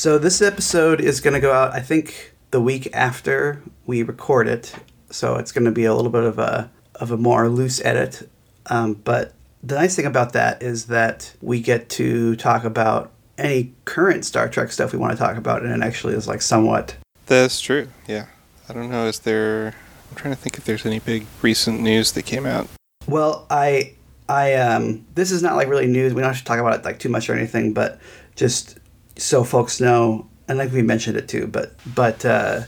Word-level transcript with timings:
So 0.00 0.16
this 0.16 0.40
episode 0.40 1.02
is 1.02 1.20
going 1.20 1.34
to 1.34 1.40
go 1.40 1.52
out, 1.52 1.74
I 1.74 1.80
think, 1.80 2.32
the 2.52 2.60
week 2.62 2.88
after 2.94 3.62
we 3.84 4.02
record 4.02 4.48
it. 4.48 4.74
So 5.10 5.36
it's 5.36 5.52
going 5.52 5.66
to 5.66 5.70
be 5.70 5.84
a 5.84 5.94
little 5.94 6.10
bit 6.10 6.24
of 6.24 6.38
a 6.38 6.70
of 6.94 7.10
a 7.10 7.18
more 7.18 7.50
loose 7.50 7.84
edit. 7.84 8.26
Um, 8.70 8.94
but 8.94 9.34
the 9.62 9.74
nice 9.74 9.96
thing 9.96 10.06
about 10.06 10.32
that 10.32 10.62
is 10.62 10.86
that 10.86 11.34
we 11.42 11.60
get 11.60 11.90
to 11.90 12.34
talk 12.36 12.64
about 12.64 13.12
any 13.36 13.74
current 13.84 14.24
Star 14.24 14.48
Trek 14.48 14.72
stuff 14.72 14.94
we 14.94 14.98
want 14.98 15.12
to 15.12 15.18
talk 15.18 15.36
about, 15.36 15.62
and 15.64 15.70
it 15.70 15.84
actually 15.86 16.14
is 16.14 16.26
like 16.26 16.40
somewhat. 16.40 16.96
That's 17.26 17.60
true. 17.60 17.88
Yeah. 18.08 18.24
I 18.70 18.72
don't 18.72 18.90
know. 18.90 19.04
Is 19.04 19.18
there? 19.18 19.74
I'm 20.08 20.16
trying 20.16 20.34
to 20.34 20.40
think 20.40 20.56
if 20.56 20.64
there's 20.64 20.86
any 20.86 21.00
big 21.00 21.26
recent 21.42 21.78
news 21.78 22.12
that 22.12 22.22
came 22.22 22.46
out. 22.46 22.68
Well, 23.06 23.46
I 23.50 23.96
I 24.30 24.54
um 24.54 25.04
this 25.14 25.30
is 25.30 25.42
not 25.42 25.56
like 25.56 25.68
really 25.68 25.88
news. 25.88 26.14
We 26.14 26.22
don't 26.22 26.30
have 26.30 26.38
to 26.38 26.44
talk 26.46 26.58
about 26.58 26.74
it 26.74 26.86
like 26.86 26.98
too 26.98 27.10
much 27.10 27.28
or 27.28 27.34
anything, 27.34 27.74
but 27.74 28.00
just 28.34 28.79
so 29.16 29.44
folks 29.44 29.80
know, 29.80 30.26
and 30.48 30.58
like 30.58 30.72
we 30.72 30.82
mentioned 30.82 31.16
it 31.16 31.28
too, 31.28 31.46
but 31.46 31.74
but 31.94 32.24
uh, 32.24 32.62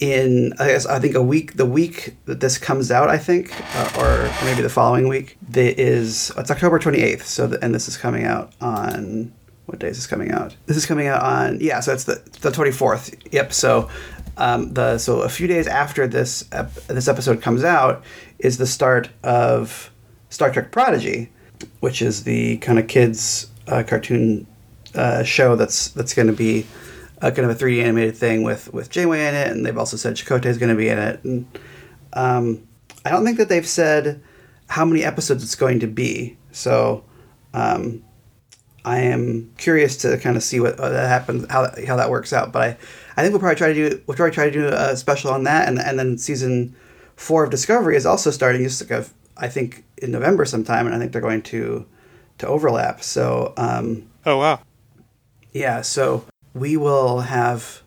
in 0.00 0.52
I 0.58 0.68
guess 0.68 0.86
I 0.86 0.98
think 0.98 1.14
a 1.14 1.22
week 1.22 1.54
the 1.54 1.66
week 1.66 2.16
that 2.24 2.40
this 2.40 2.58
comes 2.58 2.90
out, 2.90 3.10
I 3.10 3.18
think, 3.18 3.52
uh, 3.76 3.90
or 3.98 4.44
maybe 4.44 4.62
the 4.62 4.70
following 4.70 5.08
week, 5.08 5.36
there 5.42 5.74
is 5.76 6.32
it's 6.36 6.50
October 6.50 6.78
twenty 6.78 7.00
eighth. 7.00 7.26
So 7.26 7.46
the, 7.46 7.62
and 7.62 7.74
this 7.74 7.88
is 7.88 7.96
coming 7.96 8.24
out 8.24 8.52
on 8.60 9.32
what 9.66 9.80
day 9.80 9.88
is 9.88 9.96
this 9.98 10.06
coming 10.06 10.30
out? 10.30 10.56
This 10.66 10.76
is 10.76 10.86
coming 10.86 11.08
out 11.08 11.22
on 11.22 11.58
yeah, 11.60 11.80
so 11.80 11.92
it's 11.92 12.04
the 12.04 12.22
the 12.40 12.50
twenty 12.50 12.72
fourth. 12.72 13.14
Yep. 13.32 13.52
So 13.52 13.90
um, 14.36 14.72
the 14.72 14.98
so 14.98 15.22
a 15.22 15.28
few 15.28 15.46
days 15.46 15.66
after 15.66 16.06
this 16.06 16.48
ep- 16.52 16.74
this 16.86 17.08
episode 17.08 17.42
comes 17.42 17.64
out 17.64 18.04
is 18.38 18.58
the 18.58 18.66
start 18.66 19.10
of 19.22 19.90
Star 20.30 20.50
Trek 20.52 20.70
Prodigy, 20.70 21.30
which 21.80 22.00
is 22.00 22.24
the 22.24 22.58
kind 22.58 22.78
of 22.78 22.86
kids 22.86 23.50
uh, 23.68 23.82
cartoon 23.82 24.46
uh, 24.96 25.22
show 25.22 25.56
that's 25.56 25.88
that's 25.88 26.14
going 26.14 26.28
to 26.28 26.32
be 26.32 26.66
a 27.18 27.32
kind 27.32 27.48
of 27.48 27.60
a 27.60 27.64
3D 27.64 27.82
animated 27.82 28.16
thing 28.16 28.42
with 28.42 28.72
with 28.72 28.90
Janeway 28.90 29.26
in 29.26 29.34
it, 29.34 29.48
and 29.48 29.64
they've 29.64 29.78
also 29.78 29.96
said 29.96 30.16
Chakotay 30.16 30.46
is 30.46 30.58
going 30.58 30.70
to 30.70 30.76
be 30.76 30.88
in 30.88 30.98
it. 30.98 31.24
And 31.24 31.58
um, 32.12 32.66
I 33.04 33.10
don't 33.10 33.24
think 33.24 33.38
that 33.38 33.48
they've 33.48 33.66
said 33.66 34.22
how 34.68 34.84
many 34.84 35.04
episodes 35.04 35.42
it's 35.42 35.54
going 35.54 35.80
to 35.80 35.86
be. 35.86 36.36
So 36.50 37.04
um, 37.54 38.02
I 38.84 38.98
am 38.98 39.52
curious 39.58 39.96
to 39.98 40.18
kind 40.18 40.36
of 40.36 40.42
see 40.42 40.60
what, 40.60 40.76
that 40.76 41.08
happens, 41.08 41.46
how 41.50 41.62
that, 41.62 41.84
how 41.84 41.96
that 41.96 42.10
works 42.10 42.32
out. 42.32 42.52
But 42.52 42.62
I, 42.62 42.66
I 43.16 43.22
think 43.22 43.32
we'll 43.32 43.40
probably 43.40 43.56
try 43.56 43.72
to 43.72 43.74
do 43.74 44.02
we'll 44.06 44.16
probably 44.16 44.34
try 44.34 44.46
to 44.46 44.50
do 44.50 44.68
a 44.68 44.96
special 44.96 45.30
on 45.30 45.44
that, 45.44 45.68
and 45.68 45.78
and 45.78 45.98
then 45.98 46.18
season 46.18 46.74
four 47.16 47.44
of 47.44 47.50
Discovery 47.50 47.96
is 47.96 48.04
also 48.06 48.30
starting 48.30 48.62
just 48.62 48.82
like 48.82 48.90
a, 48.90 49.06
I 49.36 49.48
think 49.48 49.84
in 49.98 50.10
November 50.10 50.44
sometime, 50.44 50.86
and 50.86 50.94
I 50.94 50.98
think 50.98 51.12
they're 51.12 51.22
going 51.22 51.42
to 51.42 51.86
to 52.38 52.46
overlap. 52.46 53.02
So 53.02 53.54
um, 53.56 54.08
Oh 54.26 54.38
wow. 54.38 54.60
Yeah, 55.56 55.82
so 55.82 56.24
we 56.54 56.76
will 56.76 57.20
have 57.20 57.82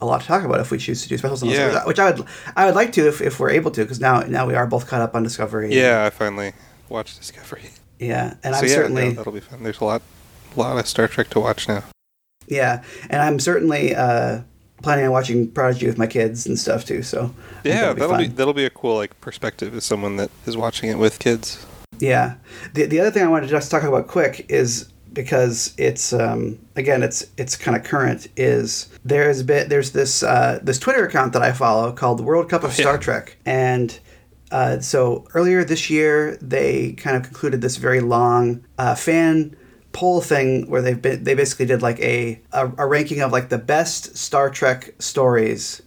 a 0.00 0.06
lot 0.06 0.20
to 0.20 0.26
talk 0.26 0.44
about 0.44 0.60
if 0.60 0.70
we 0.70 0.78
choose 0.78 1.02
to 1.02 1.08
do 1.08 1.16
specials 1.16 1.42
Yeah. 1.42 1.84
which 1.86 1.98
I 1.98 2.10
would 2.10 2.26
I 2.56 2.66
would 2.66 2.74
like 2.74 2.92
to 2.92 3.08
if, 3.08 3.20
if 3.20 3.38
we're 3.40 3.50
able 3.50 3.70
to 3.72 3.82
because 3.82 4.00
now 4.00 4.20
now 4.20 4.46
we 4.46 4.54
are 4.54 4.66
both 4.66 4.86
caught 4.86 5.00
up 5.00 5.14
on 5.14 5.22
Discovery. 5.22 5.72
Yeah, 5.74 6.04
I 6.04 6.10
finally 6.10 6.52
watched 6.88 7.18
Discovery. 7.18 7.70
yeah, 7.98 8.34
and 8.42 8.54
so 8.54 8.60
I'm 8.60 8.66
yeah, 8.68 8.74
certainly 8.74 9.08
no, 9.08 9.14
that'll 9.14 9.32
be 9.32 9.40
fun. 9.40 9.62
There's 9.62 9.80
a 9.80 9.84
lot, 9.84 10.02
lot 10.56 10.78
of 10.78 10.86
Star 10.86 11.08
Trek 11.08 11.28
to 11.30 11.40
watch 11.40 11.68
now. 11.68 11.82
yeah, 12.48 12.82
and 13.08 13.22
I'm 13.22 13.38
certainly 13.38 13.94
uh, 13.94 14.40
planning 14.82 15.06
on 15.06 15.12
watching 15.12 15.50
Prodigy 15.50 15.86
with 15.86 15.96
my 15.96 16.06
kids 16.06 16.46
and 16.46 16.58
stuff 16.58 16.84
too. 16.84 17.02
So 17.02 17.34
Yeah, 17.64 17.92
that'll 17.92 17.94
be 17.94 18.00
that'll 18.00 18.18
be 18.18 18.26
that'll 18.28 18.54
be 18.54 18.64
a 18.66 18.70
cool 18.70 18.96
like 18.96 19.18
perspective 19.22 19.74
as 19.74 19.84
someone 19.84 20.16
that 20.16 20.30
is 20.46 20.56
watching 20.56 20.90
it 20.90 20.98
with 20.98 21.18
kids. 21.18 21.64
Yeah. 22.00 22.34
The 22.74 22.84
the 22.86 23.00
other 23.00 23.10
thing 23.10 23.22
I 23.22 23.28
wanted 23.28 23.46
to 23.46 23.52
just 23.52 23.70
talk 23.70 23.84
about 23.84 24.08
quick 24.08 24.44
is 24.50 24.88
because 25.14 25.74
it's 25.78 26.12
um, 26.12 26.58
again 26.76 27.02
it's 27.02 27.26
it's 27.36 27.56
kind 27.56 27.76
of 27.76 27.84
current 27.84 28.28
is 28.36 28.88
there's 29.04 29.42
been 29.42 29.68
there's 29.68 29.92
this 29.92 30.22
uh, 30.22 30.58
this 30.62 30.78
Twitter 30.78 31.06
account 31.06 31.32
that 31.32 31.42
I 31.42 31.52
follow 31.52 31.92
called 31.92 32.18
the 32.18 32.24
World 32.24 32.48
Cup 32.50 32.64
of 32.64 32.70
Oh, 32.70 32.74
yeah. 32.76 32.82
Star 32.82 32.98
Trek 32.98 33.36
and. 33.46 33.98
Uh, 34.52 34.78
so 34.78 35.26
earlier 35.34 35.64
this 35.64 35.90
year, 35.90 36.36
they 36.40 36.92
kind 36.92 37.16
of 37.16 37.24
concluded 37.24 37.60
this 37.60 37.76
very 37.76 37.98
long 37.98 38.64
uh, 38.78 38.94
fan 38.94 39.56
poll 39.90 40.20
thing 40.20 40.68
where 40.70 40.80
they've 40.80 41.00
been 41.02 41.24
they 41.24 41.34
basically 41.34 41.66
did 41.66 41.82
like 41.82 41.98
a, 41.98 42.40
a, 42.52 42.70
a 42.78 42.86
ranking 42.86 43.20
of 43.20 43.32
like 43.32 43.48
the 43.48 43.58
best 43.58 44.16
Star 44.16 44.50
Trek 44.50 44.94
stories 45.00 45.82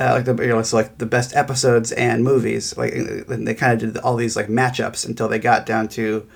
uh, 0.00 0.12
like 0.12 0.24
the 0.24 0.34
you 0.42 0.48
know 0.48 0.62
so 0.62 0.76
like 0.76 0.96
the 0.98 1.06
best 1.06 1.36
episodes 1.36 1.92
and 1.92 2.24
movies 2.24 2.76
like 2.76 2.94
and 2.94 3.46
they 3.46 3.54
kind 3.54 3.82
of 3.82 3.92
did 3.92 4.02
all 4.02 4.16
these 4.16 4.34
like 4.34 4.48
matchups 4.48 5.06
until 5.06 5.28
they 5.28 5.38
got 5.38 5.66
down 5.66 5.86
to 5.86 6.26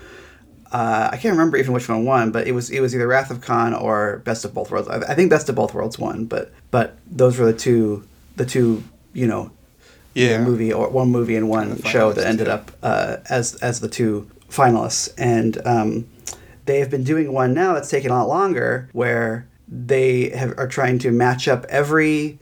uh, 0.78 1.08
I 1.12 1.16
can't 1.16 1.32
remember 1.36 1.56
even 1.56 1.72
which 1.72 1.88
one 1.88 2.04
won 2.04 2.32
but 2.32 2.42
it 2.48 2.52
was 2.52 2.66
it 2.70 2.80
was 2.80 2.94
either 2.94 3.06
Wrath 3.06 3.30
of 3.30 3.40
Khan 3.40 3.72
or 3.74 4.18
Best 4.28 4.44
of 4.44 4.52
Both 4.52 4.70
Worlds 4.72 4.88
I, 4.88 4.96
I 5.12 5.14
think 5.14 5.30
Best 5.30 5.48
of 5.48 5.54
Both 5.54 5.72
Worlds 5.74 5.98
won 5.98 6.24
but 6.26 6.52
but 6.70 6.88
those 7.20 7.38
were 7.38 7.46
the 7.46 7.58
two 7.66 8.04
the 8.36 8.44
two 8.44 8.82
you 9.12 9.26
know 9.26 9.50
Yeah. 10.14 10.42
movie 10.42 10.72
or 10.72 10.88
one 10.90 11.08
movie 11.10 11.36
and 11.36 11.48
one 11.48 11.80
show 11.82 12.12
that 12.12 12.26
ended 12.26 12.46
yeah. 12.48 12.54
up 12.54 12.64
uh, 12.82 13.16
as 13.30 13.54
as 13.68 13.80
the 13.80 13.88
two 13.88 14.28
finalists, 14.50 15.12
and 15.18 15.52
um, 15.66 16.06
they 16.66 16.78
have 16.78 16.90
been 16.90 17.02
doing 17.04 17.32
one 17.32 17.52
now 17.54 17.74
that's 17.74 17.90
taken 17.90 18.10
a 18.10 18.14
lot 18.14 18.28
longer, 18.28 18.88
where 18.92 19.46
they 19.68 20.30
have, 20.30 20.56
are 20.58 20.68
trying 20.68 20.98
to 21.00 21.10
match 21.10 21.48
up 21.48 21.64
every 21.68 22.38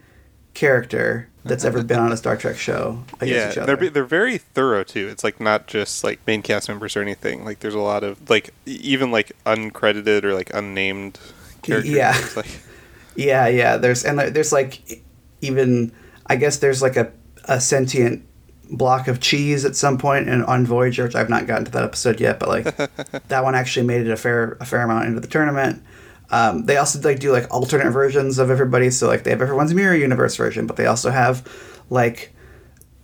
character 0.53 1.29
that's 1.45 1.65
ever 1.65 1.83
been 1.83 1.99
on 1.99 2.11
a 2.11 2.17
Star 2.17 2.37
Trek 2.37 2.55
show 2.57 3.03
against 3.19 3.29
Yeah, 3.33 3.51
each 3.51 3.57
other. 3.57 3.75
they're 3.75 3.89
they're 3.89 4.03
very 4.05 4.37
thorough 4.37 4.83
too. 4.83 5.07
It's 5.09 5.23
like 5.23 5.39
not 5.41 5.67
just 5.67 6.03
like 6.03 6.19
main 6.25 6.41
cast 6.41 6.69
members 6.69 6.95
or 6.95 7.01
anything. 7.01 7.43
Like 7.43 7.59
there's 7.59 7.73
a 7.75 7.79
lot 7.79 8.03
of 8.03 8.29
like 8.29 8.53
even 8.65 9.11
like 9.11 9.31
uncredited 9.45 10.23
or 10.23 10.33
like 10.33 10.53
unnamed 10.53 11.19
characters. 11.61 11.91
Yeah. 11.91 12.17
Like 12.35 12.47
Yeah, 13.15 13.47
yeah. 13.47 13.77
There's 13.77 14.05
and 14.05 14.19
there's 14.19 14.51
like 14.51 15.01
even 15.41 15.91
I 16.27 16.35
guess 16.37 16.57
there's 16.57 16.81
like 16.81 16.95
a, 16.95 17.11
a 17.45 17.59
sentient 17.59 18.25
block 18.71 19.07
of 19.07 19.19
cheese 19.19 19.65
at 19.65 19.75
some 19.75 19.99
and 20.03 20.43
on 20.45 20.65
Voyager, 20.65 21.03
which 21.03 21.15
I've 21.15 21.29
not 21.29 21.45
gotten 21.45 21.65
to 21.65 21.71
that 21.71 21.83
episode 21.83 22.19
yet, 22.19 22.39
but 22.39 22.49
like 22.49 22.75
that 23.27 23.43
one 23.43 23.53
actually 23.55 23.85
made 23.85 24.07
it 24.07 24.11
a 24.11 24.15
fair 24.17 24.57
a 24.59 24.65
fair 24.65 24.81
amount 24.81 25.07
into 25.07 25.19
the 25.19 25.27
tournament. 25.27 25.83
Um, 26.33 26.65
they 26.65 26.77
also 26.77 26.99
like 26.99 27.19
do 27.19 27.31
like 27.31 27.53
alternate 27.53 27.91
versions 27.91 28.39
of 28.39 28.49
everybody, 28.49 28.89
so 28.89 29.05
like 29.05 29.23
they 29.23 29.29
have 29.29 29.41
everyone's 29.43 29.71
mirror 29.75 29.93
universe 29.95 30.35
version, 30.35 30.65
but 30.65 30.77
they 30.77 30.87
also 30.87 31.11
have 31.11 31.47
like 31.91 32.33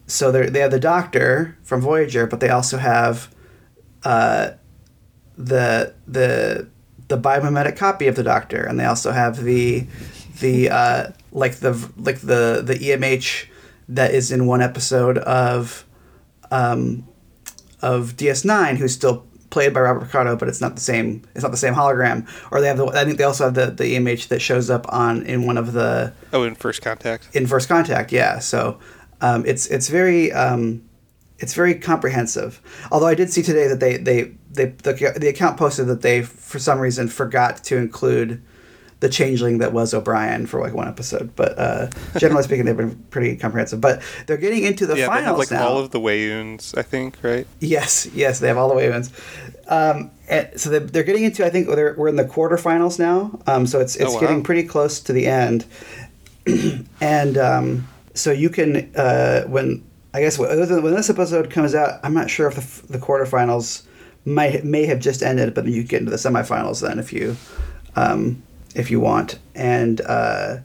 so 0.08 0.32
they 0.32 0.48
they 0.48 0.62
have 0.62 0.72
the 0.72 0.80
Doctor 0.80 1.56
from 1.62 1.80
Voyager, 1.80 2.26
but 2.26 2.40
they 2.40 2.50
also 2.50 2.80
have 2.80 3.32
uh, 4.04 4.54
the 5.38 5.94
the 6.08 6.68
the 7.08 7.20
biomimetic 7.20 7.78
copy 7.78 8.08
of 8.08 8.16
the 8.16 8.24
Doctor, 8.24 8.64
and 8.64 8.80
they 8.80 8.86
also 8.86 9.12
have 9.12 9.44
the 9.44 9.86
the 10.40 10.72
uh, 10.72 11.12
like 11.32 11.58
the 11.58 11.74
like 11.98 12.22
the 12.22 12.64
the 12.66 12.74
EMH 12.74 13.46
that 13.90 14.12
is 14.12 14.32
in 14.32 14.48
one 14.48 14.64
episode 14.64 15.20
of 15.20 15.86
um, 16.50 17.08
of 17.80 18.16
DS9, 18.16 18.78
who's 18.78 18.96
still 18.96 19.28
played 19.50 19.74
by 19.74 19.82
Robert 19.82 20.06
Picardo, 20.06 20.36
but 20.36 20.48
it's 20.48 20.62
not 20.62 20.76
the 20.76 20.82
same. 20.82 21.24
It's 21.34 21.44
not 21.44 21.52
the 21.52 21.58
same 21.58 21.74
hologram. 21.74 22.28
Or 22.52 22.62
they 22.62 22.68
have 22.68 22.78
the. 22.78 22.88
I 22.88 23.06
think 23.06 23.18
they 23.18 23.24
also 23.24 23.46
have 23.46 23.54
the 23.54 23.68
the 23.68 23.96
EMH 23.96 24.28
that 24.30 24.40
shows 24.40 24.70
up 24.70 24.86
on 24.90 25.24
in 25.24 25.46
one 25.46 25.58
of 25.58 25.74
the 25.74 26.14
oh, 26.34 26.44
in 26.44 26.56
First 26.56 26.82
Contact. 26.82 27.30
in 27.34 27.48
First 27.48 27.68
Contact. 27.68 28.12
Yeah, 28.12 28.40
so 28.40 28.80
um, 29.22 29.46
it's 29.46 29.68
it's 29.68 29.90
very 29.90 30.32
um, 30.32 30.84
it's 31.40 31.54
very 31.54 31.76
comprehensive. 31.76 32.62
Although 32.92 33.08
I 33.08 33.16
did 33.16 33.32
see 33.32 33.42
today 33.42 33.68
that 33.68 33.80
they 33.80 33.98
they 33.98 34.34
they 34.52 34.66
the, 34.66 35.14
the 35.18 35.28
account 35.28 35.58
posted 35.58 35.88
that 35.88 36.02
they 36.02 36.22
for 36.22 36.60
some 36.60 36.80
reason 36.80 37.08
forgot 37.08 37.64
to 37.66 37.78
include 37.78 38.44
the 39.00 39.10
changeling 39.10 39.60
that 39.60 39.72
was 39.72 39.94
O'Brien 39.94 40.46
for 40.46 40.60
like 40.60 40.74
one 40.74 40.88
episode. 40.88 41.36
But 41.36 41.58
uh, 41.58 41.88
generally 42.18 42.44
speaking, 42.44 42.66
they've 42.66 42.76
been 42.76 42.96
pretty 43.12 43.36
comprehensive. 43.38 43.80
But 43.80 44.02
they're 44.28 44.38
getting 44.38 44.64
into 44.64 44.86
the 44.86 44.98
yeah, 44.98 45.08
they 45.16 45.24
have 45.24 45.38
like 45.38 45.52
now. 45.52 45.68
all 45.68 45.78
of 45.78 45.92
the 45.92 46.00
Weyouns, 46.00 46.78
I 46.78 46.82
think, 46.82 47.18
right? 47.22 47.48
Yes, 47.60 48.08
yes, 48.14 48.40
they 48.40 48.48
have 48.48 48.58
all 48.58 48.70
the 48.70 48.76
Weyouns. 48.76 49.12
Um, 49.68 50.12
and 50.28 50.50
so 50.60 50.70
they're, 50.70 50.80
they're 50.82 51.04
getting 51.04 51.24
into. 51.24 51.46
I 51.46 51.50
think 51.50 51.68
we're 51.68 52.08
in 52.08 52.16
the 52.18 52.26
quarterfinals 52.26 53.00
now. 53.00 53.40
Um, 53.48 53.66
so 53.68 53.80
it's 53.80 53.96
it's 53.96 54.12
Oh, 54.12 54.14
wow. 54.16 54.20
getting 54.20 54.44
pretty 54.44 54.64
close 54.64 55.00
to 55.02 55.14
the 55.14 55.28
end. 55.28 55.66
and 57.02 57.38
um, 57.38 57.88
so 58.14 58.32
you 58.32 58.50
can 58.50 58.92
uh, 58.96 59.44
when 59.44 59.84
I 60.14 60.22
guess 60.22 60.38
when 60.40 60.50
when 60.84 60.94
this 60.94 61.10
episode 61.10 61.50
comes 61.52 61.76
out, 61.76 62.00
I'm 62.04 62.14
not 62.14 62.30
sure 62.30 62.48
if 62.48 62.56
the, 62.88 62.98
the 62.98 63.00
quarterfinals 63.06 63.84
might 64.26 64.64
may 64.66 64.86
have 64.86 65.00
just 65.00 65.22
ended, 65.24 65.54
but 65.54 65.64
then 65.66 65.74
you 65.74 65.84
get 65.84 66.00
into 66.00 66.12
the 66.12 66.18
semifinals 66.18 66.82
then 66.82 67.00
if 67.00 67.14
you 67.14 67.38
um, 67.96 68.42
if 68.76 68.90
you 68.92 69.00
want. 69.00 69.40
And 69.56 70.02
uh, 70.02 70.58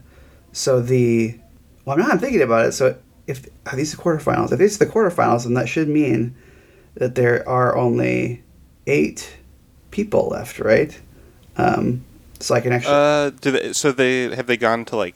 so 0.51 0.81
the 0.81 1.37
well, 1.85 1.97
now 1.97 2.07
I'm 2.07 2.19
thinking 2.19 2.41
about 2.41 2.65
it. 2.65 2.71
So 2.73 2.97
if 3.27 3.47
are 3.65 3.75
these 3.75 3.91
the 3.91 3.97
quarterfinals? 4.01 4.51
If 4.51 4.59
these 4.59 4.79
are 4.81 4.85
the 4.85 4.91
quarterfinals, 4.91 5.43
then 5.43 5.53
that 5.55 5.67
should 5.69 5.87
mean 5.89 6.35
that 6.95 7.15
there 7.15 7.47
are 7.47 7.75
only 7.75 8.43
eight 8.87 9.35
people 9.91 10.27
left, 10.29 10.59
right? 10.59 10.97
Um, 11.57 12.03
so 12.39 12.53
I 12.55 12.61
can 12.61 12.71
actually. 12.73 12.93
Uh, 12.93 13.29
do 13.41 13.51
they? 13.51 13.73
So 13.73 13.91
they 13.91 14.35
have 14.35 14.47
they 14.47 14.57
gone 14.57 14.85
to 14.85 14.95
like 14.95 15.15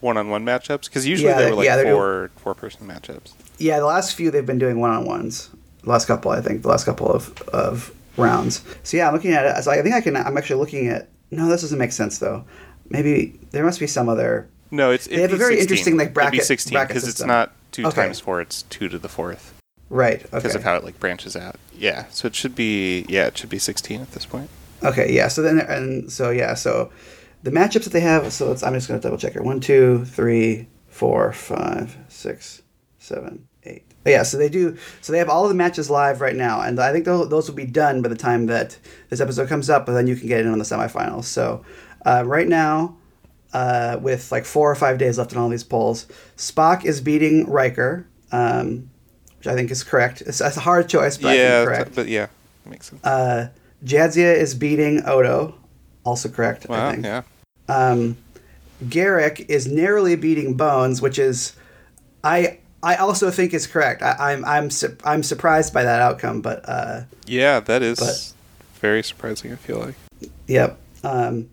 one-on-one 0.00 0.44
matchups? 0.44 0.86
Because 0.86 1.06
usually 1.06 1.30
Yeah, 1.30 1.38
they 1.38 1.50
were 1.50 1.56
like 1.56 1.64
yeah, 1.66 1.76
doing- 1.82 1.94
four 1.94 2.30
four-person 2.36 2.86
matchups. 2.88 3.32
yeah, 3.58 3.78
the 3.78 3.86
last 3.86 4.14
few 4.14 4.30
they've 4.30 4.46
been 4.46 4.58
doing 4.58 4.80
one 4.80 4.90
on 4.90 5.04
ones. 5.04 5.50
The 5.84 5.90
last 5.90 6.06
couple, 6.06 6.30
I 6.30 6.40
think, 6.40 6.62
the 6.62 6.68
last 6.68 6.84
couple 6.84 7.08
of, 7.08 7.40
of 7.48 7.92
rounds. 8.16 8.62
So 8.84 8.96
yeah, 8.96 9.08
I'm 9.08 9.14
looking 9.14 9.32
at 9.32 9.44
it. 9.44 9.62
So 9.64 9.70
I 9.72 9.82
think 9.82 9.94
I 9.94 10.00
can. 10.00 10.16
I'm 10.16 10.36
actually 10.36 10.60
looking 10.60 10.88
at. 10.88 11.08
No, 11.32 11.48
this 11.48 11.62
doesn't 11.62 11.78
make 11.78 11.92
sense 11.92 12.18
though. 12.18 12.44
maybe 12.88 13.38
there 13.50 13.64
must 13.64 13.80
be 13.80 13.86
some 13.86 14.08
other. 14.08 14.48
No, 14.70 14.90
it's 14.90 15.06
They 15.06 15.20
have 15.22 15.32
a 15.32 15.36
very 15.36 15.58
interesting, 15.58 15.96
like, 15.96 16.06
It'd 16.06 16.14
bracket- 16.14 16.32
be 16.32 16.44
sixteen 16.44 16.78
because 16.86 17.06
it's 17.08 17.22
not 17.22 17.52
two 17.72 17.86
Okay. 17.86 18.02
times 18.02 18.20
four; 18.20 18.40
it's 18.40 18.62
two 18.64 18.88
to 18.88 18.98
the 18.98 19.08
fourth 19.08 19.52
Right. 19.90 20.20
Okay. 20.20 20.28
Because 20.30 20.44
Okay. 20.52 20.58
of 20.58 20.64
how 20.64 20.76
it 20.76 20.84
like 20.84 20.98
branches 21.00 21.34
out. 21.36 21.56
Yeah, 21.76 22.04
so 22.10 22.26
it 22.26 22.34
should 22.34 22.54
be 22.54 23.04
yeah, 23.08 23.26
it 23.26 23.36
should 23.38 23.50
be 23.50 23.58
sixteen 23.58 24.00
at 24.00 24.12
this 24.12 24.24
point. 24.26 24.48
Okay, 24.84 25.12
yeah. 25.12 25.28
So 25.28 25.42
then, 25.42 25.58
and 25.58 26.10
so 26.12 26.30
yeah, 26.30 26.54
so 26.54 26.90
the 27.42 27.50
matchups 27.50 27.84
that 27.84 27.92
they 27.92 28.00
have. 28.00 28.32
So 28.32 28.50
I'm 28.62 28.74
just 28.74 28.88
going 28.88 28.98
to 29.00 29.02
double 29.02 29.18
check 29.18 29.32
here. 29.32 29.42
One, 29.42 29.60
two, 29.60 30.04
three, 30.04 30.68
four, 30.88 31.32
five, 31.32 31.96
six, 32.08 32.62
seven, 32.98 33.46
Oh, 34.04 34.10
yeah. 34.10 34.22
So 34.24 34.36
they 34.36 34.48
do. 34.48 34.76
So 35.00 35.12
they 35.12 35.18
have 35.18 35.28
all 35.28 35.44
of 35.44 35.48
the 35.48 35.54
matches 35.54 35.88
live 35.90 36.20
right 36.20 36.34
now, 36.36 36.60
and 36.60 36.78
I 36.80 36.92
think 36.92 37.04
those, 37.04 37.28
those 37.28 37.48
will 37.48 37.56
be 37.56 37.66
done 37.66 38.02
by 38.02 38.08
the 38.08 38.16
time 38.16 38.46
that 38.46 38.76
this 39.10 39.20
episode 39.20 39.48
comes 39.48 39.70
up. 39.70 39.86
But 39.86 39.92
then 39.92 40.06
you 40.06 40.16
can 40.16 40.28
get 40.28 40.40
in 40.40 40.48
on 40.48 40.58
the 40.58 40.64
semifinals. 40.64 41.24
So 41.24 41.64
uh, 42.06 42.22
right 42.26 42.48
now. 42.48 42.96
Uh, 43.54 43.98
with 44.00 44.32
like 44.32 44.46
four 44.46 44.70
or 44.70 44.74
five 44.74 44.96
days 44.96 45.18
left 45.18 45.30
in 45.32 45.36
all 45.36 45.50
these 45.50 45.62
polls, 45.62 46.06
Spock 46.38 46.86
is 46.86 47.02
beating 47.02 47.44
Riker, 47.50 48.06
um, 48.32 48.88
which 49.36 49.46
I 49.46 49.54
think 49.54 49.70
is 49.70 49.84
correct. 49.84 50.22
It's, 50.22 50.40
it's 50.40 50.56
a 50.56 50.60
hard 50.60 50.88
choice, 50.88 51.18
but 51.18 51.32
I 51.32 51.34
yeah, 51.34 51.56
think 51.58 51.68
correct. 51.68 51.94
but 51.94 52.08
yeah, 52.08 52.28
makes 52.64 52.88
sense. 52.88 53.04
Uh, 53.04 53.48
Jadzia 53.84 54.34
is 54.34 54.54
beating 54.54 55.02
Odo, 55.06 55.54
also 56.02 56.30
correct. 56.30 56.66
wow, 56.66 56.88
I 56.88 56.92
think. 56.92 57.04
yeah, 57.04 57.22
Um, 57.68 58.16
Garak 58.82 59.44
is 59.50 59.66
narrowly 59.66 60.16
beating 60.16 60.54
Bones, 60.54 61.02
which 61.02 61.18
is, 61.18 61.52
I 62.24 62.58
I 62.82 62.96
also 62.96 63.30
think 63.30 63.54
is 63.54 63.66
correct. 63.66 64.02
I, 64.02 64.16
I'm 64.32 64.44
I'm 64.44 64.70
su- 64.70 64.96
I'm 65.04 65.22
surprised 65.22 65.72
by 65.72 65.84
that 65.84 66.00
outcome, 66.00 66.40
but 66.40 66.68
uh, 66.68 67.02
yeah, 67.26 67.60
that 67.60 67.82
is 67.82 67.98
But- 68.00 68.32
very 68.80 69.02
surprising. 69.02 69.52
I 69.52 69.56
feel 69.56 69.78
like. 69.78 69.94
yep. 70.48 70.78
Um, 71.04 71.48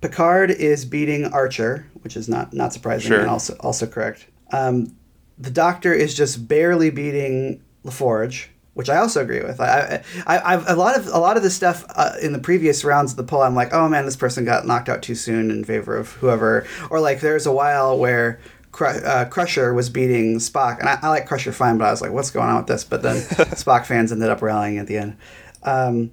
Picard 0.00 0.50
is 0.50 0.84
beating 0.86 1.26
Archer, 1.26 1.86
which 2.02 2.16
is 2.16 2.28
not 2.28 2.52
not 2.54 2.72
surprising 2.72 3.08
Sure. 3.08 3.20
and 3.20 3.28
also 3.30 3.56
also 3.60 3.86
correct. 3.86 4.26
Um, 4.52 4.94
the 5.38 5.50
Doctor 5.50 5.92
is 5.92 6.14
just 6.14 6.48
barely 6.48 6.90
beating 6.90 7.62
LaForge, 7.84 8.46
which 8.74 8.88
I 8.90 8.96
also 8.96 9.22
agree 9.22 9.42
with. 9.42 9.60
I, 9.60 10.02
I, 10.26 10.36
I 10.38 10.54
I've 10.54 10.68
a 10.68 10.74
lot 10.76 10.96
of 10.98 11.06
a 11.08 11.18
lot 11.18 11.36
of 11.36 11.42
the 11.42 11.50
stuff 11.50 11.84
uh, 11.94 12.12
in 12.22 12.32
the 12.32 12.38
previous 12.38 12.84
rounds 12.84 13.12
of 13.12 13.16
the 13.18 13.24
poll. 13.24 13.42
I'm 13.42 13.54
like, 13.54 13.74
oh 13.74 13.88
man, 13.88 14.06
this 14.06 14.16
person 14.16 14.44
got 14.46 14.66
knocked 14.66 14.88
out 14.88 15.02
too 15.02 15.14
soon 15.14 15.50
in 15.50 15.64
favor 15.64 15.96
of 15.96 16.12
whoever. 16.12 16.66
Or 16.90 17.00
like, 17.00 17.20
there's 17.20 17.44
a 17.46 17.52
while 17.52 17.98
where. 17.98 18.40
Cru- 18.72 18.86
uh, 18.86 19.24
Crusher 19.26 19.74
was 19.74 19.90
beating 19.90 20.36
Spock, 20.38 20.78
and 20.78 20.88
I, 20.88 20.98
I 21.02 21.08
like 21.08 21.26
Crusher 21.26 21.52
fine, 21.52 21.76
but 21.78 21.86
I 21.86 21.90
was 21.90 22.00
like, 22.00 22.12
"What's 22.12 22.30
going 22.30 22.48
on 22.48 22.56
with 22.58 22.66
this?" 22.66 22.84
But 22.84 23.02
then 23.02 23.16
Spock 23.56 23.84
fans 23.86 24.12
ended 24.12 24.28
up 24.30 24.42
rallying 24.42 24.78
at 24.78 24.86
the 24.86 24.96
end. 24.98 25.16
Um, 25.62 26.12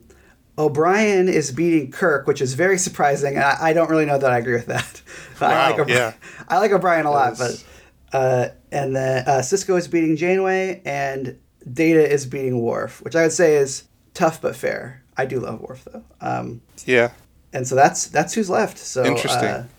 O'Brien 0.57 1.30
is 1.30 1.51
beating 1.51 1.92
Kirk, 1.92 2.25
which 2.25 2.42
is 2.42 2.56
very 2.56 2.77
surprising, 2.80 3.36
and 3.36 3.44
I, 3.44 3.57
I 3.62 3.74
don't 3.74 3.89
really 3.89 4.06
know 4.06 4.18
that 4.18 4.31
I 4.31 4.39
agree 4.39 4.56
with 4.56 4.65
that. 4.68 5.01
I 5.42 5.69
like 5.69 5.80
O'Bri- 5.80 5.94
yeah. 5.94 6.13
I 6.50 6.57
like 6.57 6.71
O'Brien 6.71 7.06
a 7.06 7.12
lot, 7.12 7.38
but 7.38 7.63
uh, 8.12 8.48
and 8.71 8.95
then 8.95 9.27
uh, 9.27 9.39
Sisko 9.42 9.77
is 9.77 9.88
beating 9.88 10.15
Janeway, 10.15 10.81
and 10.83 11.38
Data 11.71 12.09
is 12.12 12.25
beating 12.25 12.59
Worf, 12.59 13.01
which 13.04 13.15
I 13.15 13.21
would 13.24 13.33
say 13.33 13.57
is 13.57 13.83
tough 14.15 14.42
but 14.42 14.56
fair. 14.56 15.04
I 15.15 15.25
do 15.25 15.39
love 15.39 15.62
Worf 15.62 15.86
though, 15.92 16.04
um, 16.21 16.62
Yeah. 16.86 17.12
and 17.54 17.68
so 17.68 17.75
that's 17.75 18.07
that's 18.07 18.33
who's 18.33 18.50
left. 18.50 18.77
So 18.80 19.04
Interesting. 19.06 19.69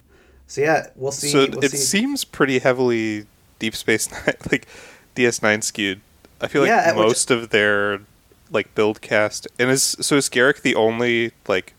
So 0.48 0.60
yeah, 0.62 0.86
we'll 0.96 1.12
see. 1.12 1.28
so 1.28 1.46
we'll 1.50 1.62
it 1.64 1.70
see. 1.70 1.76
seems 1.76 2.24
pretty 2.24 2.58
heavily 2.58 3.26
Deep 3.60 3.76
Space 3.76 4.10
Nine, 4.26 4.34
like 4.50 4.66
DS9 5.14 5.62
skewed. 5.62 6.00
I 6.40 6.48
feel 6.48 6.62
like 6.62 6.68
Yeah, 6.70 6.88
which- 6.96 7.06
most 7.06 7.30
of 7.30 7.50
their 7.50 8.00
like 8.50 8.74
build 8.74 9.00
cast 9.02 9.46
and 9.58 9.70
is 9.70 9.82
so 10.00 10.16
is 10.16 10.28
Garak 10.30 10.62
the 10.62 10.74
only 10.74 11.32
like 11.46 11.74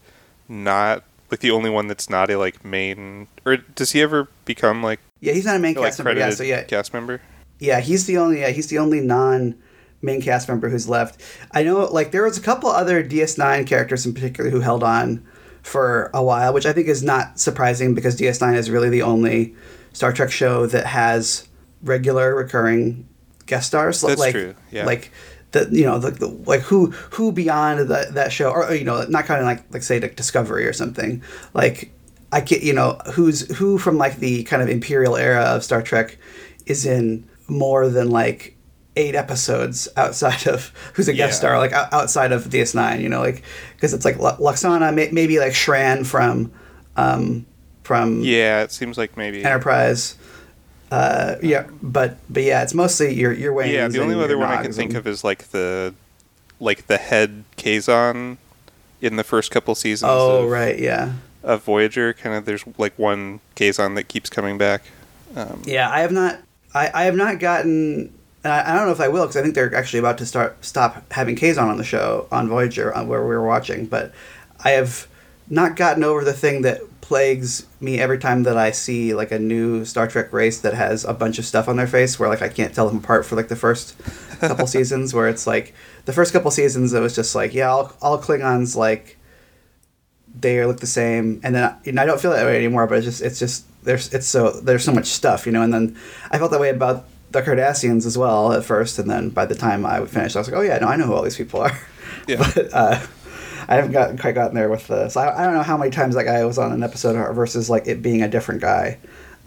not 0.48 1.04
like 1.32 1.40
the 1.40 1.50
only 1.50 1.70
one 1.72 1.88
that's 1.88 2.10
not 2.12 2.30
a 2.30 2.38
like 2.38 2.64
main 2.64 3.28
or 3.44 3.58
does 3.58 3.92
he 3.94 4.02
ever 4.04 4.28
become 4.46 4.84
like 4.84 5.00
yeah, 5.20 5.34
he's 5.34 5.46
not 5.46 5.56
a 5.56 5.60
main 5.60 5.74
like 5.74 5.86
cast 5.86 6.00
member. 6.00 6.12
credited 6.14 6.30
Yeah, 6.32 6.36
so 6.36 6.44
yeah, 6.44 6.64
cast 6.64 6.94
member? 6.94 7.22
Yeah, 7.60 7.80
he's 7.80 8.06
the 8.06 8.18
only 8.18 8.42
yeah, 8.42 8.50
he's 8.50 8.68
the 8.68 8.78
only 8.78 9.02
non 9.02 9.56
main 10.04 10.22
cast 10.22 10.48
member 10.48 10.70
who's 10.70 10.88
left. 10.88 11.20
I 11.52 11.64
know 11.64 11.86
like 11.86 12.12
there 12.12 12.24
was 12.24 12.38
a 12.38 12.42
couple 12.42 12.70
other 12.70 13.04
DS9 13.04 13.66
characters 13.66 14.06
in 14.06 14.14
particular 14.14 14.50
who 14.52 14.60
held 14.60 14.84
on 14.84 15.26
for 15.62 16.10
a 16.14 16.24
while, 16.24 16.54
which 16.54 16.66
I 16.66 16.74
think 16.74 16.88
is 16.88 17.04
not 17.04 17.40
surprising 17.40 17.94
because 17.94 18.20
DS9 18.20 18.56
is 18.56 18.70
really 18.70 18.90
the 18.90 19.02
only 19.02 19.56
Star 19.94 20.14
Trek 20.14 20.32
show 20.32 20.66
that 20.68 20.86
has 20.86 21.48
regular 21.84 22.36
recurring 22.36 23.08
guest 23.46 23.68
stars. 23.68 24.02
That's 24.02 24.20
like, 24.20 24.34
true, 24.34 24.56
yeah. 24.72 24.86
Like 24.86 25.12
the 25.52 25.68
you 25.72 25.84
know 25.84 26.00
the, 26.00 26.12
the 26.12 26.28
like 26.28 26.62
who 26.62 26.92
who 26.92 27.32
beyond 27.32 27.80
the, 27.82 28.08
that 28.12 28.32
show 28.32 28.52
or 28.52 28.74
you 28.74 28.84
know 28.84 29.04
not 29.10 29.26
kind 29.26 29.40
of 29.40 29.46
like 29.46 29.64
like 29.74 29.84
say 29.84 30.00
like 30.00 30.16
Discovery 30.16 30.66
or 30.66 30.74
something 30.74 31.24
like 31.54 31.92
I 32.32 32.42
get 32.42 32.62
you 32.62 32.74
know 32.74 33.00
who's 33.14 33.56
who 33.58 33.78
from 33.78 33.98
like 33.98 34.18
the 34.18 34.44
kind 34.44 34.62
of 34.62 34.70
imperial 34.70 35.16
era 35.16 35.42
of 35.42 35.64
Star 35.64 35.82
Trek 35.82 36.18
is 36.66 36.86
in 36.86 37.28
more 37.48 37.90
than 37.90 38.12
like 38.12 38.56
eight 38.96 39.16
episodes 39.16 39.88
outside 39.98 40.48
of 40.48 40.68
who's 40.94 41.08
a 41.08 41.14
guest 41.14 41.34
Yeah. 41.34 41.40
star 41.50 41.58
like 41.60 41.72
outside 41.74 42.32
of 42.32 42.46
DS9 42.46 43.02
you 43.02 43.10
know 43.10 43.20
like 43.22 43.44
because 43.76 43.94
it's 43.94 44.04
like 44.06 44.18
Lwaxana 44.18 44.94
may, 44.94 45.10
maybe 45.12 45.40
like 45.40 45.54
Shran 45.54 46.06
from 46.06 46.52
um 46.98 47.46
from 47.84 48.22
Yeah, 48.22 48.62
it 48.64 48.72
seems 48.72 48.98
like 48.98 49.16
maybe 49.18 49.44
Enterprise 49.44 50.16
uh 50.92 51.36
yeah 51.44 51.68
but 51.84 52.18
but 52.30 52.42
yeah 52.44 52.64
it's 52.64 52.74
mostly 52.74 53.14
your 53.14 53.32
your 53.32 53.54
Weyouns 53.54 53.72
Yeah, 53.72 53.88
the 53.88 54.02
only 54.02 54.22
other 54.22 54.38
one 54.38 54.50
I 54.50 54.62
can 54.64 54.74
think 54.74 54.92
and- 54.92 54.98
of 54.98 55.08
is 55.08 55.24
like 55.24 55.50
the 55.50 55.94
like 56.60 56.88
the 56.88 56.98
head 56.98 57.44
Kazon 57.58 58.38
in 59.02 59.16
the 59.16 59.24
first 59.24 59.52
couple 59.52 59.76
seasons 59.76 60.12
oh 60.14 60.44
of, 60.44 60.50
right 60.50 60.78
yeah 60.78 61.14
of 61.42 61.64
Voyager. 61.64 62.12
Kind 62.12 62.36
of 62.36 62.44
there's 62.44 62.66
like 62.78 62.98
one 63.00 63.40
Kazon 63.56 63.96
that 63.96 64.10
keeps 64.10 64.30
coming 64.30 64.58
back. 64.58 64.84
Um, 65.38 65.62
Yeah, 65.66 65.90
I 65.90 66.02
have 66.02 66.12
not. 66.12 66.38
I, 66.74 66.92
I 66.94 67.04
have 67.04 67.16
not 67.16 67.40
gotten. 67.40 68.14
And 68.44 68.54
I, 68.54 68.72
I 68.72 68.76
don't 68.76 68.86
know 68.86 68.92
if 68.92 69.02
I 69.02 69.08
will 69.08 69.24
because 69.24 69.38
I 69.38 69.42
think 69.42 69.56
they're 69.56 69.74
actually 69.76 70.00
about 70.00 70.18
to 70.20 70.26
start 70.26 70.64
stop 70.64 71.12
having 71.12 71.36
Kazon 71.36 71.70
on 71.70 71.78
the 71.78 71.84
show 71.84 72.28
on 72.32 72.48
Voyager 72.48 72.94
on 72.94 73.08
where 73.08 73.22
we 73.22 73.36
were 73.36 73.46
watching. 73.46 73.86
But 73.86 74.14
I 74.64 74.72
have 74.72 75.08
not 75.50 75.76
gotten 75.76 76.04
over 76.04 76.24
the 76.24 76.34
thing 76.34 76.62
that 76.62 76.82
plagues 77.02 77.66
me 77.82 78.00
every 78.00 78.20
time 78.20 78.44
that 78.44 78.56
I 78.56 78.70
see 78.70 79.16
like 79.16 79.32
a 79.32 79.40
new 79.40 79.84
Star 79.84 80.08
Trek 80.08 80.32
race 80.32 80.60
that 80.62 80.76
has 80.76 81.04
a 81.06 81.14
bunch 81.14 81.40
of 81.40 81.46
stuff 81.46 81.68
on 81.68 81.76
their 81.76 81.88
face 81.88 82.20
where 82.20 82.30
like 82.30 82.44
I 82.44 82.50
can't 82.50 82.74
tell 82.74 82.88
them 82.88 83.00
apart 83.00 83.26
for 83.26 83.36
like 83.36 83.48
the 83.48 83.56
first 83.56 83.98
couple 84.40 84.68
seasons 84.78 85.12
where 85.12 85.28
it's 85.28 85.48
like 85.48 85.74
the 86.06 86.14
first 86.14 86.34
couple 86.34 86.52
seasons 86.52 86.94
it 86.94 87.00
was 87.00 87.16
just 87.16 87.34
like 87.34 87.54
yeah 87.56 87.70
all, 87.70 87.92
all 88.00 88.22
Klingons 88.22 88.76
like 88.76 89.18
they 90.40 90.64
look 90.64 90.82
the 90.82 90.88
same 90.88 91.42
and 91.44 91.56
then 91.56 91.76
you 91.84 91.94
know, 91.94 92.04
I 92.04 92.06
don't 92.06 92.22
feel 92.22 92.30
that 92.30 92.46
way 92.46 92.56
anymore 92.56 92.86
but 92.86 93.00
it's 93.00 93.06
just 93.06 93.22
it's 93.24 93.40
just 93.40 93.66
there's 93.84 94.14
it's 94.14 94.28
so 94.28 94.52
there's 94.62 94.84
so 94.84 94.94
much 94.94 95.08
stuff 95.08 95.48
you 95.48 95.52
know 95.52 95.64
and 95.64 95.74
then 95.74 95.98
I 96.30 96.38
felt 96.38 96.52
that 96.52 96.60
way 96.60 96.70
about 96.70 97.06
the 97.32 97.42
Cardassians 97.42 98.06
as 98.06 98.18
well 98.18 98.54
at 98.54 98.64
first 98.64 99.00
and 99.00 99.10
then 99.10 99.30
by 99.30 99.46
the 99.46 99.56
time 99.56 99.86
I 99.86 100.00
would 100.00 100.10
finish 100.10 100.36
I 100.36 100.40
was 100.40 100.50
like 100.50 100.58
oh 100.58 100.62
yeah 100.62 100.78
no 100.80 100.88
I 100.88 100.96
know 100.96 101.06
who 101.06 101.14
all 101.14 101.22
these 101.24 101.38
people 101.38 101.62
are 101.62 101.78
Yeah. 102.28 102.50
but 102.56 102.74
uh, 102.74 103.00
I 103.68 103.76
haven't 103.76 103.92
gotten 103.92 104.18
quite 104.18 104.36
gotten 104.36 104.56
there 104.56 104.70
with 104.70 104.88
the 104.88 105.10
so 105.10 105.22
I, 105.22 105.42
I 105.42 105.46
don't 105.46 105.54
know 105.54 105.64
how 105.64 105.78
many 105.78 105.92
times 105.92 106.16
that 106.16 106.24
guy 106.24 106.44
was 106.46 106.58
on 106.58 106.72
an 106.72 106.84
episode 106.84 107.14
versus 107.34 107.70
like 107.70 107.88
it 107.88 108.02
being 108.02 108.22
a 108.22 108.28
different 108.28 108.62
guy 108.62 108.98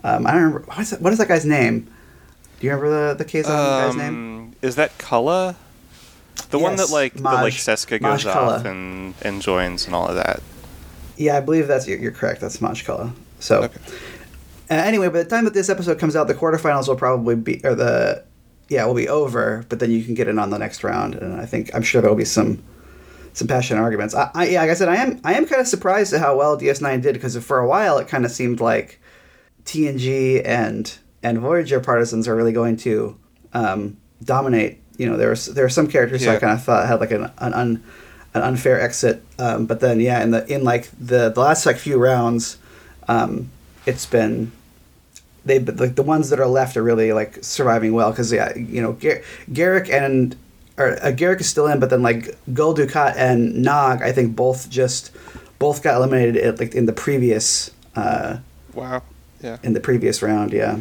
um, 0.05 0.27
I 0.27 0.33
don't 0.33 0.43
remember 0.43 0.65
what 0.67 0.79
is, 0.79 0.91
that, 0.91 1.01
what 1.01 1.13
is 1.13 1.19
that 1.19 1.29
guy's 1.29 1.45
name 1.45 1.93
do 2.61 2.67
you 2.67 2.73
remember 2.73 3.15
the 3.15 3.25
the 3.25 3.25
Kazon 3.25 3.47
guy's 3.47 3.97
name 3.97 4.09
um, 4.09 4.33
is 4.63 4.77
that 4.77 4.97
Culluh? 4.97 5.57
The 6.51 6.59
one 6.59 6.77
that 6.77 6.83
Yes, 6.83 6.93
like 6.93 7.15
the 7.15 7.23
like 7.23 7.55
Seska 7.55 8.01
goes 8.01 8.25
off 8.25 8.65
and 8.65 9.15
and 9.23 9.43
joins 9.43 9.87
and 9.87 9.95
all 9.95 10.07
of 10.07 10.15
that. 10.15 10.41
Yeah, 11.17 11.37
I 11.37 11.41
believe 11.41 11.67
that's 11.67 11.87
you're, 11.87 12.13
correct. 12.13 12.41
That's 12.41 12.61
Maje 12.61 12.85
Culluh. 12.85 13.13
So 13.41 13.65
Okay. 13.65 13.81
Uh, 14.73 14.85
anyway, 14.85 15.09
by 15.09 15.23
the 15.23 15.29
time 15.29 15.45
that 15.45 15.55
this 15.55 15.69
episode 15.69 15.99
comes 15.99 16.17
out, 16.17 16.29
the 16.29 16.35
quarterfinals 16.35 16.89
will 16.89 16.97
probably 16.97 17.37
be 17.37 17.61
or 17.65 17.75
the 17.75 18.25
yeah 18.69 18.85
will 18.87 18.95
be 18.95 19.09
over. 19.09 19.67
But 19.69 19.81
then 19.81 19.91
you 19.91 20.03
can 20.03 20.15
get 20.15 20.29
in 20.29 20.39
on 20.39 20.51
the 20.51 20.59
next 20.59 20.83
round, 20.83 21.15
and 21.15 21.39
I 21.39 21.45
think 21.45 21.75
I'm 21.75 21.83
sure 21.83 22.01
there 22.01 22.11
will 22.11 22.17
be 22.17 22.25
some 22.25 22.63
some 23.35 23.49
passionate 23.49 23.81
arguments. 23.83 24.15
I, 24.15 24.31
I 24.35 24.47
yeah, 24.47 24.63
like 24.63 24.71
I 24.71 24.75
said, 24.75 24.89
I 24.89 24.97
am 24.97 25.21
I 25.25 25.35
am 25.35 25.47
kind 25.47 25.61
of 25.61 25.69
surprised 25.69 26.15
at 26.15 26.21
how 26.21 26.37
well 26.37 26.59
DS9 26.59 27.03
did 27.03 27.13
because 27.15 27.37
for 27.45 27.59
a 27.59 27.69
while 27.69 27.99
it 27.99 28.09
kind 28.09 28.25
of 28.25 28.31
seemed 28.31 28.61
like 28.61 29.01
TNG 29.65 30.43
and 30.45 30.99
and 31.23 31.39
Voyager 31.39 31.81
partisans 31.81 32.27
are 32.27 32.35
really 32.35 32.53
going 32.53 32.77
to 32.79 33.19
um, 33.53 33.99
dominate. 34.25 34.81
You 34.97 35.07
know, 35.09 35.19
there 35.19 35.31
was 35.31 35.47
there 35.47 35.65
were 35.65 35.71
some 35.71 35.87
characters 35.87 36.25
who 36.25 36.31
I 36.31 36.39
kind 36.39 36.53
of 36.53 36.65
thought 36.65 36.87
had 36.87 37.01
like 37.01 37.11
an 37.11 37.31
an, 37.39 37.53
un, 37.53 37.83
an 38.33 38.43
unfair 38.43 38.81
exit, 38.81 39.23
um, 39.39 39.67
but 39.67 39.81
then 39.81 40.01
yeah, 40.01 40.23
in 40.23 40.31
the 40.31 40.51
in 40.53 40.65
like 40.65 40.91
the 40.99 41.31
the 41.31 41.41
last 41.41 41.67
like 41.67 41.77
few 41.77 41.99
rounds, 41.99 42.59
um, 43.09 43.51
it's 43.85 44.07
been 44.07 44.53
they 45.45 45.59
like 45.59 45.95
the 45.97 46.03
ones 46.03 46.31
that 46.31 46.39
are 46.41 46.47
left 46.47 46.77
are 46.77 46.83
really 46.83 47.13
like 47.13 47.43
surviving 47.43 47.93
well 47.93 48.11
because 48.11 48.33
yeah, 48.33 48.57
you 48.57 48.81
know 48.83 48.93
Gar- 48.93 49.23
Garak 49.51 49.91
and 49.91 50.37
or 50.79 50.93
uh, 51.03 51.13
Garak 51.13 51.41
is 51.41 51.49
still 51.49 51.67
in, 51.67 51.81
but 51.81 51.91
then 51.91 52.03
like 52.03 52.37
Gul 52.53 52.75
Dukat 52.75 53.15
and 53.17 53.63
Nog, 53.63 54.03
I 54.03 54.13
think 54.13 54.35
both 54.37 54.71
just 54.71 55.11
both 55.59 55.83
got 55.83 55.97
eliminated 55.97 56.37
at, 56.37 56.59
like 56.59 56.75
in 56.75 56.87
the 56.87 56.93
previous. 56.93 57.71
Uh, 57.95 58.39
Wow. 58.75 59.03
Yeah. 59.43 59.59
in 59.63 59.73
the 59.75 59.81
previous 59.81 60.23
round. 60.23 60.53
Yeah, 60.53 60.79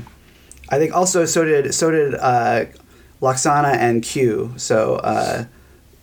I 0.70 0.78
think 0.78 0.94
also 0.96 1.26
so 1.26 1.44
did 1.44 1.74
so 1.74 1.92
did 1.92 2.14
uh, 2.16 2.66
Lwaxana 3.22 3.74
and 3.74 4.02
Q. 4.04 4.54
So 4.58 4.96
uh, 4.98 5.46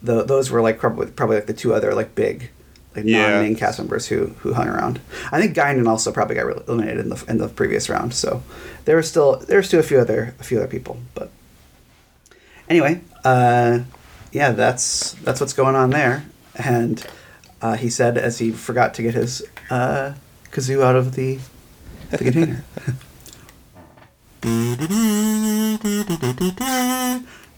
the, 0.03 0.23
those 0.23 0.51
were 0.51 0.61
like 0.61 0.77
probably 0.77 1.07
probably 1.07 1.37
like 1.37 1.47
the 1.47 1.53
two 1.53 1.73
other 1.73 1.93
like 1.95 2.13
big 2.15 2.51
like 2.95 3.05
Yeah. 3.05 3.29
non-main 3.29 3.55
cast 3.55 3.79
members 3.79 4.07
who 4.07 4.27
who 4.39 4.53
hung 4.53 4.67
around. 4.67 4.99
I 5.31 5.39
think 5.39 5.55
Guinan 5.55 5.87
also 5.87 6.11
probably 6.11 6.35
got 6.35 6.67
eliminated 6.67 6.99
in 6.99 7.09
the 7.09 7.23
in 7.27 7.37
the 7.37 7.47
previous 7.47 7.89
round. 7.89 8.13
So 8.13 8.41
there 8.85 8.95
were 8.95 9.03
still 9.03 9.37
there 9.47 9.57
were 9.57 9.63
still 9.63 9.79
a 9.79 9.83
few 9.83 9.99
other 9.99 10.33
a 10.39 10.43
few 10.43 10.57
other 10.57 10.67
people, 10.67 10.97
but 11.13 11.29
anyway, 12.69 13.01
uh, 13.23 13.79
yeah, 14.31 14.51
that's 14.51 15.13
that's 15.23 15.39
what's 15.39 15.53
going 15.53 15.75
on 15.75 15.91
there. 15.91 16.25
And 16.55 17.05
uh, 17.61 17.75
he 17.75 17.89
said 17.89 18.17
as 18.17 18.39
he 18.39 18.51
forgot 18.51 18.93
to 18.95 19.01
get 19.03 19.13
his 19.13 19.43
uh, 19.69 20.13
kazoo 20.51 20.81
out 20.83 20.95
of 20.95 21.15
the 21.15 21.39
the 22.11 22.17
container. 22.17 22.63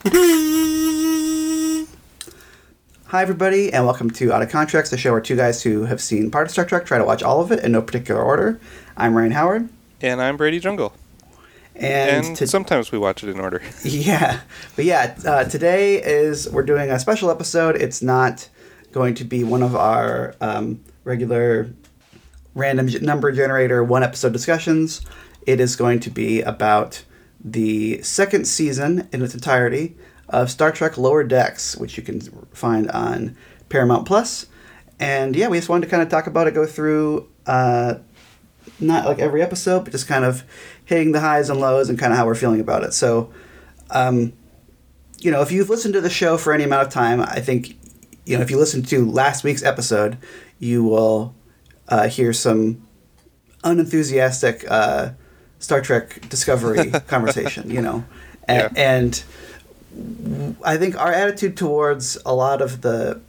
Hi, 3.12 3.22
everybody, 3.22 3.74
and 3.74 3.84
welcome 3.84 4.10
to 4.12 4.32
Out 4.32 4.42
of 4.42 4.50
Contracts, 4.50 4.90
the 4.90 4.98
show 4.98 5.12
where 5.12 5.20
two 5.20 5.36
guys 5.36 5.62
who 5.62 5.84
have 5.84 6.00
seen 6.00 6.32
part 6.32 6.48
of 6.48 6.52
Star 6.52 6.64
Trek 6.64 6.86
try 6.86 6.98
to 6.98 7.04
watch 7.04 7.22
all 7.22 7.42
of 7.42 7.52
it 7.52 7.62
in 7.62 7.74
no 7.74 7.82
particular 7.82 8.22
order. 8.22 8.58
I'm 8.96 9.16
Ryan 9.16 9.32
Howard, 9.32 9.70
And 10.02 10.22
I'm 10.22 10.38
Brady 10.38 10.62
Jungle. 10.62 10.94
and, 11.76 12.26
And, 12.28 12.38
to- 12.38 12.48
sometimes 12.48 12.94
we 12.94 12.98
watch 12.98 13.22
it 13.22 13.30
in 13.30 13.38
order. 13.42 13.62
yeah, 13.84 14.40
but 14.78 14.86
yeah, 14.86 15.18
uh, 15.26 15.44
today 15.44 16.02
is 16.02 16.50
we're 16.50 16.64
doing 16.64 16.90
a 16.90 17.00
special 17.00 17.30
episode. 17.30 17.76
It's 17.76 18.02
not 18.02 18.48
going 18.94 19.16
to 19.16 19.26
be 19.26 19.44
one 19.44 19.62
of 19.62 19.76
our 19.76 20.34
um, 20.40 20.80
regular 21.04 21.70
random 22.56 22.88
number 23.02 23.34
generator 23.34 23.84
one 23.84 24.04
episode 24.04 24.32
discussions. 24.32 25.02
It 25.46 25.60
is 25.60 25.76
going 25.76 26.00
to 26.02 26.10
be 26.10 26.42
about 26.42 27.04
the 27.44 28.02
second 28.04 28.46
season 28.46 29.10
in 29.12 29.22
its 29.22 29.34
entirety 29.34 29.98
of 30.32 30.50
Star 30.50 30.72
Trek 30.72 30.98
Lower 30.98 31.24
Decks, 31.24 31.76
which 31.78 31.98
you 31.98 32.04
can 32.04 32.22
find 32.54 32.90
on 32.92 33.36
Paramount 33.70 34.06
Plus. 34.08 34.48
And 35.00 35.36
yeah, 35.36 35.48
we 35.48 35.58
just 35.58 35.70
wanted 35.70 35.86
to 35.86 35.92
kind 35.92 36.02
of 36.04 36.10
talk 36.10 36.28
about 36.28 36.48
it, 36.48 36.54
go 36.54 36.66
through 36.66 37.28
uh, 37.46 37.96
not 38.80 39.06
like 39.06 39.20
every 39.20 39.42
episode, 39.42 39.84
but 39.84 39.92
just 39.92 40.08
kind 40.08 40.26
of 40.26 40.44
hitting 40.86 41.12
the 41.12 41.20
highs 41.20 41.50
and 41.50 41.60
lows 41.60 41.90
and 41.90 41.98
kind 42.00 42.12
of 42.14 42.18
how 42.18 42.26
we're 42.26 42.36
feeling 42.36 42.60
about 42.60 42.84
it. 42.84 42.94
So, 42.94 43.32
um, 43.90 44.34
you 45.20 45.32
know, 45.32 45.42
if 45.42 45.52
you've 45.52 45.70
listened 45.70 45.94
to 45.96 46.02
the 46.02 46.10
show 46.10 46.38
for 46.38 46.54
any 46.54 46.64
amount 46.64 46.88
of 46.88 46.94
time, 46.94 47.22
I 47.22 47.40
think, 47.40 47.78
you 48.26 48.36
know, 48.38 48.42
if 48.44 48.50
you 48.52 48.58
listened 48.58 48.88
to 48.90 49.10
last 49.10 49.44
week's 49.44 49.64
episode, 49.64 50.18
you 50.60 50.84
will 50.84 51.36
uh, 51.88 52.08
hear 52.08 52.34
some 52.34 52.82
unenthusiastic 53.64 54.66
uh, 54.70 55.12
Star 55.60 55.82
Trek 55.82 56.28
Discovery 56.30 56.92
conversation, 57.08 57.70
you 57.70 57.82
know, 57.82 58.04
and, 58.48 58.72
Yeah. 58.76 58.82
and 58.98 59.24
I 60.64 60.78
think 60.78 60.98
our 61.00 61.12
attitude 61.12 61.58
towards 61.58 62.18
a 62.26 62.34
lot 62.34 62.62
of 62.62 62.82
the, 62.82 63.20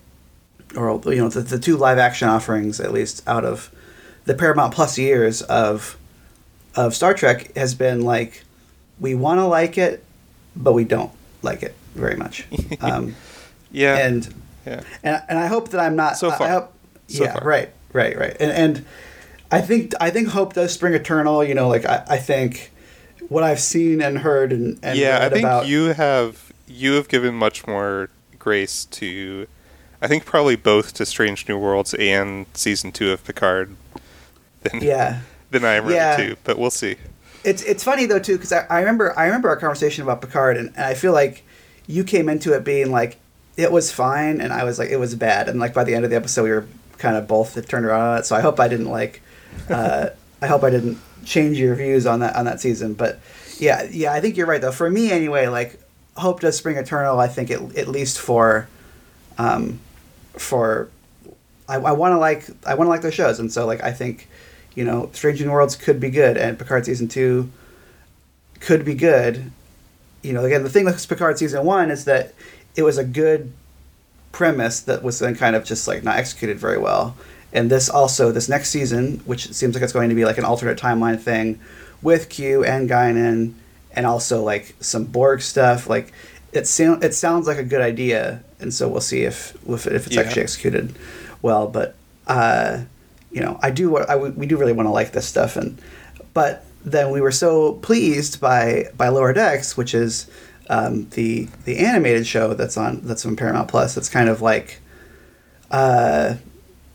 or 0.76 1.00
you 1.06 1.16
know, 1.16 1.28
the, 1.28 1.40
the 1.40 1.58
two 1.58 1.76
live 1.76 1.98
action 1.98 2.28
offerings, 2.28 2.80
at 2.80 2.92
least 2.92 3.22
out 3.26 3.44
of 3.44 3.70
the 4.24 4.34
Paramount 4.34 4.72
Plus 4.74 4.98
years 4.98 5.42
of 5.42 5.96
of 6.74 6.94
Star 6.94 7.12
Trek, 7.14 7.54
has 7.56 7.74
been 7.74 8.02
like, 8.02 8.44
we 9.00 9.14
want 9.14 9.38
to 9.38 9.44
like 9.46 9.76
it, 9.76 10.02
but 10.56 10.72
we 10.72 10.84
don't 10.84 11.10
like 11.42 11.62
it 11.62 11.74
very 11.94 12.16
much. 12.16 12.46
Um, 12.80 13.14
Yeah. 13.70 13.96
and 13.96 14.32
yeah. 14.66 14.82
and 15.02 15.22
and 15.28 15.38
I 15.38 15.46
hope 15.46 15.70
that 15.70 15.80
I'm 15.80 15.96
not 15.96 16.16
So 16.16 16.30
far. 16.30 16.46
I 16.46 16.50
hope, 16.50 16.72
So 17.08 17.24
yeah, 17.24 17.32
far. 17.34 17.46
right, 17.46 17.70
right, 17.92 18.16
right. 18.16 18.36
And 18.38 18.50
and 18.52 18.84
I 19.50 19.60
think 19.60 19.92
I 20.00 20.10
think 20.10 20.28
hope 20.28 20.54
does 20.54 20.72
spring 20.72 20.94
eternal. 20.94 21.42
You 21.44 21.54
know, 21.54 21.68
like 21.68 21.84
I, 21.84 22.04
I 22.08 22.16
think 22.18 22.70
what 23.28 23.42
I've 23.42 23.60
seen 23.60 24.00
and 24.00 24.18
heard 24.18 24.52
and, 24.52 24.78
and 24.82 24.98
yeah, 24.98 25.18
I 25.22 25.28
think 25.28 25.44
about 25.44 25.66
you 25.66 25.86
have 25.92 26.51
you 26.72 26.92
have 26.94 27.08
given 27.08 27.34
much 27.34 27.66
more 27.66 28.08
grace 28.38 28.84
to 28.86 29.46
I 30.00 30.08
think 30.08 30.24
probably 30.24 30.56
both 30.56 30.94
to 30.94 31.06
Strange 31.06 31.48
New 31.48 31.56
Worlds 31.58 31.94
and 31.94 32.46
season 32.54 32.90
two 32.90 33.12
of 33.12 33.24
Picard 33.24 33.76
than 34.62 34.80
yeah. 34.82 35.20
than 35.50 35.64
I 35.64 35.74
am 35.74 35.84
ready 35.84 35.94
Yeah. 35.96 36.16
to, 36.16 36.36
but 36.44 36.58
we'll 36.58 36.70
see. 36.70 36.96
It's 37.44 37.62
it's 37.62 37.84
funny 37.84 38.06
though 38.06 38.18
too 38.18 38.36
because 38.36 38.52
I, 38.52 38.66
I 38.70 38.80
remember 38.80 39.16
I 39.18 39.26
remember 39.26 39.48
our 39.48 39.56
conversation 39.56 40.02
about 40.02 40.20
Picard 40.20 40.56
and, 40.56 40.68
and 40.76 40.84
I 40.84 40.94
feel 40.94 41.12
like 41.12 41.44
you 41.86 42.04
came 42.04 42.28
into 42.28 42.52
it 42.54 42.64
being 42.64 42.90
like 42.90 43.18
it 43.56 43.70
was 43.70 43.90
fine 43.92 44.40
and 44.40 44.52
I 44.52 44.64
was 44.64 44.78
like 44.78 44.90
it 44.90 44.96
was 44.98 45.14
bad 45.14 45.48
and 45.48 45.58
like 45.60 45.74
by 45.74 45.84
the 45.84 45.94
end 45.94 46.04
of 46.04 46.10
the 46.10 46.16
episode 46.16 46.44
we 46.44 46.50
were 46.50 46.66
kind 46.98 47.16
of 47.16 47.26
both 47.26 47.68
turned 47.68 47.84
around 47.84 48.00
on 48.00 48.18
it 48.18 48.26
so 48.26 48.36
I 48.36 48.40
hope 48.40 48.60
I 48.60 48.68
didn't 48.68 48.88
like 48.88 49.22
uh, 49.68 50.10
I 50.40 50.46
hope 50.46 50.62
I 50.62 50.70
didn't 50.70 50.98
change 51.24 51.58
your 51.58 51.74
views 51.74 52.06
on 52.06 52.20
that 52.20 52.36
on 52.36 52.44
that 52.44 52.60
season 52.60 52.94
but 52.94 53.18
yeah 53.58 53.82
yeah 53.90 54.12
I 54.12 54.20
think 54.20 54.36
you're 54.36 54.46
right 54.46 54.60
though 54.60 54.72
for 54.72 54.88
me 54.88 55.10
anyway 55.10 55.48
like 55.48 55.80
hope 56.16 56.40
does 56.40 56.56
spring 56.56 56.76
eternal 56.76 57.18
I 57.18 57.28
think 57.28 57.50
at, 57.50 57.76
at 57.76 57.88
least 57.88 58.18
for 58.18 58.68
um, 59.38 59.80
for 60.36 60.88
I, 61.68 61.76
I 61.76 61.92
want 61.92 62.12
to 62.12 62.18
like 62.18 62.46
I 62.66 62.74
want 62.74 62.86
to 62.86 62.90
like 62.90 63.02
those 63.02 63.14
shows, 63.14 63.38
and 63.38 63.52
so 63.52 63.66
like 63.66 63.82
I 63.82 63.92
think, 63.92 64.28
you 64.74 64.84
know, 64.84 65.10
Strange 65.12 65.42
New 65.42 65.50
Worlds 65.50 65.76
could 65.76 66.00
be 66.00 66.10
good, 66.10 66.36
and 66.36 66.58
Picard 66.58 66.84
season 66.84 67.08
two 67.08 67.50
could 68.60 68.84
be 68.84 68.94
good. 68.94 69.50
You 70.22 70.32
know, 70.32 70.44
again, 70.44 70.62
the 70.62 70.70
thing 70.70 70.84
with 70.84 71.08
Picard 71.08 71.38
season 71.38 71.64
one 71.64 71.90
is 71.90 72.04
that 72.04 72.34
it 72.76 72.82
was 72.82 72.98
a 72.98 73.04
good 73.04 73.52
premise 74.32 74.80
that 74.80 75.02
was 75.02 75.18
then 75.18 75.34
kind 75.34 75.56
of 75.56 75.64
just 75.64 75.86
like 75.86 76.02
not 76.02 76.16
executed 76.16 76.58
very 76.58 76.78
well. 76.78 77.16
And 77.52 77.70
this 77.70 77.88
also 77.88 78.32
this 78.32 78.48
next 78.48 78.70
season, 78.70 79.18
which 79.24 79.52
seems 79.52 79.74
like 79.74 79.82
it's 79.82 79.92
going 79.92 80.08
to 80.08 80.14
be 80.14 80.24
like 80.24 80.38
an 80.38 80.44
alternate 80.44 80.78
timeline 80.78 81.20
thing, 81.20 81.60
with 82.00 82.28
Q 82.28 82.64
and 82.64 82.88
Guinan, 82.88 83.54
and 83.94 84.06
also 84.06 84.42
like 84.42 84.74
some 84.80 85.04
Borg 85.04 85.40
stuff. 85.42 85.88
Like 85.88 86.12
it 86.52 86.66
sound 86.66 87.02
it 87.04 87.14
sounds 87.14 87.46
like 87.46 87.58
a 87.58 87.64
good 87.64 87.80
idea, 87.80 88.42
and 88.60 88.72
so 88.72 88.88
we'll 88.88 89.00
see 89.00 89.22
if 89.22 89.54
if, 89.68 89.86
if 89.86 90.06
it's 90.06 90.16
Yeah. 90.16 90.22
actually 90.22 90.42
executed 90.42 90.94
well. 91.40 91.66
But 91.68 91.94
uh, 92.26 92.82
you 93.30 93.40
know, 93.40 93.58
I 93.62 93.70
do 93.70 93.96
I, 93.96 94.16
we 94.16 94.46
do 94.46 94.56
really 94.56 94.72
want 94.72 94.86
to 94.86 94.90
like 94.92 95.12
this 95.12 95.26
stuff, 95.26 95.56
and 95.56 95.80
but 96.34 96.64
then 96.84 97.10
we 97.10 97.20
were 97.20 97.32
so 97.32 97.74
pleased 97.74 98.40
by 98.40 98.88
by 98.96 99.08
Lower 99.08 99.32
Decks, 99.32 99.76
which 99.76 99.94
is 99.94 100.26
um, 100.68 101.08
the 101.10 101.48
the 101.64 101.78
animated 101.78 102.26
show 102.26 102.54
that's 102.54 102.76
on 102.76 103.00
that's 103.04 103.24
on 103.26 103.36
Paramount 103.36 103.68
Plus. 103.68 103.94
That's 103.94 104.08
kind 104.08 104.28
of 104.28 104.42
like, 104.42 104.80
uh, 105.70 106.34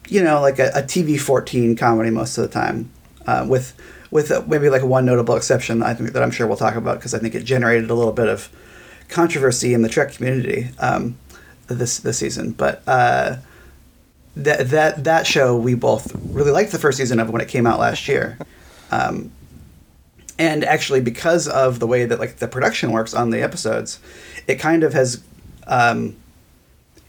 you 0.08 0.24
know, 0.24 0.42
like 0.42 0.60
a, 0.60 0.70
a 0.76 0.82
TV 0.84 1.20
fourteen 1.20 1.76
comedy 1.76 2.10
most 2.10 2.38
of 2.38 2.44
the 2.44 2.50
time, 2.54 2.92
uh, 3.26 3.46
with 3.48 3.74
with 4.12 4.48
maybe 4.48 4.70
like 4.70 4.84
one 4.84 5.06
notable 5.06 5.36
exception. 5.36 5.84
I 5.84 5.94
think 5.94 6.14
that 6.14 6.24
I'm 6.24 6.32
sure 6.32 6.48
we'll 6.48 6.58
talk 6.58 6.76
about 6.76 6.98
because 6.98 7.14
I 7.14 7.20
think 7.20 7.36
it 7.36 7.44
generated 7.44 7.90
a 7.90 7.94
little 7.94 8.14
bit 8.14 8.30
of 8.30 8.50
controversy 9.10 9.74
in 9.74 9.82
the 9.82 9.90
Trek 9.90 10.14
community 10.14 10.70
um, 10.80 11.18
this 11.68 12.00
this 12.00 12.18
season, 12.18 12.52
but. 12.52 12.84
Uh, 12.88 13.38
that 14.38 14.70
that 14.70 15.04
that 15.04 15.26
show 15.26 15.58
we 15.58 15.74
both 15.74 16.14
really 16.28 16.52
liked 16.52 16.72
the 16.72 16.78
first 16.78 17.00
season 17.00 17.20
of 17.20 17.30
when 17.32 17.42
it 17.42 17.48
came 17.48 17.66
out 17.66 17.80
last 17.80 18.08
year, 18.08 18.38
um, 18.92 19.32
and 20.38 20.64
actually 20.64 21.02
because 21.02 21.48
of 21.48 21.80
the 21.80 21.88
way 21.88 22.06
that 22.06 22.20
like 22.20 22.38
the 22.38 22.48
production 22.48 22.92
works 22.92 23.16
on 23.16 23.32
the 23.32 23.42
episodes, 23.42 24.00
it 24.46 24.56
kind 24.56 24.84
of 24.84 24.94
has, 24.94 25.24
um, 25.66 26.16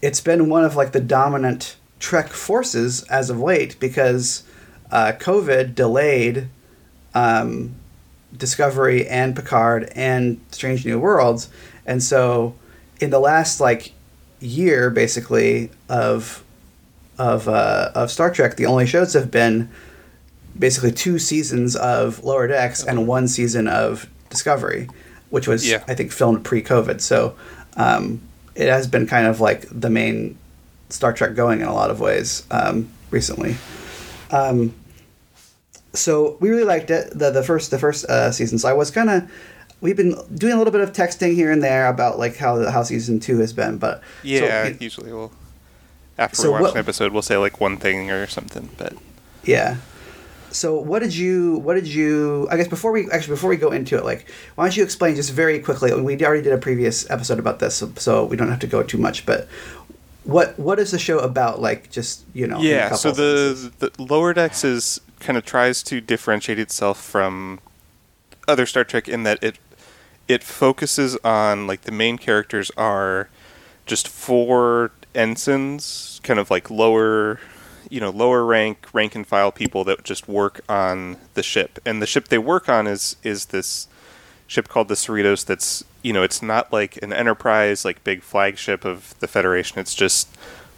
it's 0.01 0.21
been 0.21 0.49
one 0.49 0.65
of 0.65 0.75
like 0.75 0.91
the 0.91 0.99
dominant 0.99 1.77
Trek 1.99 2.29
forces 2.29 3.03
as 3.03 3.29
of 3.29 3.39
late 3.39 3.79
because 3.79 4.43
uh, 4.91 5.11
COVID 5.19 5.75
delayed 5.75 6.49
um, 7.19 7.75
Discovery 8.35 9.07
and 9.07 9.35
Picard 9.35 9.91
and 9.95 10.39
Strange 10.51 10.85
New 10.85 10.99
Worlds, 10.99 11.49
and 11.85 12.01
so 12.01 12.55
in 12.99 13.09
the 13.09 13.19
last 13.19 13.59
like 13.59 13.93
year 14.39 14.89
basically 14.89 15.69
of 15.89 16.43
of 17.17 17.47
uh, 17.47 17.91
of 17.95 18.11
Star 18.11 18.31
Trek, 18.31 18.55
the 18.55 18.65
only 18.65 18.85
shows 18.85 19.13
have 19.13 19.31
been 19.31 19.69
basically 20.57 20.91
two 20.91 21.19
seasons 21.19 21.75
of 21.75 22.23
Lower 22.23 22.47
Decks 22.47 22.83
and 22.83 23.07
one 23.07 23.27
season 23.27 23.67
of 23.67 24.07
Discovery, 24.29 24.87
which 25.29 25.47
was 25.47 25.67
Yeah. 25.67 25.83
I 25.87 25.95
think 25.95 26.11
filmed 26.11 26.43
pre-COVID. 26.43 27.01
So 27.01 27.35
um, 27.77 28.21
it 28.55 28.67
has 28.67 28.87
been 28.87 29.07
kind 29.07 29.27
of 29.27 29.39
like 29.41 29.67
the 29.71 29.89
main 29.89 30.37
Star 30.89 31.13
Trek 31.13 31.35
going 31.35 31.61
in 31.61 31.67
a 31.67 31.73
lot 31.73 31.89
of 31.89 31.99
ways 31.99 32.43
um, 32.51 32.89
recently. 33.11 33.55
Um, 34.31 34.73
so 35.99 36.37
we 36.39 36.49
really 36.49 36.63
liked 36.63 36.89
it 36.89 37.17
the 37.17 37.31
the 37.31 37.43
first 37.43 37.71
the 37.71 37.79
first 37.79 38.05
uh, 38.05 38.31
season. 38.31 38.57
So 38.59 38.69
I 38.69 38.73
was 38.73 38.91
kind 38.91 39.09
of 39.09 39.29
we've 39.81 39.97
been 39.97 40.15
doing 40.33 40.53
a 40.53 40.57
little 40.57 40.71
bit 40.71 40.81
of 40.81 40.91
texting 40.93 41.33
here 41.35 41.51
and 41.51 41.61
there 41.63 41.87
about 41.87 42.19
like 42.19 42.37
how 42.37 42.69
how 42.69 42.83
season 42.83 43.19
two 43.19 43.39
has 43.39 43.53
been, 43.53 43.77
but 43.77 43.99
so, 43.99 44.03
Yeah, 44.23 44.73
usually 44.79 45.11
we'll 45.11 45.31
after 46.17 46.35
So 46.35 46.43
we 46.43 46.49
watch 46.53 46.61
what- 46.61 46.71
an 46.73 46.77
episode 46.79 47.13
we'll 47.13 47.21
say 47.21 47.37
like 47.37 47.59
one 47.59 47.77
thing 47.77 48.11
or 48.11 48.27
something, 48.27 48.69
but 48.77 48.93
Yeah. 49.43 49.77
So 50.51 50.79
what 50.79 50.99
did 50.99 51.15
you 51.15 51.57
what 51.59 51.75
did 51.75 51.87
you 51.87 52.47
I 52.49 52.57
guess 52.57 52.67
before 52.67 52.91
we 52.91 53.09
actually 53.11 53.33
before 53.33 53.51
we 53.51 53.57
go 53.57 53.71
into 53.71 53.97
it 53.97 54.03
like 54.03 54.27
why 54.55 54.65
don't 54.65 54.75
you 54.75 54.83
explain 54.83 55.15
just 55.15 55.31
very 55.31 55.59
quickly 55.59 55.93
we 56.01 56.17
already 56.25 56.41
did 56.41 56.53
a 56.53 56.57
previous 56.57 57.07
episode 57.11 57.37
about 57.37 57.59
this 57.59 57.75
so, 57.75 57.91
so 57.97 58.25
we 58.25 58.35
don't 58.35 58.49
have 58.49 58.59
to 58.59 58.67
go 58.67 58.81
too 58.81 58.97
much 58.97 59.27
but 59.27 59.47
what 60.23 60.57
what 60.57 60.79
is 60.79 60.89
the 60.91 60.99
show 60.99 61.19
about 61.19 61.61
like 61.61 61.91
just 61.91 62.23
you 62.33 62.47
know 62.47 62.59
yeah. 62.59 62.93
So 62.95 63.11
the 63.11 63.71
the 63.79 63.91
Lower 64.01 64.33
Decks 64.33 64.63
is 64.63 64.99
kind 65.19 65.37
of 65.37 65.45
tries 65.45 65.83
to 65.83 66.01
differentiate 66.01 66.59
itself 66.59 67.01
from 67.01 67.59
other 68.47 68.65
Star 68.65 68.83
Trek 68.83 69.07
in 69.07 69.23
that 69.23 69.43
it 69.43 69.57
it 70.27 70.43
focuses 70.43 71.17
on 71.23 71.67
like 71.67 71.81
the 71.81 71.91
main 71.91 72.17
characters 72.17 72.71
are 72.77 73.29
just 73.85 74.07
four 74.07 74.91
ensigns, 75.15 76.21
kind 76.23 76.39
of 76.39 76.49
like 76.51 76.69
lower 76.69 77.39
you 77.89 77.99
know 77.99 78.11
lower 78.11 78.45
rank 78.45 78.87
rank 78.93 79.15
and 79.15 79.25
file 79.25 79.51
people 79.51 79.83
that 79.83 80.03
just 80.03 80.27
work 80.27 80.61
on 80.69 81.17
the 81.33 81.43
ship. 81.43 81.79
And 81.85 82.01
the 82.01 82.07
ship 82.07 82.27
they 82.27 82.37
work 82.37 82.69
on 82.69 82.87
is 82.87 83.15
is 83.23 83.47
this 83.47 83.87
ship 84.47 84.67
called 84.67 84.87
the 84.87 84.95
Cerritos 84.95 85.45
that's 85.45 85.83
you 86.01 86.13
know 86.13 86.23
it's 86.23 86.41
not 86.41 86.71
like 86.71 86.97
an 87.03 87.11
enterprise 87.13 87.85
like 87.85 88.03
big 88.03 88.21
flagship 88.21 88.85
of 88.85 89.15
the 89.19 89.27
Federation. 89.27 89.79
It's 89.79 89.95
just 89.95 90.29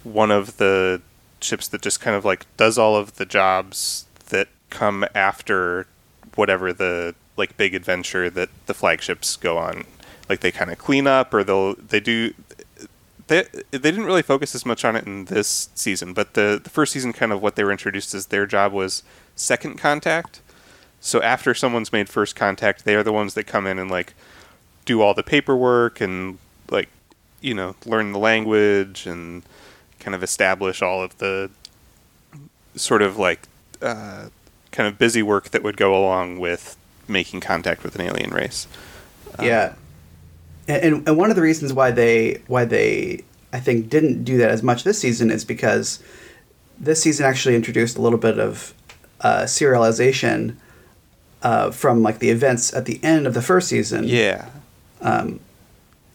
one 0.02 0.30
of 0.30 0.56
the 0.56 1.00
ships 1.40 1.68
that 1.68 1.82
just 1.82 2.00
kind 2.00 2.16
of 2.16 2.24
like 2.24 2.46
does 2.56 2.78
all 2.78 2.96
of 2.96 3.16
the 3.16 3.26
jobs 3.26 4.06
that 4.32 4.48
come 4.68 5.06
after 5.14 5.86
whatever 6.34 6.72
the 6.72 7.14
like 7.36 7.56
big 7.56 7.74
adventure 7.74 8.28
that 8.28 8.50
the 8.66 8.74
flagships 8.74 9.36
go 9.36 9.56
on 9.56 9.84
like 10.28 10.40
they 10.40 10.50
kind 10.50 10.70
of 10.70 10.78
clean 10.78 11.06
up 11.06 11.32
or 11.32 11.44
they'll 11.44 11.74
they 11.74 12.00
do 12.00 12.34
they 13.26 13.46
they 13.70 13.78
didn't 13.78 14.04
really 14.04 14.22
focus 14.22 14.54
as 14.54 14.66
much 14.66 14.84
on 14.84 14.96
it 14.96 15.06
in 15.06 15.26
this 15.26 15.70
season, 15.74 16.12
but 16.12 16.34
the 16.34 16.60
the 16.62 16.70
first 16.70 16.92
season 16.92 17.12
kind 17.12 17.32
of 17.32 17.42
what 17.42 17.56
they 17.56 17.64
were 17.64 17.70
introduced 17.72 18.14
as 18.14 18.26
their 18.26 18.46
job 18.46 18.72
was 18.72 19.02
second 19.36 19.78
contact. 19.78 20.40
So 21.00 21.20
after 21.22 21.54
someone's 21.54 21.92
made 21.92 22.08
first 22.08 22.36
contact, 22.36 22.84
they 22.84 22.94
are 22.94 23.02
the 23.02 23.12
ones 23.12 23.34
that 23.34 23.44
come 23.44 23.66
in 23.66 23.78
and 23.78 23.90
like 23.90 24.14
do 24.84 25.00
all 25.00 25.14
the 25.14 25.22
paperwork 25.22 26.00
and 26.00 26.38
like 26.70 26.88
you 27.40 27.54
know 27.54 27.74
learn 27.86 28.12
the 28.12 28.18
language 28.18 29.06
and 29.06 29.42
kind 30.00 30.14
of 30.14 30.22
establish 30.22 30.82
all 30.82 31.02
of 31.02 31.18
the 31.18 31.50
sort 32.74 33.02
of 33.02 33.18
like 33.18 33.48
uh, 33.82 34.28
kind 34.70 34.88
of 34.88 34.98
busy 34.98 35.22
work 35.22 35.50
that 35.50 35.62
would 35.62 35.76
go 35.76 35.94
along 35.94 36.38
with 36.38 36.76
making 37.08 37.40
contact 37.40 37.82
with 37.84 37.94
an 37.94 38.02
alien 38.02 38.30
race. 38.30 38.66
Yeah, 39.40 39.74
and, 40.68 41.06
and 41.08 41.16
one 41.16 41.30
of 41.30 41.36
the 41.36 41.42
reasons 41.42 41.72
why 41.72 41.90
they 41.90 42.42
why 42.46 42.64
they 42.64 43.24
I 43.52 43.60
think 43.60 43.88
didn't 43.88 44.24
do 44.24 44.38
that 44.38 44.50
as 44.50 44.62
much 44.62 44.84
this 44.84 44.98
season 44.98 45.30
is 45.30 45.44
because 45.44 46.02
this 46.78 47.02
season 47.02 47.26
actually 47.26 47.54
introduced 47.54 47.96
a 47.96 48.02
little 48.02 48.18
bit 48.18 48.38
of 48.38 48.74
uh, 49.20 49.42
serialization 49.42 50.56
uh, 51.42 51.70
from 51.70 52.02
like 52.02 52.18
the 52.18 52.30
events 52.30 52.72
at 52.74 52.86
the 52.86 53.02
end 53.02 53.26
of 53.26 53.34
the 53.34 53.42
first 53.42 53.68
season. 53.68 54.04
Yeah. 54.04 54.48
Um, 55.00 55.40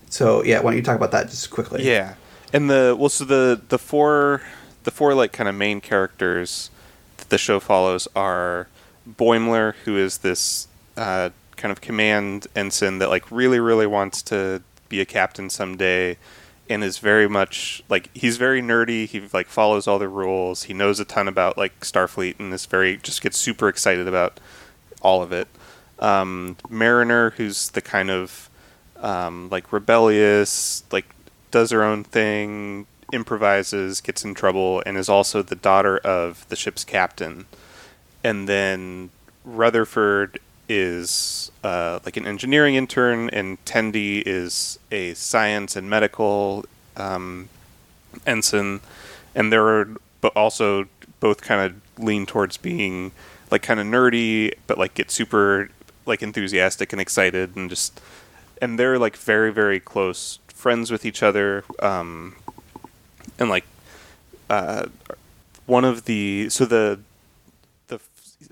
so 0.10 0.44
yeah, 0.44 0.60
why 0.60 0.72
don't 0.72 0.78
you 0.78 0.84
talk 0.84 0.96
about 0.96 1.12
that 1.12 1.30
just 1.30 1.50
quickly? 1.50 1.84
Yeah, 1.84 2.16
and 2.54 2.70
the 2.70 2.96
well, 2.98 3.10
so 3.10 3.26
the 3.26 3.62
the 3.68 3.78
four 3.78 4.42
the 4.84 4.92
four 4.92 5.14
like 5.14 5.34
kind 5.34 5.50
of 5.50 5.56
main 5.56 5.82
characters 5.82 6.70
the 7.30 7.38
show 7.38 7.60
follows 7.60 8.08
are 8.16 8.68
Boimler, 9.10 9.76
who 9.86 9.98
is 9.98 10.20
this 10.20 10.68
uh, 10.96 11.30
kind 11.56 11.72
of 11.72 11.82
command 11.82 12.48
ensign 12.56 13.00
that 13.00 13.10
like 13.10 13.30
really 13.32 13.60
really 13.60 13.88
wants 13.88 14.22
to 14.24 14.62
be 14.90 15.02
a 15.02 15.06
captain 15.06 15.50
someday 15.50 16.18
and 16.70 16.84
is 16.84 16.98
very 16.98 17.28
much 17.28 17.84
like 17.90 18.10
he's 18.14 18.38
very 18.38 18.62
nerdy. 18.62 19.06
He 19.06 19.22
like 19.34 19.48
follows 19.48 19.88
all 19.88 20.00
the 20.00 20.10
rules. 20.10 20.64
He 20.64 20.74
knows 20.74 21.00
a 21.00 21.06
ton 21.06 21.28
about 21.28 21.58
like 21.58 21.80
starfleet 21.82 22.40
and 22.40 22.54
is 22.54 22.66
very 22.66 22.98
just 22.98 23.22
gets 23.22 23.38
super 23.38 23.70
excited 23.70 24.08
about 24.08 24.40
all 25.02 25.22
of 25.22 25.32
it. 25.32 25.48
Um, 26.00 26.58
mariner 26.70 27.32
who's 27.32 27.70
the 27.70 27.82
kind 27.82 28.12
of 28.12 28.50
um, 28.98 29.50
like 29.50 29.72
rebellious 29.72 30.84
like 30.92 31.06
does 31.52 31.72
her 31.72 31.84
own 31.84 32.04
thing 32.04 32.86
improvises 33.12 34.02
gets 34.02 34.26
in 34.26 34.34
trouble 34.34 34.84
and 34.86 34.98
is 34.98 35.10
also 35.10 35.42
the 35.42 35.56
daughter 35.56 35.98
of 36.00 36.48
the 36.50 36.56
ship's 36.56 36.84
captain. 36.84 37.46
And 38.24 38.48
then 38.48 39.10
rutherford 39.46 40.40
is 40.70 41.52
uh, 41.64 42.00
like 42.06 42.18
an 42.18 42.28
engineering 42.28 42.76
intern, 42.76 43.30
and 43.30 43.64
Tendi 43.66 44.22
is 44.26 44.80
a 44.92 45.14
science 45.14 45.76
and 45.76 45.90
medical 45.90 46.66
um, 46.98 47.50
ensign, 48.26 48.82
and 49.34 49.52
they're 49.52 49.88
also 50.36 50.88
both 51.20 51.42
kind 51.42 51.62
of 51.72 52.04
lean 52.04 52.26
towards 52.26 52.58
being 52.58 53.12
like 53.50 53.64
kind 53.64 53.80
of 53.80 53.86
nerdy, 53.86 54.54
but 54.68 54.78
like 54.78 54.94
get 54.94 55.10
super 55.10 55.70
like 56.06 56.22
enthusiastic 56.22 56.92
and 56.92 57.02
excited, 57.02 57.56
and 57.56 57.70
just 57.70 58.02
and 58.62 58.78
they're 58.78 59.00
like 59.00 59.16
very 59.16 59.54
very 59.54 59.80
close 59.80 60.40
friends 60.48 60.92
with 60.92 61.06
each 61.06 61.24
other, 61.24 61.64
um, 61.80 62.36
and 63.40 63.50
like 63.50 63.66
uh, 64.50 64.86
one 65.66 65.86
of 65.86 66.06
the 66.06 66.50
so 66.50 66.66
the 66.66 67.00
the 67.88 68.00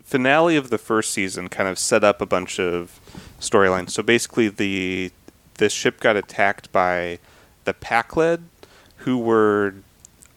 finale 0.03 0.55
of 0.55 0.69
the 0.69 0.77
first 0.77 1.11
season 1.11 1.49
kind 1.49 1.69
of 1.69 1.79
set 1.79 2.03
up 2.03 2.21
a 2.21 2.25
bunch 2.25 2.59
of 2.59 2.99
storylines. 3.39 3.91
So 3.91 4.03
basically, 4.03 4.49
the 4.49 5.11
the 5.55 5.69
ship 5.69 5.99
got 5.99 6.15
attacked 6.15 6.71
by 6.71 7.19
the 7.63 7.73
Pakled, 7.73 8.41
who 8.97 9.17
were, 9.17 9.75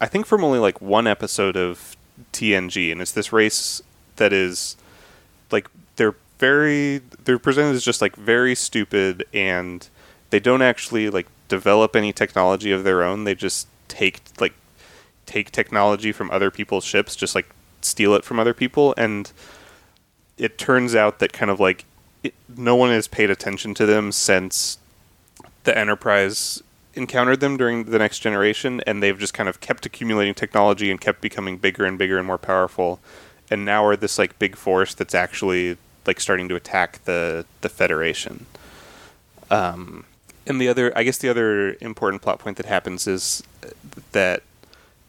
I 0.00 0.06
think, 0.06 0.26
from 0.26 0.44
only 0.44 0.58
like 0.58 0.80
one 0.80 1.06
episode 1.06 1.56
of 1.56 1.96
TNG, 2.32 2.92
and 2.92 3.00
it's 3.00 3.12
this 3.12 3.32
race 3.32 3.82
that 4.16 4.32
is 4.32 4.76
like 5.50 5.68
they're 5.96 6.14
very 6.38 6.98
they're 7.24 7.38
presented 7.38 7.74
as 7.74 7.84
just 7.84 8.00
like 8.00 8.16
very 8.16 8.54
stupid, 8.54 9.24
and 9.32 9.88
they 10.30 10.40
don't 10.40 10.62
actually 10.62 11.10
like 11.10 11.26
develop 11.48 11.96
any 11.96 12.12
technology 12.12 12.70
of 12.70 12.84
their 12.84 13.02
own. 13.02 13.24
They 13.24 13.34
just 13.34 13.66
take 13.88 14.20
like 14.40 14.54
take 15.26 15.50
technology 15.50 16.12
from 16.12 16.30
other 16.30 16.50
people's 16.50 16.84
ships, 16.84 17.16
just 17.16 17.34
like 17.34 17.48
steal 17.80 18.14
it 18.14 18.24
from 18.24 18.38
other 18.38 18.54
people, 18.54 18.94
and 18.96 19.32
it 20.36 20.58
turns 20.58 20.94
out 20.94 21.18
that 21.18 21.32
kind 21.32 21.50
of 21.50 21.60
like 21.60 21.84
it, 22.22 22.34
no 22.56 22.76
one 22.76 22.90
has 22.90 23.08
paid 23.08 23.30
attention 23.30 23.74
to 23.74 23.86
them 23.86 24.12
since 24.12 24.78
the 25.64 25.76
Enterprise 25.76 26.62
encountered 26.94 27.40
them 27.40 27.56
during 27.56 27.84
the 27.84 27.98
next 27.98 28.20
generation, 28.20 28.80
and 28.86 29.02
they've 29.02 29.18
just 29.18 29.34
kind 29.34 29.48
of 29.48 29.60
kept 29.60 29.86
accumulating 29.86 30.34
technology 30.34 30.90
and 30.90 31.00
kept 31.00 31.20
becoming 31.20 31.56
bigger 31.56 31.84
and 31.84 31.98
bigger 31.98 32.18
and 32.18 32.26
more 32.26 32.38
powerful, 32.38 33.00
and 33.50 33.64
now 33.64 33.84
are 33.84 33.96
this 33.96 34.18
like 34.18 34.38
big 34.38 34.56
force 34.56 34.94
that's 34.94 35.14
actually 35.14 35.76
like 36.06 36.20
starting 36.20 36.48
to 36.48 36.56
attack 36.56 37.04
the 37.04 37.44
the 37.60 37.68
Federation. 37.68 38.46
Um, 39.50 40.04
and 40.48 40.60
the 40.60 40.68
other, 40.68 40.92
I 40.96 41.04
guess, 41.04 41.18
the 41.18 41.28
other 41.28 41.76
important 41.80 42.22
plot 42.22 42.38
point 42.38 42.56
that 42.56 42.66
happens 42.66 43.06
is 43.06 43.42
that 44.12 44.42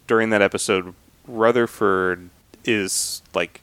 during 0.06 0.30
that 0.30 0.42
episode, 0.42 0.94
Rutherford 1.26 2.28
is 2.64 3.22
like 3.34 3.62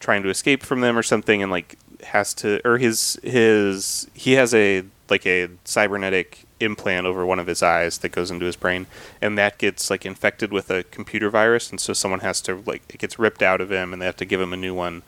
trying 0.00 0.22
to 0.24 0.28
escape 0.28 0.62
from 0.62 0.80
them 0.80 0.98
or 0.98 1.02
something 1.02 1.42
and 1.42 1.50
like 1.50 1.78
has 2.02 2.34
to 2.34 2.60
or 2.68 2.76
his 2.76 3.18
his 3.22 4.06
he 4.12 4.32
has 4.32 4.52
a 4.52 4.82
like 5.08 5.24
a 5.24 5.48
cybernetic 5.64 6.44
implant 6.60 7.06
over 7.06 7.24
one 7.24 7.38
of 7.38 7.46
his 7.46 7.62
eyes 7.62 7.98
that 7.98 8.10
goes 8.10 8.30
into 8.30 8.46
his 8.46 8.56
brain. 8.56 8.86
And 9.22 9.38
that 9.38 9.58
gets 9.58 9.90
like 9.90 10.04
infected 10.04 10.52
with 10.52 10.70
a 10.70 10.82
computer 10.82 11.30
virus. 11.30 11.70
And 11.70 11.80
so 11.80 11.92
someone 11.92 12.20
has 12.20 12.40
to 12.42 12.62
like 12.66 12.82
it 12.88 12.98
gets 12.98 13.18
ripped 13.18 13.42
out 13.42 13.60
of 13.60 13.70
him 13.70 13.92
and 13.92 14.02
they 14.02 14.06
have 14.06 14.16
to 14.16 14.24
give 14.24 14.40
him 14.40 14.52
a 14.52 14.56
new 14.56 14.74
one. 14.74 15.02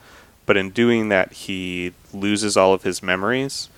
But 0.45 0.57
in 0.57 0.71
doing 0.71 1.09
that 1.09 1.33
he 1.33 1.95
loses 2.13 2.57
all 2.57 2.73
of 2.73 2.85
his 2.85 3.03
memories. 3.03 3.69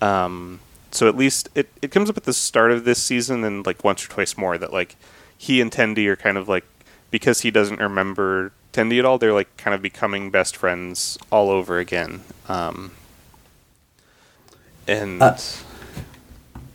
Um, 0.00 0.60
so 0.90 1.08
at 1.08 1.16
least 1.16 1.48
it, 1.54 1.68
it 1.82 1.90
comes 1.90 2.08
up 2.10 2.16
at 2.16 2.24
the 2.24 2.32
start 2.32 2.72
of 2.72 2.84
this 2.84 3.02
season 3.02 3.44
and 3.44 3.66
like 3.66 3.84
once 3.84 4.04
or 4.04 4.08
twice 4.08 4.36
more 4.36 4.58
that 4.58 4.72
like 4.72 4.96
he 5.36 5.60
and 5.60 5.70
Tendi 5.70 6.06
are 6.06 6.16
kind 6.16 6.36
of 6.36 6.48
like 6.48 6.64
because 7.10 7.40
he 7.42 7.50
doesn't 7.50 7.80
remember 7.80 8.52
Tendi 8.72 8.98
at 8.98 9.04
all, 9.04 9.18
they're 9.18 9.32
like 9.32 9.56
kind 9.56 9.74
of 9.74 9.82
becoming 9.82 10.30
best 10.30 10.56
friends 10.56 11.18
all 11.30 11.50
over 11.50 11.78
again. 11.78 12.22
Um, 12.48 12.92
and 14.86 15.22
uh, 15.22 15.36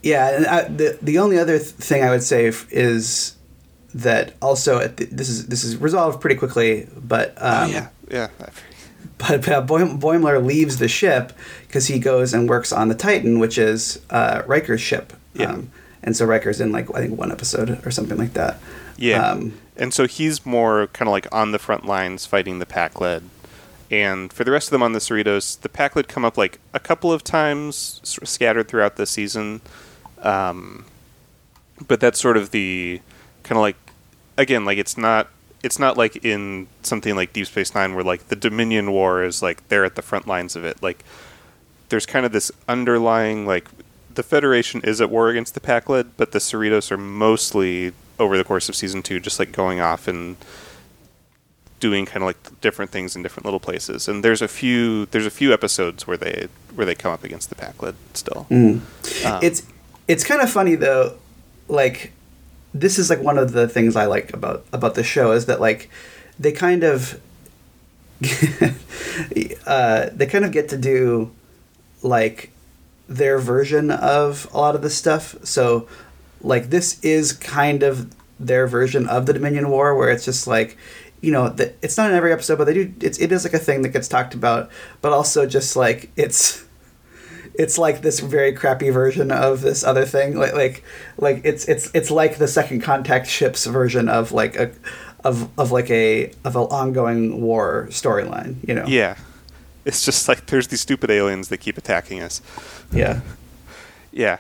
yeah, 0.02 0.36
and 0.36 0.46
I, 0.46 0.64
the 0.64 0.98
the 1.02 1.20
only 1.20 1.38
other 1.38 1.58
th- 1.58 1.70
thing 1.72 2.04
I 2.04 2.10
would 2.10 2.24
say 2.24 2.48
f- 2.48 2.72
is 2.72 3.36
that 3.94 4.34
also 4.42 4.88
the, 4.88 5.06
this 5.06 5.30
is 5.30 5.48
this 5.48 5.64
is 5.64 5.78
resolved 5.78 6.20
pretty 6.20 6.36
quickly, 6.36 6.88
but 6.96 7.30
um, 7.38 7.70
oh, 7.70 7.72
yeah, 7.72 7.88
yeah. 8.10 8.30
But 9.28 9.48
uh, 9.48 9.66
Boimler 9.66 10.44
leaves 10.44 10.78
the 10.78 10.88
ship 10.88 11.32
because 11.68 11.88
he 11.88 11.98
goes 11.98 12.34
and 12.34 12.50
works 12.50 12.74
on 12.74 12.90
the 12.90 12.96
Titan, 12.96 13.40
which 13.40 13.58
is 13.58 14.02
uh, 14.10 14.42
Riker's 14.46 14.82
ship. 14.82 15.14
Yeah. 15.34 15.52
Um, 15.52 15.72
and 16.04 16.18
so 16.18 16.26
Riker's 16.26 16.60
in 16.60 16.72
like 16.72 16.94
I 16.94 17.00
think 17.00 17.18
one 17.18 17.32
episode 17.32 17.86
or 17.86 17.92
something 17.92 18.18
like 18.18 18.34
that. 18.34 18.60
Yeah. 18.98 19.26
Um, 19.26 19.54
and 19.78 19.94
so 19.94 20.08
he's 20.08 20.46
more 20.46 20.88
kind 20.88 21.08
of 21.08 21.14
like 21.14 21.28
on 21.32 21.52
the 21.52 21.60
front 21.60 21.86
lines 21.86 22.26
fighting 22.26 22.60
the 22.60 22.66
Pakled. 22.66 23.24
And 23.90 24.34
for 24.34 24.44
the 24.44 24.52
rest 24.52 24.68
of 24.68 24.72
them 24.72 24.84
on 24.84 24.94
the 24.94 25.00
Cerritos, 25.00 25.62
the 25.62 25.70
Pakled 25.70 26.08
come 26.08 26.26
up 26.26 26.38
like 26.38 26.60
a 26.74 26.80
couple 26.80 27.12
of 27.12 27.24
times 27.24 28.02
scattered 28.04 28.68
throughout 28.68 28.96
the 28.96 29.06
season. 29.06 29.62
Um, 30.22 30.86
but 31.88 32.00
that's 32.00 32.20
sort 32.20 32.38
of 32.38 32.52
the 32.52 33.02
kind 33.44 33.58
of 33.58 33.62
like 33.62 33.78
again 34.38 34.66
like 34.66 34.78
it's 34.78 34.98
not 34.98 35.28
it's 35.64 35.80
not 35.80 35.98
like 35.98 36.24
in 36.24 36.68
something 36.84 37.16
like 37.16 37.34
Deep 37.34 37.48
Space 37.48 37.74
Nine 37.74 37.96
where 37.96 38.04
like 38.04 38.28
the 38.28 38.36
Dominion 38.36 38.92
War 38.92 39.24
is 39.24 39.42
like 39.42 39.68
they're 39.70 39.86
at 39.86 39.96
the 39.96 40.02
front 40.02 40.28
lines 40.28 40.56
of 40.56 40.66
it. 40.66 40.84
Like 40.84 41.04
there's 41.90 42.06
kind 42.06 42.26
of 42.26 42.34
this 42.34 42.52
underlying 42.68 43.48
like 43.48 43.70
the 44.14 44.24
Federation 44.24 44.82
is 44.82 45.02
at 45.02 45.10
war 45.10 45.30
against 45.30 45.54
the 45.54 45.60
Pakled, 45.60 46.12
but 46.18 46.34
the 46.34 46.40
Cerritos 46.40 46.92
are 46.92 46.98
mostly 46.98 47.94
over 48.20 48.38
the 48.38 48.44
course 48.44 48.70
of 48.70 48.76
season 48.76 49.02
two, 49.02 49.20
just 49.20 49.40
like 49.40 49.52
going 49.52 49.80
off 49.80 50.08
and 50.08 50.36
doing 51.80 52.06
kind 52.06 52.24
of 52.24 52.28
like 52.28 52.62
different 52.62 52.92
things 52.92 53.16
in 53.16 53.24
different 53.24 53.46
little 53.46 53.60
places. 53.60 54.08
And 54.08 54.24
there's 54.24 54.42
a 54.42 54.48
few 54.48 55.06
there's 55.08 55.26
a 55.26 55.32
few 55.32 55.54
episodes 55.54 56.06
where 56.06 56.18
they 56.18 56.48
where 56.76 56.86
they 56.86 56.96
come 56.96 57.14
up 57.14 57.24
against 57.24 57.50
the 57.50 57.56
Pakled 57.56 57.96
still. 58.14 58.48
Mm. 58.50 59.26
Um, 59.26 59.40
it's 59.42 59.64
it's 60.08 60.26
kind 60.26 60.42
of 60.42 60.50
funny 60.50 60.76
though, 60.76 61.18
like 61.70 62.12
this 62.74 62.98
is 62.98 63.10
like 63.10 63.22
one 63.22 63.38
of 63.38 63.52
the 63.52 63.68
things 63.68 63.96
I 63.96 64.06
like 64.06 64.34
about 64.34 64.66
about 64.74 64.96
the 64.96 65.04
show 65.04 65.32
is 65.32 65.46
that 65.46 65.62
like 65.62 65.90
they 66.40 66.52
kind 66.52 66.84
of 66.84 67.20
uh, 69.68 70.10
they 70.14 70.26
kind 70.26 70.46
of 70.46 70.52
get 70.52 70.70
to 70.70 70.78
do 70.78 71.32
like 72.02 72.52
their 73.08 73.38
version 73.38 73.92
of 73.92 74.48
a 74.54 74.58
lot 74.58 74.76
of 74.76 74.82
this 74.82 74.96
stuff. 74.96 75.36
So 75.44 75.88
like 76.42 76.70
this 76.70 77.00
is 77.04 77.34
kind 77.34 77.84
of 77.84 78.14
their 78.40 78.68
version 78.68 79.08
of 79.08 79.26
the 79.26 79.34
Dominion 79.34 79.70
War, 79.70 79.96
where 79.96 80.10
it's 80.10 80.26
just 80.26 80.48
like 80.48 80.78
you 81.22 81.32
know 81.32 81.50
the, 81.50 81.74
it's 81.82 81.98
not 81.98 82.10
in 82.10 82.16
every 82.16 82.34
episode, 82.34 82.58
but 82.58 82.66
they 82.66 82.74
do 82.74 82.94
it's 83.02 83.20
it 83.20 83.32
is 83.32 83.44
like 83.44 83.54
a 83.54 83.60
thing 83.60 83.82
that 83.84 83.90
gets 83.90 84.08
talked 84.08 84.34
about, 84.34 84.70
but 85.02 85.14
also 85.14 85.46
just 85.46 85.76
like 85.76 86.10
it's 86.16 86.66
it's 87.56 87.78
like 87.78 88.02
this 88.02 88.20
very 88.20 88.52
crappy 88.54 88.90
version 88.90 89.32
of 89.32 89.62
this 89.62 89.84
other 89.84 90.06
thing 90.06 90.36
like 90.38 90.54
like 90.54 90.84
like 91.18 91.42
it's 91.44 91.66
it's 91.66 91.90
it's 91.94 92.10
like 92.12 92.38
the 92.38 92.48
second 92.48 92.82
contact 92.82 93.28
ship's 93.28 93.66
version 93.66 94.10
of 94.10 94.32
like 94.32 94.56
a 94.56 94.72
of 95.24 95.48
of 95.60 95.72
like 95.72 95.90
a 95.90 96.32
of 96.44 96.56
an 96.56 96.64
ongoing 96.64 97.42
war 97.42 97.88
storyline 97.90 98.56
you 98.68 98.74
know 98.76 98.86
Yeah. 98.88 99.16
It's 99.86 100.06
just 100.06 100.28
like 100.30 100.46
there's 100.46 100.70
these 100.70 100.80
stupid 100.82 101.12
aliens 101.12 101.50
that 101.50 101.58
keep 101.58 101.78
attacking 101.78 102.22
us. 102.22 102.42
yeah 102.92 103.20
Yeah. 104.12 104.38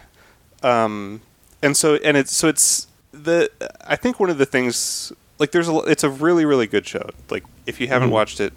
Um, 0.62 1.20
and 1.62 1.76
so 1.76 1.96
and 1.96 2.16
it's 2.16 2.34
so 2.34 2.48
it's 2.48 2.88
the 3.12 3.50
I 3.86 3.96
think 3.98 4.20
one 4.20 4.30
of 4.30 4.38
the 4.38 4.46
things 4.46 5.12
like 5.40 5.52
there's 5.52 5.68
a 5.68 5.76
it's 5.80 6.04
a 6.04 6.10
really 6.10 6.46
really 6.46 6.66
good 6.68 6.88
show. 6.88 7.10
Like 7.30 7.44
if 7.66 7.82
you 7.82 7.88
haven't 7.90 8.10
Mhm. 8.10 8.14
watched 8.14 8.40
it, 8.40 8.54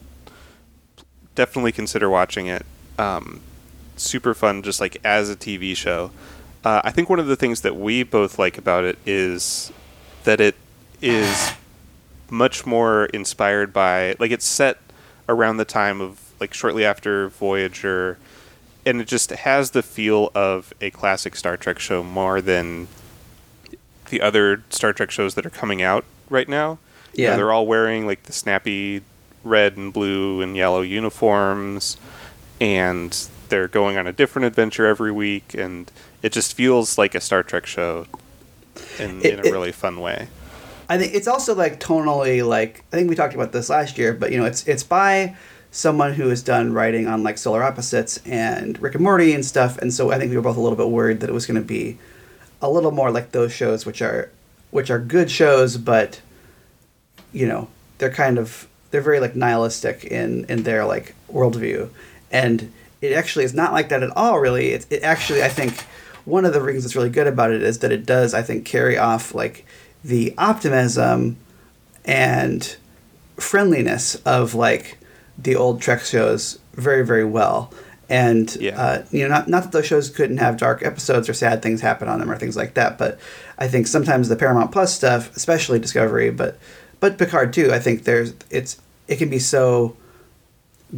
definitely 1.34 1.72
consider 1.72 2.08
watching 2.08 2.46
it. 2.46 2.64
Um, 2.98 3.40
super 3.96 4.35
fun, 4.35 4.62
just 4.62 4.80
like 4.80 4.96
as 5.04 5.30
a 5.30 5.37
TV 5.37 5.76
show. 5.76 6.11
Uh, 6.64 6.80
I 6.85 6.90
think 6.90 7.09
one 7.09 7.18
of 7.20 7.26
the 7.26 7.37
things 7.37 7.61
that 7.62 7.76
we 7.76 8.02
both 8.02 8.38
like 8.38 8.59
about 8.59 8.85
it 8.85 8.98
is 9.06 9.72
that 10.24 10.40
it 10.40 10.56
is 11.00 11.52
much 12.28 12.66
more 12.66 13.06
inspired 13.06 13.72
by 13.72 14.16
like 14.18 14.30
it's 14.32 14.44
set 14.44 14.78
around 15.28 15.59
the 15.59 15.64
time 15.64 16.00
of 16.00 16.20
like 16.40 16.52
shortly 16.52 16.85
after 16.85 17.28
Voyager 17.28 18.18
and 18.85 19.00
it 19.00 19.06
just 19.06 19.30
has 19.30 19.70
the 19.72 19.82
feel 19.82 20.30
of 20.35 20.72
a 20.80 20.90
classic 20.90 21.37
Star 21.37 21.56
Trek 21.56 21.78
show 21.78 22.02
more 22.02 22.40
than 22.40 22.88
the 24.11 24.20
other 24.20 24.62
Star 24.70 24.92
Trek 24.92 25.11
shows 25.11 25.35
that 25.35 25.46
are 25.46 25.50
coming 25.50 25.82
out 25.82 26.04
right 26.30 26.48
now. 26.48 26.78
You 27.14 27.24
know, 27.24 27.30
Yeah. 27.30 27.37
they're 27.37 27.52
all 27.52 27.66
wearing 27.66 28.06
like 28.06 28.24
the 28.24 28.32
snappy 28.32 29.02
red 29.44 29.76
and 29.76 29.92
blue 29.92 30.40
and 30.40 30.56
yellow 30.56 30.82
uniforms 30.82 31.96
and 32.61 33.16
they're 33.48 33.68
going 33.68 33.96
on 33.98 34.06
a 34.06 34.12
different 34.12 34.46
adventure 34.46 34.87
every 34.87 35.12
week 35.12 35.54
and 35.54 35.90
it 36.22 36.32
just 36.32 36.54
feels 36.54 36.98
like 36.98 37.14
a 37.14 37.20
Star 37.20 37.42
Trek 37.42 37.66
show 37.66 38.06
in, 38.98 39.20
It- 39.24 39.35
in 39.35 39.38
a 39.40 39.48
it- 39.48 39.52
really 39.52 39.72
fun 39.72 40.00
way. 40.00 40.28
I 40.88 40.98
think 40.98 41.14
it's 41.14 41.26
also 41.26 41.52
like 41.54 41.80
tonally 41.80 42.46
like 42.46 42.85
I 42.92 42.96
think 42.96 43.09
we 43.11 43.16
talked 43.16 43.35
about 43.35 43.50
this 43.52 43.68
last 43.68 43.98
year, 43.98 44.12
but 44.12 44.30
you 44.30 44.38
know 44.38 44.44
it's 44.44 44.66
it's 44.68 44.85
by 44.85 45.35
someone 45.72 46.12
who 46.14 46.28
has 46.28 46.42
done 46.42 46.72
writing 46.72 47.09
on 47.09 47.24
like 47.24 47.37
Solar 47.38 47.62
Opposites 47.64 48.18
and 48.24 48.80
Rick 48.80 48.94
and 48.94 49.02
Morty 49.02 49.32
and 49.32 49.44
stuff, 49.44 49.76
and 49.78 49.92
so 49.92 50.12
I 50.12 50.18
think 50.18 50.30
we 50.30 50.37
were 50.37 50.42
both 50.42 50.56
a 50.56 50.61
little 50.61 50.78
bit 50.78 50.88
worried 50.88 51.18
that 51.20 51.28
it 51.28 51.32
was 51.32 51.44
going 51.44 51.61
to 51.61 51.66
be 51.66 51.98
a 52.62 52.70
little 52.70 52.92
more 52.92 53.11
like 53.11 53.32
those 53.32 53.52
shows, 53.52 53.85
which 53.85 54.00
are 54.00 54.30
which 54.70 54.88
are 54.88 55.00
good 55.00 55.28
shows, 55.28 55.76
but 55.76 56.20
you 57.32 57.48
know 57.48 57.68
they're 57.98 58.11
kind 58.12 58.38
of 58.38 58.68
they're 58.92 59.00
very 59.00 59.18
like 59.18 59.35
nihilistic 59.35 60.04
in 60.04 60.44
in 60.48 60.62
their 60.62 60.85
like 60.85 61.16
worldview, 61.32 61.88
and 62.30 62.72
it 63.00 63.12
actually 63.12 63.44
is 63.44 63.54
not 63.54 63.72
like 63.72 63.88
that 63.90 64.02
at 64.02 64.11
all. 64.16 64.38
Really, 64.38 64.68
it, 64.70 64.87
it 64.90 65.02
actually 65.02 65.42
I 65.42 65.48
think 65.48 65.80
one 66.24 66.44
of 66.44 66.52
the 66.52 66.61
things 66.61 66.82
that's 66.82 66.96
really 66.96 67.11
good 67.11 67.26
about 67.26 67.50
it 67.52 67.62
is 67.62 67.78
that 67.80 67.92
it 67.92 68.04
does 68.06 68.35
I 68.35 68.42
think 68.42 68.64
carry 68.64 68.98
off 68.98 69.35
like 69.35 69.64
the 70.04 70.35
optimism 70.38 71.37
and 72.04 72.76
friendliness 73.37 74.14
of 74.24 74.54
like 74.54 74.98
the 75.38 75.56
old 75.56 75.80
Trek 75.80 76.00
shows 76.00 76.59
very 76.74 77.04
very 77.04 77.24
well. 77.24 77.72
And 78.09 78.54
Yeah. 78.56 78.80
uh, 78.80 79.04
you 79.11 79.22
know, 79.22 79.28
not 79.28 79.48
not 79.48 79.62
that 79.64 79.72
those 79.72 79.87
shows 79.87 80.11
couldn't 80.11 80.38
have 80.38 80.56
dark 80.56 80.85
episodes 80.85 81.28
or 81.28 81.35
sad 81.35 81.61
things 81.62 81.80
happen 81.80 82.09
on 82.09 82.20
them 82.20 82.30
or 82.30 82.37
things 82.38 82.56
like 82.56 82.74
that, 82.74 82.98
but 82.98 83.18
I 83.59 83.66
think 83.68 83.87
sometimes 83.88 84.28
the 84.28 84.37
Paramount 84.37 84.70
Plus 84.70 84.94
stuff, 84.94 85.35
especially 85.37 85.78
Discovery, 85.80 86.30
but 86.30 86.59
but 87.00 87.18
Picard 87.18 87.52
too, 87.52 87.72
I 87.72 87.78
think 87.80 88.04
there's 88.04 88.32
it's 88.50 88.80
it 89.09 89.16
can 89.16 89.28
be 89.28 89.40
so 89.40 89.96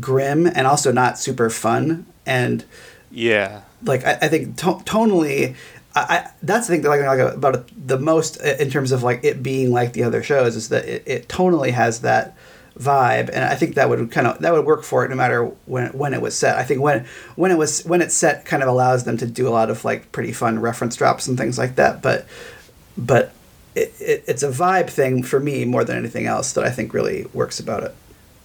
grim 0.00 0.46
and 0.46 0.66
also 0.66 0.92
not 0.92 1.18
super 1.18 1.50
fun 1.50 2.06
and 2.26 2.64
Yeah. 3.11 3.62
like 3.84 4.04
I, 4.04 4.18
I 4.22 4.28
think 4.28 4.56
to- 4.58 4.82
tonally, 4.84 5.54
I, 5.94 6.00
I 6.00 6.30
that's 6.42 6.66
the 6.66 6.74
thing 6.74 6.82
that 6.82 6.90
I 6.90 7.14
like 7.14 7.34
about 7.34 7.54
it 7.56 7.88
the 7.88 7.98
most 7.98 8.40
uh, 8.42 8.56
in 8.58 8.70
terms 8.70 8.92
of 8.92 9.02
like 9.02 9.20
it 9.24 9.42
being 9.42 9.72
like 9.72 9.92
the 9.94 10.02
other 10.04 10.22
shows 10.22 10.56
is 10.56 10.68
that 10.68 10.84
it, 10.84 11.02
it 11.06 11.28
tonally 11.28 11.70
has 11.72 12.00
that 12.00 12.37
vibe, 12.78 13.28
and 13.32 13.42
I 13.44 13.56
think 13.56 13.74
that 13.74 13.88
would 13.88 14.11
kind 14.12 14.26
of 14.26 14.38
that 14.40 14.52
would 14.52 14.64
work 14.64 14.84
for 14.84 15.04
it 15.04 15.08
no 15.08 15.16
matter 15.16 15.44
when 15.66 15.88
when 15.92 16.14
it 16.14 16.20
was 16.20 16.37
set. 16.38 16.56
I 16.56 16.64
think 16.64 16.80
when 16.80 17.06
when 17.34 17.50
it 17.50 17.56
was 17.58 17.84
when 17.84 18.02
it's 18.02 18.14
set 18.14 18.44
kind 18.44 18.62
of 18.62 18.68
allows 18.68 19.04
them 19.04 19.16
to 19.18 19.26
do 19.26 19.48
a 19.48 19.50
lot 19.50 19.70
of 19.70 19.84
like 19.84 20.12
pretty 20.12 20.32
fun 20.32 20.61
reference 20.61 20.94
drops 20.96 21.26
and 21.26 21.37
things 21.38 21.58
like 21.58 21.76
that, 21.76 22.02
but 22.02 22.26
but. 22.96 23.32
It, 23.74 23.94
it, 24.00 24.24
it's 24.26 24.42
a 24.42 24.48
vibe 24.50 24.90
thing 24.90 25.22
for 25.22 25.38
me 25.38 25.64
more 25.64 25.84
than 25.84 25.96
anything 25.96 26.26
else 26.26 26.52
that 26.54 26.64
I 26.64 26.70
think 26.70 26.92
really 26.92 27.26
works 27.32 27.61
about 27.61 27.84
it. 27.84 27.94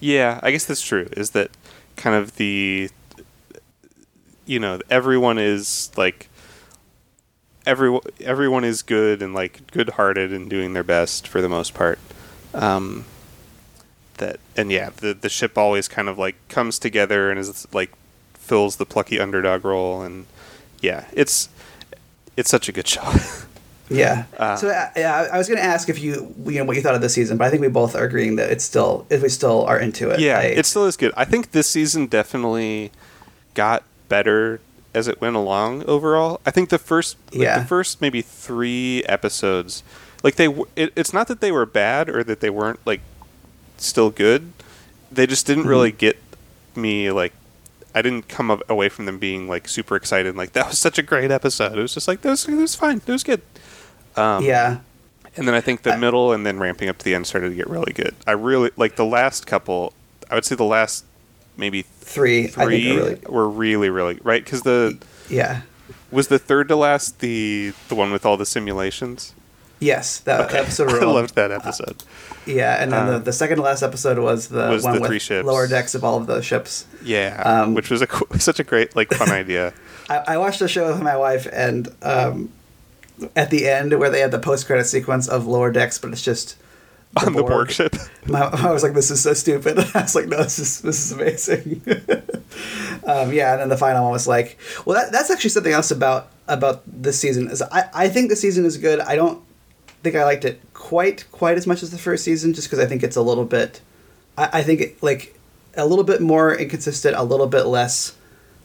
Yeah, 0.04 0.38
I 0.42 0.50
guess 0.50 0.66
that's 0.66 0.82
true. 0.82 1.08
Is 1.16 1.30
that 1.30 1.50
kind 1.96 2.14
of 2.14 2.36
the 2.36 2.90
you 4.44 4.58
know 4.58 4.78
everyone 4.90 5.38
is 5.38 5.90
like 5.96 6.28
everyone 7.64 8.02
everyone 8.20 8.64
is 8.64 8.82
good 8.82 9.22
and 9.22 9.32
like 9.32 9.70
good-hearted 9.70 10.30
and 10.30 10.50
doing 10.50 10.74
their 10.74 10.82
best 10.82 11.26
for 11.26 11.40
the 11.40 11.48
most 11.48 11.72
part. 11.72 11.98
Um, 12.52 13.06
that 14.18 14.40
and 14.58 14.70
yeah, 14.70 14.90
the 14.94 15.14
the 15.14 15.30
ship 15.30 15.56
always 15.56 15.88
kind 15.88 16.10
of 16.10 16.18
like 16.18 16.36
comes 16.50 16.78
together 16.78 17.30
and 17.30 17.40
is 17.40 17.66
like 17.72 17.90
fills 18.34 18.76
the 18.76 18.84
plucky 18.84 19.18
underdog 19.18 19.64
role 19.64 20.02
and 20.02 20.26
yeah, 20.82 21.06
it's 21.14 21.48
it's 22.36 22.50
such 22.50 22.68
a 22.68 22.72
good 22.72 22.86
show. 22.94 23.10
Yeah. 23.90 24.24
Uh, 24.38 24.56
so 24.56 24.68
uh, 24.68 24.90
yeah, 24.96 25.14
I 25.30 25.34
I 25.34 25.38
was 25.38 25.46
going 25.48 25.58
to 25.58 25.64
ask 25.64 25.88
if 25.88 25.98
you 25.98 26.34
you 26.46 26.58
know 26.58 26.64
what 26.64 26.76
you 26.76 26.82
thought 26.82 26.94
of 26.94 27.00
this 27.02 27.12
season, 27.14 27.36
but 27.36 27.46
I 27.46 27.50
think 27.50 27.60
we 27.60 27.68
both 27.68 27.94
are 27.94 28.04
agreeing 28.04 28.36
that 28.36 28.50
it's 28.50 28.64
still 28.64 29.06
if 29.10 29.22
we 29.22 29.28
still 29.28 29.64
are 29.66 29.78
into 29.78 30.10
it. 30.10 30.20
Yeah, 30.20 30.38
I- 30.38 30.42
it 30.44 30.66
still 30.66 30.86
is 30.86 30.96
good. 30.96 31.12
I 31.16 31.24
think 31.24 31.50
this 31.52 31.68
season 31.68 32.06
definitely 32.06 32.90
got 33.54 33.82
better 34.08 34.60
as 34.94 35.06
it 35.08 35.20
went 35.20 35.36
along 35.36 35.84
overall. 35.84 36.40
I 36.46 36.50
think 36.50 36.70
the 36.70 36.78
first 36.78 37.16
like 37.32 37.42
Yeah. 37.42 37.58
the 37.60 37.66
first 37.66 38.00
maybe 38.00 38.22
3 38.22 39.04
episodes 39.06 39.82
like 40.22 40.36
they 40.36 40.46
it, 40.76 40.92
it's 40.96 41.12
not 41.12 41.28
that 41.28 41.40
they 41.40 41.52
were 41.52 41.66
bad 41.66 42.08
or 42.08 42.24
that 42.24 42.40
they 42.40 42.50
weren't 42.50 42.80
like 42.86 43.00
still 43.76 44.10
good. 44.10 44.52
They 45.12 45.26
just 45.26 45.46
didn't 45.46 45.66
really 45.66 45.90
Mm-hmm. 45.90 45.98
get 45.98 46.18
me 46.76 47.10
like 47.10 47.32
I 47.94 48.02
didn't 48.02 48.28
come 48.28 48.60
away 48.68 48.88
from 48.88 49.04
them 49.04 49.18
being 49.18 49.46
like 49.46 49.68
super 49.68 49.94
excited 49.94 50.34
like 50.36 50.52
that 50.54 50.68
was 50.68 50.78
such 50.78 50.98
a 50.98 51.02
great 51.02 51.30
episode. 51.30 51.76
It 51.78 51.82
was 51.82 51.94
just 51.94 52.08
like 52.08 52.22
that 52.22 52.30
was, 52.30 52.48
it 52.48 52.54
was 52.54 52.74
fine. 52.74 53.02
It 53.06 53.12
was 53.12 53.22
good. 53.24 53.42
Um, 54.16 54.44
yeah. 54.44 54.78
and 55.36 55.46
then 55.48 55.54
I 55.54 55.60
think 55.60 55.82
the 55.82 55.94
I- 55.94 55.96
middle 55.96 56.32
and 56.32 56.44
then 56.46 56.58
ramping 56.58 56.88
up 56.88 56.98
to 56.98 57.04
the 57.04 57.14
end 57.14 57.26
started 57.26 57.50
to 57.50 57.54
get 57.54 57.68
really 57.68 57.92
good. 57.92 58.14
I 58.26 58.32
really 58.32 58.70
like 58.76 58.96
the 58.96 59.04
last 59.04 59.46
couple. 59.46 59.92
I 60.30 60.34
would 60.34 60.44
say 60.44 60.54
the 60.54 60.64
last 60.64 61.04
maybe 61.56 61.82
Three, 61.82 62.46
three 62.48 62.90
really 62.92 63.18
were 63.28 63.48
really 63.48 63.88
really 63.90 64.18
right 64.22 64.44
because 64.44 64.62
the 64.62 64.98
yeah. 65.30 65.62
was 66.10 66.28
the 66.28 66.38
third 66.38 66.68
to 66.68 66.76
last 66.76 67.20
the 67.20 67.72
the 67.88 67.94
one 67.94 68.12
with 68.12 68.24
all 68.26 68.36
the 68.36 68.46
simulations. 68.46 69.34
Yes, 69.80 70.18
that 70.20 70.54
episode. 70.54 70.90
I 71.02 71.04
loved 71.04 71.34
that 71.34 71.50
episode. 71.50 72.02
Yeah, 72.46 72.74
and 72.82 72.92
then 72.92 73.06
Uh, 73.08 73.10
the, 73.12 73.18
the 73.20 73.32
second 73.32 73.56
to 73.56 73.62
last 73.62 73.82
episode 73.82 74.18
was 74.18 74.48
the 74.48 74.68
was 74.68 74.84
one 74.84 74.96
the 74.96 75.00
with 75.00 75.08
three 75.08 75.18
ships. 75.18 75.46
lower 75.46 75.66
decks 75.66 75.94
of 75.94 76.04
all 76.04 76.18
of 76.18 76.26
the 76.26 76.42
ships. 76.42 76.84
Yeah, 77.02 77.40
Um, 77.42 77.72
which 77.72 77.88
was 77.88 78.02
a 78.02 78.06
such 78.38 78.60
a 78.60 78.64
great 78.64 78.94
like 78.94 79.10
fun 79.14 79.30
idea. 79.30 79.72
I, 80.10 80.16
I 80.18 80.36
watched 80.36 80.58
the 80.58 80.68
show 80.68 80.86
with 80.92 81.00
my 81.00 81.16
wife, 81.16 81.46
and 81.50 81.88
um, 82.02 82.52
at 83.36 83.50
the 83.50 83.68
end 83.68 83.98
where 83.98 84.10
they 84.10 84.20
had 84.20 84.30
the 84.30 84.38
post 84.38 84.66
credit 84.66 84.86
sequence 84.86 85.28
of 85.28 85.46
lower 85.46 85.70
decks, 85.70 85.98
but 85.98 86.10
it's 86.12 86.22
just 86.22 86.56
on 87.26 87.32
the 87.32 87.42
Borg 87.42 87.70
ship. 87.70 87.94
My, 88.26 88.40
I 88.40 88.72
was 88.72 88.82
like, 88.82 88.94
"This 88.94 89.10
is 89.10 89.22
so 89.22 89.34
stupid." 89.34 89.78
I 89.94 90.02
was 90.02 90.14
like, 90.14 90.26
"No, 90.26 90.42
this 90.42 90.58
is 90.58 90.80
this 90.80 91.04
is 91.04 91.12
amazing." 91.12 91.82
um, 93.06 93.32
yeah, 93.32 93.52
and 93.52 93.60
then 93.60 93.68
the 93.68 93.76
final 93.76 94.02
one 94.02 94.12
was 94.12 94.26
like, 94.26 94.58
"Well, 94.84 95.00
that, 95.00 95.12
that's 95.12 95.30
actually 95.30 95.50
something 95.50 95.72
else 95.72 95.90
about 95.90 96.30
about 96.48 96.82
this 96.86 97.18
season." 97.20 97.48
Is 97.48 97.62
I 97.62 97.88
I 97.94 98.08
think 98.08 98.30
the 98.30 98.36
season 98.36 98.64
is 98.64 98.78
good. 98.78 99.00
I 99.00 99.16
don't 99.16 99.42
think 100.02 100.16
I 100.16 100.24
liked 100.24 100.44
it 100.44 100.60
quite 100.74 101.30
quite 101.30 101.56
as 101.56 101.66
much 101.66 101.82
as 101.82 101.90
the 101.90 101.98
first 101.98 102.24
season, 102.24 102.52
just 102.52 102.68
because 102.68 102.80
I 102.80 102.86
think 102.86 103.02
it's 103.02 103.16
a 103.16 103.22
little 103.22 103.44
bit. 103.44 103.80
I, 104.36 104.48
I 104.54 104.62
think 104.62 104.80
it, 104.80 105.02
like 105.02 105.38
a 105.76 105.86
little 105.86 106.04
bit 106.04 106.20
more 106.20 106.54
inconsistent, 106.54 107.16
a 107.16 107.22
little 107.22 107.46
bit 107.46 107.66
less 107.66 108.16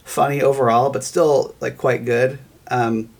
funny 0.04 0.42
overall, 0.42 0.90
but 0.90 1.04
still 1.04 1.54
like 1.60 1.78
quite 1.78 2.04
good. 2.04 2.38
Um, 2.68 3.10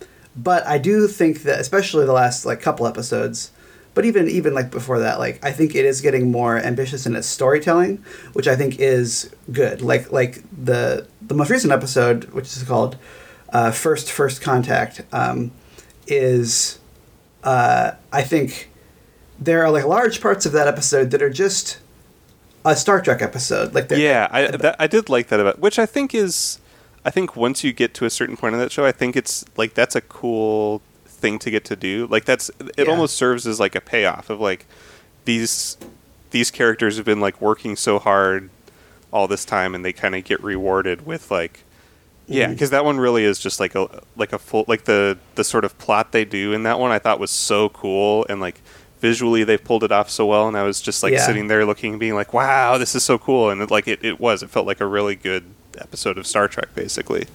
but 0.42 0.66
I 0.66 0.78
do 0.78 1.06
think 1.06 1.42
that, 1.42 1.60
especially 1.60 2.06
the 2.06 2.12
last 2.12 2.46
like 2.46 2.60
couple 2.60 2.86
episodes, 2.86 3.50
but 3.94 4.04
even 4.04 4.28
even 4.28 4.54
like 4.54 4.70
before 4.70 5.00
that, 5.00 5.18
like 5.18 5.44
I 5.44 5.52
think 5.52 5.74
it 5.74 5.84
is 5.84 6.00
getting 6.00 6.30
more 6.30 6.58
ambitious 6.58 7.06
in 7.06 7.14
its 7.14 7.26
storytelling, 7.26 8.02
which 8.32 8.48
I 8.48 8.56
think 8.56 8.78
is 8.78 9.34
good. 9.52 9.82
Like 9.82 10.10
like 10.12 10.42
the 10.64 11.06
the 11.20 11.34
most 11.34 11.50
recent 11.50 11.72
episode, 11.72 12.24
which 12.32 12.46
is 12.46 12.62
called 12.62 12.96
uh, 13.52 13.70
First 13.70 14.10
First 14.10 14.40
Contact, 14.40 15.02
um, 15.12 15.50
is 16.06 16.78
uh, 17.44 17.92
I 18.12 18.22
think 18.22 18.70
there 19.38 19.62
are 19.64 19.70
like 19.70 19.84
large 19.84 20.20
parts 20.20 20.46
of 20.46 20.52
that 20.52 20.68
episode 20.68 21.10
that 21.10 21.20
are 21.20 21.30
just 21.30 21.78
a 22.64 22.76
Star 22.76 23.00
Trek 23.00 23.20
episode. 23.20 23.74
Like 23.74 23.90
Yeah, 23.90 24.28
I 24.30 24.46
that, 24.46 24.76
I 24.78 24.86
did 24.86 25.08
like 25.10 25.28
that 25.28 25.40
about 25.40 25.58
which 25.58 25.78
I 25.78 25.86
think 25.86 26.14
is 26.14 26.60
I 27.04 27.10
think 27.10 27.34
once 27.36 27.64
you 27.64 27.72
get 27.72 27.94
to 27.94 28.04
a 28.04 28.10
certain 28.10 28.36
point 28.36 28.54
in 28.54 28.60
that 28.60 28.72
show, 28.72 28.84
I 28.84 28.92
think 28.92 29.16
it's 29.16 29.44
like 29.56 29.74
that's 29.74 29.96
a 29.96 30.00
cool 30.02 30.82
thing 31.06 31.38
to 31.40 31.50
get 31.50 31.64
to 31.66 31.76
do. 31.76 32.06
Like 32.10 32.24
that's 32.24 32.50
it 32.76 32.86
Yeah. 32.86 32.90
almost 32.90 33.16
serves 33.16 33.46
as 33.46 33.58
like 33.60 33.74
a 33.74 33.80
payoff 33.80 34.28
of 34.30 34.40
like 34.40 34.66
these 35.24 35.76
these 36.30 36.50
characters 36.50 36.96
have 36.96 37.06
been 37.06 37.20
like 37.20 37.40
working 37.40 37.76
so 37.76 37.98
hard 37.98 38.50
all 39.12 39.26
this 39.26 39.44
time 39.44 39.74
and 39.74 39.84
they 39.84 39.92
kind 39.92 40.14
of 40.14 40.24
get 40.24 40.42
rewarded 40.42 41.04
with 41.06 41.30
like 41.30 41.64
yeah, 42.28 42.44
mm-hmm. 42.44 42.52
because 42.52 42.70
that 42.70 42.84
one 42.84 42.98
really 43.00 43.24
is 43.24 43.38
just 43.40 43.58
like 43.58 43.74
a 43.74 44.02
like 44.16 44.32
a 44.32 44.38
full 44.38 44.64
like 44.68 44.84
the 44.84 45.18
the 45.34 45.42
sort 45.42 45.64
of 45.64 45.76
plot 45.78 46.12
they 46.12 46.24
do 46.24 46.52
in 46.52 46.62
that 46.62 46.78
one 46.78 46.90
I 46.92 46.98
thought 47.00 47.18
was 47.18 47.30
so 47.32 47.70
cool 47.70 48.24
and 48.28 48.40
like 48.40 48.60
visually 49.00 49.42
they 49.42 49.56
pulled 49.58 49.82
it 49.82 49.90
off 49.90 50.10
so 50.10 50.26
well 50.26 50.46
and 50.46 50.56
I 50.56 50.62
was 50.62 50.80
just 50.80 51.02
like 51.02 51.12
Yeah. 51.14 51.26
sitting 51.26 51.48
there 51.48 51.64
looking 51.66 51.94
and 51.94 52.00
being 52.00 52.14
like 52.14 52.32
wow 52.32 52.78
this 52.78 52.94
is 52.94 53.02
so 53.02 53.18
cool 53.18 53.50
and 53.50 53.60
it, 53.62 53.70
like 53.70 53.88
it, 53.88 54.04
it 54.04 54.20
was 54.20 54.42
it 54.42 54.50
felt 54.50 54.66
like 54.66 54.80
a 54.80 54.86
really 54.86 55.16
good 55.16 55.44
episode 55.80 56.18
of 56.18 56.26
Star 56.26 56.48
Trek 56.48 56.74
basically 56.74 57.26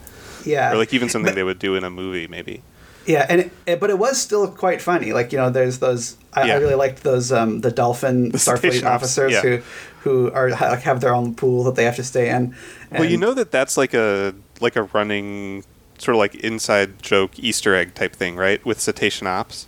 yeah, 0.45 0.71
or 0.71 0.77
like 0.77 0.93
even 0.93 1.09
something 1.09 1.31
But- 1.31 1.35
they 1.35 1.43
would 1.43 1.59
do 1.59 1.75
in 1.75 1.83
a 1.83 1.89
movie 1.89 2.27
maybe 2.27 2.61
Yeah, 3.07 3.25
and 3.29 3.41
it, 3.41 3.51
it, 3.65 3.79
but 3.79 3.89
it 3.89 3.99
was 3.99 4.19
still 4.19 4.47
quite 4.47 4.81
funny. 4.81 5.13
Like 5.13 5.31
you 5.31 5.37
know, 5.37 5.49
there's 5.51 5.77
those. 5.79 6.17
I, 6.33 6.45
Yeah. 6.47 6.55
I 6.55 6.57
really 6.57 6.73
liked 6.75 7.03
those 7.03 7.31
um, 7.31 7.61
the 7.61 7.69
dolphin 7.71 8.29
The 8.31 8.37
Starfleet 8.39 8.83
officers 8.83 9.31
yeah. 9.33 9.41
who 9.41 9.61
who 10.03 10.31
are 10.31 10.49
like 10.51 10.81
have 10.81 11.01
their 11.01 11.13
own 11.13 11.35
pool 11.35 11.63
that 11.65 11.75
they 11.75 11.83
have 11.85 11.95
to 11.97 12.03
stay 12.03 12.29
in. 12.29 12.55
well 12.91 13.05
you 13.05 13.17
know 13.17 13.33
that 13.33 13.51
that's 13.51 13.75
like 13.77 13.93
a 13.93 14.33
like 14.61 14.75
a 14.75 14.83
running 14.93 15.63
sort 15.97 16.15
of 16.15 16.19
like 16.19 16.35
inside 16.35 17.01
joke 17.01 17.37
Easter 17.39 17.73
egg 17.75 17.93
type 17.95 18.13
thing 18.13 18.35
right 18.35 18.63
with 18.65 18.79
cetacean 18.81 19.27
ops 19.27 19.67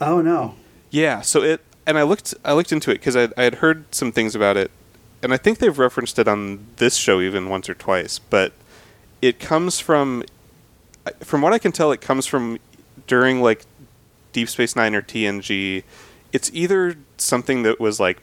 Oh 0.00 0.20
no. 0.20 0.54
Yeah, 0.90 1.20
so 1.22 1.42
it 1.42 1.60
and 1.86 1.96
I 1.98 2.02
looked 2.02 2.34
I 2.44 2.52
looked 2.52 2.72
into 2.72 2.90
it 2.90 2.94
because 3.00 3.16
I 3.16 3.28
I 3.36 3.44
had 3.44 3.56
heard 3.56 3.84
some 3.94 4.12
things 4.12 4.34
about 4.34 4.56
it, 4.56 4.70
and 5.22 5.32
I 5.32 5.36
think 5.36 5.58
they've 5.58 5.78
referenced 5.78 6.18
it 6.18 6.28
on 6.28 6.66
this 6.76 6.96
show 6.96 7.20
even 7.20 7.48
once 7.48 7.68
or 7.68 7.74
twice. 7.74 8.18
But 8.18 8.52
it 9.22 9.40
comes 9.40 9.80
from, 9.80 10.24
from 11.20 11.42
what 11.42 11.52
I 11.52 11.58
can 11.58 11.72
tell, 11.72 11.92
it 11.92 12.00
comes 12.00 12.26
from 12.26 12.58
during 13.06 13.40
like 13.42 13.64
Deep 14.32 14.48
Space 14.48 14.76
Nine 14.76 14.94
or 14.94 15.02
TNG. 15.02 15.82
It's 16.32 16.50
either 16.52 16.96
something 17.16 17.62
that 17.62 17.80
was 17.80 17.98
like, 17.98 18.18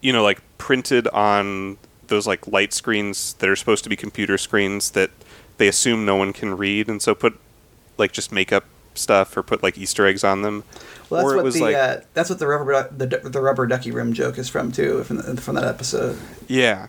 you 0.00 0.12
know, 0.12 0.22
like 0.22 0.40
printed 0.58 1.08
on 1.08 1.78
those 2.06 2.26
like 2.26 2.46
light 2.46 2.72
screens 2.72 3.34
that 3.34 3.48
are 3.48 3.56
supposed 3.56 3.84
to 3.84 3.90
be 3.90 3.96
computer 3.96 4.38
screens 4.38 4.90
that 4.92 5.10
they 5.56 5.68
assume 5.68 6.04
no 6.04 6.16
one 6.16 6.32
can 6.32 6.56
read, 6.56 6.88
and 6.88 7.02
so 7.02 7.14
put 7.14 7.38
like 7.98 8.12
just 8.12 8.32
make 8.32 8.52
up 8.52 8.64
stuff 8.94 9.36
or 9.36 9.42
put 9.42 9.62
like 9.62 9.78
Easter 9.78 10.06
eggs 10.06 10.24
on 10.24 10.42
them. 10.42 10.64
Well, 11.08 11.22
that's 11.22 11.32
or 11.32 11.42
what 11.42 11.52
the 11.52 11.60
like 11.60 11.74
uh, 11.74 12.00
that's 12.14 12.30
what 12.30 12.38
the 12.38 12.46
rubber 12.46 12.88
the, 12.96 13.06
the 13.06 13.40
rubber 13.40 13.66
ducky 13.66 13.90
rim 13.90 14.12
joke 14.12 14.38
is 14.38 14.48
from 14.48 14.72
too 14.72 15.02
from 15.04 15.16
the, 15.16 15.40
from 15.40 15.54
that 15.56 15.64
episode. 15.64 16.18
Yeah. 16.48 16.88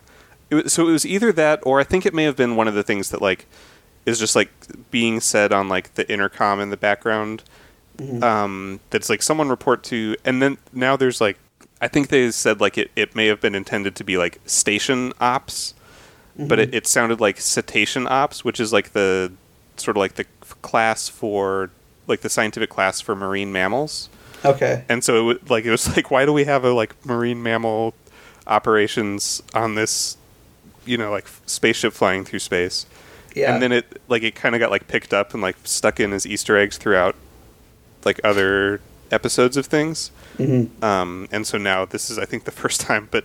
It 0.50 0.54
was, 0.56 0.72
so 0.72 0.88
it 0.88 0.92
was 0.92 1.06
either 1.06 1.32
that, 1.32 1.60
or 1.64 1.80
I 1.80 1.84
think 1.84 2.04
it 2.04 2.12
may 2.12 2.24
have 2.24 2.36
been 2.36 2.56
one 2.56 2.68
of 2.68 2.74
the 2.74 2.82
things 2.82 3.10
that 3.10 3.22
like 3.22 3.46
is 4.04 4.18
just 4.18 4.36
like 4.36 4.50
being 4.90 5.20
said 5.20 5.52
on 5.52 5.68
like 5.68 5.94
the 5.94 6.10
intercom 6.12 6.60
in 6.60 6.70
the 6.70 6.76
background. 6.76 7.42
Um, 8.20 8.80
that's 8.90 9.08
like 9.08 9.22
someone 9.22 9.48
report 9.48 9.84
to, 9.84 10.16
and 10.24 10.42
then 10.42 10.58
now 10.72 10.96
there's 10.96 11.20
like 11.20 11.38
I 11.80 11.88
think 11.88 12.08
they 12.08 12.30
said 12.32 12.60
like 12.60 12.76
it, 12.76 12.90
it 12.96 13.14
may 13.14 13.26
have 13.26 13.40
been 13.40 13.54
intended 13.54 13.94
to 13.96 14.04
be 14.04 14.16
like 14.16 14.40
station 14.44 15.12
ops, 15.20 15.74
but 16.36 16.58
it, 16.58 16.74
it 16.74 16.86
sounded 16.86 17.20
like 17.20 17.38
cetacean 17.40 18.08
ops, 18.08 18.44
which 18.44 18.58
is 18.58 18.72
like 18.72 18.92
the 18.92 19.32
sort 19.76 19.96
of 19.96 20.00
like 20.00 20.14
the 20.14 20.24
class 20.62 21.08
for 21.08 21.70
like 22.12 22.20
the 22.20 22.30
scientific 22.30 22.70
class 22.70 23.00
for 23.00 23.14
marine 23.16 23.50
mammals 23.52 24.08
Okay. 24.44 24.84
and 24.88 25.02
so 25.04 25.10
it 25.20 25.22
was 25.22 25.50
like 25.50 25.64
it 25.64 25.70
was 25.70 25.84
like 25.96 26.10
why 26.10 26.24
do 26.26 26.32
we 26.32 26.44
have 26.44 26.64
a 26.64 26.72
like 26.72 26.92
marine 27.06 27.42
mammal 27.42 27.94
operations 28.46 29.42
on 29.54 29.74
this 29.76 30.16
you 30.84 30.96
know 30.98 31.10
like 31.10 31.26
spaceship 31.46 31.92
flying 31.92 32.24
through 32.24 32.38
space 32.40 32.86
Yeah. 33.34 33.52
and 33.54 33.62
then 33.62 33.72
it 33.72 34.00
like 34.08 34.22
it 34.22 34.34
kind 34.34 34.54
of 34.54 34.58
got 34.58 34.70
like 34.70 34.88
picked 34.88 35.14
up 35.14 35.32
and 35.32 35.42
like 35.42 35.56
stuck 35.64 36.00
in 36.00 36.12
as 36.12 36.26
easter 36.26 36.56
eggs 36.56 36.76
throughout 36.76 37.14
like 38.04 38.20
other 38.24 38.80
episodes 39.10 39.56
of 39.56 39.66
things 39.66 40.10
Mhm. 40.38 40.70
um 40.82 41.28
and 41.30 41.46
so 41.46 41.56
now 41.58 41.84
this 41.84 42.10
is 42.10 42.18
i 42.18 42.24
think 42.24 42.44
the 42.44 42.50
first 42.62 42.80
time 42.80 43.08
but 43.10 43.24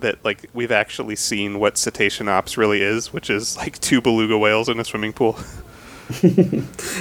that 0.00 0.24
like 0.24 0.48
we've 0.54 0.72
actually 0.72 1.16
seen 1.16 1.58
what 1.60 1.76
cetacean 1.78 2.28
ops 2.28 2.56
really 2.58 2.82
is 2.82 3.12
which 3.12 3.28
is 3.30 3.56
like 3.56 3.78
two 3.80 4.00
beluga 4.00 4.36
whales 4.38 4.68
in 4.68 4.78
a 4.80 4.84
swimming 4.84 5.12
pool 5.12 5.38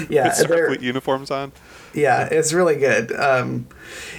yeah. 0.09 0.31
Starfleet 0.31 0.81
uniforms 0.81 1.31
on 1.31 1.51
yeah. 1.97 2.27
It's 2.31 2.53
really 2.53 2.75
good. 2.75 3.11
Um, 3.11 3.67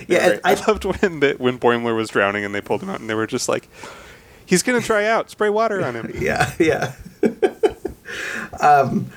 yeah. 0.06 0.28
Right. 0.28 0.40
I, 0.44 0.52
I, 0.52 0.66
loved 0.66 0.84
when 0.84 1.20
the, 1.20 1.34
when 1.38 1.58
Boimler 1.58 1.96
was 1.96 2.10
drowning 2.10 2.44
and 2.44 2.54
they 2.54 2.60
pulled 2.60 2.82
him 2.82 2.90
out 2.90 3.00
and 3.00 3.08
they 3.08 3.14
were 3.14 3.26
just 3.26 3.48
like, 3.48 3.68
"He's 4.44 4.62
gonna 4.62 4.80
try 4.80 5.06
out, 5.06 5.30
spray 5.30 5.48
water 5.48 5.84
on 5.84 5.94
him." 5.94 6.10
yeah. 6.18 6.52
Yeah. 6.58 6.92
um, 8.60 9.10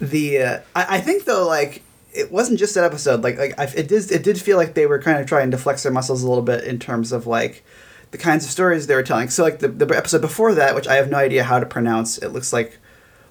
the 0.00 0.38
uh, 0.38 0.60
I, 0.74 0.96
I 0.96 1.00
think 1.00 1.24
though 1.24 1.46
like 1.46 1.82
it 2.12 2.32
wasn't 2.32 2.58
just 2.58 2.74
that 2.74 2.84
episode 2.84 3.22
like 3.22 3.38
like 3.38 3.58
I, 3.58 3.64
it 3.64 3.88
did 3.88 4.10
it 4.10 4.22
did 4.22 4.40
feel 4.40 4.56
like 4.56 4.74
they 4.74 4.86
were 4.86 5.00
kind 5.00 5.20
of 5.20 5.26
trying 5.26 5.50
to 5.50 5.58
flex 5.58 5.82
their 5.82 5.92
muscles 5.92 6.22
a 6.22 6.28
little 6.28 6.44
bit 6.44 6.64
in 6.64 6.78
terms 6.78 7.12
of 7.12 7.26
like 7.26 7.64
the 8.10 8.18
kinds 8.18 8.44
of 8.44 8.50
stories 8.50 8.86
they 8.86 8.94
were 8.94 9.02
telling 9.02 9.28
so 9.28 9.42
like 9.42 9.58
the, 9.58 9.68
the 9.68 9.86
episode 9.94 10.20
before 10.20 10.54
that 10.54 10.74
which 10.74 10.86
i 10.86 10.94
have 10.94 11.10
no 11.10 11.18
idea 11.18 11.44
how 11.44 11.58
to 11.58 11.66
pronounce 11.66 12.16
it 12.18 12.28
looks 12.28 12.52
like 12.52 12.78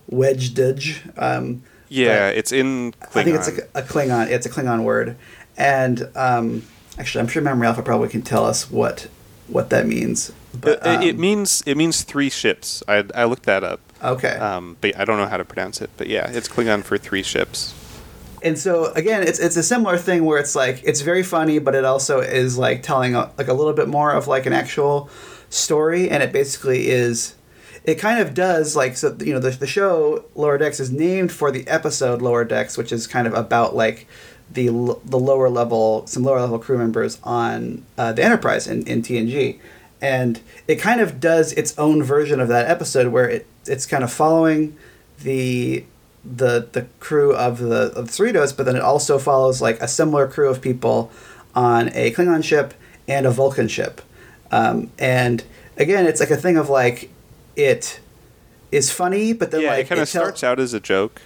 wedge 0.07 0.53
dudge 0.53 1.01
um 1.17 1.63
Yeah, 1.89 2.29
it's 2.29 2.51
in 2.51 2.91
Klingon. 2.93 3.17
i 3.19 3.23
think 3.23 3.35
it's 3.37 3.51
like 3.51 3.69
a 3.75 3.81
klingon 3.81 4.27
it's 4.29 4.45
a 4.45 4.49
klingon 4.49 4.83
word 4.83 5.15
and 5.57 6.09
um 6.15 6.63
actually 6.97 7.21
i'm 7.21 7.27
sure 7.27 7.41
memory 7.41 7.67
alpha 7.67 7.81
probably 7.81 8.09
can 8.09 8.21
tell 8.21 8.45
us 8.45 8.69
what 8.71 9.07
what 9.47 9.69
that 9.69 9.85
means 9.85 10.31
but 10.59 10.79
it, 10.85 11.03
it 11.03 11.15
um, 11.15 11.21
means 11.21 11.63
it 11.65 11.75
means 11.75 12.03
three 12.03 12.29
ships. 12.29 12.81
I 12.87 13.03
I 13.13 13.25
looked 13.25 13.43
that 13.43 13.63
up, 13.63 13.79
okay 14.03 14.35
um, 14.37 14.77
but 14.81 14.97
I 14.97 15.05
don't 15.05 15.17
know 15.17 15.27
how 15.27 15.37
to 15.37 15.45
pronounce 15.45 15.81
it. 15.81 15.89
But 15.97 16.07
yeah, 16.07 16.29
it's 16.31 16.47
Klingon 16.47 16.83
for 16.83 16.97
three 16.97 17.23
ships. 17.23 17.73
and 18.41 18.57
so 18.57 18.91
again 18.93 19.23
it's 19.23 19.39
it's 19.39 19.57
a 19.57 19.63
similar 19.63 19.97
thing 19.97 20.23
where 20.25 20.39
it's 20.39 20.55
like 20.55 20.81
it's 20.83 21.01
very 21.01 21.23
funny 21.23 21.57
but 21.59 21.73
it 21.75 21.83
also 21.83 22.19
is 22.19 22.57
like 22.57 22.83
telling 22.83 23.15
a, 23.15 23.31
like 23.37 23.47
a 23.47 23.53
little 23.53 23.73
bit 23.73 23.87
more 23.87 24.11
of 24.11 24.27
like 24.27 24.45
an 24.45 24.53
actual 24.53 25.09
story 25.49 26.09
and 26.09 26.21
it 26.21 26.31
basically 26.31 26.89
is 26.89 27.33
it 27.85 27.95
kind 27.95 28.19
of 28.19 28.33
does 28.33 28.75
like 28.75 28.97
so 28.97 29.15
you 29.19 29.33
know 29.33 29.39
the, 29.39 29.51
the 29.51 29.67
show 29.67 30.25
lower 30.35 30.57
decks 30.57 30.79
is 30.79 30.91
named 30.91 31.31
for 31.31 31.51
the 31.51 31.67
episode 31.67 32.21
lower 32.21 32.43
decks 32.43 32.77
which 32.77 32.91
is 32.91 33.07
kind 33.07 33.27
of 33.27 33.33
about 33.33 33.75
like 33.75 34.07
the 34.51 34.67
the 35.05 35.19
lower 35.19 35.49
level 35.49 36.05
some 36.07 36.23
lower 36.23 36.39
level 36.39 36.59
crew 36.59 36.77
members 36.77 37.19
on 37.23 37.83
uh, 37.97 38.11
the 38.13 38.23
enterprise 38.23 38.67
in, 38.67 38.85
in 38.87 39.01
tng 39.01 39.59
and 40.01 40.41
it 40.67 40.75
kind 40.75 41.01
of 41.01 41.19
does 41.19 41.51
its 41.53 41.77
own 41.77 42.03
version 42.03 42.39
of 42.39 42.47
that 42.47 42.69
episode 42.69 43.07
where 43.07 43.29
it 43.29 43.47
it's 43.65 43.85
kind 43.85 44.03
of 44.03 44.11
following 44.11 44.75
the 45.19 45.83
the 46.25 46.67
the 46.71 46.87
crew 46.99 47.33
of 47.33 47.59
the 47.59 47.91
of 47.95 48.09
Cerritos, 48.09 48.55
but 48.55 48.65
then 48.65 48.75
it 48.75 48.81
also 48.81 49.19
follows 49.19 49.61
like 49.61 49.79
a 49.79 49.87
similar 49.87 50.27
crew 50.27 50.49
of 50.49 50.61
people 50.61 51.11
on 51.53 51.89
a 51.93 52.11
Klingon 52.11 52.43
ship 52.43 52.73
and 53.07 53.25
a 53.25 53.31
Vulcan 53.31 53.67
ship. 53.67 54.01
Um, 54.51 54.91
and 54.97 55.43
again, 55.77 56.05
it's 56.05 56.19
like 56.19 56.31
a 56.31 56.37
thing 56.37 56.57
of 56.57 56.69
like 56.69 57.09
it 57.55 57.99
is 58.71 58.91
funny, 58.91 59.33
but 59.33 59.51
then 59.51 59.61
yeah, 59.61 59.69
like 59.71 59.85
it 59.85 59.89
kind 59.89 60.01
of 60.01 60.09
tell- 60.09 60.23
starts 60.23 60.43
out 60.43 60.59
as 60.59 60.73
a 60.73 60.79
joke, 60.79 61.21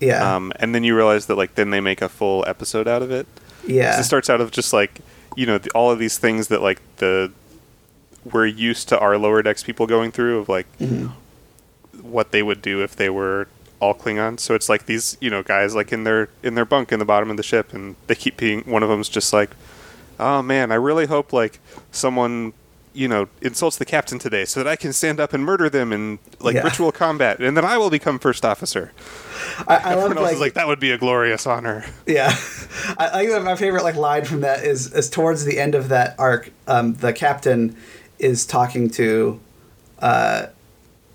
Yeah, 0.00 0.34
um, 0.36 0.52
and 0.56 0.74
then 0.74 0.84
you 0.84 0.96
realize 0.96 1.26
that 1.26 1.36
like 1.36 1.54
then 1.54 1.70
they 1.70 1.80
make 1.80 2.00
a 2.02 2.08
full 2.08 2.44
episode 2.46 2.88
out 2.88 3.02
of 3.02 3.10
it. 3.10 3.26
yeah, 3.66 3.98
It 3.98 4.04
starts 4.04 4.28
out 4.30 4.40
of 4.40 4.50
just 4.50 4.72
like 4.72 5.00
you 5.36 5.46
know 5.46 5.58
the, 5.58 5.70
all 5.70 5.90
of 5.90 5.98
these 5.98 6.16
things 6.18 6.48
that 6.48 6.62
like 6.62 6.80
the 6.98 7.30
we're 8.24 8.46
used 8.46 8.88
to 8.88 8.98
our 8.98 9.18
lower 9.18 9.42
decks 9.42 9.62
people 9.62 9.86
going 9.86 10.10
through 10.10 10.38
of 10.38 10.48
like 10.48 10.66
Mhm. 10.78 11.10
what 12.00 12.30
they 12.32 12.42
would 12.42 12.62
do 12.62 12.82
if 12.82 12.96
they 12.96 13.10
were 13.10 13.48
all 13.80 13.94
Klingons. 13.94 14.40
So 14.40 14.54
it's 14.54 14.68
like 14.68 14.86
these 14.86 15.18
you 15.20 15.28
know 15.28 15.42
guys 15.42 15.74
like 15.74 15.92
in 15.92 16.04
their 16.04 16.28
in 16.42 16.54
their 16.54 16.64
bunk 16.64 16.90
in 16.92 16.98
the 17.00 17.04
bottom 17.04 17.30
of 17.30 17.36
the 17.36 17.42
ship, 17.42 17.74
and 17.74 17.96
they 18.06 18.14
keep 18.14 18.36
being 18.38 18.62
one 18.62 18.82
of 18.82 18.88
them's 18.88 19.08
just 19.10 19.32
like, 19.32 19.50
oh 20.18 20.40
man, 20.40 20.72
I 20.72 20.76
really 20.76 21.06
hope 21.06 21.32
like 21.34 21.58
someone 21.90 22.52
you 22.94 23.08
know 23.08 23.28
insults 23.42 23.76
the 23.76 23.84
captain 23.84 24.18
today 24.18 24.44
so 24.44 24.62
that 24.62 24.70
I 24.70 24.76
can 24.76 24.92
stand 24.92 25.18
up 25.20 25.32
and 25.32 25.44
murder 25.44 25.68
them 25.68 25.92
in 25.92 26.18
like 26.40 26.54
Yeah. 26.54 26.62
ritual 26.62 26.92
combat, 26.92 27.40
and 27.40 27.56
then 27.56 27.64
I 27.64 27.76
will 27.76 27.90
become 27.90 28.18
first 28.18 28.44
officer. 28.44 28.92
I, 29.66 29.76
I 29.76 29.94
love 29.94 30.04
Everyone 30.04 30.18
else 30.18 30.24
like, 30.26 30.34
is 30.34 30.40
like 30.40 30.54
that 30.54 30.66
would 30.68 30.80
be 30.80 30.92
a 30.92 30.98
glorious 30.98 31.46
honor. 31.46 31.84
Yeah, 32.06 32.28
I, 32.98 33.10
I 33.12 33.26
think 33.26 33.44
my 33.44 33.56
favorite 33.56 33.82
like 33.82 33.96
line 33.96 34.24
from 34.24 34.40
that 34.42 34.64
is 34.64 34.92
is 34.94 35.10
towards 35.10 35.44
the 35.44 35.58
end 35.58 35.74
of 35.74 35.88
that 35.88 36.14
arc. 36.18 36.50
Um, 36.66 36.94
the 36.94 37.12
captain 37.12 37.76
is 38.18 38.46
talking 38.46 38.88
to, 38.90 39.40
uh, 39.98 40.46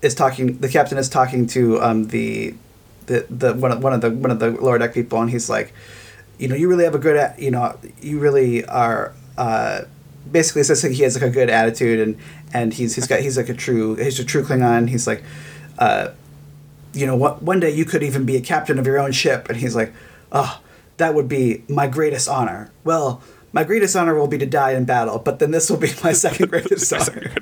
is 0.02 0.14
talking. 0.14 0.58
The 0.58 0.68
captain 0.68 0.98
is 0.98 1.08
talking 1.08 1.46
to 1.48 1.80
um, 1.82 2.08
the, 2.08 2.54
the 3.06 3.26
the 3.30 3.54
one 3.54 3.72
of 3.72 3.82
one 3.82 3.92
of 3.94 4.00
the 4.02 4.10
one 4.10 4.30
of 4.30 4.38
the 4.38 4.50
lower 4.50 4.78
deck 4.78 4.92
people, 4.94 5.20
and 5.20 5.30
he's 5.30 5.48
like, 5.48 5.72
you 6.38 6.46
know, 6.46 6.54
you 6.54 6.68
really 6.68 6.84
have 6.84 6.94
a 6.94 6.98
good, 6.98 7.32
you 7.38 7.50
know, 7.50 7.78
you 8.02 8.18
really 8.20 8.64
are. 8.66 9.14
Uh, 9.38 9.82
basically, 10.30 10.62
says 10.62 10.82
he 10.82 11.02
has 11.02 11.14
like 11.14 11.28
a 11.28 11.30
good 11.30 11.50
attitude, 11.50 12.00
and 12.00 12.16
and 12.52 12.74
he's 12.74 12.94
he's 12.94 13.06
got 13.06 13.20
he's 13.20 13.36
like 13.36 13.48
a 13.48 13.54
true 13.54 13.96
he's 13.96 14.18
a 14.18 14.24
true 14.24 14.42
Klingon. 14.42 14.88
He's 14.88 15.06
like. 15.06 15.22
Uh, 15.78 16.12
you 16.92 17.06
know, 17.06 17.16
what, 17.16 17.42
one 17.42 17.60
day 17.60 17.70
you 17.70 17.84
could 17.84 18.02
even 18.02 18.24
be 18.24 18.36
a 18.36 18.40
captain 18.40 18.78
of 18.78 18.86
your 18.86 18.98
own 18.98 19.12
ship. 19.12 19.48
And 19.48 19.58
he's 19.58 19.76
like, 19.76 19.92
oh, 20.32 20.60
that 20.96 21.14
would 21.14 21.28
be 21.28 21.62
my 21.68 21.86
greatest 21.86 22.28
honor. 22.28 22.70
Well, 22.84 23.22
my 23.52 23.64
greatest 23.64 23.96
honor 23.96 24.14
will 24.14 24.28
be 24.28 24.38
to 24.38 24.46
die 24.46 24.72
in 24.72 24.84
battle, 24.84 25.18
but 25.18 25.38
then 25.38 25.50
this 25.50 25.70
will 25.70 25.78
be 25.78 25.90
my 26.04 26.12
second 26.14 26.50
greatest 26.50 26.92
honor. 26.92 27.34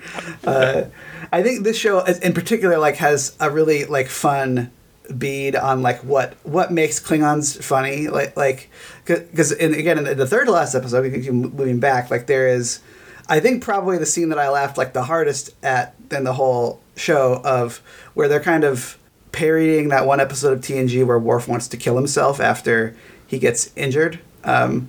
Uh, 0.45 0.85
I 1.33 1.43
think 1.43 1.65
this 1.65 1.77
show, 1.77 2.05
in 2.05 2.33
particular, 2.33 2.79
like 2.79 2.97
has 2.97 3.37
a 3.41 3.51
really 3.51 3.85
like 3.85 4.09
fun 4.09 4.71
bead 5.17 5.57
on 5.57 5.83
like 5.83 6.05
what 6.05 6.35
what 6.45 6.71
makes 6.71 7.01
Klingons 7.01 7.63
funny, 7.63 8.09
like 8.09 8.37
like 8.37 8.71
because 9.09 9.53
again 9.53 9.99
in 9.99 10.17
the 10.17 10.27
third 10.27 10.47
to 10.47 10.53
last 10.53 10.75
episode, 10.75 11.03
we 11.03 11.21
keep 11.21 11.33
moving 11.33 11.81
back, 11.81 12.11
like 12.11 12.27
there 12.27 12.49
is, 12.49 12.81
I 13.29 13.41
think 13.41 13.63
probably 13.63 13.99
the 13.99 14.07
scene 14.07 14.29
that 14.29 14.39
I 14.39 14.49
laughed 14.49 14.79
like 14.79 14.93
the 14.93 15.05
hardest 15.05 15.51
at 15.63 15.95
in 16.11 16.25
the 16.25 16.35
whole 16.35 16.81
show 16.97 17.41
of 17.45 17.79
where 18.15 18.29
they're 18.29 18.41
kind 18.41 18.65
of 18.65 18.99
parodying 19.33 19.89
that 19.89 20.07
one 20.07 20.21
episode 20.21 20.53
of 20.53 20.61
TNG 20.61 21.07
where 21.07 21.19
Worf 21.19 21.49
wants 21.49 21.69
to 21.69 21.77
kill 21.77 21.97
himself 21.97 22.41
after 22.41 22.95
he 23.27 23.39
gets 23.39 23.71
injured. 23.77 24.21
Um, 24.45 24.89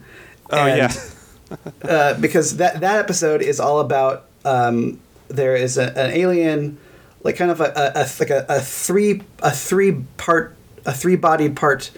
oh 0.49 0.65
yeah. 0.65 0.93
uh, 1.83 2.19
because 2.19 2.57
that 2.57 2.81
that 2.81 2.99
episode 2.99 3.41
is 3.41 3.59
all 3.59 3.79
about 3.79 4.25
um, 4.45 4.99
there 5.27 5.55
is 5.55 5.77
a, 5.77 5.97
an 5.97 6.11
alien, 6.11 6.77
like 7.23 7.35
kind 7.35 7.51
of 7.51 7.61
a, 7.61 7.71
a, 7.75 8.01
a 8.01 8.05
like 8.19 8.29
a, 8.29 8.45
a 8.49 8.59
three 8.59 9.23
a 9.41 9.51
three 9.51 10.03
part 10.17 10.55
a 10.85 10.93
three 10.93 11.15
bodied 11.15 11.55
part 11.55 11.91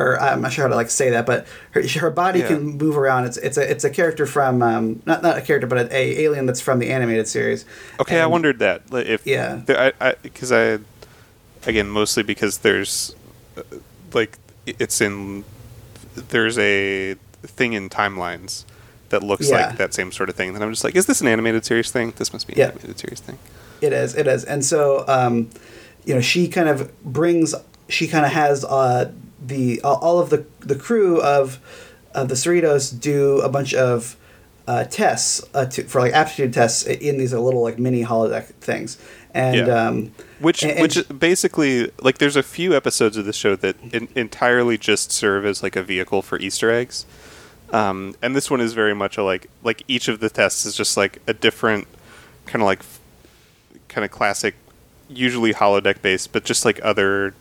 or 0.00 0.18
I'm 0.18 0.40
not 0.40 0.52
sure 0.52 0.64
how 0.64 0.68
to 0.68 0.74
like 0.74 0.90
say 0.90 1.10
that, 1.10 1.26
but 1.26 1.46
her, 1.72 1.86
her 1.98 2.10
body 2.10 2.40
yeah. 2.40 2.48
can 2.48 2.78
move 2.78 2.96
around. 2.96 3.26
It's 3.26 3.36
it's 3.36 3.58
a 3.58 3.70
it's 3.70 3.84
a 3.84 3.90
character 3.90 4.24
from 4.26 4.62
um, 4.62 5.02
not 5.04 5.22
not 5.22 5.36
a 5.36 5.42
character, 5.42 5.66
but 5.66 5.78
a, 5.78 5.96
a 5.96 6.24
alien 6.24 6.46
that's 6.46 6.60
from 6.60 6.78
the 6.78 6.90
animated 6.90 7.28
series. 7.28 7.66
Okay, 8.00 8.16
and, 8.16 8.22
I 8.22 8.26
wondered 8.26 8.58
that 8.60 8.82
if 8.92 9.26
yeah, 9.26 9.62
I 9.68 10.14
because 10.22 10.50
I, 10.50 10.74
I, 10.74 10.78
again 11.66 11.88
mostly 11.88 12.22
because 12.22 12.58
there's 12.58 13.14
uh, 13.56 13.62
like 14.12 14.38
it's 14.66 15.00
in 15.00 15.44
there's 16.14 16.58
a 16.58 17.14
thing 17.42 17.74
in 17.74 17.90
timelines 17.90 18.64
that 19.10 19.22
looks 19.22 19.50
yeah. 19.50 19.66
like 19.66 19.76
that 19.76 19.92
same 19.92 20.12
sort 20.12 20.28
of 20.28 20.36
thing. 20.36 20.54
And 20.54 20.62
I'm 20.62 20.70
just 20.70 20.84
like, 20.84 20.96
is 20.96 21.06
this 21.06 21.20
an 21.20 21.26
animated 21.26 21.64
series 21.64 21.90
thing? 21.90 22.12
This 22.16 22.32
must 22.32 22.46
be 22.46 22.54
an 22.54 22.58
yeah. 22.58 22.68
animated 22.68 22.98
series 22.98 23.20
thing. 23.20 23.38
It 23.80 23.92
is. 23.92 24.14
It 24.14 24.26
is. 24.26 24.44
And 24.44 24.64
so, 24.64 25.04
um, 25.08 25.50
you 26.04 26.14
know, 26.14 26.20
she 26.20 26.48
kind 26.48 26.68
of 26.68 27.02
brings. 27.02 27.54
She 27.88 28.06
kind 28.06 28.24
of 28.24 28.32
has 28.32 28.64
uh, 28.64 29.10
the 29.40 29.80
all 29.82 30.18
of 30.18 30.30
the 30.30 30.44
the 30.60 30.76
crew 30.76 31.20
of 31.20 31.58
of 32.14 32.28
the 32.28 32.34
Cerritos 32.34 32.98
do 32.98 33.40
a 33.40 33.48
bunch 33.48 33.74
of 33.74 34.16
uh, 34.66 34.84
tests 34.84 35.42
uh, 35.54 35.66
to, 35.66 35.82
for 35.84 36.00
like 36.00 36.12
aptitude 36.12 36.52
tests 36.52 36.84
in 36.84 37.18
these 37.18 37.32
little 37.32 37.62
like 37.62 37.78
mini 37.78 38.04
holodeck 38.04 38.46
things, 38.60 38.98
and 39.34 39.66
yeah. 39.66 39.86
um, 39.86 40.12
which 40.38 40.62
and, 40.62 40.72
and 40.72 40.82
which 40.82 41.02
basically 41.18 41.90
like 42.00 42.18
there's 42.18 42.36
a 42.36 42.42
few 42.42 42.76
episodes 42.76 43.16
of 43.16 43.24
the 43.24 43.32
show 43.32 43.56
that 43.56 43.76
in, 43.92 44.08
entirely 44.14 44.78
just 44.78 45.10
serve 45.10 45.44
as 45.44 45.62
like 45.62 45.76
a 45.76 45.82
vehicle 45.82 46.22
for 46.22 46.38
Easter 46.38 46.70
eggs. 46.70 47.06
Um, 47.72 48.16
and 48.20 48.34
this 48.34 48.50
one 48.50 48.60
is 48.60 48.72
very 48.72 48.94
much 48.94 49.16
a 49.16 49.22
like 49.24 49.48
like 49.62 49.82
each 49.88 50.08
of 50.08 50.20
the 50.20 50.30
tests 50.30 50.66
is 50.66 50.76
just 50.76 50.96
like 50.96 51.20
a 51.26 51.32
different 51.32 51.88
kind 52.46 52.62
of 52.62 52.66
like 52.66 52.82
kind 53.88 54.04
of 54.04 54.10
classic, 54.10 54.54
usually 55.08 55.52
holodeck 55.52 56.02
based, 56.02 56.32
but 56.32 56.44
just 56.44 56.64
like 56.64 56.80
other 56.82 57.34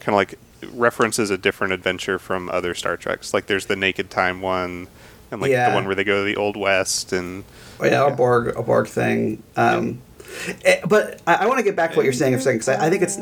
kind 0.00 0.14
of 0.14 0.14
like 0.14 0.38
references 0.72 1.30
a 1.30 1.38
different 1.38 1.72
adventure 1.72 2.18
from 2.18 2.48
other 2.50 2.74
Star 2.74 2.96
Treks. 2.96 3.34
Like 3.34 3.46
there's 3.46 3.66
the 3.66 3.76
Naked 3.76 4.10
Time 4.10 4.40
one, 4.40 4.88
and 5.30 5.40
like 5.40 5.50
yeah. 5.50 5.70
the 5.70 5.74
one 5.74 5.86
where 5.86 5.94
they 5.94 6.04
go 6.04 6.18
to 6.18 6.24
the 6.24 6.36
Old 6.36 6.56
West, 6.56 7.12
and 7.12 7.44
oh, 7.80 7.84
yeah, 7.84 7.90
yeah. 7.92 8.12
a 8.12 8.16
Borg 8.16 8.56
a 8.56 8.62
Borg 8.62 8.86
thing. 8.86 9.42
Um, 9.56 10.00
yeah. 10.64 10.84
but 10.86 11.20
I, 11.26 11.34
I 11.34 11.46
want 11.46 11.58
to 11.58 11.64
get 11.64 11.76
back 11.76 11.92
to 11.92 11.96
what 11.96 12.04
you're 12.04 12.12
saying 12.12 12.34
for 12.34 12.38
a 12.38 12.42
second 12.42 12.58
because 12.58 12.68
I, 12.68 12.86
I 12.86 12.90
think 12.90 13.02
it's 13.02 13.18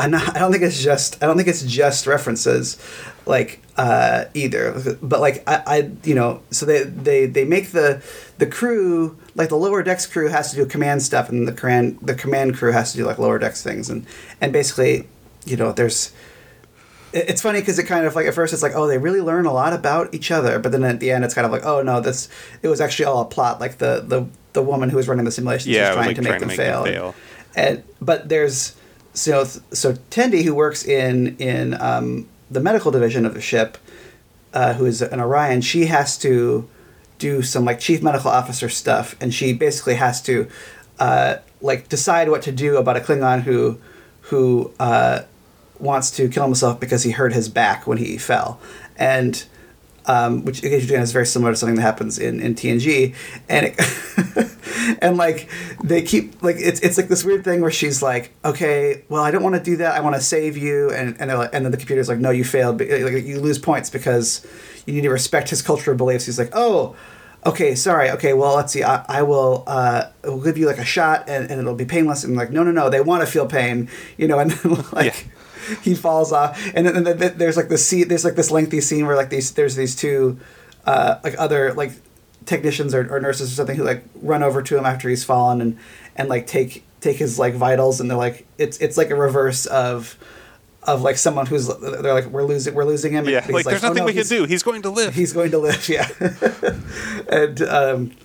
I'm 0.00 0.12
not, 0.12 0.36
I 0.36 0.38
don't 0.38 0.52
think 0.52 0.62
it's 0.62 0.82
just 0.82 1.22
I 1.22 1.26
don't 1.26 1.36
think 1.36 1.48
it's 1.48 1.62
just 1.62 2.06
references 2.06 2.78
like 3.26 3.60
uh, 3.76 4.26
either 4.34 4.96
but 5.02 5.20
like 5.20 5.42
I, 5.48 5.62
I 5.66 5.90
you 6.04 6.14
know 6.14 6.40
so 6.50 6.66
they, 6.66 6.84
they 6.84 7.26
they 7.26 7.44
make 7.44 7.72
the 7.72 8.02
the 8.38 8.46
crew 8.46 9.16
like 9.34 9.48
the 9.48 9.56
lower 9.56 9.82
decks 9.82 10.06
crew 10.06 10.28
has 10.28 10.50
to 10.50 10.56
do 10.56 10.66
command 10.66 11.02
stuff 11.02 11.28
and 11.28 11.48
the 11.48 11.52
command 11.52 11.98
the 12.00 12.14
command 12.14 12.56
crew 12.56 12.72
has 12.72 12.92
to 12.92 12.98
do 12.98 13.04
like 13.04 13.18
lower 13.18 13.38
decks 13.38 13.62
things 13.62 13.90
and 13.90 14.06
and 14.40 14.52
basically 14.52 15.08
you 15.48 15.56
know 15.56 15.72
there's 15.72 16.12
it's 17.12 17.40
funny 17.40 17.60
because 17.60 17.78
it 17.78 17.84
kind 17.84 18.04
of 18.06 18.14
like 18.14 18.26
at 18.26 18.34
first 18.34 18.52
it's 18.52 18.62
like 18.62 18.74
oh 18.74 18.86
they 18.86 18.98
really 18.98 19.20
learn 19.20 19.46
a 19.46 19.52
lot 19.52 19.72
about 19.72 20.12
each 20.14 20.30
other 20.30 20.58
but 20.58 20.72
then 20.72 20.84
at 20.84 21.00
the 21.00 21.10
end 21.10 21.24
it's 21.24 21.34
kind 21.34 21.46
of 21.46 21.52
like 21.52 21.64
oh 21.64 21.82
no 21.82 22.00
this 22.00 22.28
it 22.62 22.68
was 22.68 22.80
actually 22.80 23.06
all 23.06 23.22
a 23.22 23.24
plot 23.24 23.60
like 23.60 23.78
the 23.78 24.04
the, 24.06 24.26
the 24.52 24.62
woman 24.62 24.90
who 24.90 24.96
was 24.96 25.08
running 25.08 25.24
the 25.24 25.30
simulation 25.30 25.72
yeah, 25.72 25.88
was 25.88 25.94
trying 25.94 26.06
like 26.06 26.16
to 26.16 26.22
make 26.22 26.28
trying 26.30 26.40
them 26.40 26.48
to 26.50 26.56
make 26.56 26.66
fail, 26.66 26.82
them 26.84 26.92
fail. 26.92 27.14
And, 27.56 27.78
and 27.78 27.84
but 28.00 28.28
there's 28.28 28.76
so 29.18 29.44
so 29.44 29.92
Tendi, 30.10 30.42
who 30.44 30.54
works 30.54 30.84
in 30.84 31.36
in 31.38 31.74
um, 31.80 32.28
the 32.50 32.60
medical 32.60 32.90
division 32.90 33.26
of 33.26 33.34
the 33.34 33.40
ship, 33.40 33.78
uh, 34.54 34.74
who 34.74 34.86
is 34.86 35.02
an 35.02 35.20
Orion, 35.20 35.60
she 35.60 35.86
has 35.86 36.16
to 36.18 36.68
do 37.18 37.42
some 37.42 37.64
like 37.64 37.80
chief 37.80 38.02
medical 38.02 38.30
officer 38.30 38.68
stuff, 38.68 39.16
and 39.20 39.34
she 39.34 39.52
basically 39.52 39.94
has 39.94 40.22
to 40.22 40.48
uh, 40.98 41.36
like 41.60 41.88
decide 41.88 42.28
what 42.30 42.42
to 42.42 42.52
do 42.52 42.76
about 42.76 42.96
a 42.96 43.00
Klingon 43.00 43.42
who 43.42 43.78
who 44.22 44.72
uh, 44.78 45.22
wants 45.80 46.10
to 46.12 46.28
kill 46.28 46.44
himself 46.44 46.80
because 46.80 47.02
he 47.02 47.12
hurt 47.12 47.32
his 47.32 47.48
back 47.48 47.86
when 47.86 47.98
he 47.98 48.18
fell, 48.18 48.60
and 48.96 49.44
um, 50.08 50.44
which 50.44 50.64
again 50.64 51.02
is 51.02 51.12
very 51.12 51.26
similar 51.26 51.52
to 51.52 51.56
something 51.56 51.76
that 51.76 51.82
happens 51.82 52.18
in, 52.18 52.40
in 52.40 52.54
TNG, 52.54 53.14
and 53.48 53.66
it, 53.66 54.98
and 55.02 55.18
like 55.18 55.50
they 55.84 56.02
keep 56.02 56.42
like 56.42 56.56
it's 56.58 56.80
it's 56.80 56.96
like 56.96 57.08
this 57.08 57.24
weird 57.24 57.44
thing 57.44 57.60
where 57.60 57.70
she's 57.70 58.02
like, 58.02 58.32
okay, 58.44 59.04
well 59.10 59.22
I 59.22 59.30
don't 59.30 59.42
want 59.42 59.56
to 59.56 59.62
do 59.62 59.76
that, 59.76 59.94
I 59.94 60.00
want 60.00 60.16
to 60.16 60.22
save 60.22 60.56
you, 60.56 60.90
and 60.90 61.20
and 61.20 61.30
like, 61.30 61.50
and 61.52 61.64
then 61.64 61.72
the 61.72 61.78
computer's 61.78 62.08
like, 62.08 62.18
no, 62.18 62.30
you 62.30 62.42
failed, 62.42 62.80
like, 62.80 62.90
you 62.90 63.38
lose 63.38 63.58
points 63.58 63.90
because 63.90 64.46
you 64.86 64.94
need 64.94 65.02
to 65.02 65.10
respect 65.10 65.50
his 65.50 65.60
cultural 65.60 65.96
beliefs. 65.96 66.24
He's 66.26 66.38
like, 66.38 66.50
oh. 66.54 66.96
Okay, 67.46 67.76
sorry. 67.76 68.10
Okay, 68.10 68.32
well, 68.34 68.56
let's 68.56 68.72
see. 68.72 68.82
I, 68.82 69.04
I 69.08 69.22
will. 69.22 69.62
Uh, 69.68 70.06
will 70.24 70.42
give 70.42 70.58
you 70.58 70.66
like 70.66 70.78
a 70.78 70.84
shot, 70.84 71.28
and, 71.28 71.48
and 71.48 71.60
it'll 71.60 71.76
be 71.76 71.84
painless. 71.84 72.24
And 72.24 72.34
like, 72.34 72.50
no, 72.50 72.64
no, 72.64 72.72
no. 72.72 72.90
They 72.90 73.00
want 73.00 73.20
to 73.20 73.28
feel 73.28 73.46
pain, 73.46 73.88
you 74.16 74.26
know. 74.26 74.40
And 74.40 74.50
then, 74.50 74.72
like, 74.92 75.24
yeah 75.24 75.32
he 75.82 75.94
falls 75.94 76.32
off, 76.32 76.60
and 76.74 76.86
then, 76.86 76.96
and 76.96 77.06
then 77.06 77.38
there's 77.38 77.56
like 77.56 77.68
this 77.68 77.86
scene. 77.86 78.08
There's 78.08 78.24
like 78.24 78.36
this 78.36 78.50
lengthy 78.50 78.80
scene 78.80 79.06
where 79.06 79.16
like 79.16 79.30
these 79.30 79.52
there's 79.52 79.76
these 79.76 79.94
two 79.94 80.38
uh, 80.86 81.20
like 81.22 81.34
other 81.38 81.72
like 81.74 81.92
technicians 82.46 82.94
or, 82.94 83.14
or 83.14 83.20
nurses 83.20 83.52
or 83.52 83.54
something 83.54 83.76
who 83.76 83.84
like 83.84 84.02
run 84.22 84.42
over 84.42 84.62
to 84.62 84.76
him 84.76 84.86
after 84.86 85.08
he's 85.08 85.22
fallen 85.22 85.60
and 85.60 85.78
and 86.16 86.28
like 86.28 86.46
take 86.46 86.82
take 87.00 87.16
his 87.16 87.38
like 87.38 87.54
vitals. 87.54 88.00
And 88.00 88.10
they're 88.10 88.16
like 88.16 88.46
it's 88.56 88.78
it's 88.78 88.96
like 88.96 89.10
a 89.10 89.14
reverse 89.14 89.66
of 89.66 90.18
of 90.84 91.02
like 91.02 91.18
someone 91.18 91.46
who's 91.46 91.68
they're 91.68 92.14
like 92.14 92.26
we're 92.26 92.44
losing 92.44 92.74
we're 92.74 92.84
losing 92.84 93.12
him. 93.12 93.28
Yeah 93.28 93.40
like, 93.40 93.50
like, 93.50 93.64
there's 93.66 93.82
nothing 93.82 93.98
oh, 93.98 94.06
no, 94.06 94.06
we 94.06 94.14
can 94.14 94.26
do. 94.26 94.44
He's 94.44 94.62
going 94.62 94.82
to 94.82 94.90
live. 94.90 95.14
He's 95.14 95.32
going 95.32 95.50
to 95.50 95.58
live 95.58 95.88
yeah. 95.90 96.08
And 97.28 97.62
um 97.62 98.16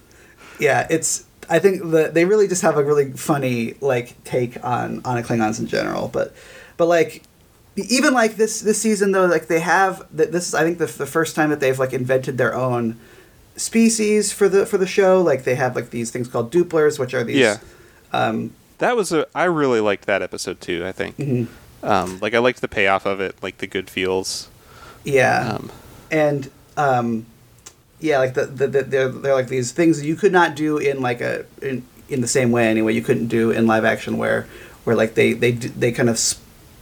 yeah 0.60 0.88
it's 0.89 1.25
I 1.49 1.60
think 1.60 1.91
that 1.91 2.13
they 2.13 2.23
really 2.25 2.47
just 2.47 2.62
have 2.62 2.77
a 2.77 2.84
really 2.84 3.12
funny 3.12 3.75
like 3.82 4.23
take 4.23 4.63
on 4.63 5.01
on 5.03 5.17
a 5.17 5.21
Klingons 5.21 5.60
in 5.60 5.67
general. 5.67 6.08
But 6.08 6.34
but 6.77 6.88
like 6.88 7.23
even 7.75 8.13
like 8.13 8.36
this 8.36 8.62
this 8.62 8.79
season 8.79 9.12
though 9.12 9.25
like 9.25 9.47
they 9.47 9.59
have 9.59 10.05
this 10.12 10.47
is 10.49 10.53
i 10.53 10.63
think 10.63 10.77
the, 10.77 10.86
the 10.86 11.05
first 11.05 11.36
time 11.36 11.49
that 11.49 11.59
they've 11.59 11.79
like 11.79 11.91
invented 11.91 12.38
their 12.38 12.53
own 12.53 12.97
species 13.55 14.31
for 14.31 14.49
the 14.49 14.65
for 14.65 14.77
the 14.77 14.88
show. 14.88 15.21
Like 15.21 15.43
they 15.43 15.55
have 15.55 15.75
like 15.75 15.89
these 15.89 16.12
things 16.12 16.27
called 16.27 16.51
Dooplers 16.51 16.99
which 16.99 17.13
are 17.13 17.23
these 17.23 17.38
yeah. 17.38 17.57
um, 18.12 18.51
that 18.79 18.95
was 18.95 19.12
a 19.12 19.27
i 19.36 19.43
really 19.45 19.79
liked 19.79 20.05
that 20.05 20.21
episode 20.21 20.59
too 20.59 20.86
i 20.86 20.91
think. 20.91 21.17
Mm-hmm. 21.17 21.86
um, 21.86 22.19
like 22.19 22.33
i 22.33 22.39
liked 22.39 22.62
the 22.62 22.67
payoff 22.67 23.05
of 23.05 23.19
it 23.19 23.36
like 23.41 23.57
the 23.57 23.67
good 23.67 23.89
feels. 23.89 24.49
Yeah. 25.03 25.55
Um, 25.55 25.71
and 26.09 26.49
um, 26.77 27.25
yeah 27.99 28.17
like 28.17 28.33
the, 28.33 28.45
the, 28.45 28.67
the, 28.67 28.83
they're, 28.83 29.09
they're 29.09 29.36
like 29.36 29.47
these 29.47 29.71
things 29.71 29.99
that 29.99 30.07
you 30.07 30.15
could 30.15 30.31
not 30.31 30.55
do 30.55 30.77
in 30.77 31.01
like 31.01 31.21
a 31.21 31.45
in, 31.62 31.86
in 32.09 32.21
the 32.21 32.27
same 32.27 32.51
way 32.51 32.67
anyway 32.67 32.93
you 32.93 33.01
couldn't 33.01 33.27
do 33.27 33.51
in 33.51 33.67
live 33.67 33.86
action 33.86 34.17
where 34.17 34.47
where 34.83 34.95
like 34.95 35.15
they 35.15 35.33
they 35.33 35.51
they 35.51 35.91
kind 35.91 36.09
of 36.09 36.19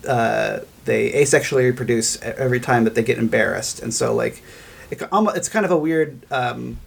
uh, 0.07 0.59
they 0.91 1.11
asexually 1.11 1.63
reproduce 1.63 2.21
every 2.21 2.59
time 2.59 2.83
that 2.83 2.95
they 2.95 3.03
get 3.03 3.17
embarrassed, 3.17 3.81
and 3.81 3.93
so 3.93 4.13
like 4.13 4.43
it, 4.89 5.01
it's 5.11 5.47
kind 5.47 5.65
of 5.65 5.71
a 5.71 5.77
weird, 5.77 6.25
um, 6.31 6.77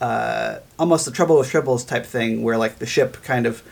uh, 0.00 0.60
almost 0.78 1.04
the 1.04 1.10
trouble 1.10 1.36
with 1.38 1.52
tribbles 1.52 1.86
type 1.86 2.06
thing, 2.06 2.42
where 2.42 2.56
like 2.56 2.78
the 2.78 2.86
ship 2.86 3.22
kind 3.22 3.44
of 3.44 3.62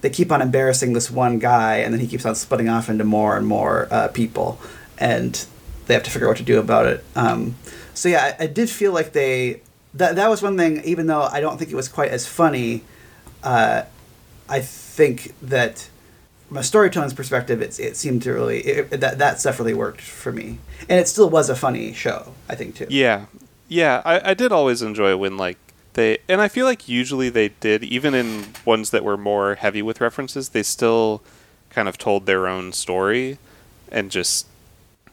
they 0.00 0.10
keep 0.10 0.32
on 0.32 0.42
embarrassing 0.42 0.92
this 0.92 1.08
one 1.08 1.38
guy, 1.38 1.76
and 1.76 1.94
then 1.94 2.00
he 2.00 2.08
keeps 2.08 2.26
on 2.26 2.34
splitting 2.34 2.68
off 2.68 2.88
into 2.88 3.04
more 3.04 3.36
and 3.36 3.46
more 3.46 3.86
uh, 3.92 4.08
people, 4.08 4.60
and 4.98 5.46
they 5.86 5.94
have 5.94 6.02
to 6.02 6.10
figure 6.10 6.26
out 6.26 6.32
what 6.32 6.38
to 6.38 6.42
do 6.42 6.58
about 6.58 6.86
it. 6.86 7.04
Um, 7.14 7.54
so 7.94 8.08
yeah, 8.08 8.34
I, 8.38 8.44
I, 8.44 8.46
did 8.48 8.68
feel 8.68 8.92
like 8.92 9.12
they 9.12 9.60
that 9.94 10.16
that 10.16 10.28
was 10.28 10.42
one 10.42 10.56
thing. 10.56 10.82
Even 10.84 11.06
though 11.06 11.22
I 11.22 11.40
don't 11.40 11.58
think 11.58 11.70
it 11.70 11.76
was 11.76 11.88
quite 11.88 12.10
as 12.10 12.26
funny, 12.26 12.82
uh, 13.44 13.84
I 14.48 14.60
think 14.60 15.34
that 15.42 15.88
from 16.52 16.58
a 16.58 16.62
storytelling's 16.62 17.14
perspective, 17.14 17.62
it, 17.62 17.80
it 17.80 17.96
seemed 17.96 18.22
to 18.22 18.30
really 18.30 18.60
it, 18.60 19.00
that 19.00 19.16
that 19.16 19.40
stuff 19.40 19.58
really 19.58 19.72
worked 19.72 20.02
for 20.02 20.32
me, 20.32 20.58
and 20.86 21.00
it 21.00 21.08
still 21.08 21.30
was 21.30 21.48
a 21.48 21.56
funny 21.56 21.94
show. 21.94 22.34
I 22.46 22.56
think 22.56 22.74
too. 22.74 22.86
Yeah, 22.90 23.24
yeah, 23.68 24.02
I, 24.04 24.32
I 24.32 24.34
did 24.34 24.52
always 24.52 24.82
enjoy 24.82 25.16
when 25.16 25.38
like 25.38 25.56
they, 25.94 26.18
and 26.28 26.42
I 26.42 26.48
feel 26.48 26.66
like 26.66 26.90
usually 26.90 27.30
they 27.30 27.48
did, 27.48 27.82
even 27.82 28.12
in 28.12 28.48
ones 28.66 28.90
that 28.90 29.02
were 29.02 29.16
more 29.16 29.54
heavy 29.54 29.80
with 29.80 30.02
references, 30.02 30.50
they 30.50 30.62
still 30.62 31.22
kind 31.70 31.88
of 31.88 31.96
told 31.96 32.26
their 32.26 32.46
own 32.46 32.72
story, 32.72 33.38
and 33.90 34.10
just 34.10 34.46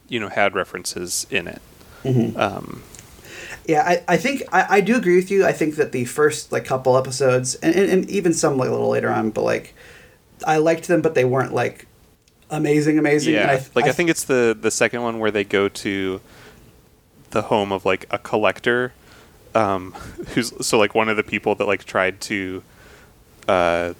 you 0.10 0.20
know 0.20 0.28
had 0.28 0.56
references 0.56 1.26
in 1.30 1.48
it. 1.48 1.62
Mm-hmm. 2.04 2.38
Um, 2.38 2.84
Yeah, 3.66 3.84
I, 3.84 4.04
I 4.10 4.18
think 4.18 4.44
I, 4.52 4.78
I 4.78 4.82
do 4.82 4.98
agree 4.98 5.16
with 5.16 5.32
you. 5.32 5.46
I 5.46 5.54
think 5.54 5.76
that 5.76 5.94
the 5.94 6.04
first 6.04 6.52
like 6.52 6.66
couple 6.66 6.98
episodes 6.98 7.56
and, 7.56 7.74
and, 7.74 7.90
and 7.90 8.10
even 8.10 8.34
some 8.34 8.58
like 8.58 8.68
a 8.68 8.72
little 8.72 8.90
later 8.90 9.10
on, 9.10 9.30
but 9.30 9.44
like 9.44 9.74
I 10.46 10.58
liked 10.58 10.88
them, 10.88 11.02
but 11.02 11.16
they 11.16 11.26
weren't 11.26 11.54
like 11.54 11.86
amazing, 12.50 12.98
amazing. 12.98 13.34
Yeah, 13.34 13.42
And 13.42 13.52
I, 13.52 13.66
like 13.76 13.86
I, 13.86 13.92
think 13.92 14.10
it's 14.10 14.24
the 14.24 14.58
the 14.60 14.72
second 14.72 15.02
one 15.04 15.20
where 15.20 15.32
they 15.32 15.44
go 15.44 15.70
to 15.70 16.22
the 17.32 17.44
home 17.44 17.72
of 17.72 17.86
like 17.86 18.06
a 18.10 18.18
collector, 18.18 18.94
um, 19.56 19.92
who's 20.34 20.54
so 20.66 20.78
like 20.78 20.96
one 20.96 21.10
of 21.10 21.18
the 21.18 21.24
people 21.24 21.56
that 21.56 21.66
like 21.66 21.84
tried 21.84 22.22
to, 22.22 22.64
uh, 23.48 23.94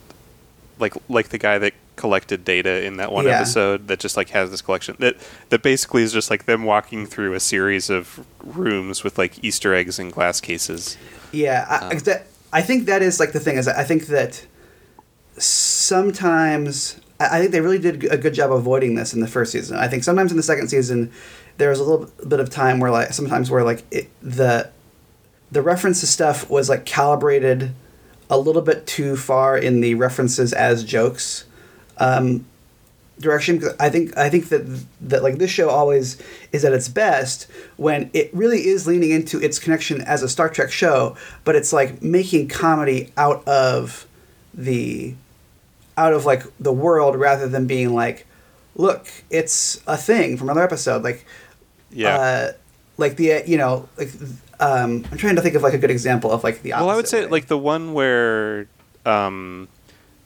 like 0.80 0.94
like 1.08 1.30
the 1.30 1.38
guy 1.38 1.58
that 1.60 1.74
collected 1.96 2.46
data 2.46 2.86
in 2.86 2.96
that 2.96 3.12
one 3.12 3.26
Yeah. 3.26 3.32
episode 3.42 3.90
that 3.90 4.00
just 4.00 4.16
like 4.16 4.30
has 4.30 4.52
this 4.52 4.62
collection 4.62 4.96
that 5.00 5.18
that 5.50 5.62
basically 5.62 6.02
is 6.02 6.14
just 6.14 6.30
like 6.30 6.46
them 6.46 6.64
walking 6.64 7.06
through 7.06 7.34
a 7.34 7.42
series 7.42 7.90
of 7.90 8.26
rooms 8.42 9.04
with 9.04 9.18
like 9.18 9.44
Easter 9.44 9.74
eggs 9.76 10.00
in 10.00 10.10
glass 10.10 10.40
cases. 10.40 10.96
Yeah, 11.34 11.66
I, 11.70 11.94
Um, 11.94 12.02
I 12.54 12.62
think 12.62 12.86
that 12.86 13.02
is 13.02 13.20
like 13.20 13.34
the 13.34 13.40
thing 13.42 13.58
is 13.58 13.68
I 13.68 13.84
think 13.84 14.08
that 14.08 14.46
sometimes 15.42 17.00
I, 17.20 17.40
think 17.40 17.52
they 17.52 17.62
really 17.62 17.80
did 17.80 18.06
a 18.06 18.18
good 18.18 18.34
job 18.34 18.52
avoiding 18.52 18.96
this 18.96 19.14
in 19.14 19.20
the 19.20 19.28
first 19.28 19.52
season. 19.52 19.78
I 19.78 19.88
think 19.88 20.04
sometimes 20.04 20.32
in 20.32 20.38
the 20.38 20.44
second 20.44 20.70
season 20.70 21.12
there 21.58 21.70
was 21.70 21.80
a 21.80 21.84
little 21.84 22.10
bit 22.28 22.40
of 22.40 22.50
time 22.50 22.80
where 22.80 22.92
like 22.92 23.14
sometimes 23.14 23.52
where 23.52 23.64
like 23.64 23.84
it, 23.92 24.10
the 24.22 24.70
the 25.52 25.62
reference 25.62 26.00
to 26.02 26.08
stuff 26.08 26.50
was 26.50 26.70
like 26.70 26.86
calibrated 26.86 27.72
a 28.30 28.38
little 28.38 28.62
bit 28.62 28.88
too 28.88 29.18
far 29.18 29.58
in 29.58 29.82
the 29.82 29.96
references 29.96 30.54
as 30.54 30.84
jokes 30.84 31.46
um, 31.98 32.46
direction 33.20 33.62
I 33.80 33.90
think 33.90 34.18
I 34.18 34.30
think 34.30 34.50
that 34.50 34.62
that 35.02 35.24
like 35.24 35.38
this 35.38 35.52
show 35.52 35.70
always 35.70 36.18
is 36.52 36.64
at 36.64 36.74
its 36.74 36.88
best 36.88 37.48
when 37.76 38.10
it 38.14 38.34
really 38.34 38.68
is 38.68 38.88
leaning 38.88 39.12
into 39.12 39.42
its 39.42 39.60
connection 39.60 40.02
as 40.02 40.24
a 40.24 40.30
Star 40.30 40.50
Trek 40.50 40.72
show, 40.72 41.18
but 41.44 41.56
it's 41.56 41.74
like 41.74 42.02
making 42.02 42.48
comedy 42.48 43.12
out 43.18 43.46
of 43.48 44.08
the 44.54 45.16
out 46.00 46.14
of 46.14 46.26
like 46.26 46.44
the 46.60 46.72
world 46.72 47.16
rather 47.16 47.48
than 47.48 47.68
being 47.68 47.94
like, 47.94 48.26
look, 48.76 49.08
it's 49.30 49.82
a 49.86 49.98
thing 49.98 50.38
from 50.38 50.48
another 50.50 50.64
episode. 50.64 51.04
Like, 51.04 51.26
Yeah. 51.92 52.16
uh, 52.16 52.52
like 52.98 53.16
the 53.18 53.44
you 53.46 53.58
know 53.58 53.88
like 53.98 54.10
um, 54.60 55.06
I'm 55.12 55.18
trying 55.18 55.36
to 55.36 55.42
think 55.42 55.56
of 55.56 55.62
like 55.64 55.74
a 55.74 55.78
good 55.78 55.92
example 55.92 56.32
of 56.32 56.44
like 56.44 56.62
the 56.64 56.72
well, 56.72 56.90
I 56.90 56.96
would 56.96 57.08
say 57.08 57.22
way. 57.26 57.28
like 57.32 57.48
the 57.48 57.58
one 57.58 57.94
where, 57.94 58.68
um, 59.06 59.68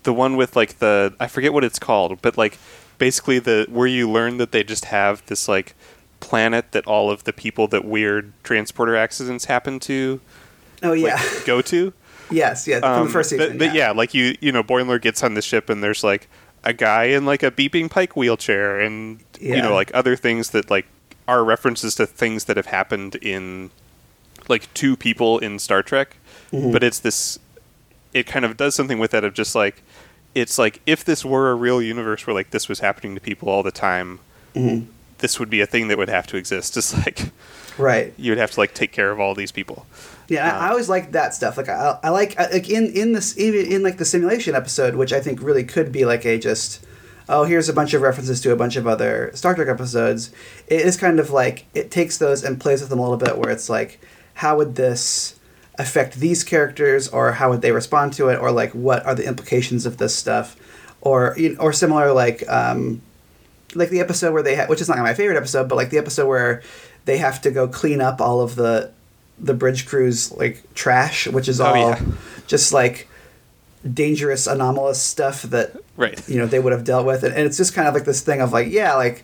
the 0.03 0.13
one 0.13 0.36
with 0.38 0.55
like 0.55 0.80
the 0.80 1.13
I 1.19 1.28
forget 1.28 1.53
what 1.53 1.63
it's 1.63 1.80
called, 1.80 2.21
but 2.21 2.38
like 2.38 2.57
basically 2.97 3.39
the 3.39 3.65
where 3.69 3.88
you 3.88 4.09
learn 4.09 4.38
that 4.38 4.51
they 4.51 4.63
just 4.63 4.86
have 4.86 5.24
this 5.28 5.47
like 5.47 5.76
planet 6.19 6.71
that 6.71 6.86
all 6.88 7.11
of 7.11 7.26
the 7.26 7.34
people 7.34 7.67
that 7.67 7.84
weird 7.86 8.32
transporter 8.43 8.95
accidents 8.95 9.45
happen 9.45 9.78
to 9.80 10.19
oh 10.82 10.91
like, 10.93 10.99
yeah 11.01 11.21
go 11.45 11.61
to. 11.61 11.93
Yes 12.32 12.67
yeah 12.67 12.80
from 12.80 12.89
Um, 13.01 13.05
the 13.07 13.11
first 13.13 13.30
season 13.30 13.57
but, 13.57 13.67
but 13.67 13.76
yeah. 13.76 13.91
like 13.91 14.13
you 14.13 14.36
you 14.41 14.51
know 14.51 14.63
Boimler 14.63 15.01
gets 15.01 15.24
on 15.24 15.34
the 15.34 15.41
ship 15.41 15.69
and 15.69 15.84
there's 15.84 16.03
like 16.03 16.28
a 16.63 16.74
guy 16.74 17.05
in 17.05 17.26
like 17.26 17.43
a 17.43 17.51
beeping 17.51 17.89
pike 17.89 18.15
wheelchair 18.15 18.80
and 18.80 19.19
you 19.39 19.61
know 19.61 19.74
like 19.74 19.91
other 19.93 20.15
things 20.15 20.51
that 20.51 20.69
like 20.71 20.86
are 21.28 21.43
references 21.43 21.95
to 21.95 22.05
things 22.05 22.45
that 22.45 22.57
have 22.57 22.67
happened 22.67 23.15
in 23.15 23.69
like 24.49 24.74
two 24.74 24.95
people 24.97 25.39
in 25.39 25.57
Star 25.59 25.82
Trek, 25.84 26.17
Mm-hmm. 26.51 26.71
but 26.71 26.84
it's 26.84 26.99
this 26.99 27.39
it 28.13 28.28
kind 28.28 28.45
of 28.45 28.57
does 28.57 28.76
something 28.76 28.99
with 28.99 29.11
that 29.11 29.24
of 29.24 29.34
just 29.34 29.55
like 29.55 29.82
it's 30.36 30.57
like 30.59 30.82
if 30.86 31.03
this 31.03 31.24
were 31.26 31.49
a 31.51 31.55
real 31.55 31.82
universe 31.82 32.28
where 32.28 32.34
like 32.34 32.51
this 32.51 32.67
was 32.69 32.80
happening 32.80 33.15
to 33.15 33.21
people 33.21 33.49
all 33.49 33.63
the 33.63 33.71
time, 33.71 34.19
Mm-hmm. 34.55 34.86
this 35.19 35.39
would 35.39 35.49
be 35.49 35.61
a 35.61 35.65
thing 35.65 35.88
that 35.88 35.97
would 35.97 36.09
have 36.09 36.28
to 36.28 36.38
exist. 36.38 36.74
Just 36.80 36.93
like 37.05 37.32
right 37.78 38.13
you 38.17 38.32
would 38.32 38.38
have 38.38 38.51
to 38.51 38.59
like 38.59 38.74
take 38.76 38.91
care 38.91 39.09
of 39.11 39.19
all 39.19 39.34
these 39.34 39.51
people. 39.51 39.86
Yeah, 40.28 40.57
I, 40.57 40.67
I 40.67 40.69
always 40.69 40.89
like 40.89 41.11
that 41.11 41.34
stuff. 41.34 41.57
Like 41.57 41.69
I, 41.69 41.99
I 42.03 42.09
like 42.09 42.39
I, 42.39 42.49
like 42.49 42.69
in 42.69 42.88
in 42.88 43.13
this 43.13 43.38
even 43.38 43.71
in 43.71 43.84
like 43.84 43.97
the 43.97 44.05
simulation 44.05 44.55
episode, 44.55 44.95
which 44.95 45.13
I 45.13 45.19
think 45.19 45.41
really 45.41 45.63
could 45.63 45.91
be 45.91 46.05
like 46.05 46.26
a 46.26 46.38
just 46.39 46.86
oh 47.30 47.43
here's 47.43 47.69
a 47.69 47.74
bunch 47.74 47.93
of 47.93 48.01
references 48.01 48.41
to 48.41 48.51
a 48.51 48.55
bunch 48.55 48.76
of 48.76 48.88
other 48.88 49.32
Star 49.34 49.55
Trek 49.55 49.67
episodes. 49.67 50.32
It 50.67 50.82
is 50.82 50.97
kind 50.97 51.19
of 51.19 51.30
like 51.32 51.65
it 51.74 51.91
takes 51.91 52.17
those 52.17 52.43
and 52.43 52.59
plays 52.59 52.82
with 52.82 52.89
them 52.89 52.99
a 52.99 53.01
little 53.01 53.17
bit, 53.17 53.38
where 53.38 53.51
it's 53.51 53.69
like 53.69 53.99
how 54.36 54.57
would 54.57 54.76
this 54.76 55.39
affect 55.80 56.15
these 56.15 56.43
characters, 56.43 57.07
or 57.07 57.34
how 57.34 57.49
would 57.49 57.61
they 57.61 57.71
respond 57.71 58.13
to 58.13 58.30
it, 58.30 58.39
or 58.39 58.51
like 58.51 58.71
what 58.71 59.05
are 59.05 59.15
the 59.15 59.28
implications 59.28 59.86
of 59.86 59.97
this 59.97 60.15
stuff, 60.15 60.55
or 61.01 61.36
you 61.38 61.53
know, 61.53 61.59
or 61.59 61.74
similar 61.74 62.13
like. 62.13 62.47
Um, 62.49 63.01
like 63.76 63.89
the 63.89 64.01
episode 64.01 64.34
where 64.34 64.43
they 64.43 64.55
ha- 64.55 64.67
which 64.67 64.82
is 64.82 64.88
not 64.88 64.99
my 64.99 65.15
favorite 65.15 65.36
episode, 65.36 65.67
but 65.67 65.76
like 65.76 65.89
the 65.89 65.97
episode 65.97 66.28
where 66.28 66.61
they 67.05 67.17
have 67.17 67.41
to 67.41 67.49
go 67.49 67.67
clean 67.67 68.01
up 68.01 68.21
all 68.21 68.39
of 68.41 68.55
the 68.55 68.91
the 69.39 69.53
bridge 69.53 69.86
crew's 69.86 70.31
like 70.31 70.63
trash, 70.75 71.27
which 71.27 71.47
is 71.49 71.59
Oh, 71.61 71.65
all 71.65 71.89
yeah. 71.91 72.01
just 72.47 72.71
like 72.73 73.07
dangerous 73.91 74.47
anomalous 74.47 75.01
stuff 75.01 75.41
that 75.43 75.75
Right. 75.97 76.27
you 76.29 76.38
know 76.38 76.45
they 76.47 76.59
would 76.59 76.71
have 76.73 76.84
dealt 76.84 77.05
with, 77.05 77.23
and, 77.23 77.34
and 77.36 77.45
it's 77.45 77.57
just 77.57 77.73
kind 77.73 77.88
of 77.88 77.93
like 77.93 78.05
this 78.05 78.21
thing 78.21 78.41
of 78.41 78.51
like 78.53 78.69
yeah 78.71 78.95
like 78.95 79.23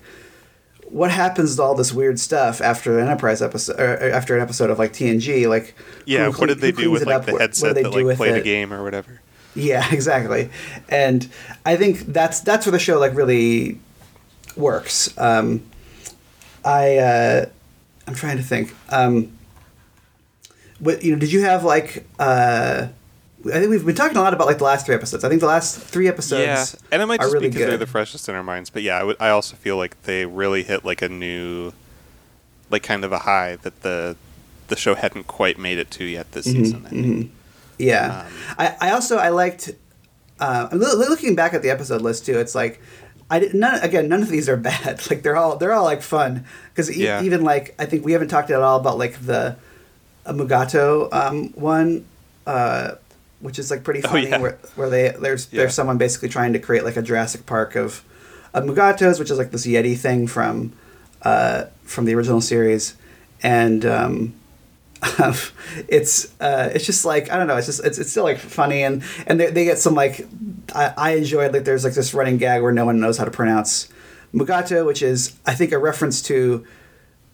what 0.90 1.12
happens 1.12 1.56
to 1.56 1.62
all 1.64 1.76
this 1.76 1.94
weird 1.94 2.20
stuff 2.20 2.62
after 2.62 2.98
an 3.00 3.06
Enterprise 3.08 3.42
episode 3.42 3.80
after 3.80 4.36
an 4.36 4.42
episode 4.42 4.70
of 4.70 4.80
like 4.80 4.92
TNG 4.94 5.48
like 5.48 5.76
Yeah, 6.06 6.32
who 6.32 6.40
what 6.40 6.48
did 6.50 6.60
they 6.60 6.72
do 6.72 6.90
with 6.92 7.06
like 7.06 7.16
up? 7.16 7.26
the 7.26 7.32
What- 7.34 7.42
what 7.42 7.52
do 7.54 7.66
headset 7.66 7.76
they 7.76 7.84
that 7.84 7.92
like 8.20 8.20
a 8.32 8.36
it? 8.38 8.44
game 8.44 8.74
or 8.74 8.84
whatever? 8.84 9.22
Yeah, 9.56 9.88
exactly. 9.94 10.50
And 10.90 11.28
I 11.66 11.76
think 11.76 12.00
that's 12.08 12.40
that's 12.42 12.66
where 12.66 12.72
the 12.72 12.80
show 12.80 13.00
like 13.00 13.16
really 13.16 13.80
works. 14.58 15.16
Um, 15.18 15.62
I 16.66 16.98
uh, 16.98 17.46
I'm 18.08 18.16
trying 18.16 18.38
to 18.38 18.44
think. 18.44 18.76
Um, 18.90 19.32
what 20.80 21.04
you 21.04 21.14
know? 21.14 21.20
Did 21.20 21.32
you 21.32 21.42
have 21.42 21.64
like? 21.64 22.06
Uh, 22.20 22.88
I 23.46 23.52
think 23.52 23.70
we've 23.70 23.86
been 23.86 23.96
talking 23.96 24.18
a 24.18 24.22
lot 24.22 24.34
about 24.34 24.48
like 24.48 24.58
the 24.58 24.66
last 24.66 24.86
three 24.86 24.96
episodes. 24.96 25.24
I 25.24 25.30
think 25.30 25.40
the 25.40 25.48
last 25.48 25.78
three 25.80 26.08
episodes. 26.10 26.42
yeah, 26.42 26.66
and 26.92 27.02
it 27.02 27.06
might 27.06 27.20
are 27.22 27.24
just 27.24 27.34
really 27.34 27.48
be 27.48 27.52
because 27.54 27.68
they're 27.68 27.78
the 27.78 27.88
freshest 27.88 28.28
in 28.28 28.36
our 28.36 28.44
minds. 28.44 28.70
But 28.70 28.84
yeah, 28.84 28.98
I, 29.00 29.04
would, 29.04 29.16
I 29.20 29.30
also 29.30 29.56
feel 29.56 29.78
like 29.78 30.02
they 30.04 30.26
really 30.26 30.64
hit 30.64 30.84
like 30.84 31.02
a 31.02 31.08
new, 31.10 31.72
like 32.70 32.84
kind 32.84 33.06
of 33.06 33.12
a 33.14 33.20
high 33.20 33.56
that 33.58 33.82
the 33.82 34.18
the 34.68 34.76
show 34.76 34.96
hadn't 34.96 35.26
quite 35.28 35.58
made 35.58 35.78
it 35.80 35.90
to 35.92 36.04
yet 36.06 36.32
this 36.34 36.48
Mm-hmm, 36.48 36.64
season. 36.64 36.86
I 36.86 36.90
think. 36.90 37.32
Yeah, 37.78 38.26
Um, 38.28 38.34
I, 38.58 38.76
I 38.82 38.92
also 38.92 39.18
I 39.18 39.30
liked. 39.30 39.72
Uh, 40.42 40.70
looking 40.72 41.36
back 41.36 41.54
at 41.54 41.62
the 41.62 41.70
episode 41.70 42.02
list 42.02 42.26
too, 42.26 42.38
it's 42.40 42.56
like 42.56 42.82
I 43.30 43.40
did, 43.40 43.54
none 43.54 43.80
again. 43.82 44.10
None 44.10 44.22
of 44.22 44.30
these 44.30 44.50
are 44.50 44.58
bad. 44.72 45.10
Like 45.10 45.22
they're 45.24 45.38
all 45.38 45.56
they're 45.56 45.72
all 45.74 45.86
like 45.86 46.02
fun 46.02 46.46
because 46.72 46.92
e- 46.92 47.04
Yeah. 47.06 47.22
even 47.24 47.44
like 47.44 47.74
I 47.80 47.86
think 47.86 48.04
we 48.06 48.12
haven't 48.12 48.28
talked 48.28 48.50
at 48.50 48.62
all 48.62 48.80
about 48.80 48.98
like 48.98 49.26
the 49.26 49.56
uh, 50.30 50.34
Mugato 50.34 51.12
um, 51.14 51.50
one, 51.54 52.06
uh, 52.46 52.92
which 53.42 53.58
is 53.60 53.72
like 53.72 53.84
pretty 53.84 54.02
Oh, 54.04 54.10
funny. 54.10 54.28
yeah. 54.30 54.38
Where 54.40 54.58
where 54.76 54.90
they 54.90 55.10
there's 55.20 55.48
Yeah. 55.52 55.62
there's 55.62 55.74
someone 55.74 55.98
basically 55.98 56.30
trying 56.30 56.54
to 56.54 56.60
create 56.60 56.84
like 56.84 56.98
a 56.98 57.02
Jurassic 57.02 57.46
Park 57.46 57.76
of 57.76 58.04
of 58.54 58.64
Mugatos, 58.66 59.20
which 59.20 59.32
is 59.32 59.38
like 59.38 59.52
this 59.52 59.66
Yeti 59.66 59.98
thing 59.98 60.28
from 60.28 60.74
uh, 61.24 61.66
from 61.84 62.06
the 62.06 62.14
original 62.16 62.42
series, 62.42 62.96
and 63.44 63.86
um, 63.86 64.34
it's 65.88 66.34
uh, 66.42 66.70
it's 66.74 66.86
just 66.86 67.06
like 67.06 67.32
I 67.32 67.38
don't 67.38 67.48
know. 67.48 67.58
It's 67.58 67.68
just 67.68 67.84
it's, 67.86 67.98
it's 67.98 68.12
still 68.12 68.24
like 68.24 68.38
funny 68.38 68.84
and 68.84 69.04
and 69.28 69.40
they, 69.40 69.48
they 69.52 69.66
get 69.66 69.78
some 69.80 69.96
like 69.96 70.28
I, 70.76 70.94
I 70.98 71.10
enjoyed 71.16 71.54
like 71.54 71.64
there's 71.64 71.84
like 71.84 71.94
this 71.94 72.14
running 72.14 72.38
gag 72.38 72.62
where 72.62 72.72
no 72.72 72.86
one 72.86 73.00
knows 73.00 73.18
how 73.18 73.26
to 73.26 73.32
pronounce 73.32 73.88
Mugato, 74.34 74.86
which 74.86 75.02
is 75.02 75.36
I 75.46 75.54
think 75.56 75.72
a 75.72 75.78
reference 75.80 76.22
to. 76.24 76.66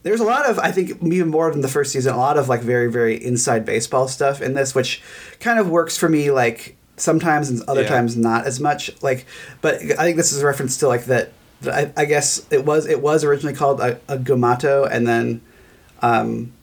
There's 0.05 0.19
a 0.19 0.23
lot 0.23 0.47
of 0.47 0.59
I 0.59 0.71
think 0.71 1.01
even 1.03 1.29
more 1.29 1.49
than 1.51 1.61
the 1.61 1.67
first 1.67 1.91
season, 1.91 2.13
a 2.13 2.17
lot 2.17 2.37
of 2.37 2.47
like 2.47 2.61
very 2.61 2.91
very 2.91 3.15
inside 3.23 3.65
baseball 3.65 4.07
stuff 4.07 4.39
in 4.39 4.53
this, 4.53 4.75
which 4.75 5.01
kind 5.39 5.57
of 5.57 5.67
works 5.67 5.97
for 5.97 6.07
me 6.07 6.29
like 6.29 6.77
sometimes 6.95 7.49
and 7.49 7.63
other 7.67 7.81
Yeah. 7.81 7.87
times 7.89 8.15
not 8.15 8.45
as 8.45 8.59
much. 8.59 8.91
Like, 9.01 9.25
but 9.61 9.75
I 9.81 10.03
think 10.05 10.15
this 10.17 10.31
is 10.31 10.43
a 10.43 10.45
reference 10.45 10.77
to 10.77 10.87
like 10.87 11.05
that. 11.05 11.31
I, 11.65 11.91
I 11.97 12.05
guess 12.05 12.45
it 12.51 12.65
was 12.65 12.85
it 12.85 13.01
was 13.01 13.23
originally 13.23 13.55
called 13.55 13.81
a, 13.81 13.99
a 14.07 14.19
gumato, 14.19 14.87
and 14.89 15.07
then 15.07 15.41
um, 16.03 16.53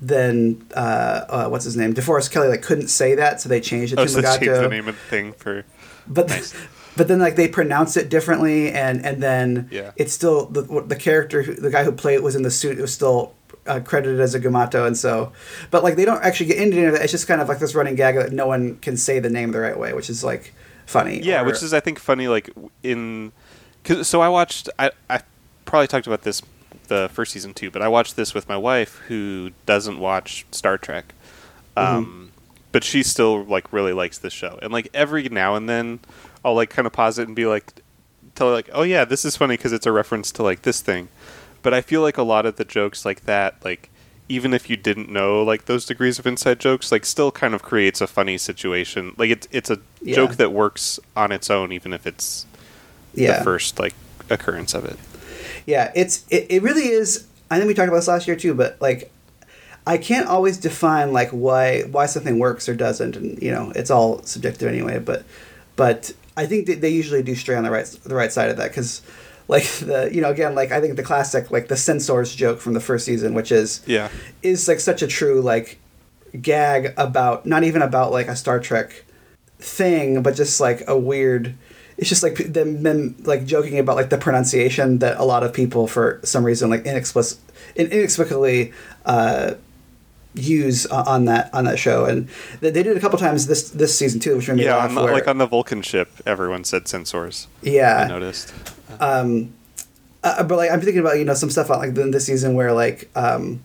then 0.00 0.64
uh, 0.74 1.24
uh, 1.28 1.48
what's 1.48 1.66
his 1.66 1.76
name? 1.76 1.92
DeForest 1.92 2.30
Kelley 2.30 2.48
like 2.48 2.62
couldn't 2.62 2.88
say 2.88 3.14
that, 3.14 3.42
so 3.42 3.50
they 3.50 3.60
changed 3.60 3.92
it 3.92 3.98
Oh, 3.98 4.04
to 4.04 4.08
so 4.08 4.22
the 4.22 4.68
name 4.70 4.88
of 4.88 4.94
the 4.94 5.00
thing 5.10 5.34
for. 5.34 5.64
But 6.08 6.30
but 7.00 7.08
then 7.08 7.18
like 7.18 7.36
they 7.36 7.48
pronounce 7.48 7.96
it 7.96 8.10
differently, 8.10 8.70
and 8.70 9.02
and 9.06 9.22
then 9.22 9.68
Yeah. 9.70 9.92
it's 9.96 10.12
still 10.12 10.44
the 10.44 10.60
the 10.86 10.96
character 10.96 11.40
who, 11.42 11.54
the 11.54 11.70
guy 11.70 11.82
who 11.82 11.92
played 11.92 12.16
it 12.16 12.22
was 12.22 12.36
in 12.36 12.42
the 12.42 12.50
suit. 12.50 12.78
It 12.78 12.82
was 12.82 12.92
still. 12.92 13.32
Uh, 13.66 13.78
credited 13.78 14.18
as 14.20 14.34
a 14.34 14.40
Gumato, 14.40 14.86
and 14.86 14.96
so, 14.96 15.32
but 15.70 15.84
like 15.84 15.94
they 15.94 16.04
don't 16.06 16.22
actually 16.24 16.46
get 16.46 16.56
into 16.56 16.76
any 16.78 16.86
of 16.86 16.92
that. 16.94 17.02
It's 17.02 17.12
just 17.12 17.28
kind 17.28 17.40
of 17.42 17.48
like 17.48 17.58
this 17.58 17.74
running 17.74 17.94
gag 17.94 18.14
that 18.16 18.32
no 18.32 18.46
one 18.46 18.76
can 18.76 18.96
say 18.96 19.18
the 19.20 19.28
name 19.28 19.52
the 19.52 19.60
right 19.60 19.78
way, 19.78 19.92
which 19.92 20.08
is 20.08 20.24
like 20.24 20.54
funny. 20.86 21.20
Yeah, 21.22 21.42
Or- 21.42 21.44
which 21.44 21.62
is 21.62 21.72
I 21.74 21.78
think 21.78 21.98
funny. 21.98 22.26
Like 22.26 22.48
in, 22.82 23.32
cause, 23.84 24.08
so 24.08 24.22
I 24.22 24.28
watched. 24.28 24.70
I 24.78 24.90
I 25.10 25.20
probably 25.66 25.88
talked 25.88 26.06
about 26.06 26.22
this 26.22 26.42
the 26.88 27.10
first 27.12 27.32
season 27.32 27.52
too, 27.52 27.70
but 27.70 27.82
I 27.82 27.86
watched 27.88 28.16
this 28.16 28.32
with 28.34 28.48
my 28.48 28.56
wife 28.56 28.96
who 29.08 29.50
doesn't 29.66 29.98
watch 30.00 30.46
Star 30.52 30.78
Trek. 30.78 31.12
Mm-hmm. 31.76 31.96
Um, 31.98 32.32
but 32.72 32.82
she 32.82 33.02
still 33.02 33.44
like 33.44 33.72
really 33.72 33.92
likes 33.92 34.16
this 34.18 34.32
show, 34.32 34.58
and 34.62 34.72
like 34.72 34.88
every 34.94 35.28
now 35.28 35.54
and 35.54 35.68
then, 35.68 36.00
I'll 36.44 36.54
like 36.54 36.70
kind 36.70 36.86
of 36.86 36.92
pause 36.92 37.18
it 37.18 37.26
and 37.26 37.36
be 37.36 37.46
like, 37.46 37.82
tell 38.34 38.48
her 38.48 38.54
like, 38.54 38.70
oh 38.72 38.82
yeah, 38.82 39.04
this 39.04 39.24
is 39.24 39.36
funny 39.36 39.56
because 39.56 39.72
it's 39.72 39.86
a 39.86 39.92
reference 39.92 40.32
to 40.32 40.42
like 40.42 40.62
this 40.62 40.80
thing. 40.80 41.08
But 41.62 41.74
I 41.74 41.80
feel 41.82 42.00
like 42.00 42.16
a 42.16 42.22
lot 42.22 42.46
of 42.46 42.56
the 42.56 42.64
jokes 42.64 43.04
like 43.04 43.24
that, 43.26 43.62
like 43.64 43.90
even 44.28 44.54
if 44.54 44.70
you 44.70 44.76
didn't 44.76 45.10
know 45.10 45.42
like 45.42 45.64
those 45.66 45.84
degrees 45.84 46.18
of 46.18 46.26
inside 46.26 46.60
jokes, 46.60 46.90
like 46.92 47.04
still 47.04 47.30
kind 47.32 47.52
of 47.54 47.62
creates 47.62 48.00
a 48.00 48.06
funny 48.06 48.38
situation. 48.38 49.14
Like 49.18 49.30
it's 49.30 49.48
it's 49.50 49.70
a 49.70 49.78
Yeah. 50.02 50.14
joke 50.14 50.36
that 50.36 50.52
works 50.52 50.98
on 51.16 51.32
its 51.32 51.50
own, 51.50 51.72
even 51.72 51.92
if 51.92 52.06
it's 52.06 52.46
Yeah. 53.12 53.38
the 53.38 53.44
first 53.44 53.78
like 53.78 53.94
occurrence 54.30 54.72
of 54.72 54.84
it. 54.84 54.96
Yeah, 55.66 55.92
it's 55.94 56.24
it, 56.30 56.46
it 56.48 56.62
really 56.62 56.88
is. 56.88 57.26
I 57.50 57.56
think 57.56 57.66
we 57.68 57.74
talked 57.74 57.88
about 57.88 57.96
this 57.98 58.08
last 58.08 58.26
year 58.28 58.36
too, 58.36 58.54
but 58.54 58.80
like, 58.80 59.10
I 59.86 59.98
can't 59.98 60.28
always 60.28 60.56
define 60.56 61.12
like 61.12 61.30
why 61.30 61.82
why 61.82 62.06
something 62.06 62.38
works 62.38 62.68
or 62.68 62.74
doesn't, 62.74 63.16
and 63.16 63.42
you 63.42 63.50
know, 63.50 63.72
it's 63.74 63.90
all 63.90 64.22
subjective 64.22 64.68
anyway. 64.68 65.00
But 65.00 65.24
but 65.74 66.12
I 66.36 66.46
think 66.46 66.66
that 66.66 66.80
they 66.80 66.90
usually 66.90 67.22
do 67.22 67.34
stray 67.34 67.56
on 67.56 67.64
the 67.64 67.70
right 67.70 67.86
the 68.04 68.14
right 68.14 68.32
side 68.32 68.50
of 68.50 68.56
that 68.58 68.70
because. 68.70 69.02
Like 69.48 69.64
the 69.80 70.08
you 70.14 70.20
know 70.20 70.30
again 70.30 70.54
like 70.54 70.70
I 70.70 70.80
think 70.80 70.94
the 70.94 71.02
classic 71.02 71.50
like 71.50 71.66
the 71.66 71.76
censors 71.76 72.32
joke 72.36 72.60
from 72.60 72.72
the 72.72 72.78
first 72.78 73.04
season 73.04 73.34
which 73.34 73.50
is 73.50 73.82
Yeah. 73.84 74.08
is 74.42 74.68
like 74.68 74.78
such 74.78 75.02
a 75.02 75.08
true 75.08 75.40
like 75.40 75.80
gag 76.40 76.94
about 76.96 77.46
not 77.46 77.64
even 77.64 77.82
about 77.82 78.12
like 78.12 78.28
a 78.28 78.36
Star 78.36 78.60
Trek 78.60 79.04
thing, 79.58 80.22
but 80.22 80.36
just 80.36 80.60
like 80.60 80.84
a 80.86 80.96
weird. 80.96 81.54
It's 81.98 82.08
just 82.08 82.22
like 82.22 82.36
them, 82.36 82.84
them 82.84 83.16
like 83.24 83.44
joking 83.44 83.80
about 83.80 83.96
like 83.96 84.10
the 84.10 84.18
pronunciation 84.18 84.98
that 85.00 85.18
a 85.18 85.24
lot 85.24 85.42
of 85.42 85.52
people 85.52 85.88
for 85.88 86.20
some 86.22 86.44
reason 86.44 86.70
like 86.70 86.84
inexplic- 86.84 87.36
inexplicably 87.74 88.72
uh, 89.04 89.54
use 90.34 90.86
on 90.86 91.24
that 91.26 91.52
on 91.52 91.64
that 91.64 91.78
show, 91.78 92.04
and 92.04 92.28
they, 92.60 92.70
they 92.70 92.82
did 92.82 92.92
it 92.92 92.96
a 92.96 93.00
couple 93.00 93.18
times 93.18 93.46
this 93.46 93.70
this 93.70 93.96
season 93.98 94.20
too, 94.20 94.36
which 94.36 94.48
made 94.48 94.58
me 94.58 94.64
Yeah, 94.64 94.76
laugh. 94.76 94.88
on 94.90 94.94
the, 94.94 95.02
where- 95.04 95.12
like 95.12 95.28
on 95.28 95.38
the 95.38 95.46
Vulcan 95.46 95.82
ship, 95.82 96.08
everyone 96.26 96.64
said 96.64 96.84
sensors. 96.84 97.46
yeah, 97.62 98.04
I 98.04 98.08
noticed. 98.08 98.52
um, 99.00 99.52
uh, 100.22 100.42
but 100.44 100.56
like 100.56 100.70
I'm 100.70 100.80
thinking 100.80 101.00
about 101.00 101.18
you 101.18 101.24
know 101.24 101.34
some 101.34 101.50
stuff 101.50 101.70
on 101.70 101.78
like 101.78 101.96
in 101.96 102.10
this 102.10 102.26
season 102.26 102.54
where 102.54 102.72
like 102.72 103.08
um, 103.16 103.62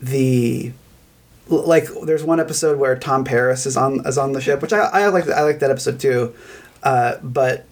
the 0.00 0.72
like 1.48 1.86
there's 2.04 2.24
one 2.24 2.40
episode 2.40 2.78
where 2.78 2.96
Tom 2.96 3.24
Paris 3.24 3.66
is 3.66 3.76
on 3.76 4.06
is 4.06 4.16
on 4.16 4.32
the 4.32 4.40
ship, 4.40 4.62
which 4.62 4.72
I 4.72 4.78
I 4.80 5.06
like 5.08 5.28
I 5.28 5.42
like 5.42 5.58
that 5.60 5.70
episode 5.70 6.00
too, 6.00 6.34
uh, 6.82 7.16
but 7.22 7.66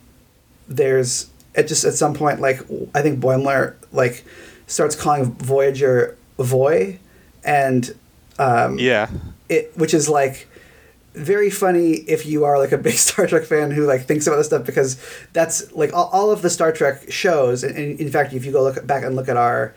there's 0.69 1.31
it 1.55 1.69
just 1.69 1.85
at 1.85 1.95
some 1.95 2.13
point 2.15 2.41
like 2.41 2.61
I 2.95 3.03
think 3.03 3.21
Boimler 3.21 3.75
like 3.93 4.25
starts 4.67 4.95
calling 4.97 5.33
Voyager 5.35 6.17
Voy, 6.39 6.99
and 7.45 7.95
um, 8.43 8.79
Yeah. 8.79 9.09
it 9.49 9.73
which 9.77 9.95
is 9.95 10.09
like 10.09 10.49
very 11.15 11.51
funny 11.51 11.91
if 12.09 12.25
you 12.25 12.45
are 12.45 12.59
like 12.59 12.73
a 12.73 12.79
big 12.79 12.95
Star 13.07 13.27
Trek 13.27 13.45
fan 13.45 13.71
who 13.71 13.85
like 13.87 14.07
thinks 14.07 14.27
about 14.27 14.37
this 14.37 14.47
stuff 14.47 14.65
because 14.65 14.97
that's 15.33 15.71
like 15.73 15.93
all, 15.93 16.09
all 16.13 16.31
of 16.31 16.43
the 16.43 16.51
Star 16.51 16.73
Trek 16.73 17.11
shows 17.11 17.63
and, 17.65 17.77
and 17.77 18.01
in 18.01 18.11
fact 18.11 18.33
if 18.33 18.45
you 18.47 18.53
go 18.53 18.63
look 18.63 18.87
back 18.87 19.05
and 19.05 19.15
look 19.17 19.29
at 19.29 19.37
our 19.37 19.75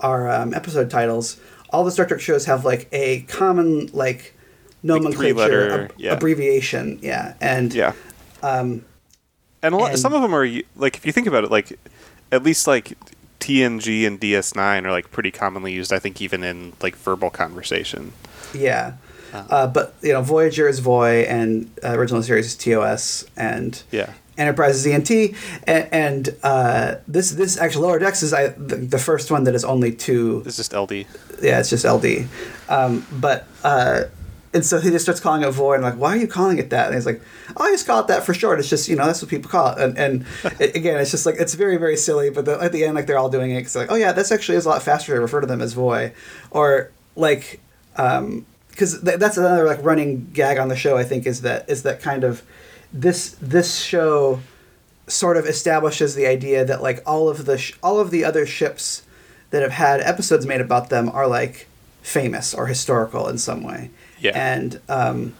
our 0.00 0.30
um, 0.30 0.54
episode 0.54 0.90
titles 0.90 1.38
all 1.70 1.84
the 1.84 1.90
Star 1.90 2.06
Trek 2.06 2.20
shows 2.20 2.46
have 2.46 2.64
like 2.64 2.88
a 2.92 3.20
common 3.22 3.88
like 3.92 4.34
nomenclature 4.82 5.18
three-letter, 5.34 5.84
ab- 5.84 5.92
yeah. 5.98 6.12
abbreviation 6.12 6.98
yeah 7.02 7.34
and 7.40 7.74
Yeah. 7.74 7.92
um, 8.42 8.84
And, 9.62 9.74
a 9.74 9.76
lot, 9.78 9.90
And- 9.90 9.98
some 9.98 10.14
of 10.14 10.22
them 10.22 10.32
are 10.34 10.46
like 10.76 10.96
if 10.96 11.04
you 11.04 11.12
think 11.12 11.26
about 11.26 11.44
it, 11.44 11.50
like 11.50 11.78
at 12.32 12.42
least 12.44 12.66
like 12.66 12.96
TNG 13.48 14.06
and 14.06 14.20
DS9 14.20 14.84
are 14.84 14.90
like 14.90 15.10
pretty 15.10 15.30
commonly 15.30 15.72
used. 15.72 15.92
I 15.92 15.98
think 15.98 16.20
even 16.20 16.44
in 16.44 16.74
like 16.82 16.96
verbal 16.96 17.30
conversation. 17.30 18.12
yeah 18.54 18.94
uh, 19.32 19.66
but 19.66 19.94
you 20.02 20.12
know 20.12 20.22
Voyager 20.22 20.68
is 20.68 20.78
Voy 20.78 21.22
and 21.28 21.70
uh, 21.84 21.90
original 21.90 22.22
series 22.22 22.46
is 22.46 22.56
TOS 22.56 23.26
and 23.36 23.82
Yeah. 23.90 24.12
Enterprise 24.36 24.76
is 24.76 24.86
ENT, 24.86 25.10
and, 25.66 25.88
and 25.90 26.36
uh, 26.44 26.94
this 27.08 27.32
this 27.32 27.58
actually 27.58 27.86
Lower 27.86 27.98
Decks 27.98 28.22
is 28.22 28.32
I, 28.32 28.46
the, 28.50 28.76
the 28.76 28.98
first 28.98 29.32
one 29.32 29.42
that 29.44 29.54
is 29.56 29.64
only 29.64 29.90
two. 29.90 30.44
It's 30.46 30.56
just 30.56 30.72
LD. 30.72 31.06
Yeah, 31.42 31.58
it's 31.58 31.70
just 31.70 31.84
LD. 31.84 32.28
Um, 32.68 33.04
but 33.10 33.48
uh, 33.64 34.02
and 34.54 34.64
so 34.64 34.80
he 34.80 34.90
just 34.90 35.04
starts 35.04 35.20
calling 35.20 35.42
it 35.42 35.50
Void. 35.50 35.74
and 35.74 35.82
like, 35.82 35.96
why 35.96 36.14
are 36.14 36.16
you 36.16 36.26
calling 36.26 36.58
it 36.58 36.70
that? 36.70 36.86
And 36.86 36.94
he's 36.94 37.06
like, 37.06 37.20
oh, 37.56 37.64
I 37.64 37.70
just 37.70 37.86
call 37.86 38.00
it 38.00 38.06
that 38.08 38.24
for 38.24 38.32
short. 38.32 38.58
It's 38.58 38.68
just 38.68 38.88
you 38.88 38.96
know 38.96 39.06
that's 39.06 39.20
what 39.20 39.30
people 39.30 39.50
call 39.50 39.72
it. 39.72 39.78
And 39.78 39.98
and 39.98 40.26
it, 40.60 40.74
again, 40.74 40.98
it's 41.00 41.10
just 41.10 41.26
like 41.26 41.36
it's 41.38 41.54
very 41.54 41.76
very 41.76 41.96
silly. 41.96 42.30
But 42.30 42.44
the, 42.44 42.62
at 42.62 42.72
the 42.72 42.84
end, 42.84 42.94
like 42.94 43.06
they're 43.06 43.18
all 43.18 43.30
doing 43.30 43.50
it 43.50 43.58
because 43.58 43.76
like, 43.76 43.90
oh 43.90 43.96
yeah, 43.96 44.12
that's 44.12 44.32
actually 44.32 44.56
is 44.56 44.66
a 44.66 44.68
lot 44.68 44.82
faster 44.82 45.14
to 45.14 45.20
refer 45.20 45.40
to 45.40 45.46
them 45.46 45.60
as 45.60 45.72
Voy, 45.72 46.12
or 46.50 46.90
like. 47.16 47.60
Um, 47.96 48.46
because 48.70 49.02
th- 49.02 49.18
that's 49.18 49.36
another 49.36 49.64
like 49.64 49.82
running 49.82 50.30
gag 50.32 50.56
on 50.56 50.68
the 50.68 50.76
show. 50.76 50.96
I 50.96 51.02
think 51.02 51.26
is 51.26 51.40
that 51.40 51.68
is 51.68 51.82
that 51.82 52.00
kind 52.00 52.22
of 52.22 52.44
this 52.92 53.36
this 53.40 53.74
show 53.76 54.38
sort 55.08 55.36
of 55.36 55.46
establishes 55.46 56.14
the 56.14 56.26
idea 56.26 56.64
that 56.64 56.80
like 56.80 57.02
all 57.04 57.28
of 57.28 57.44
the 57.44 57.58
sh- 57.58 57.72
all 57.82 57.98
of 57.98 58.12
the 58.12 58.24
other 58.24 58.46
ships 58.46 59.02
that 59.50 59.62
have 59.62 59.72
had 59.72 60.00
episodes 60.00 60.46
made 60.46 60.60
about 60.60 60.90
them 60.90 61.08
are 61.08 61.26
like 61.26 61.66
famous 62.02 62.54
or 62.54 62.66
historical 62.66 63.28
in 63.28 63.38
some 63.38 63.62
way. 63.62 63.90
Yeah. 64.20 64.32
And 64.34 64.80
um, 64.88 65.34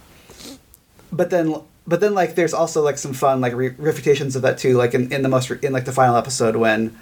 but 1.13 1.31
then 1.31 1.55
but 1.87 2.01
then 2.01 2.15
like 2.15 2.35
there's 2.35 2.55
also 2.55 2.83
like 2.83 2.99
some 2.99 3.13
fun 3.13 3.41
like 3.41 3.55
re- 3.55 3.75
refutations 3.79 4.37
of 4.37 4.43
that 4.43 4.59
too. 4.59 4.77
Like 4.77 4.95
in, 4.95 5.13
in 5.13 5.23
the 5.23 5.29
most 5.29 5.51
re- 5.51 5.59
in 5.63 5.73
like 5.73 5.85
the 5.85 5.93
final 5.93 6.17
episode 6.17 6.57
when 6.57 6.97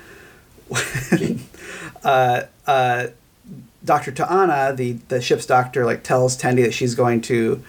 when 0.68 1.40
uh, 2.04 2.42
uh, 2.66 3.08
Dr. 3.84 4.12
T'Ana, 4.12 4.76
the, 4.76 4.92
the 5.08 5.20
ship's 5.20 5.46
doctor, 5.46 5.84
like 5.84 6.02
tells 6.02 6.36
Tendi 6.36 6.62
that 6.62 6.74
she's 6.74 6.94
going 6.94 7.20
to 7.22 7.62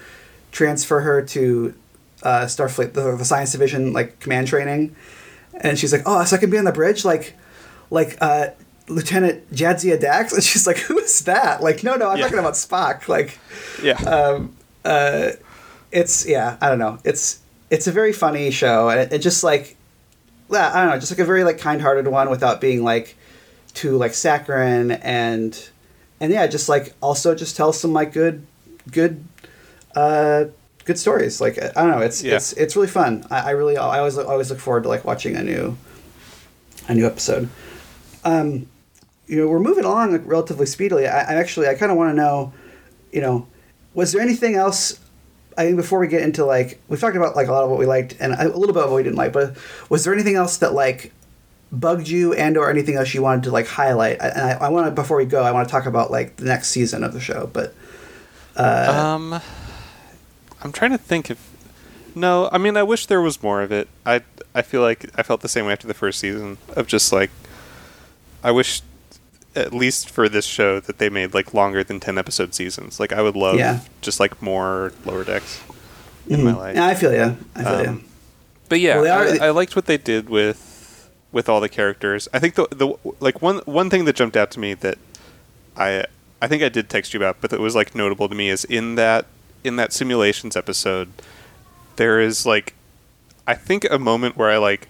transfer 0.51 1.01
her 1.01 1.21
to 1.21 1.73
uh, 2.23 2.45
Starfleet, 2.45 2.93
the, 2.93 3.15
the 3.15 3.25
science 3.25 3.51
division, 3.51 3.93
like 3.93 4.19
command 4.19 4.47
training, 4.47 4.95
and 5.61 5.77
she's 5.77 5.91
like, 5.93 6.01
"Oh, 6.05 6.23
so 6.25 6.35
I 6.35 6.39
can 6.39 6.49
be 6.49 6.57
on 6.57 6.65
the 6.65 6.71
bridge, 6.71 7.05
like, 7.05 7.35
like 7.89 8.17
uh, 8.21 8.47
Lieutenant 8.87 9.51
Jadzia 9.53 9.99
Dax," 9.99 10.33
and 10.35 10.43
she's 10.43 10.65
like, 10.67 10.77
"Who 10.77 10.97
is 10.99 11.21
that?" 11.21 11.61
Like, 11.61 11.83
no, 11.83 11.95
no, 11.95 12.09
I'm 12.09 12.17
Yeah. 12.17 12.23
talking 12.25 12.39
about 12.39 12.53
Spock. 12.53 13.07
Like, 13.07 13.37
Yeah. 13.81 13.97
um, 14.03 14.55
uh, 14.85 15.31
it's 15.91 16.25
yeah, 16.25 16.57
I 16.61 16.69
don't 16.69 16.79
know. 16.79 16.99
It's 17.03 17.39
it's 17.69 17.87
a 17.87 17.91
very 17.91 18.13
funny 18.13 18.49
show, 18.51 18.89
and 18.89 18.99
it, 18.99 19.13
it 19.13 19.19
just 19.19 19.43
like, 19.43 19.75
yeah, 20.51 20.71
I 20.73 20.81
don't 20.81 20.89
know, 20.91 20.99
just 20.99 21.11
like 21.11 21.19
a 21.19 21.25
very 21.25 21.43
like 21.43 21.57
kind-hearted 21.59 22.07
one 22.07 22.29
without 22.29 22.61
being 22.61 22.83
like 22.83 23.15
too 23.73 23.97
like 23.97 24.13
saccharine 24.13 24.91
and 24.91 25.69
and 26.19 26.31
yeah, 26.31 26.47
just 26.47 26.67
like 26.69 26.93
also 27.01 27.35
just 27.35 27.55
tell 27.55 27.71
some 27.73 27.93
like 27.93 28.11
good 28.13 28.45
good 28.91 29.23
uh 29.95 30.45
good 30.85 30.97
stories. 30.97 31.41
Like 31.41 31.57
I 31.61 31.69
don't 31.81 31.91
know, 31.91 31.99
it's 31.99 32.23
Yeah. 32.23 32.35
it's 32.37 32.53
it's 32.53 32.75
really 32.75 32.87
fun. 32.87 33.25
I, 33.29 33.39
I 33.39 33.49
really 33.51 33.75
I 33.77 33.99
always 33.99 34.15
look, 34.15 34.27
always 34.27 34.49
look 34.49 34.59
forward 34.59 34.83
to 34.83 34.89
like 34.89 35.03
watching 35.05 35.35
a 35.35 35.43
new 35.43 35.77
a 36.87 36.95
new 36.95 37.05
episode. 37.05 37.49
Um, 38.23 38.67
you 39.27 39.37
know, 39.37 39.47
we're 39.47 39.59
moving 39.59 39.83
along 39.83 40.17
relatively 40.25 40.65
speedily. 40.65 41.07
I, 41.07 41.19
I 41.19 41.35
actually 41.35 41.67
I 41.67 41.75
kind 41.75 41.91
of 41.91 41.97
want 41.97 42.11
to 42.11 42.15
know, 42.15 42.53
you 43.11 43.21
know, 43.21 43.47
was 43.93 44.13
there 44.13 44.21
anything 44.21 44.55
else? 44.55 44.99
I 45.57 45.65
think 45.65 45.75
before 45.75 45.99
we 45.99 46.07
get 46.07 46.21
into 46.21 46.45
like 46.45 46.79
we've 46.87 46.99
talked 46.99 47.17
about 47.17 47.35
like 47.35 47.47
a 47.47 47.51
lot 47.51 47.63
of 47.63 47.69
what 47.69 47.79
we 47.79 47.85
liked 47.85 48.15
and 48.19 48.33
a 48.33 48.47
little 48.47 48.73
bit 48.73 48.83
of 48.83 48.89
what 48.89 48.97
we 48.97 49.03
didn't 49.03 49.17
like, 49.17 49.33
but 49.33 49.57
was 49.89 50.03
there 50.03 50.13
anything 50.13 50.35
else 50.35 50.57
that 50.57 50.73
like 50.73 51.11
bugged 51.71 52.07
you 52.07 52.33
and 52.33 52.57
or 52.57 52.69
anything 52.69 52.95
else 52.95 53.13
you 53.13 53.21
wanted 53.21 53.43
to 53.43 53.51
like 53.51 53.67
highlight? 53.67 54.19
And 54.21 54.39
I, 54.39 54.51
I 54.53 54.69
want 54.69 54.87
to 54.87 54.91
before 54.91 55.17
we 55.17 55.25
go, 55.25 55.43
I 55.43 55.51
want 55.51 55.67
to 55.67 55.71
talk 55.71 55.85
about 55.85 56.09
like 56.09 56.37
the 56.37 56.45
next 56.45 56.69
season 56.69 57.03
of 57.03 57.13
the 57.13 57.19
show. 57.19 57.49
But 57.51 57.73
um, 58.55 59.41
I'm 60.61 60.71
trying 60.71 60.91
to 60.91 60.97
think 60.97 61.29
if. 61.29 61.55
No, 62.15 62.49
I 62.51 62.57
mean 62.57 62.77
I 62.77 62.83
wish 62.83 63.05
there 63.05 63.21
was 63.21 63.43
more 63.43 63.61
of 63.61 63.71
it. 63.71 63.87
I 64.05 64.21
I 64.55 64.61
feel 64.61 64.81
like 64.81 65.09
I 65.15 65.23
felt 65.23 65.41
the 65.41 65.49
same 65.49 65.65
way 65.65 65.73
after 65.73 65.87
the 65.87 65.93
first 65.93 66.19
season 66.19 66.57
of 66.75 66.87
just 66.87 67.11
like 67.11 67.29
I 68.43 68.51
wish 68.51 68.81
at 69.57 69.73
least 69.73 70.09
for 70.09 70.29
this 70.29 70.45
show 70.45 70.79
that 70.79 70.97
they 70.99 71.09
made 71.09 71.33
like 71.33 71.53
longer 71.53 71.83
than 71.83 71.99
10 71.99 72.17
episode 72.17 72.53
seasons. 72.53 72.99
Like 72.99 73.11
I 73.11 73.21
would 73.21 73.35
love 73.35 73.57
Yeah. 73.57 73.79
just 74.01 74.19
like 74.19 74.41
more 74.41 74.93
lower 75.05 75.23
decks 75.23 75.59
in 76.29 76.43
my 76.43 76.53
life. 76.53 76.75
yeah, 76.75 76.85
I 76.87 76.93
feel 76.95 77.13
you. 77.13 77.37
I 77.55 77.63
feel 77.63 77.73
Um, 77.73 77.85
you. 77.85 78.03
But 78.69 78.79
yeah, 78.79 78.99
Well, 79.01 79.17
are- 79.19 79.41
I, 79.43 79.47
I 79.47 79.49
liked 79.51 79.75
what 79.75 79.85
they 79.85 79.97
did 79.97 80.29
with 80.29 81.09
with 81.31 81.49
all 81.49 81.59
the 81.59 81.69
characters. 81.69 82.27
I 82.33 82.39
think 82.39 82.55
the 82.55 82.67
the 82.71 82.93
like 83.19 83.41
one 83.41 83.57
one 83.65 83.89
thing 83.89 84.05
that 84.05 84.15
jumped 84.15 84.37
out 84.37 84.51
to 84.51 84.59
me 84.59 84.73
that 84.75 84.97
I 85.75 86.05
I 86.41 86.47
think 86.47 86.61
I 86.63 86.69
did 86.69 86.89
text 86.89 87.13
you 87.13 87.19
about, 87.19 87.37
but 87.41 87.49
that 87.51 87.59
was 87.59 87.75
like 87.75 87.95
notable 87.95 88.29
to 88.29 88.35
me 88.35 88.49
is 88.49 88.63
in 88.65 88.95
that 88.95 89.25
in 89.63 89.75
that 89.77 89.91
simulations 89.93 90.55
episode, 90.55 91.09
there 91.97 92.19
is 92.19 92.45
like 92.45 92.73
I 93.47 93.53
think 93.55 93.85
a 93.89 93.97
moment 93.99 94.37
where 94.37 94.49
I 94.51 94.57
like 94.57 94.87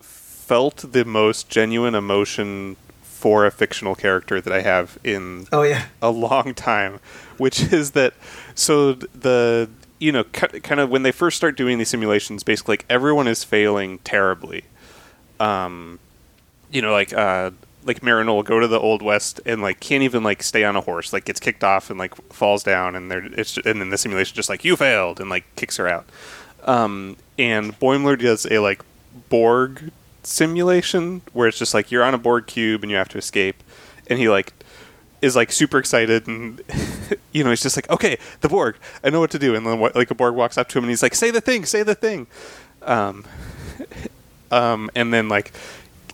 felt 0.00 0.92
the 0.92 1.04
most 1.04 1.48
genuine 1.48 1.94
emotion 1.94 2.76
for 3.20 3.44
a 3.44 3.50
fictional 3.50 3.94
character 3.94 4.40
that 4.40 4.52
I 4.52 4.62
have 4.62 4.98
in 5.04 5.46
Oh 5.52 5.62
yeah. 5.62 5.84
a 6.00 6.10
long 6.10 6.54
time, 6.54 6.98
which 7.36 7.72
is 7.72 7.90
that 7.90 8.14
so 8.54 8.94
the 8.94 9.68
you 9.98 10.10
know 10.10 10.24
kind 10.24 10.80
of 10.80 10.88
when 10.88 11.02
they 11.02 11.12
first 11.12 11.36
start 11.36 11.56
doing 11.56 11.76
these 11.76 11.90
simulations, 11.90 12.42
basically 12.42 12.72
like 12.72 12.86
everyone 12.88 13.28
is 13.28 13.44
failing 13.44 13.98
terribly. 13.98 14.64
Um, 15.38 15.98
you 16.70 16.80
know, 16.80 16.92
like 16.92 17.12
uh, 17.12 17.50
like 17.84 18.02
Mariner 18.02 18.32
will 18.32 18.42
go 18.42 18.58
to 18.60 18.66
the 18.68 18.78
Old 18.80 19.02
West 19.02 19.40
and 19.44 19.60
like 19.60 19.80
can't 19.80 20.02
even 20.02 20.22
like 20.22 20.42
stay 20.42 20.64
on 20.64 20.74
a 20.76 20.80
horse, 20.80 21.12
like 21.12 21.26
gets 21.26 21.40
kicked 21.40 21.62
off 21.64 21.90
and 21.90 21.98
like 21.98 22.14
falls 22.32 22.62
down, 22.62 22.96
and 22.96 23.10
they're 23.10 23.26
it's 23.26 23.56
and 23.58 23.80
then 23.80 23.90
the 23.90 23.98
simulation 23.98 24.34
just 24.34 24.48
like 24.48 24.64
you 24.64 24.76
failed 24.76 25.20
and 25.20 25.28
like 25.28 25.44
kicks 25.56 25.76
her 25.76 25.86
out. 25.88 26.06
Um, 26.64 27.16
and 27.38 27.78
Boimler 27.78 28.18
does 28.18 28.46
a 28.50 28.58
like 28.60 28.82
Borg 29.28 29.90
simulation 30.30 31.22
where 31.32 31.48
it's 31.48 31.58
just 31.58 31.74
like 31.74 31.90
you're 31.90 32.04
on 32.04 32.14
a 32.14 32.18
Borg 32.18 32.46
cube 32.46 32.82
and 32.82 32.90
you 32.90 32.96
have 32.96 33.08
to 33.10 33.18
escape, 33.18 33.62
and 34.06 34.18
he 34.18 34.28
like 34.28 34.52
is 35.20 35.36
like 35.36 35.52
super 35.52 35.78
excited 35.78 36.26
and 36.26 36.62
you 37.32 37.44
know 37.44 37.50
he's 37.50 37.62
just 37.62 37.76
like 37.76 37.88
okay 37.90 38.18
the 38.40 38.48
Borg. 38.48 38.76
I 39.04 39.10
know 39.10 39.20
what 39.20 39.30
to 39.32 39.38
do. 39.38 39.54
And 39.54 39.66
then 39.66 39.80
like 39.94 40.10
a 40.10 40.14
Borg 40.14 40.34
walks 40.34 40.56
up 40.56 40.68
to 40.70 40.78
him 40.78 40.84
and 40.84 40.90
he's 40.90 41.02
like 41.02 41.14
say 41.14 41.30
the 41.30 41.40
thing 41.40 41.64
say 41.66 41.82
the 41.82 41.94
thing. 41.94 42.26
Um, 42.82 43.24
um, 44.50 44.90
and 44.94 45.12
then 45.12 45.28
like 45.28 45.52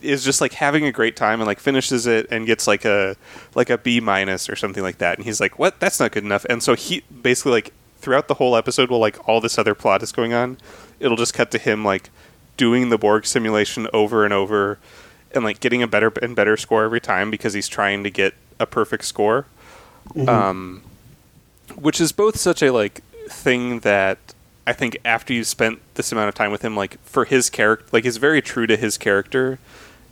is 0.02 0.24
just 0.24 0.40
like 0.40 0.52
having 0.52 0.84
a 0.84 0.92
great 0.92 1.16
time 1.16 1.40
and 1.40 1.46
like 1.46 1.58
finishes 1.58 2.06
it 2.06 2.26
and 2.30 2.46
gets 2.46 2.66
like 2.66 2.84
a 2.84 3.16
like 3.54 3.70
a 3.70 3.78
B 3.78 4.00
minus 4.00 4.48
or 4.48 4.56
something 4.56 4.82
like 4.82 4.98
that. 4.98 5.18
And 5.18 5.24
he's 5.24 5.40
like 5.40 5.58
what? 5.58 5.78
That's 5.78 6.00
not 6.00 6.12
good 6.12 6.24
enough. 6.24 6.44
And 6.46 6.62
so 6.62 6.74
he 6.74 7.02
basically 7.22 7.52
like 7.52 7.72
throughout 7.98 8.28
the 8.28 8.34
whole 8.34 8.56
episode 8.56 8.90
while 8.90 9.00
like 9.00 9.28
all 9.28 9.40
this 9.40 9.58
other 9.58 9.74
plot 9.74 10.02
is 10.02 10.12
going 10.12 10.32
on 10.32 10.58
it'll 11.00 11.16
just 11.16 11.34
cut 11.34 11.50
to 11.50 11.58
him 11.58 11.84
like 11.84 12.10
doing 12.56 12.88
the 12.88 12.98
Borg 12.98 13.26
simulation 13.26 13.88
over 13.92 14.24
and 14.24 14.32
over 14.32 14.78
and 15.34 15.44
like 15.44 15.60
getting 15.60 15.82
a 15.82 15.86
better 15.86 16.12
and 16.22 16.34
better 16.34 16.56
score 16.56 16.84
every 16.84 17.00
time 17.00 17.30
because 17.30 17.52
he's 17.52 17.68
trying 17.68 18.02
to 18.04 18.10
get 18.10 18.34
a 18.58 18.66
perfect 18.66 19.04
score 19.04 19.46
Mm-hmm. 20.14 20.28
um, 20.28 20.82
which 21.74 22.00
is 22.00 22.12
both 22.12 22.36
such 22.38 22.62
a 22.62 22.70
like 22.70 23.02
thing 23.28 23.80
that 23.80 24.18
I 24.66 24.72
think 24.72 24.96
after 25.04 25.32
you've 25.32 25.48
spent 25.48 25.80
this 25.94 26.12
amount 26.12 26.28
of 26.28 26.36
time 26.36 26.52
with 26.52 26.62
him, 26.62 26.76
like 26.76 27.00
for 27.02 27.24
his 27.24 27.50
character, 27.50 27.86
like 27.90 28.04
is 28.04 28.16
very 28.16 28.40
true 28.40 28.68
to 28.68 28.76
his 28.76 28.96
character. 28.98 29.58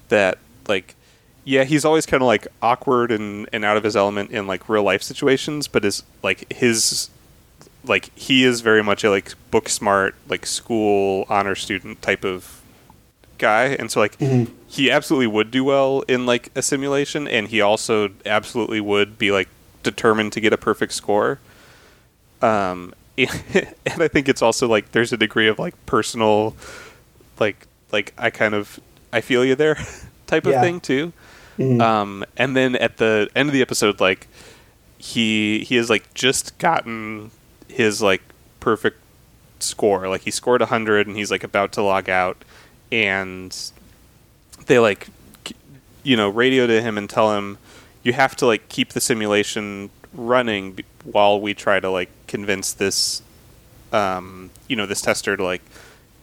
That 0.09 0.39
like, 0.67 0.97
yeah, 1.45 1.63
he's 1.65 1.85
always 1.85 2.07
kind 2.07 2.23
of 2.23 2.27
like 2.27 2.49
awkward 2.61 3.13
and 3.13 3.49
and 3.53 3.65
out 3.65 3.77
of 3.77 3.85
his 3.85 3.95
element 3.95 4.33
in 4.33 4.49
like 4.49 4.69
real 4.69 4.83
life 4.83 5.03
situations, 5.03 5.69
but 5.69 5.85
is 5.85 6.03
like 6.25 6.53
his 6.53 7.09
like 7.87 8.17
he 8.17 8.45
is 8.45 8.61
very 8.61 8.83
much 8.83 9.05
a 9.05 9.11
like 9.11 9.33
book 9.51 9.69
smart, 9.69 10.15
like 10.29 10.47
school 10.47 11.27
honor 11.29 11.55
student 11.55 12.03
type 12.03 12.25
of 12.25 12.63
guy, 13.39 13.65
and 13.67 13.91
so 13.91 14.01
like 14.01 14.17
he 14.67 14.91
absolutely 14.91 15.27
would 15.27 15.51
do 15.51 15.65
well 15.65 16.03
in 16.09 16.27
like 16.27 16.51
a 16.55 16.63
simulation, 16.63 17.29
and 17.29 17.49
he 17.49 17.61
also 17.61 18.11
absolutely 18.27 18.81
would 18.81 19.19
be 19.19 19.31
like 19.31 19.49
determined 19.83 20.33
to 20.33 20.41
get 20.41 20.53
a 20.53 20.57
perfect 20.57 20.93
score. 20.93 21.39
Um, 22.43 22.95
and 23.19 24.03
I 24.03 24.09
think 24.09 24.29
it's 24.29 24.43
also 24.43 24.67
like 24.67 24.93
there's 24.93 25.13
a 25.13 25.17
degree 25.17 25.49
of 25.49 25.59
like 25.59 25.75
personal, 25.87 26.57
like 27.39 27.67
like 27.93 28.13
I 28.19 28.31
kind 28.31 28.55
of 28.55 28.81
I 29.13 29.21
feel 29.21 29.45
you 29.45 29.55
there 29.55 29.77
type 30.27 30.47
of 30.47 30.55
thing 30.55 30.81
too. 30.81 31.13
Mhm. 31.59 31.81
Um, 31.81 32.25
and 32.37 32.57
then 32.57 32.75
at 32.77 32.97
the 32.97 33.29
end 33.37 33.49
of 33.49 33.53
the 33.53 33.63
episode, 33.63 34.01
like 34.01 34.27
he 34.99 35.61
he 35.61 35.77
has 35.77 35.89
like 35.89 36.13
just 36.15 36.59
gotten 36.59 37.31
his 37.69 38.03
like 38.03 38.23
perfect 38.61 38.99
score. 39.61 40.09
Like 40.09 40.23
he 40.23 40.31
scored 40.31 40.63
hundred, 40.63 41.07
and 41.07 41.17
he's 41.17 41.31
like 41.31 41.45
about 41.45 41.73
to 41.73 41.83
log 41.83 42.09
out, 42.09 42.45
and 42.91 43.57
they 44.67 44.79
like 44.79 45.09
you 46.03 46.17
know 46.17 46.29
radio 46.29 46.67
to 46.67 46.83
him 46.83 46.99
and 46.99 47.09
tell 47.09 47.35
him 47.35 47.59
you 48.03 48.13
have 48.13 48.37
to 48.37 48.47
like 48.47 48.69
keep 48.69 48.91
the 48.91 49.01
simulation 49.01 49.91
running 50.13 50.73
b- 50.73 50.85
while 51.03 51.41
we 51.41 51.55
try 51.55 51.81
to 51.81 51.91
like 51.91 52.11
convince 52.27 52.73
this 52.73 53.23
um, 53.93 54.51
you 54.69 54.77
know 54.77 54.87
this 54.87 55.01
tester 55.01 55.37
to 55.37 55.43
like 55.43 55.63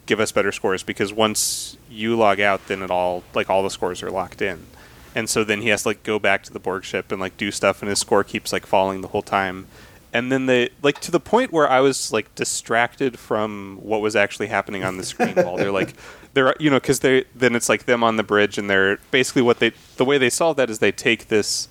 give 0.06 0.20
us 0.20 0.32
better 0.32 0.52
scores. 0.52 0.84
Because 0.84 1.12
once 1.12 1.78
you 1.90 2.16
log 2.16 2.40
out 2.40 2.68
then 2.68 2.82
it 2.82 2.92
all 2.92 3.24
like 3.34 3.50
all 3.50 3.64
the 3.64 3.70
scores 3.70 4.02
are 4.02 4.12
locked 4.12 4.42
in. 4.42 4.66
And 5.14 5.30
so 5.30 5.44
then 5.44 5.62
he 5.62 5.70
has 5.70 5.84
to 5.84 5.90
like 5.90 6.04
go 6.04 6.20
back 6.20 6.44
to 6.44 6.54
the 6.54 6.60
borg 6.60 6.86
ship 6.86 7.12
and 7.12 7.20
like 7.20 7.36
do 7.36 7.52
stuff 7.52 7.82
and 7.82 7.90
his 7.90 8.00
score 8.00 8.24
keeps 8.24 8.54
like 8.54 8.66
falling 8.66 9.02
the 9.02 9.10
whole 9.10 9.22
time 9.22 9.68
and 10.14 10.32
then 10.32 10.46
they 10.46 10.70
like 10.82 11.00
to 11.00 11.12
the 11.12 11.20
point 11.20 11.52
where 11.52 11.70
i 11.70 11.80
was 11.80 12.12
like 12.12 12.34
distracted 12.36 13.18
from 13.18 13.78
what 13.82 14.02
was 14.02 14.16
actually 14.16 14.48
happening 14.48 14.84
on 14.84 14.98
the 14.98 15.04
screen 15.04 15.36
while 15.36 15.58
they're 15.58 15.72
like 15.72 15.94
they're 16.34 16.56
you 16.60 16.70
know 16.70 16.80
because 16.80 17.00
they 17.00 17.26
then 17.36 17.56
it's 17.56 17.70
like 17.70 17.86
them 17.86 18.04
on 18.04 18.16
the 18.16 18.24
bridge 18.24 18.58
and 18.58 18.70
they're 18.70 18.98
basically 19.12 19.42
what 19.42 19.60
they 19.60 19.72
the 19.98 20.06
way 20.06 20.18
they 20.18 20.30
solve 20.30 20.58
that 20.58 20.70
is 20.70 20.80
they 20.80 20.92
take 20.92 21.28
this 21.28 21.68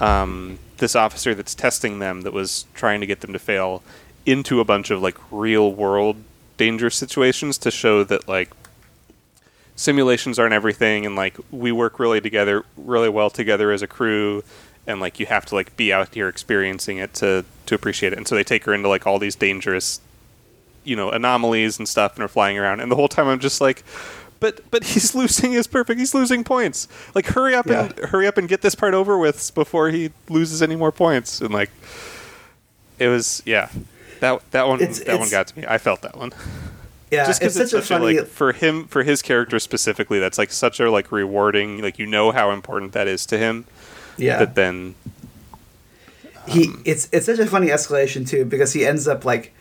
um, 0.00 0.60
this 0.76 0.94
officer 0.94 1.34
that's 1.34 1.56
testing 1.56 1.98
them 1.98 2.22
that 2.22 2.32
was 2.32 2.66
trying 2.74 3.00
to 3.00 3.06
get 3.06 3.20
them 3.20 3.32
to 3.32 3.38
fail 3.38 3.82
into 4.26 4.60
a 4.60 4.64
bunch 4.64 4.90
of 4.90 5.02
like 5.02 5.16
real 5.30 5.72
world 5.72 6.16
dangerous 6.56 6.94
situations 6.94 7.58
to 7.58 7.70
show 7.70 8.04
that 8.04 8.28
like 8.28 8.50
simulations 9.74 10.38
aren't 10.38 10.52
everything 10.52 11.06
and 11.06 11.16
like 11.16 11.36
we 11.50 11.72
work 11.72 11.98
really 11.98 12.20
together 12.20 12.64
really 12.76 13.08
well 13.08 13.30
together 13.30 13.70
as 13.70 13.80
a 13.82 13.86
crew 13.86 14.42
and 14.88 15.00
like 15.00 15.20
you 15.20 15.26
have 15.26 15.44
to 15.46 15.54
like 15.54 15.76
be 15.76 15.92
out 15.92 16.14
here 16.14 16.28
experiencing 16.28 16.96
it 16.96 17.14
to 17.14 17.44
to 17.66 17.74
appreciate 17.74 18.12
it. 18.12 18.16
And 18.16 18.26
so 18.26 18.34
they 18.34 18.42
take 18.42 18.64
her 18.64 18.74
into 18.74 18.88
like 18.88 19.06
all 19.06 19.18
these 19.18 19.36
dangerous 19.36 20.00
you 20.82 20.96
know 20.96 21.10
anomalies 21.10 21.78
and 21.78 21.86
stuff 21.86 22.14
and 22.14 22.24
are 22.24 22.28
flying 22.28 22.58
around. 22.58 22.80
And 22.80 22.90
the 22.90 22.96
whole 22.96 23.08
time 23.08 23.28
i'm 23.28 23.38
just 23.38 23.60
like 23.60 23.84
but 24.40 24.68
but 24.70 24.84
he's 24.92 25.14
losing 25.14 25.52
his 25.52 25.66
perfect 25.66 26.00
he's 26.00 26.14
losing 26.14 26.42
points. 26.42 26.88
Like 27.14 27.26
hurry 27.26 27.54
up 27.54 27.66
and 27.66 27.96
hurry 28.06 28.26
up 28.26 28.38
and 28.38 28.48
get 28.48 28.62
this 28.62 28.74
part 28.74 28.94
over 28.94 29.18
with 29.18 29.54
before 29.54 29.90
he 29.90 30.10
loses 30.28 30.62
any 30.62 30.74
more 30.74 30.90
points. 30.90 31.40
And 31.40 31.52
like 31.52 31.70
it 32.98 33.08
was 33.08 33.42
yeah. 33.44 33.68
That 34.20 34.50
that 34.50 34.66
one 34.66 34.80
It's- 34.80 35.00
that 35.00 35.20
one 35.20 35.30
got 35.30 35.48
to 35.48 35.58
me. 35.58 35.66
I 35.68 35.78
felt 35.78 36.02
that 36.02 36.16
one. 36.16 36.32
Yeah, 37.10 37.24
just 37.24 37.40
it's 37.42 37.54
because 37.54 37.56
it's, 37.56 37.72
a 37.72 37.76
such 37.82 37.90
a, 37.90 38.00
funny. 38.00 38.18
like 38.18 38.26
for 38.26 38.52
him 38.52 38.86
for 38.86 39.02
his 39.02 39.22
character 39.22 39.58
specifically 39.58 40.18
that's 40.18 40.36
like 40.36 40.50
such 40.50 40.78
a 40.78 40.90
like 40.90 41.10
rewarding 41.10 41.80
like 41.80 41.98
you 41.98 42.04
know 42.04 42.32
how 42.32 42.50
important 42.50 42.92
that 42.92 43.08
is 43.08 43.24
to 43.26 43.38
him 43.38 43.64
yeah, 44.18 44.38
But 44.38 44.54
then 44.54 44.94
he 46.46 46.68
um, 46.68 46.82
it's 46.84 47.08
it's 47.12 47.26
such 47.26 47.38
a 47.38 47.46
funny 47.46 47.68
escalation 47.68 48.26
too 48.28 48.44
because 48.44 48.72
he 48.72 48.84
ends 48.86 49.06
up 49.06 49.24
like 49.24 49.54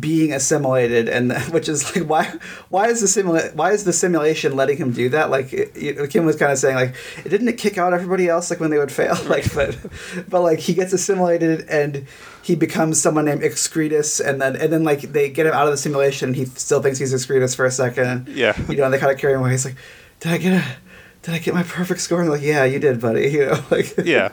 being 0.00 0.32
assimilated 0.32 1.08
and 1.10 1.32
which 1.52 1.68
is 1.68 1.94
like 1.94 2.08
why 2.08 2.32
why 2.70 2.88
is 2.88 3.00
the 3.00 3.06
simula- 3.06 3.54
why 3.54 3.70
is 3.72 3.84
the 3.84 3.92
simulation 3.92 4.56
letting 4.56 4.76
him 4.78 4.92
do 4.92 5.08
that? 5.10 5.28
Like 5.30 5.52
it, 5.52 5.72
it- 5.74 6.10
Kim 6.10 6.24
was 6.24 6.36
kind 6.36 6.50
of 6.52 6.58
saying 6.58 6.76
like 6.76 6.94
didn't 7.24 7.48
it 7.48 7.58
kick 7.58 7.76
out 7.78 7.92
everybody 7.92 8.28
else 8.28 8.48
like 8.50 8.60
when 8.60 8.70
they 8.70 8.78
would 8.78 8.92
fail 8.92 9.16
like 9.28 9.52
but 9.54 9.76
but 10.28 10.40
like 10.40 10.58
he 10.60 10.72
gets 10.72 10.92
assimilated 10.92 11.66
and 11.68 12.06
he 12.42 12.54
becomes 12.54 13.00
someone 13.00 13.24
named 13.26 13.42
Excretus 13.42 14.24
and 14.24 14.40
then 14.40 14.56
and 14.56 14.72
then 14.72 14.84
like 14.84 15.00
they 15.12 15.28
get 15.28 15.46
him 15.46 15.52
out 15.52 15.66
of 15.66 15.72
the 15.72 15.76
simulation 15.78 16.28
and 16.30 16.36
he 16.36 16.44
still 16.46 16.80
thinks 16.80 16.98
he's 16.98 17.12
Excretus 17.12 17.54
for 17.56 17.66
a 17.66 17.70
second. 17.70 18.28
Yeah. 18.28 18.54
you 18.70 18.76
know 18.76 18.84
and 18.84 18.94
they 18.94 18.98
kind 18.98 19.12
of 19.12 19.18
carry 19.18 19.34
him 19.34 19.40
away. 19.40 19.50
He's 19.50 19.64
like 19.66 19.76
did 20.20 20.32
I 20.32 20.38
get 20.38 20.52
a 20.62 20.76
did 21.24 21.34
I 21.34 21.38
get 21.38 21.54
my 21.54 21.62
perfect 21.64 22.00
score? 22.00 22.20
And 22.20 22.30
like 22.30 22.42
yeah 22.42 22.64
you 22.64 22.78
did 22.78 23.00
buddy 23.00 23.28
you 23.32 23.46
know 23.46 23.64
like 23.70 23.94
yeah. 24.04 24.30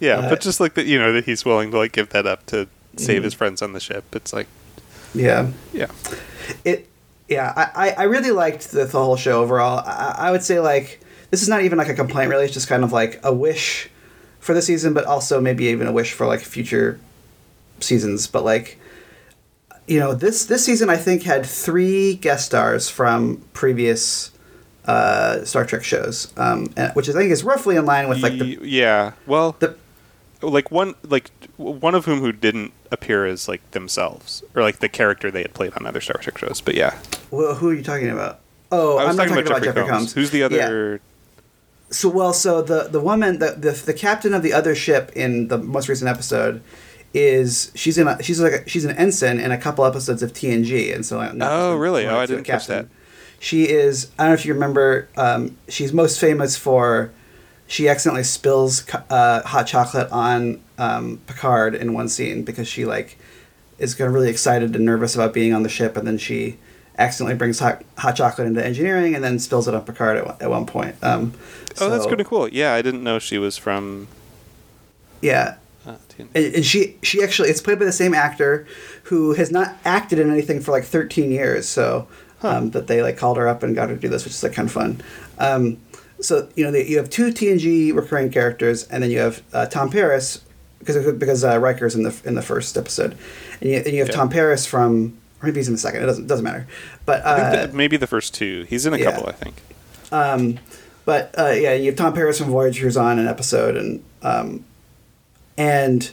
Yeah 0.00 0.18
Uh, 0.18 0.28
but 0.30 0.40
just 0.40 0.60
like 0.60 0.74
that 0.74 0.86
you 0.86 0.98
know 0.98 1.12
that 1.12 1.24
he's 1.24 1.44
willing 1.44 1.70
to 1.72 1.78
like 1.78 1.92
give 1.92 2.10
that 2.10 2.26
up 2.26 2.46
to 2.46 2.68
save 2.96 3.16
Mm-hmm. 3.16 3.24
his 3.24 3.34
friends 3.34 3.62
on 3.62 3.72
the 3.72 3.80
ship 3.80 4.04
it's 4.14 4.32
like 4.32 4.46
yeah. 5.14 5.48
Yeah. 5.72 5.90
It 6.64 6.88
yeah 7.28 7.52
I, 7.56 7.88
I- 7.88 7.94
I 7.98 8.02
really 8.04 8.30
liked 8.30 8.70
the, 8.72 8.84
the 8.84 8.98
whole 8.98 9.16
show 9.16 9.42
overall. 9.42 9.82
I, 9.86 10.14
I 10.18 10.30
would 10.30 10.42
say 10.42 10.58
like 10.60 11.00
this 11.30 11.42
is 11.42 11.48
not 11.48 11.62
even 11.62 11.78
like 11.78 11.88
a 11.88 11.94
complaint 11.94 12.30
really. 12.30 12.44
It's 12.44 12.54
just 12.54 12.68
kind 12.68 12.84
of 12.84 12.92
like 12.92 13.20
a 13.22 13.32
wish 13.32 13.88
for 14.40 14.54
the 14.54 14.62
season 14.62 14.92
but 14.94 15.04
also 15.04 15.40
maybe 15.40 15.64
even 15.66 15.86
a 15.86 15.92
wish 15.92 16.12
for 16.12 16.26
like 16.26 16.40
future 16.40 16.98
seasons. 17.80 18.26
But 18.26 18.44
like 18.44 18.78
you 19.86 19.98
know 19.98 20.14
this 20.14 20.44
this 20.46 20.64
season 20.64 20.88
i 20.88 20.96
think 20.96 21.24
had 21.24 21.44
three 21.44 22.14
guest 22.14 22.46
stars 22.46 22.88
from 22.88 23.42
previous 23.52 24.30
uh, 24.86 25.44
star 25.44 25.64
trek 25.64 25.84
shows 25.84 26.32
um, 26.36 26.72
and- 26.76 26.92
which 26.94 27.08
i 27.08 27.12
think 27.12 27.30
is 27.30 27.44
roughly 27.44 27.76
in 27.76 27.84
line 27.86 28.08
with 28.08 28.20
like 28.22 28.38
the, 28.38 28.58
yeah 28.62 29.12
well 29.26 29.54
the 29.60 29.76
like 30.42 30.70
one 30.72 30.94
like 31.04 31.30
one 31.56 31.94
of 31.94 32.04
whom 32.04 32.18
who 32.18 32.32
didn't 32.32 32.72
appear 32.90 33.24
as 33.24 33.46
like 33.48 33.68
themselves 33.70 34.42
or 34.56 34.62
like 34.62 34.80
the 34.80 34.88
character 34.88 35.30
they 35.30 35.42
had 35.42 35.54
played 35.54 35.72
on 35.74 35.86
other 35.86 36.00
Star 36.00 36.16
Trek 36.20 36.36
shows 36.36 36.60
but 36.60 36.74
yeah 36.74 36.98
well, 37.30 37.54
who 37.54 37.70
are 37.70 37.74
you 37.74 37.82
talking 37.84 38.10
about 38.10 38.40
oh 38.72 38.98
I 38.98 39.04
was 39.04 39.10
i'm 39.10 39.16
not 39.16 39.28
talking, 39.28 39.44
talking 39.44 39.68
about, 39.68 39.74
Jeffrey, 39.76 39.88
Combs. 39.90 40.12
who's 40.14 40.30
the 40.32 40.38
Yeah. 40.40 40.46
other 40.46 41.00
So 41.90 42.08
well, 42.08 42.32
so 42.32 42.60
the 42.62 42.88
the 42.88 43.00
woman, 43.00 43.38
the, 43.38 43.50
the 43.52 43.70
the 43.72 43.92
captain 43.94 44.32
of 44.34 44.42
the 44.42 44.52
other 44.54 44.74
ship 44.74 45.12
in 45.14 45.48
the 45.48 45.58
most 45.58 45.88
recent 45.88 46.08
episode 46.08 46.62
is 47.14 47.70
she's 47.74 47.98
in 47.98 48.08
a, 48.08 48.22
she's 48.22 48.40
like 48.40 48.52
a, 48.52 48.68
she's 48.68 48.86
an 48.86 48.96
ensign 48.96 49.38
in 49.38 49.52
a 49.52 49.58
couple 49.58 49.84
episodes 49.84 50.22
of 50.22 50.32
TNG, 50.32 50.94
and 50.94 51.04
so 51.04 51.18
like, 51.18 51.34
not 51.34 51.52
Oh, 51.52 51.76
really? 51.76 52.06
Oh, 52.06 52.16
I 52.18 52.24
didn't 52.26 52.44
catch 52.44 52.66
that. 52.68 52.86
She 53.42 53.64
is. 53.64 54.08
I 54.20 54.22
don't 54.22 54.30
know 54.30 54.34
if 54.34 54.46
you 54.46 54.54
remember. 54.54 55.08
Um, 55.16 55.56
she's 55.66 55.92
most 55.92 56.20
famous 56.20 56.56
for 56.56 57.10
she 57.66 57.88
accidentally 57.88 58.22
spills 58.22 58.84
uh, 59.10 59.42
hot 59.42 59.66
chocolate 59.66 60.08
on 60.12 60.62
um, 60.78 61.20
Picard 61.26 61.74
in 61.74 61.92
one 61.92 62.08
scene 62.08 62.44
because 62.44 62.68
she 62.68 62.84
like 62.84 63.18
is 63.80 63.96
kind 63.96 64.06
of 64.06 64.14
really 64.14 64.30
excited 64.30 64.76
and 64.76 64.84
nervous 64.84 65.16
about 65.16 65.34
being 65.34 65.52
on 65.52 65.64
the 65.64 65.68
ship, 65.68 65.96
and 65.96 66.06
then 66.06 66.18
she 66.18 66.56
accidentally 66.96 67.36
brings 67.36 67.58
hot, 67.58 67.82
hot 67.98 68.14
chocolate 68.14 68.46
into 68.46 68.64
engineering 68.64 69.16
and 69.16 69.24
then 69.24 69.40
spills 69.40 69.66
it 69.66 69.74
on 69.74 69.84
Picard 69.84 70.18
at, 70.18 70.24
one- 70.24 70.36
at 70.40 70.48
one 70.48 70.64
point. 70.64 70.94
Um, 71.02 71.32
oh 71.80 71.90
that's 71.90 72.04
so- 72.04 72.08
kind 72.08 72.20
of 72.20 72.28
cool 72.28 72.48
yeah 72.48 72.74
I 72.74 72.80
didn't 72.80 73.02
know 73.02 73.18
she 73.18 73.38
was 73.38 73.58
from 73.58 74.06
Yeah, 75.20 75.56
uh, 75.84 75.96
and, 76.32 76.54
and 76.54 76.64
she 76.64 76.96
she 77.02 77.24
actually 77.24 77.48
it's 77.48 77.60
played 77.60 77.80
by 77.80 77.86
the 77.86 77.90
same 77.92 78.14
actor 78.14 78.68
who 79.04 79.34
has 79.34 79.50
not 79.50 79.74
acted 79.84 80.20
in 80.20 80.30
anything 80.30 80.60
for 80.60 80.70
like 80.70 80.84
13 80.84 81.32
years. 81.32 81.66
So 81.66 82.06
um, 82.42 82.70
that 82.70 82.86
they 82.86 83.02
like 83.02 83.16
called 83.16 83.36
her 83.36 83.48
up 83.48 83.62
and 83.62 83.74
got 83.74 83.88
her 83.88 83.94
to 83.94 84.00
do 84.00 84.08
this, 84.08 84.24
which 84.24 84.34
is 84.34 84.42
like 84.42 84.52
kind 84.52 84.68
of 84.68 84.72
fun. 84.72 85.00
Um, 85.38 85.78
so 86.20 86.48
you 86.54 86.64
know 86.64 86.70
they, 86.70 86.86
you 86.86 86.98
have 86.98 87.10
two 87.10 87.28
TNG 87.32 87.94
recurring 87.94 88.30
characters, 88.30 88.84
and 88.84 89.02
then 89.02 89.10
you 89.10 89.18
have 89.18 89.42
uh, 89.52 89.66
Tom 89.66 89.90
Paris 89.90 90.42
because 90.78 91.12
because 91.14 91.44
uh, 91.44 91.58
Riker's 91.58 91.94
in 91.94 92.02
the 92.02 92.20
in 92.24 92.34
the 92.34 92.42
first 92.42 92.76
episode, 92.76 93.16
and 93.60 93.70
you, 93.70 93.76
and 93.76 93.88
you 93.88 93.98
have 94.00 94.08
Yeah. 94.08 94.14
Tom 94.14 94.28
Paris 94.30 94.66
from 94.66 95.18
or 95.40 95.46
maybe 95.46 95.58
he's 95.58 95.68
in 95.68 95.74
the 95.74 95.80
second. 95.80 96.02
It 96.02 96.06
doesn't 96.06 96.26
doesn't 96.26 96.44
matter. 96.44 96.66
But 97.04 97.22
uh, 97.24 97.68
maybe 97.72 97.96
the 97.96 98.06
first 98.06 98.34
two 98.34 98.64
he's 98.68 98.86
in 98.86 98.94
a 98.94 98.98
yeah. 98.98 99.10
couple 99.10 99.28
I 99.28 99.32
think 99.32 99.56
um, 100.12 100.58
but 101.04 101.34
uh, 101.36 101.50
yeah, 101.50 101.72
you 101.72 101.86
have 101.86 101.96
Tom 101.96 102.12
Paris 102.12 102.38
from 102.38 102.48
Voyager 102.48 102.84
who's 102.84 102.96
on 102.96 103.18
an 103.18 103.26
episode, 103.26 103.76
and 103.76 104.04
um, 104.22 104.64
and 105.56 106.12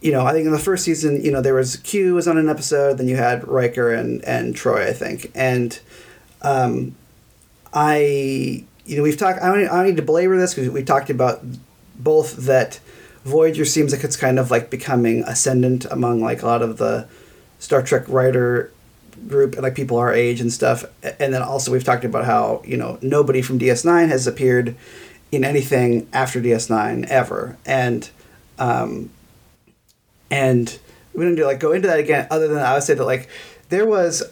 you 0.00 0.12
know, 0.12 0.24
I 0.24 0.32
think 0.32 0.46
in 0.46 0.52
the 0.52 0.58
first 0.58 0.84
season, 0.84 1.22
you 1.22 1.30
know, 1.30 1.42
there 1.42 1.54
was 1.54 1.76
Q 1.76 2.14
was 2.14 2.26
on 2.26 2.38
an 2.38 2.48
episode, 2.48 2.98
then 2.98 3.08
you 3.08 3.16
had 3.16 3.46
Riker 3.46 3.92
and 3.92 4.24
and 4.24 4.54
Troi, 4.54 4.86
I 4.86 4.92
think, 4.92 5.30
and 5.34 5.78
um, 6.42 6.96
I 7.72 8.64
you 8.86 8.96
know 8.96 9.02
we've 9.02 9.18
talked. 9.18 9.40
I 9.40 9.46
don't, 9.46 9.68
I 9.68 9.76
don't 9.76 9.86
need 9.86 9.96
to 9.96 10.02
belabor 10.02 10.38
this 10.38 10.54
because 10.54 10.70
we 10.70 10.82
talked 10.82 11.10
about 11.10 11.42
both 11.96 12.36
that 12.36 12.80
Voyager 13.24 13.66
seems 13.66 13.92
like 13.92 14.02
it's 14.02 14.16
kind 14.16 14.38
of 14.38 14.50
like 14.50 14.70
becoming 14.70 15.22
ascendant 15.24 15.84
among 15.90 16.22
like 16.22 16.42
a 16.42 16.46
lot 16.46 16.62
of 16.62 16.78
the 16.78 17.06
Star 17.58 17.82
Trek 17.82 18.04
writer 18.08 18.72
group 19.28 19.52
and 19.52 19.62
like 19.62 19.74
people 19.74 19.98
our 19.98 20.14
age 20.14 20.40
and 20.40 20.50
stuff, 20.50 20.84
and 21.02 21.34
then 21.34 21.42
also 21.42 21.70
we've 21.70 21.84
talked 21.84 22.04
about 22.04 22.24
how 22.24 22.62
you 22.64 22.78
know 22.78 22.98
nobody 23.02 23.42
from 23.42 23.58
DS 23.58 23.84
Nine 23.84 24.08
has 24.08 24.26
appeared 24.26 24.74
in 25.30 25.44
anything 25.44 26.08
after 26.12 26.40
DS 26.40 26.70
Nine 26.70 27.04
ever, 27.10 27.58
and 27.66 28.08
um, 28.58 29.10
and 30.30 30.78
we 31.14 31.24
don't 31.24 31.34
do 31.34 31.44
like 31.44 31.60
go 31.60 31.72
into 31.72 31.88
that 31.88 31.98
again. 31.98 32.26
Other 32.30 32.48
than 32.48 32.58
I 32.58 32.74
would 32.74 32.82
say 32.82 32.94
that 32.94 33.04
like 33.04 33.28
there 33.68 33.86
was 33.86 34.22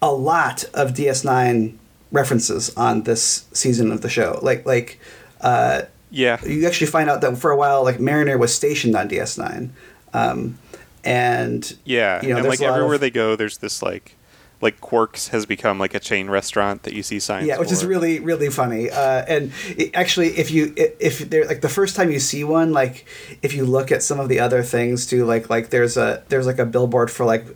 a 0.00 0.12
lot 0.12 0.64
of 0.74 0.92
DS9 0.92 1.76
references 2.12 2.74
on 2.76 3.02
this 3.02 3.46
season 3.52 3.92
of 3.92 4.00
the 4.00 4.08
show. 4.08 4.38
Like 4.42 4.64
like 4.66 5.00
uh, 5.40 5.82
yeah, 6.10 6.42
you 6.44 6.66
actually 6.66 6.86
find 6.88 7.10
out 7.10 7.20
that 7.20 7.36
for 7.38 7.50
a 7.50 7.56
while 7.56 7.84
like 7.84 8.00
Mariner 8.00 8.38
was 8.38 8.54
stationed 8.54 8.96
on 8.96 9.08
DS9, 9.08 9.70
um, 10.14 10.58
and 11.04 11.76
yeah, 11.84 12.22
you 12.22 12.30
know, 12.30 12.38
and 12.38 12.48
like 12.48 12.60
everywhere 12.62 12.94
of- 12.94 13.00
they 13.00 13.10
go, 13.10 13.36
there's 13.36 13.58
this 13.58 13.82
like 13.82 14.16
like 14.60 14.80
Quarks 14.80 15.28
has 15.28 15.46
become 15.46 15.78
like 15.78 15.94
a 15.94 16.00
chain 16.00 16.28
restaurant 16.28 16.82
that 16.82 16.92
you 16.92 17.02
see 17.02 17.20
signs. 17.20 17.46
yeah, 17.46 17.58
which 17.58 17.70
is 17.70 17.84
really 17.84 18.18
really 18.18 18.50
funny. 18.50 18.90
Uh, 18.90 19.24
and 19.28 19.52
it, 19.76 19.90
actually, 19.94 20.28
if 20.38 20.50
you 20.50 20.74
if 20.76 21.30
they're 21.30 21.46
like 21.46 21.60
the 21.60 21.68
first 21.68 21.94
time 21.94 22.10
you 22.10 22.18
see 22.18 22.44
one, 22.44 22.72
like 22.72 23.06
if 23.42 23.54
you 23.54 23.64
look 23.64 23.92
at 23.92 24.02
some 24.02 24.18
of 24.18 24.28
the 24.28 24.40
other 24.40 24.62
things 24.62 25.06
too, 25.06 25.24
like 25.24 25.48
like 25.48 25.70
there's 25.70 25.96
a 25.96 26.24
there's 26.28 26.46
like 26.46 26.58
a 26.58 26.66
billboard 26.66 27.10
for 27.10 27.24
like 27.24 27.46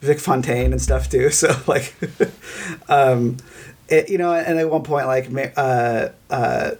Vic 0.00 0.18
Fontaine 0.18 0.72
and 0.72 0.80
stuff 0.80 1.08
too. 1.08 1.30
So 1.40 1.56
like, 1.66 1.94
um, 2.88 3.38
it, 3.88 4.10
you 4.10 4.18
know, 4.18 4.34
and 4.34 4.58
at 4.58 4.68
one 4.68 4.82
point 4.82 5.06
like 5.06 5.30
uh, 5.56 6.08
uh, 6.28 6.70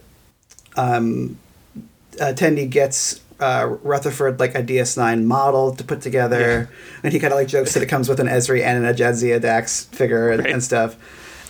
um, 0.76 1.38
uh, 2.20 2.32
Tendi 2.36 2.68
gets 2.68 3.20
uh, 3.40 3.76
Rutherford 3.82 4.38
like 4.38 4.54
a 4.54 4.62
DS9 4.62 5.24
model 5.24 5.74
to 5.74 5.82
put 5.84 6.00
together, 6.02 6.70
and 7.02 7.12
he 7.12 7.18
kind 7.18 7.32
of 7.32 7.38
like 7.38 7.48
jokes 7.48 7.74
that 7.74 7.82
it 7.82 7.86
comes 7.86 8.08
with 8.08 8.20
an 8.20 8.26
Ezri 8.28 8.62
and 8.62 8.84
a 8.84 8.92
Jadzia 8.94 9.40
Dax 9.40 9.84
figure 9.86 10.30
and, 10.30 10.44
Right. 10.44 10.52
and 10.52 10.62
stuff. 10.62 10.96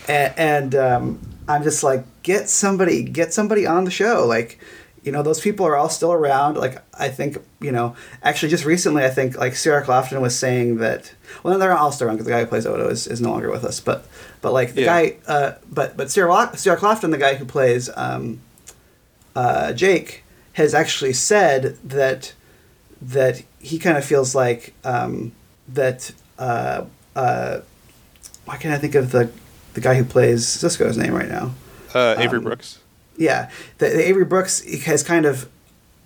And, 0.08 0.34
and 0.38 0.74
um, 0.74 1.20
I'm 1.48 1.62
just 1.62 1.82
like, 1.82 2.04
get 2.22 2.48
somebody, 2.48 3.02
get 3.02 3.32
somebody 3.34 3.66
on 3.66 3.84
the 3.84 3.90
show. 3.90 4.26
Like, 4.26 4.58
you 5.02 5.12
know, 5.12 5.22
those 5.22 5.40
people 5.40 5.66
are 5.66 5.76
all 5.76 5.88
still 5.88 6.12
around. 6.12 6.56
Like, 6.56 6.78
I 6.98 7.08
think, 7.08 7.38
you 7.60 7.72
know, 7.72 7.94
actually, 8.22 8.48
just 8.50 8.64
recently, 8.64 9.04
I 9.04 9.08
think 9.10 9.36
like 9.38 9.54
Cirroc 9.56 9.86
Lofton 9.86 10.20
was 10.20 10.38
saying 10.38 10.76
that. 10.78 11.12
Well, 11.42 11.58
they're 11.58 11.76
all 11.76 11.90
still 11.92 12.06
around 12.08 12.16
because 12.16 12.26
the 12.26 12.32
guy 12.32 12.40
who 12.40 12.46
plays 12.46 12.66
Odo 12.66 12.88
is, 12.88 13.06
is 13.06 13.20
no 13.20 13.30
longer 13.30 13.50
with 13.50 13.64
us. 13.64 13.80
But, 13.80 14.06
but 14.42 14.52
like 14.52 14.74
the 14.74 14.82
Yeah. 14.82 14.86
guy, 14.86 15.16
uh, 15.26 15.52
but 15.70 15.96
but 15.96 16.10
Sarah 16.10 16.50
Cirroc 16.54 16.80
Lofton, 16.80 17.10
the 17.12 17.18
guy 17.18 17.34
who 17.34 17.44
plays 17.44 17.88
um, 17.96 18.40
uh, 19.36 19.72
Jake, 19.72 20.24
has 20.60 20.74
actually 20.74 21.12
said 21.12 21.76
that 21.84 22.32
that 23.02 23.42
he 23.58 23.78
kind 23.78 23.96
of 23.98 24.04
feels 24.04 24.34
like 24.34 24.74
um, 24.84 25.32
that. 25.68 26.12
Uh, 26.38 26.84
uh, 27.16 27.60
why 28.44 28.56
can't 28.56 28.74
I 28.74 28.78
think 28.78 28.94
of 28.94 29.10
the 29.12 29.30
the 29.74 29.80
guy 29.80 29.94
who 29.94 30.04
plays 30.04 30.44
Sisko's 30.46 30.96
name 30.96 31.14
right 31.14 31.28
now? 31.28 31.52
uh, 31.94 32.14
Avery 32.18 32.38
um, 32.38 32.44
Brooks. 32.44 32.78
Yeah, 33.16 33.50
the, 33.78 33.86
the 33.88 34.08
Avery 34.08 34.24
Brooks 34.24 34.62
has 34.84 35.02
kind 35.02 35.26
of 35.26 35.48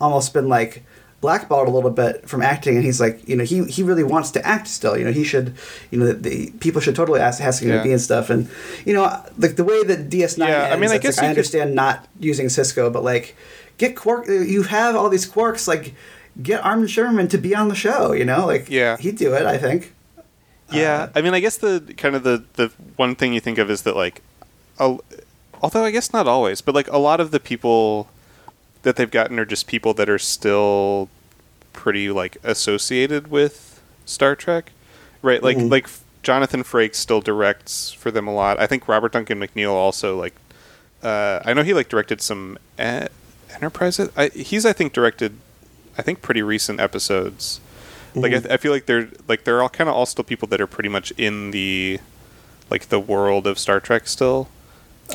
almost 0.00 0.34
been 0.34 0.48
like 0.48 0.82
blackballed 1.20 1.68
a 1.68 1.70
little 1.70 1.90
bit 1.90 2.28
from 2.28 2.42
acting, 2.42 2.76
and 2.76 2.84
he's 2.84 3.00
like, 3.00 3.26
you 3.28 3.36
know, 3.36 3.44
he 3.44 3.64
he 3.64 3.82
really 3.82 4.02
wants 4.02 4.30
to 4.32 4.44
act 4.46 4.66
still. 4.68 4.96
You 4.98 5.05
know, 5.05 5.12
he 5.12 5.24
should, 5.24 5.55
you 5.90 5.98
know, 5.98 6.07
the, 6.07 6.14
the 6.14 6.50
people 6.59 6.80
should 6.80 6.96
totally 6.96 7.20
ask 7.20 7.40
ask 7.40 7.62
him 7.62 7.68
Yeah. 7.70 7.78
to 7.78 7.82
be 7.84 7.92
and 7.92 8.00
stuff. 8.00 8.30
And 8.30 8.48
you 8.84 8.92
know, 8.94 9.05
like 9.38 9.57
the 9.57 9.64
way 9.64 9.84
that 9.84 10.11
DS 10.11 10.36
Nine 10.38 10.48
Yeah, 10.50 10.70
I 10.72 10.76
mean, 10.76 10.90
I 10.90 10.98
guess 10.98 11.16
like, 11.18 11.24
I 11.24 11.28
you 11.28 11.34
could- 11.34 11.38
understand 11.38 11.74
not 11.74 12.07
using 12.18 12.48
Cisco, 12.48 12.90
but 12.90 13.05
like, 13.05 13.36
get 13.78 13.96
Quark. 13.96 14.26
You 14.28 14.62
have 14.64 14.96
all 14.96 15.08
these 15.08 15.26
Quarks, 15.30 15.66
like. 15.68 15.94
Get 16.42 16.64
Armin 16.64 16.88
Shimerman 16.88 17.30
to 17.30 17.38
be 17.38 17.54
on 17.54 17.68
the 17.68 17.76
show, 17.76 18.10
you 18.10 18.24
know, 18.24 18.44
like 18.44 18.68
Yeah. 18.68 18.96
he'd 18.96 19.16
do 19.16 19.34
it. 19.34 19.46
I 19.46 19.56
think. 19.56 19.94
Yeah, 20.72 21.10
I 21.14 21.20
mean, 21.22 21.32
I 21.32 21.38
guess 21.38 21.56
the 21.58 21.94
kind 21.96 22.16
of 22.16 22.24
the 22.24 22.42
the 22.54 22.72
one 22.96 23.14
thing 23.14 23.32
you 23.32 23.38
think 23.38 23.56
of 23.56 23.70
is 23.70 23.82
that 23.82 23.94
like, 23.94 24.20
a, 24.80 24.96
although 25.62 25.84
I 25.84 25.92
guess 25.92 26.12
not 26.12 26.26
always, 26.26 26.60
but 26.60 26.74
like 26.74 26.88
a 26.88 26.98
lot 26.98 27.20
of 27.20 27.30
the 27.30 27.38
people 27.38 28.08
that 28.82 28.96
they've 28.96 29.10
gotten 29.12 29.38
are 29.38 29.44
just 29.44 29.68
people 29.68 29.94
that 29.94 30.08
are 30.08 30.18
still 30.18 31.08
pretty 31.72 32.10
like 32.10 32.36
associated 32.42 33.28
with 33.28 33.80
Star 34.04 34.34
Trek, 34.34 34.72
right? 35.22 35.40
Like 35.40 35.56
Mhm. 35.56 35.70
like 35.70 35.86
Jonathan 36.24 36.64
Frakes 36.64 36.96
still 36.96 37.20
directs 37.20 37.92
for 37.92 38.10
them 38.10 38.26
a 38.26 38.34
lot. 38.34 38.58
I 38.58 38.66
think 38.66 38.88
Robert 38.88 39.12
Duncan 39.12 39.38
McNeill 39.38 39.70
also 39.74 40.18
like. 40.18 40.34
Uh, 41.00 41.40
I 41.44 41.52
know 41.54 41.62
he 41.62 41.74
like 41.74 41.88
directed 41.88 42.20
some 42.20 42.58
e- 42.80 43.06
Enterprise. 43.55 44.00
I, 44.16 44.28
he's 44.28 44.66
I 44.66 44.72
think 44.72 44.92
directed, 44.92 45.36
I 45.98 46.02
think 46.02 46.22
pretty 46.22 46.42
recent 46.42 46.80
episodes. 46.80 47.61
Like 48.16 48.32
I, 48.32 48.38
th- 48.38 48.50
I 48.52 48.57
feel 48.59 48.70
like 48.70 48.86
they're 48.86 49.09
like 49.26 49.42
they're 49.42 49.61
all 49.61 49.68
kind 49.68 49.90
of 49.90 49.96
all 49.96 50.07
still 50.07 50.22
people 50.24 50.46
that 50.48 50.61
are 50.61 50.68
pretty 50.68 50.88
much 50.88 51.11
in 51.18 51.50
the, 51.50 51.98
like 52.70 52.88
the 52.88 53.00
world 53.00 53.46
of 53.48 53.59
Star 53.59 53.80
Trek 53.80 54.07
still. 54.07 54.48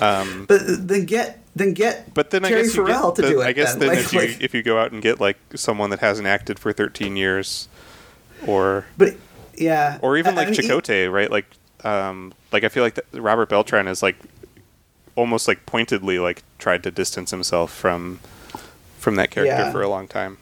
Um, 0.01 0.45
But 0.47 0.61
then 0.87 1.05
get 1.05 1.39
then 1.55 1.73
get 1.73 2.13
but 2.13 2.29
then 2.31 2.43
I 2.45 2.49
Terry 2.49 2.63
guess 2.63 2.75
you 2.75 2.85
Farrell 2.85 3.11
to 3.13 3.21
the- 3.21 3.29
do 3.29 3.41
it. 3.41 3.45
I 3.45 3.53
guess 3.53 3.71
then. 3.75 3.79
then, 3.79 3.89
Like- 3.89 3.99
if 3.99 4.13
you 4.13 4.19
like- 4.19 4.41
if 4.41 4.53
you 4.53 4.61
go 4.63 4.77
out 4.79 4.91
and 4.91 5.01
get 5.01 5.19
like 5.21 5.37
someone 5.55 5.89
that 5.91 5.99
hasn't 5.99 6.27
acted 6.27 6.59
for 6.59 6.73
13 6.73 7.15
years, 7.15 7.69
or 8.45 8.85
but 8.97 9.15
yeah, 9.55 9.97
or 10.01 10.17
even 10.17 10.37
I- 10.37 10.41
I 10.41 10.45
like 10.45 10.49
mean, 10.49 10.59
Chakotay, 10.59 11.09
right? 11.11 11.31
Like, 11.31 11.45
um, 11.85 12.33
like 12.51 12.63
I 12.65 12.69
feel 12.69 12.83
like 12.83 12.99
Robert 13.13 13.47
Beltran 13.49 13.87
is 13.87 14.03
like 14.03 14.17
almost 15.15 15.47
like 15.47 15.65
pointedly 15.65 16.19
like 16.19 16.43
tried 16.57 16.83
to 16.83 16.91
distance 16.91 17.31
himself 17.31 17.73
from 17.73 18.19
from 18.97 19.15
that 19.15 19.31
character 19.31 19.55
Yeah. 19.55 19.71
for 19.71 19.81
a 19.81 19.89
long 19.89 20.07
time. 20.07 20.37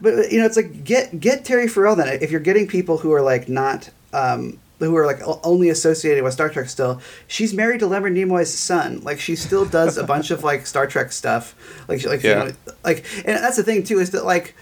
But 0.00 0.30
you 0.32 0.38
know, 0.38 0.46
it's 0.46 0.56
like 0.56 0.84
get 0.84 1.20
get 1.20 1.44
Terry 1.44 1.68
Farrell 1.68 1.96
then. 1.96 2.08
If 2.22 2.30
you're 2.30 2.40
getting 2.40 2.66
people 2.66 2.98
who 2.98 3.12
are 3.12 3.22
like 3.22 3.48
not 3.48 3.90
um, 4.12 4.58
who 4.80 4.94
are 4.96 5.06
like 5.06 5.20
only 5.44 5.68
associated 5.70 6.22
with 6.24 6.32
Star 6.32 6.48
Trek 6.48 6.68
still, 6.68 7.00
she's 7.26 7.54
married 7.54 7.80
to 7.80 7.86
Leonard 7.86 8.14
Nimoy's 8.14 8.52
son. 8.56 9.00
Like 9.02 9.18
she 9.20 9.34
still 9.36 9.64
does 9.64 9.96
a 9.96 10.04
bunch 10.04 10.30
of 10.30 10.44
like 10.44 10.66
Star 10.66 10.86
Trek 10.86 11.12
stuff. 11.12 11.54
Like 11.88 12.00
she- 12.00 12.08
like 12.08 12.22
Yeah. 12.22 12.44
you 12.44 12.48
know, 12.50 12.54
like 12.84 13.04
and 13.24 13.36
that's 13.42 13.56
the 13.56 13.62
thing 13.62 13.82
too 13.84 13.98
is 13.98 14.10
that 14.10 14.24
like 14.24 14.54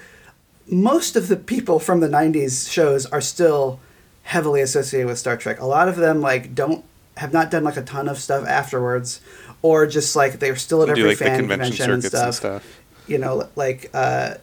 most 0.69 1.17
of 1.17 1.29
the 1.29 1.37
people 1.37 1.79
from 1.79 2.01
the 2.01 2.09
'90s 2.09 2.71
shows 2.71 3.07
are 3.07 3.21
still 3.21 3.81
heavily 4.25 4.61
associated 4.61 5.07
with 5.07 5.19
Star 5.19 5.37
Trek. 5.37 5.61
A 5.61 5.67
lot 5.67 5.89
of 5.89 5.97
them 5.97 6.21
like 6.21 6.55
don't 6.55 6.85
have 7.17 7.33
not 7.33 7.51
done 7.51 7.65
like 7.65 7.77
a 7.77 7.83
ton 7.83 8.09
of 8.09 8.19
stuff 8.19 8.47
afterwards, 8.47 9.21
or 9.63 9.87
just 9.87 10.15
like 10.17 10.39
they're 10.39 10.57
still 10.57 10.83
at 10.83 10.87
do 10.87 10.93
every 10.93 11.05
like 11.11 11.19
fan 11.19 11.39
convention 11.41 11.77
convention 11.77 11.91
and 11.93 12.03
circuits 12.03 12.23
and 12.23 12.35
stuff 12.35 12.63
stuff. 12.63 12.81
you 13.07 13.19
know 13.19 13.49
like 13.57 13.91
uh 13.95 14.35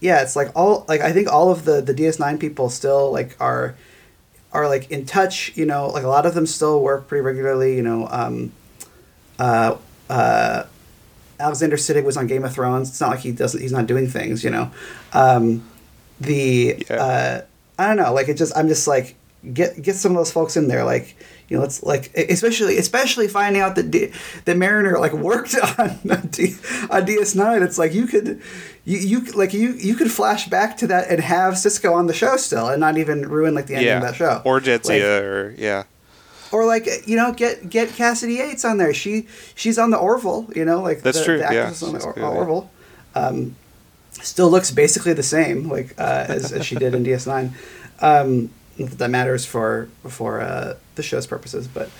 yeah 0.00 0.22
it's 0.22 0.34
like 0.36 0.50
all 0.56 0.84
like 0.88 1.00
i 1.00 1.12
think 1.12 1.30
all 1.30 1.50
of 1.50 1.64
the 1.64 1.80
the 1.80 1.92
ds9 1.94 2.40
people 2.40 2.68
still 2.70 3.12
like 3.12 3.36
are 3.40 3.74
are 4.52 4.66
like 4.68 4.90
in 4.90 5.04
touch 5.06 5.52
you 5.56 5.66
know 5.66 5.88
like 5.88 6.04
a 6.04 6.08
lot 6.08 6.24
of 6.26 6.34
them 6.34 6.46
still 6.46 6.80
work 6.82 7.06
pretty 7.06 7.22
regularly 7.22 7.76
you 7.76 7.82
know 7.82 8.08
um 8.10 8.50
uh 9.38 9.76
uh 10.08 10.64
alexander 11.40 11.76
siddig 11.76 12.04
was 12.04 12.16
on 12.16 12.26
game 12.26 12.44
of 12.44 12.52
thrones 12.54 12.88
it's 12.88 13.00
not 13.00 13.10
like 13.10 13.20
he 13.20 13.32
doesn't 13.32 13.60
he's 13.60 13.72
not 13.72 13.86
doing 13.86 14.08
things 14.08 14.42
you 14.44 14.50
know 14.50 14.70
um 15.12 15.62
the 16.20 16.84
Yeah. 16.88 16.96
uh 16.96 17.40
i 17.78 17.86
don't 17.88 17.96
know 17.96 18.12
like 18.12 18.28
it 18.28 18.36
just 18.36 18.56
i'm 18.56 18.68
just 18.68 18.86
like 18.86 19.16
get 19.52 19.80
get 19.82 19.96
some 19.96 20.12
of 20.12 20.18
those 20.18 20.30
folks 20.32 20.56
in 20.56 20.68
there 20.68 20.84
like 20.84 21.16
you 21.52 21.58
know 21.58 21.62
let's 21.64 21.82
like 21.82 22.10
especially 22.16 22.78
especially 22.78 23.28
finding 23.28 23.60
out 23.60 23.74
that 23.76 23.90
D, 23.90 24.10
that 24.46 24.56
mariner 24.56 24.98
like 24.98 25.12
worked 25.12 25.54
on 25.78 25.98
D, 26.30 26.54
on 26.90 27.04
ds9 27.04 27.62
it's 27.62 27.76
like 27.76 27.92
you 27.92 28.06
could 28.06 28.40
you, 28.86 28.98
you 28.98 29.20
like 29.32 29.52
you 29.52 29.72
you 29.74 29.94
could 29.94 30.10
flash 30.10 30.48
back 30.48 30.78
to 30.78 30.86
that 30.86 31.10
and 31.10 31.20
have 31.20 31.54
Sisko 31.54 31.92
on 31.94 32.06
the 32.06 32.14
show 32.14 32.38
still 32.38 32.68
and 32.68 32.80
not 32.80 32.96
even 32.96 33.28
ruin 33.28 33.54
like 33.54 33.66
the 33.66 33.74
ending 33.74 33.88
Yeah, 33.88 33.96
of 33.98 34.02
that 34.02 34.14
show 34.14 34.40
or 34.46 34.60
Like, 34.60 35.02
or 35.02 35.54
yeah, 35.58 35.84
or 36.50 36.64
like 36.64 36.88
you 37.06 37.16
know 37.16 37.32
get 37.34 37.68
get 37.68 37.90
Kasidy 37.90 38.36
Yates 38.38 38.64
on 38.64 38.78
there. 38.78 38.94
She 38.94 39.26
she's 39.54 39.78
on 39.78 39.90
the 39.90 39.98
Orville. 39.98 40.50
You 40.56 40.64
know 40.64 40.80
like 40.80 41.02
That's 41.02 41.18
the, 41.18 41.24
true, 41.24 41.38
The 41.38 41.52
yeah, 41.54 41.72
on 41.86 41.92
the 41.92 42.02
Or- 42.02 42.12
good, 42.14 42.20
yeah. 42.22 42.28
Orville. 42.28 42.70
Um, 43.14 43.56
still 44.10 44.50
looks 44.50 44.70
basically 44.70 45.12
the 45.12 45.22
same 45.22 45.68
like 45.68 45.94
uh, 45.98 46.24
as, 46.28 46.50
as 46.52 46.64
she 46.64 46.76
did 46.76 46.94
in 46.94 47.04
DS9. 47.04 47.50
Um, 48.00 48.50
that 48.78 48.98
that 48.98 49.10
matters 49.10 49.44
for 49.46 49.88
for 50.08 50.40
uh, 50.40 50.74
the 50.94 51.02
show's 51.02 51.26
purposes, 51.26 51.68
but. 51.68 51.90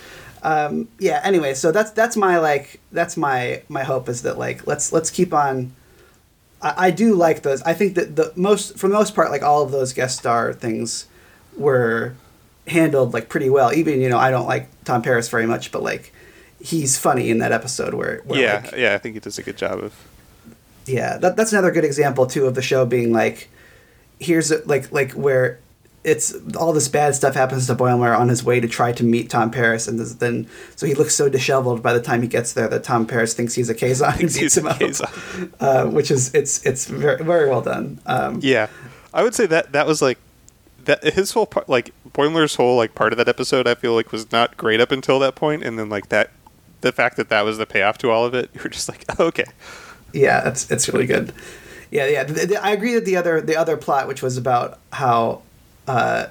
Um, 0.45 0.89
yeah. 0.99 1.21
Anyway, 1.23 1.53
so 1.53 1.71
that's 1.71 1.91
that's 1.91 2.17
my 2.17 2.37
like 2.37 2.81
that's 2.91 3.15
my 3.15 3.61
my 3.69 3.83
hope 3.83 4.09
is 4.09 4.23
that 4.23 4.37
like 4.37 4.67
let's 4.67 4.91
let's 4.91 5.09
keep 5.09 5.33
on. 5.33 5.71
I, 6.61 6.87
I 6.87 6.91
do 6.91 7.15
like 7.15 7.43
those. 7.43 7.61
I 7.61 7.73
think 7.73 7.95
that 7.95 8.17
the 8.17 8.33
most 8.35 8.77
for 8.77 8.89
the 8.89 8.93
most 8.93 9.15
part, 9.15 9.31
like 9.31 9.41
all 9.41 9.63
of 9.63 9.71
those 9.71 9.93
guest 9.93 10.19
star 10.19 10.51
things 10.51 11.07
were 11.55 12.15
handled 12.67 13.13
like 13.13 13.29
pretty 13.29 13.49
well. 13.49 13.73
Even 13.73 14.01
you 14.01 14.09
know 14.09 14.17
I 14.17 14.31
don't 14.31 14.45
like 14.45 14.67
Tom 14.83 15.01
Paris 15.01 15.29
very 15.29 15.45
much, 15.45 15.71
but 15.71 15.81
like 15.81 16.13
he's 16.63 16.97
funny 16.97 17.29
in 17.29 17.39
that 17.39 17.51
episode 17.51 17.93
where, 17.93 18.21
where 18.25 18.39
yeah, 18.39 18.61
like, 18.63 18.75
yeah. 18.75 18.95
I 18.95 18.97
think 18.97 19.15
he 19.15 19.19
does 19.19 19.37
a 19.37 19.43
good 19.43 19.57
job 19.57 19.83
of. 19.83 19.93
Yeah, 20.85 21.17
that, 21.17 21.37
that's 21.37 21.53
another 21.53 21.71
good 21.71 21.85
example 21.85 22.25
too 22.25 22.45
of 22.45 22.55
the 22.55 22.61
show 22.61 22.85
being 22.85 23.13
like, 23.13 23.49
here's 24.19 24.51
a, 24.51 24.61
like 24.65 24.91
like 24.91 25.11
where 25.11 25.59
it's 26.03 26.35
all 26.57 26.73
this 26.73 26.87
bad 26.87 27.15
stuff 27.15 27.33
happens 27.33 27.67
to 27.67 27.75
Boimler 27.75 28.17
on 28.17 28.27
his 28.27 28.43
way 28.43 28.59
to 28.59 28.67
try 28.67 28.91
to 28.91 29.03
meet 29.03 29.29
Tom 29.29 29.51
Paris, 29.51 29.87
and 29.87 29.99
this, 29.99 30.15
then 30.15 30.47
so 30.75 30.85
he 30.85 30.93
looks 30.93 31.15
so 31.15 31.29
disheveled 31.29 31.81
by 31.81 31.93
the 31.93 32.01
time 32.01 32.21
he 32.21 32.27
gets 32.27 32.53
there 32.53 32.67
that 32.67 32.83
Tom 32.83 33.05
Paris 33.05 33.33
thinks 33.33 33.53
he's 33.53 33.69
a 33.69 33.75
Kazon 33.75 34.11
and 34.11 34.19
beats 34.21 34.35
he's 34.35 34.57
him 34.57 34.67
a 34.67 34.71
up, 35.03 35.51
uh, 35.59 35.85
which 35.89 36.11
is 36.11 36.33
it's 36.33 36.65
it's 36.65 36.85
very 36.85 37.23
very 37.23 37.49
well 37.49 37.61
done. 37.61 37.99
Um, 38.05 38.39
Yeah, 38.41 38.67
I 39.13 39.23
would 39.23 39.33
say 39.33 39.45
that 39.45 39.71
that 39.71 39.87
was 39.87 40.01
like 40.01 40.17
that 40.85 41.03
his 41.03 41.31
whole 41.31 41.45
part, 41.45 41.69
like 41.69 41.93
Boimler's 42.09 42.55
whole 42.55 42.75
like 42.75 42.95
part 42.95 43.13
of 43.13 43.17
that 43.17 43.29
episode. 43.29 43.67
I 43.67 43.75
feel 43.75 43.93
like 43.93 44.11
was 44.11 44.31
not 44.31 44.57
great 44.57 44.81
up 44.81 44.91
until 44.91 45.19
that 45.19 45.35
point, 45.35 45.63
and 45.63 45.79
then 45.79 45.89
like 45.89 46.09
that, 46.09 46.31
the 46.81 46.91
fact 46.91 47.15
that 47.17 47.29
that 47.29 47.45
was 47.45 47.57
the 47.57 47.65
payoff 47.65 47.97
to 47.99 48.11
all 48.11 48.25
of 48.25 48.33
it, 48.33 48.49
you 48.53 48.61
were 48.61 48.69
just 48.69 48.89
like, 48.89 49.05
oh, 49.17 49.25
okay, 49.27 49.45
yeah, 50.11 50.47
it's 50.47 50.69
it's 50.69 50.89
really 50.89 51.07
good. 51.07 51.33
Yeah, 51.91 52.07
yeah. 52.07 52.59
I 52.61 52.71
agree 52.71 52.95
that 52.95 53.05
the 53.05 53.15
other 53.15 53.39
the 53.39 53.55
other 53.55 53.77
plot, 53.77 54.07
which 54.07 54.21
was 54.21 54.35
about 54.35 54.79
how 54.91 55.43
uh, 55.87 56.27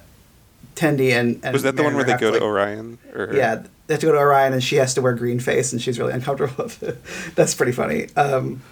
Tendi 0.74 1.12
and, 1.12 1.40
and 1.44 1.52
was 1.52 1.62
that 1.62 1.76
the 1.76 1.82
one 1.82 1.94
where 1.94 2.04
they 2.04 2.16
go 2.16 2.18
to, 2.18 2.26
to 2.26 2.32
like, 2.32 2.42
Orion? 2.42 2.98
Or 3.14 3.34
Yeah, 3.34 3.62
they 3.86 3.94
have 3.94 4.00
to 4.00 4.06
go 4.06 4.12
to 4.12 4.18
Orion, 4.18 4.52
and 4.52 4.62
she 4.62 4.76
has 4.76 4.94
to 4.94 5.02
wear 5.02 5.12
green 5.14 5.40
face, 5.40 5.72
and 5.72 5.82
she's 5.82 5.98
really 5.98 6.12
uncomfortable 6.12 6.64
with 6.64 6.82
it. 6.82 6.98
That's 7.34 7.54
pretty 7.54 7.72
funny. 7.72 8.08
Um, 8.16 8.62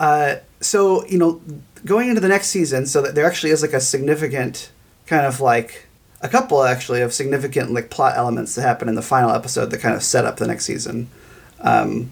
uh, 0.00 0.36
so 0.60 1.06
you 1.06 1.18
know, 1.18 1.40
going 1.84 2.08
into 2.08 2.20
the 2.20 2.28
next 2.28 2.48
season, 2.48 2.86
so 2.86 3.02
that 3.02 3.14
there 3.14 3.26
actually 3.26 3.50
is 3.50 3.62
like 3.62 3.72
a 3.72 3.80
significant 3.80 4.70
kind 5.06 5.26
of 5.26 5.40
like 5.40 5.86
a 6.20 6.28
couple 6.28 6.64
actually 6.64 7.02
of 7.02 7.12
significant 7.12 7.70
like 7.70 7.90
plot 7.90 8.16
elements 8.16 8.54
that 8.54 8.62
happen 8.62 8.88
in 8.88 8.94
the 8.94 9.02
final 9.02 9.30
episode 9.30 9.70
that 9.70 9.80
kind 9.80 9.94
of 9.94 10.02
set 10.02 10.24
up 10.24 10.38
the 10.38 10.46
next 10.46 10.64
season. 10.64 11.08
Um, 11.60 12.10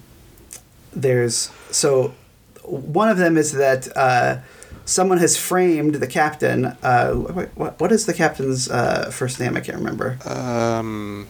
there's 0.93 1.51
so 1.71 2.15
one 2.63 3.09
of 3.09 3.17
them 3.17 3.37
is 3.37 3.53
that 3.53 3.89
uh, 3.97 4.39
someone 4.85 5.19
has 5.19 5.37
framed 5.37 5.97
the 5.97 6.07
captain. 6.07 6.67
Uh, 6.83 7.13
what, 7.13 7.81
what 7.81 7.93
is 7.93 8.07
the 8.07 8.15
captain's 8.15 8.71
uh, 8.71 9.11
first 9.11 9.41
name? 9.41 9.57
I 9.57 9.61
can't 9.61 9.79
remember. 9.79 10.19
um, 10.27 11.27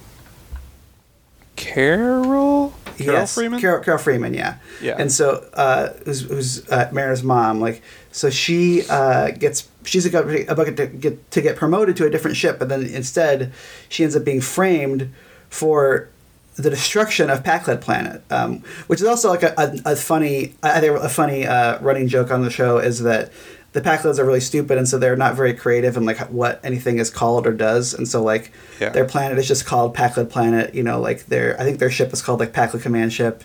Carol, 1.55 2.75
Carol 2.99 3.13
yes, 3.13 3.35
Freeman. 3.35 3.61
Carol, 3.61 3.85
Carol 3.85 3.99
Freeman, 3.99 4.35
yeah. 4.35 4.57
Yeah. 4.81 4.97
And 4.99 5.13
so, 5.13 5.49
uh, 5.53 5.93
who's, 6.05 6.23
who's 6.23 6.69
uh, 6.71 6.89
Mariner's 6.93 7.23
mom? 7.23 7.61
Like, 7.61 7.83
so 8.11 8.31
she 8.31 8.83
uh, 8.89 9.31
gets 9.31 9.69
she's 9.85 10.07
about 10.07 10.27
to 10.29 10.87
get 10.87 11.31
to 11.31 11.41
get 11.41 11.57
promoted 11.57 11.97
to 11.99 12.07
a 12.07 12.11
different 12.11 12.37
ship, 12.37 12.59
but 12.59 12.69
then 12.69 12.85
instead, 12.87 13.53
she 13.89 14.03
ends 14.03 14.17
up 14.17 14.25
being 14.25 14.41
framed 14.41 15.13
for 15.51 16.09
the 16.57 16.69
destruction 16.71 17.31
of 17.31 17.43
Pakled 17.43 17.81
Planet, 17.81 18.23
um, 18.31 18.59
which 18.87 19.01
is 19.01 19.07
also 19.07 19.31
like 19.31 19.43
a, 19.43 19.55
a, 19.57 19.93
a 19.93 19.97
funny, 19.97 20.55
I 20.63 20.81
think 20.81 20.99
a 20.99 21.09
funny 21.09 21.47
uh, 21.47 21.79
running 21.81 22.09
joke 22.09 22.31
on 22.31 22.43
the 22.43 22.51
show 22.51 22.79
is 22.79 23.01
that 23.03 23.33
the 23.73 23.81
Pakleds 23.81 24.19
are 24.19 24.25
really 24.27 24.41
stupid, 24.41 24.77
and 24.77 24.87
so 24.87 24.99
they're 24.99 25.17
not 25.17 25.35
very 25.35 25.55
creative 25.55 25.97
in 25.97 26.05
like 26.05 26.19
what 26.31 26.61
anything 26.63 26.99
is 26.99 27.09
called 27.09 27.47
or 27.47 27.53
does, 27.55 27.95
and 27.95 28.07
so 28.07 28.23
like 28.23 28.53
Yeah. 28.79 28.91
their 28.91 29.07
planet 29.07 29.39
is 29.39 29.49
just 29.49 29.65
called 29.65 29.95
Pakled 29.95 30.29
Planet. 30.29 30.75
You 30.75 30.83
know, 30.83 31.01
like 31.01 31.25
their 31.27 31.59
I 31.59 31.65
think 31.65 31.79
their 31.79 31.91
ship 31.91 32.13
is 32.13 32.21
called 32.21 32.39
like 32.39 32.53
Pakled 32.53 32.83
Command 32.83 33.15
Ship. 33.15 33.43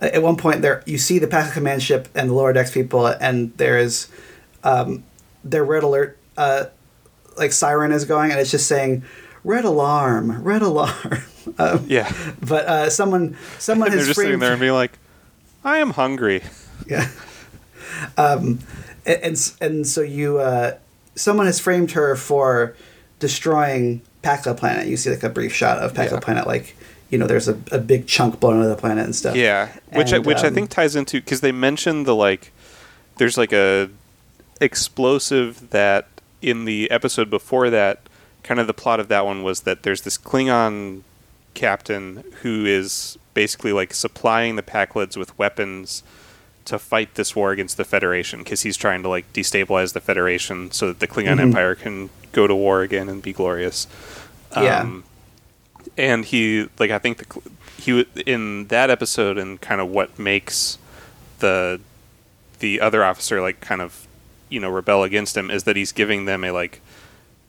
Uh, 0.00 0.06
At 0.14 0.22
one 0.22 0.36
point, 0.38 0.62
there 0.62 0.82
you 0.86 0.96
see 0.96 1.18
the 1.18 1.26
Pakled 1.26 1.52
Command 1.52 1.82
Ship 1.82 2.08
and 2.14 2.30
the 2.30 2.34
lower 2.34 2.54
decks 2.54 2.70
people, 2.70 3.06
and 3.06 3.54
there 3.58 3.78
is 3.78 4.08
um, 4.64 5.04
their 5.44 5.62
red 5.62 5.82
alert 5.82 6.16
uh, 6.38 6.64
like 7.36 7.52
siren 7.52 7.92
is 7.92 8.06
going, 8.06 8.30
and 8.30 8.40
it's 8.40 8.50
just 8.50 8.66
saying 8.66 9.02
red 9.44 9.66
alarm, 9.66 10.42
red 10.42 10.62
alarm. 10.62 11.18
um, 11.58 11.84
Yeah, 11.86 12.12
but 12.40 12.66
uh, 12.66 12.90
someone 12.90 13.36
someone 13.58 13.90
they're 13.90 13.98
has 13.98 14.08
just 14.08 14.20
sitting 14.20 14.38
there 14.38 14.52
and 14.52 14.60
being 14.60 14.72
like, 14.72 14.98
I 15.64 15.78
am 15.78 15.90
hungry. 15.90 16.42
yeah. 16.88 17.08
Um, 18.16 18.60
and, 19.04 19.22
and 19.22 19.52
and 19.60 19.86
so 19.86 20.02
you 20.02 20.38
uh, 20.38 20.76
someone 21.14 21.46
has 21.46 21.60
framed 21.60 21.92
her 21.92 22.16
for 22.16 22.76
destroying 23.18 24.02
Pakled 24.22 24.58
Planet. 24.58 24.86
You 24.86 24.96
see 24.96 25.10
like 25.10 25.22
a 25.22 25.28
brief 25.28 25.54
shot 25.54 25.78
of 25.78 25.94
Pakled 25.94 26.20
Yeah. 26.20 26.20
Planet, 26.20 26.46
like 26.46 26.76
you 27.10 27.18
know, 27.18 27.26
there's 27.26 27.48
a, 27.48 27.58
a 27.70 27.78
big 27.78 28.06
chunk 28.06 28.40
blown 28.40 28.58
out 28.58 28.64
of 28.64 28.68
the 28.68 28.76
planet 28.76 29.04
and 29.04 29.14
stuff. 29.14 29.36
Yeah, 29.36 29.68
which 29.92 30.12
I, 30.12 30.16
And, 30.16 30.26
which 30.26 30.38
I 30.38 30.48
um, 30.48 30.54
think 30.54 30.70
ties 30.70 30.96
into 30.96 31.20
because 31.20 31.40
they 31.40 31.52
mentioned 31.52 32.06
the 32.06 32.14
like, 32.14 32.52
there's 33.16 33.38
like 33.38 33.52
a 33.52 33.90
explosive 34.60 35.70
that 35.70 36.08
in 36.42 36.64
the 36.64 36.90
episode 36.90 37.30
before 37.30 37.70
that, 37.70 38.00
kind 38.42 38.58
of 38.58 38.66
the 38.66 38.74
plot 38.74 39.00
of 39.00 39.08
that 39.08 39.24
one 39.24 39.42
was 39.42 39.60
that 39.62 39.82
there's 39.82 40.02
this 40.02 40.18
Klingon 40.18 41.02
captain 41.56 42.22
who 42.42 42.64
is 42.64 43.18
basically 43.34 43.72
like 43.72 43.92
supplying 43.92 44.54
the 44.56 44.62
Pakleds 44.62 45.16
with 45.16 45.36
weapons 45.38 46.02
to 46.66 46.78
fight 46.78 47.14
this 47.14 47.34
war 47.34 47.50
against 47.52 47.76
the 47.76 47.84
Federation 47.84 48.40
because 48.40 48.62
he's 48.62 48.76
trying 48.76 49.02
to 49.02 49.08
like 49.08 49.32
destabilize 49.32 49.92
the 49.92 50.00
Federation 50.00 50.70
so 50.70 50.88
that 50.88 51.00
the 51.00 51.08
Klingon 51.08 51.36
Mhm. 51.38 51.40
Empire 51.40 51.74
can 51.74 52.10
go 52.32 52.46
to 52.46 52.54
war 52.54 52.82
again 52.82 53.08
and 53.08 53.22
be 53.22 53.32
glorious. 53.32 53.86
Yeah. 54.54 54.80
Um, 54.80 55.04
and 55.96 56.24
he 56.24 56.68
like 56.78 56.90
I 56.90 56.98
think 56.98 57.18
the 57.18 57.24
cl- 57.32 57.44
he 57.78 58.06
in 58.26 58.66
that 58.68 58.90
episode 58.90 59.38
and 59.38 59.60
kind 59.60 59.80
of 59.80 59.88
what 59.88 60.18
makes 60.18 60.78
the 61.38 61.80
the 62.58 62.80
other 62.80 63.04
officer 63.04 63.40
like 63.40 63.60
kind 63.60 63.80
of 63.80 64.06
you 64.48 64.58
know 64.60 64.70
rebel 64.70 65.02
against 65.04 65.36
him 65.36 65.50
is 65.50 65.64
that 65.64 65.76
he's 65.76 65.92
giving 65.92 66.24
them 66.24 66.42
a 66.44 66.50
like 66.50 66.80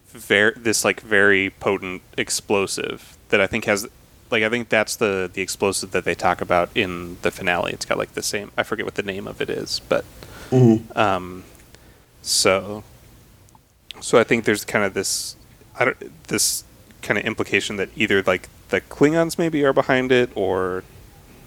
very 0.10 0.54
this 0.58 0.84
like 0.86 1.02
very 1.02 1.50
potent 1.50 2.02
explosive 2.18 3.18
that 3.30 3.42
I 3.42 3.48
think 3.48 3.66
has 3.66 3.88
like 4.32 4.44
I 4.44 4.50
think 4.50 4.70
that's 4.70 4.96
the 4.96 5.30
the 5.32 5.42
explosive 5.42 5.92
that 5.92 6.04
they 6.06 6.16
talk 6.16 6.42
about 6.42 6.70
in 6.76 7.18
the 7.22 7.32
finale. 7.32 7.74
It's 7.74 7.86
got 7.86 7.98
like 7.98 8.14
the 8.14 8.24
same 8.24 8.52
I 8.58 8.64
forget 8.64 8.86
what 8.86 8.96
the 8.96 9.04
name 9.04 9.28
of 9.28 9.42
it 9.42 9.50
is, 9.50 9.80
but 9.88 10.04
Mhm. 10.52 10.96
um, 10.96 11.44
so, 12.22 12.84
so 14.02 14.18
I 14.18 14.24
think 14.24 14.46
there's 14.46 14.64
kind 14.66 14.86
of 14.86 14.94
this, 14.94 15.36
I 15.78 15.86
don't, 15.86 16.28
this 16.28 16.64
kind 17.02 17.18
of 17.18 17.26
implication 17.26 17.76
that 17.78 17.90
either 17.96 18.24
like 18.24 18.48
the 18.70 18.82
Klingons 18.82 19.38
maybe 19.38 19.64
are 19.66 19.74
behind 19.74 20.12
it, 20.12 20.30
or 20.36 20.84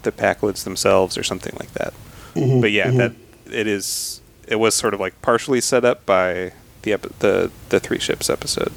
the 0.03 0.11
Pakleds 0.11 0.63
themselves, 0.63 1.17
or 1.17 1.23
something 1.23 1.53
like 1.59 1.71
that. 1.73 1.93
Mhm, 2.35 2.61
But 2.61 2.71
yeah, 2.71 2.87
mhm. 2.87 2.97
that 2.97 3.13
it 3.51 3.67
is. 3.67 4.21
It 4.47 4.55
was 4.55 4.73
sort 4.75 4.93
of 4.93 4.99
like 4.99 5.19
partially 5.21 5.61
set 5.61 5.85
up 5.85 6.05
by 6.05 6.53
the 6.81 6.93
epi- 6.93 7.09
the 7.19 7.51
the 7.69 7.79
three 7.79 7.99
ships 7.99 8.29
episode. 8.29 8.71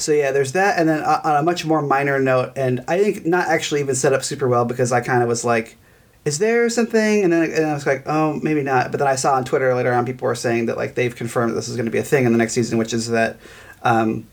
So 0.00 0.12
yeah, 0.12 0.32
there's 0.32 0.52
that, 0.52 0.78
and 0.78 0.88
then 0.88 1.02
uh, 1.02 1.20
on 1.24 1.36
a 1.36 1.42
much 1.42 1.64
more 1.64 1.82
minor 1.82 2.18
note, 2.18 2.52
and 2.56 2.84
I 2.88 2.98
think 2.98 3.26
not 3.26 3.48
actually 3.48 3.80
even 3.80 3.94
set 3.94 4.12
up 4.12 4.24
super 4.24 4.48
well 4.48 4.64
because 4.64 4.92
I 4.92 5.00
kind 5.00 5.22
of 5.22 5.28
was 5.28 5.44
like, 5.44 5.76
"Is 6.24 6.38
there 6.38 6.68
something?" 6.70 7.24
And 7.24 7.32
then 7.32 7.50
and 7.52 7.66
I 7.66 7.74
was 7.74 7.86
like, 7.86 8.04
"Oh, 8.06 8.40
maybe 8.42 8.62
not." 8.62 8.90
But 8.90 8.98
then 8.98 9.08
I 9.08 9.16
saw 9.16 9.34
on 9.34 9.44
Twitter 9.44 9.74
later 9.74 9.92
on 9.92 10.06
people 10.06 10.26
were 10.26 10.34
saying 10.34 10.66
that 10.66 10.76
like 10.76 10.94
they've 10.94 11.14
confirmed 11.14 11.52
that 11.52 11.56
this 11.56 11.68
is 11.68 11.76
going 11.76 11.86
to 11.86 11.92
be 11.92 11.98
a 11.98 12.04
thing 12.04 12.24
in 12.24 12.32
the 12.32 12.38
next 12.38 12.54
season, 12.54 12.78
which 12.78 12.92
is 12.92 13.08
that 13.08 13.36
um, 13.82 14.26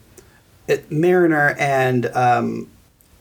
it, 0.68 0.92
Mariner 0.92 1.56
and 1.60 2.06
um, 2.08 2.70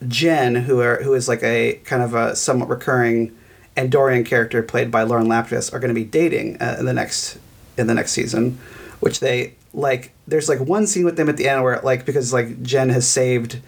Jen, 0.07 0.55
who 0.55 0.81
are 0.81 1.03
who 1.03 1.15
is 1.15 1.29
like 1.29 1.43
a 1.43 1.81
kind 1.85 2.03
of 2.03 2.15
a 2.15 2.37
somewhat 2.37 2.69
recurring 2.69 3.37
Andorian 3.77 4.25
character 4.25 4.63
played 4.63 4.91
by 4.91 5.03
Lauren 5.03 5.27
Lapkus, 5.27 5.73
are 5.73 5.79
going 5.79 5.95
to 5.95 5.95
be 5.95 6.05
dating 6.05 6.61
uh, 6.61 6.77
in 6.79 6.87
the 6.87 6.93
next 6.93 7.39
in 7.77 7.87
the 7.87 7.95
next 7.95 8.13
season, 8.13 8.59
which 9.01 9.21
they 9.21 9.55
like. 9.77 10.11
There's 10.27 10.49
like 10.49 10.59
one 10.59 10.89
scene 10.89 11.05
with 11.05 11.17
them 11.17 11.29
at 11.29 11.37
the 11.37 11.49
end 11.49 11.63
where 11.63 11.81
like 11.83 12.05
because 12.05 12.33
like 12.33 12.61
Jen 12.61 12.89
has 12.89 13.07
saved 13.07 13.61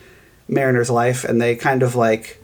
Mariner's 0.48 0.90
life, 0.90 1.22
and 1.22 1.40
they 1.40 1.54
kind 1.54 1.84
of 1.84 1.94
like 1.94 2.42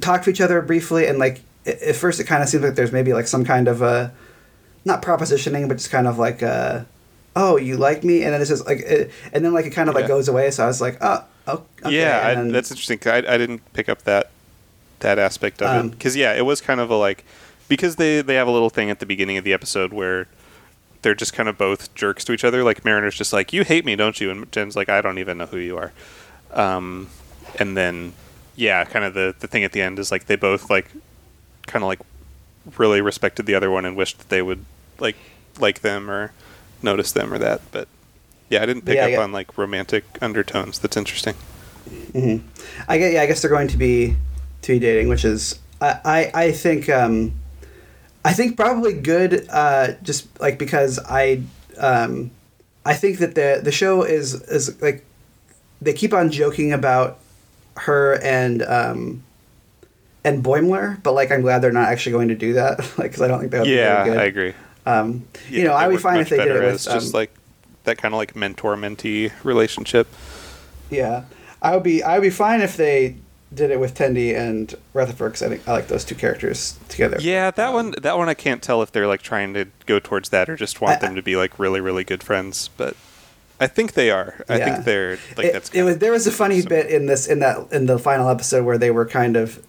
talk 0.00 0.22
to 0.22 0.30
each 0.30 0.40
other 0.40 0.60
briefly, 0.60 1.06
and 1.06 1.18
like 1.20 1.42
at 1.64 1.94
first 1.94 2.18
it 2.18 2.24
kind 2.24 2.42
of 2.42 2.48
seems 2.48 2.64
like 2.64 2.74
there's 2.74 2.90
maybe 2.90 3.12
like 3.12 3.28
some 3.28 3.44
kind 3.44 3.68
of 3.68 3.82
a 3.82 4.12
not 4.84 5.02
propositioning, 5.02 5.68
but 5.68 5.76
just 5.76 5.90
kind 5.90 6.06
of 6.06 6.18
like 6.18 6.42
a, 6.42 6.86
oh 7.34 7.56
you 7.56 7.76
like 7.76 8.02
me, 8.04 8.22
and 8.22 8.32
then 8.32 8.40
it's 8.40 8.50
just 8.50 8.66
like 8.66 8.80
it, 8.80 9.10
and 9.32 9.44
then 9.44 9.52
like 9.52 9.66
it 9.66 9.70
kind 9.70 9.88
of 9.88 9.94
like 9.94 10.08
goes 10.08 10.28
away. 10.28 10.50
So 10.50 10.64
I 10.64 10.66
was 10.66 10.80
like, 10.80 10.98
oh. 11.00 11.24
oh 11.46 11.62
okay. 11.84 11.96
yeah, 11.96 12.34
I, 12.36 12.50
that's 12.50 12.70
interesting. 12.70 12.98
I, 13.06 13.18
I 13.18 13.38
didn't 13.38 13.62
pick 13.72 13.88
up 13.88 14.02
that 14.02 14.30
that 15.00 15.18
aspect 15.18 15.62
of 15.62 15.68
Um, 15.68 15.86
it 15.86 15.90
because 15.90 16.16
yeah, 16.16 16.34
it 16.34 16.44
was 16.44 16.60
kind 16.60 16.80
of 16.80 16.90
a 16.90 16.96
like 16.96 17.24
because 17.68 17.96
they 17.96 18.20
they 18.20 18.34
have 18.34 18.48
a 18.48 18.52
little 18.52 18.70
thing 18.70 18.90
at 18.90 19.00
the 19.00 19.06
beginning 19.06 19.36
of 19.36 19.44
the 19.44 19.52
episode 19.52 19.92
where 19.92 20.28
they're 21.06 21.14
just 21.14 21.32
kind 21.32 21.48
of 21.48 21.56
both 21.56 21.94
jerks 21.94 22.24
to 22.24 22.32
each 22.32 22.44
other. 22.44 22.64
Like 22.64 22.84
Mariner's 22.84 23.14
just 23.14 23.32
like, 23.32 23.52
"You 23.52 23.62
hate 23.64 23.84
me, 23.84 23.94
don't 23.96 24.20
you?" 24.20 24.32
And 24.32 24.50
Jen's 24.52 24.74
like, 24.76 24.88
"I 24.88 25.00
don't 25.00 25.18
even 25.18 25.38
know 25.38 25.46
who 25.46 25.58
you 25.58 25.78
are." 25.78 25.92
Um, 26.52 27.10
and 27.60 27.76
then 27.76 28.14
yeah, 28.56 28.84
kind 28.84 29.04
of 29.04 29.14
the 29.14 29.36
the 29.38 29.46
thing 29.46 29.64
at 29.64 29.72
the 29.72 29.82
end 29.82 30.00
is 30.00 30.10
like 30.10 30.26
they 30.26 30.36
both 30.36 30.68
like 30.70 30.90
kind 31.68 31.84
of 31.84 31.88
like 31.88 32.00
really 32.78 33.00
respected 33.00 33.46
the 33.46 33.54
other 33.54 33.70
one 33.70 33.84
and 33.84 33.96
wished 33.96 34.18
that 34.18 34.28
they 34.30 34.42
would 34.42 34.66
like 34.98 35.16
like 35.60 35.82
them 35.82 36.10
or 36.10 36.32
notice 36.82 37.12
them 37.12 37.32
or 37.32 37.38
that. 37.38 37.62
But 37.72 37.88
yeah, 38.50 38.62
I 38.62 38.66
didn't 38.66 38.84
pick 38.86 38.98
Yeah, 38.98 39.06
up 39.16 39.18
on 39.18 39.32
like 39.32 39.58
romantic 39.58 40.04
undertones. 40.22 40.80
That's 40.80 40.96
interesting. 40.96 41.36
hmm 42.12 42.38
I 42.88 42.98
get. 42.98 43.12
Yeah, 43.12 43.22
I 43.22 43.26
guess 43.26 43.42
they're 43.42 43.50
going 43.50 43.68
to 43.68 43.76
be 43.76 44.16
to 44.62 44.72
be 44.72 44.78
dating, 44.78 45.08
which 45.08 45.24
is 45.24 45.58
I 45.80 46.00
I, 46.34 46.42
I 46.46 46.52
think 46.52 46.88
um, 46.88 47.34
I 48.26 48.32
think 48.34 48.56
probably 48.56 48.94
good. 48.94 49.46
Uh, 49.50 49.94
just 50.02 50.28
like 50.40 50.58
because 50.58 50.98
I 50.98 51.42
um, 51.78 52.32
I 52.84 52.94
think 52.94 53.18
that 53.20 53.36
the 53.36 53.60
the 53.62 53.72
show 53.72 54.02
is 54.02 54.34
is 54.34 54.82
like 54.82 55.04
they 55.80 55.92
keep 55.92 56.12
on 56.14 56.30
joking 56.30 56.72
about 56.72 57.18
her 57.76 58.14
and 58.22 58.62
um, 58.62 59.24
and 60.24 60.44
Boimler, 60.44 61.02
but 61.02 61.12
like 61.14 61.30
I'm 61.30 61.42
glad 61.42 61.60
they're 61.60 61.72
not 61.72 61.88
actually 61.88 62.12
going 62.12 62.28
to 62.28 62.34
do 62.34 62.54
that, 62.54 62.78
like 62.98 63.12
because 63.12 63.22
I 63.22 63.28
don't 63.28 63.40
think 63.40 63.52
that 63.52 63.60
would 63.60 63.68
yeah, 63.68 63.74
be 63.74 63.82
very 63.82 64.00
good. 64.02 64.18
I 64.18 64.24
agree. 64.24 64.54
Um, 64.86 65.28
you 65.52 65.62
Yeah, 65.62 65.64
know, 65.64 65.74
I 65.74 65.88
would 65.88 66.02
much 66.12 66.22
if 66.22 66.28
they 66.28 66.40
did 66.40 66.56
it 66.56 66.62
with 66.62 66.88
just 66.88 67.14
um, 67.14 67.14
like 67.14 67.32
that 67.84 67.98
kind 67.98 68.14
of 68.14 68.18
like 68.18 68.36
mentor 68.36 68.76
mentee 68.76 69.32
relationship. 69.44 70.08
yeah. 70.90 71.24
I 71.62 71.74
would 71.74 71.82
be 71.82 72.02
I 72.02 72.18
would 72.18 72.22
be 72.22 72.30
fine 72.30 72.60
if 72.60 72.76
they 72.76 73.16
did 73.54 73.70
it 73.70 73.78
with 73.80 73.94
Tendi 73.94 74.36
and 74.36 74.74
Rutherford 74.92 75.32
because 75.32 75.42
I 75.42 75.48
think 75.48 75.68
I 75.68 75.72
like 75.72 75.88
those 75.88 76.04
two 76.04 76.14
characters 76.14 76.78
together. 76.88 77.16
Yeah, 77.20 77.50
that 77.52 77.68
Um, 77.68 77.74
one 77.74 77.94
that 78.02 78.18
one 78.18 78.28
I 78.28 78.34
can't 78.34 78.62
tell 78.62 78.82
if 78.82 78.92
they're 78.92 79.06
like 79.06 79.22
trying 79.22 79.54
to 79.54 79.66
go 79.86 79.98
towards 79.98 80.28
that 80.30 80.48
or 80.50 80.56
just 80.56 80.80
want 80.80 80.96
I- 81.02 81.06
them 81.06 81.14
to 81.16 81.22
be 81.22 81.36
like 81.36 81.58
really 81.58 81.80
really 81.80 82.04
good 82.04 82.22
friends, 82.22 82.68
but 82.76 82.96
I 83.60 83.66
think 83.66 83.92
they 83.94 84.10
are. 84.10 84.44
I 84.48 84.58
Yeah. 84.58 84.64
think 84.74 84.84
they're 84.84 85.18
like 85.36 85.46
it, 85.46 85.52
that's 85.52 85.70
it 85.70 85.82
was 85.82 85.98
there 85.98 86.12
was 86.12 86.26
a 86.26 86.32
funny 86.32 86.60
bit 86.62 86.86
in 86.88 87.06
this 87.06 87.26
in 87.26 87.38
that 87.38 87.68
in 87.72 87.86
the 87.86 87.98
final 87.98 88.28
episode 88.28 88.64
where 88.64 88.78
they 88.78 88.90
were 88.90 89.06
kind 89.06 89.36
of 89.36 89.60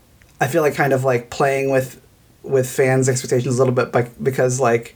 I 0.41 0.47
feel 0.47 0.61
like 0.61 0.75
kind 0.75 0.91
of 0.93 1.03
like 1.03 1.29
playing 1.29 1.69
with 1.69 2.01
with 2.43 2.69
fans 2.69 3.07
expectations 3.09 3.55
a 3.55 3.57
little 3.57 3.73
bit 3.73 3.91
by, 3.91 4.09
because 4.21 4.59
like 4.59 4.95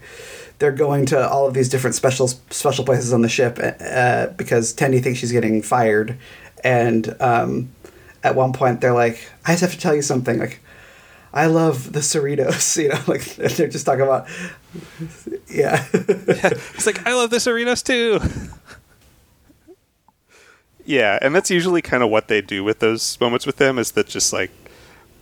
they're 0.59 0.71
going 0.71 1.05
to 1.07 1.27
all 1.29 1.47
of 1.47 1.53
these 1.53 1.69
different 1.69 1.95
special 1.95 2.27
special 2.27 2.83
places 2.85 3.13
on 3.13 3.21
the 3.21 3.29
ship 3.29 3.59
uh, 3.81 4.27
because 4.37 4.73
Tendi 4.73 5.01
thinks 5.03 5.19
she's 5.19 5.31
getting 5.31 5.61
fired 5.61 6.17
and 6.63 7.15
um, 7.19 7.69
at 8.23 8.35
one 8.35 8.53
point 8.53 8.81
they're 8.81 8.93
like 8.93 9.29
I 9.45 9.51
just 9.53 9.61
have 9.61 9.71
to 9.73 9.79
tell 9.79 9.95
you 9.95 10.01
something 10.01 10.39
like 10.39 10.59
I 11.33 11.45
love 11.47 11.93
the 11.93 11.99
Cerritos 12.01 12.77
you 12.81 12.89
know 12.89 12.99
like 13.07 13.23
they're 13.55 13.67
just 13.67 13.85
talking 13.85 14.03
about 14.03 14.27
yeah 15.49 15.85
It's 15.93 16.85
like 16.85 17.05
I 17.07 17.13
love 17.13 17.29
the 17.29 17.37
Cerritos 17.37 17.83
too. 17.83 18.19
yeah, 20.85 21.19
and 21.21 21.33
that's 21.35 21.49
usually 21.51 21.81
kind 21.81 22.03
of 22.03 22.09
what 22.09 22.27
they 22.27 22.41
do 22.41 22.63
with 22.63 22.79
those 22.79 23.19
moments 23.21 23.45
with 23.45 23.57
them 23.57 23.77
is 23.77 23.91
that 23.91 24.07
just 24.07 24.33
like 24.33 24.51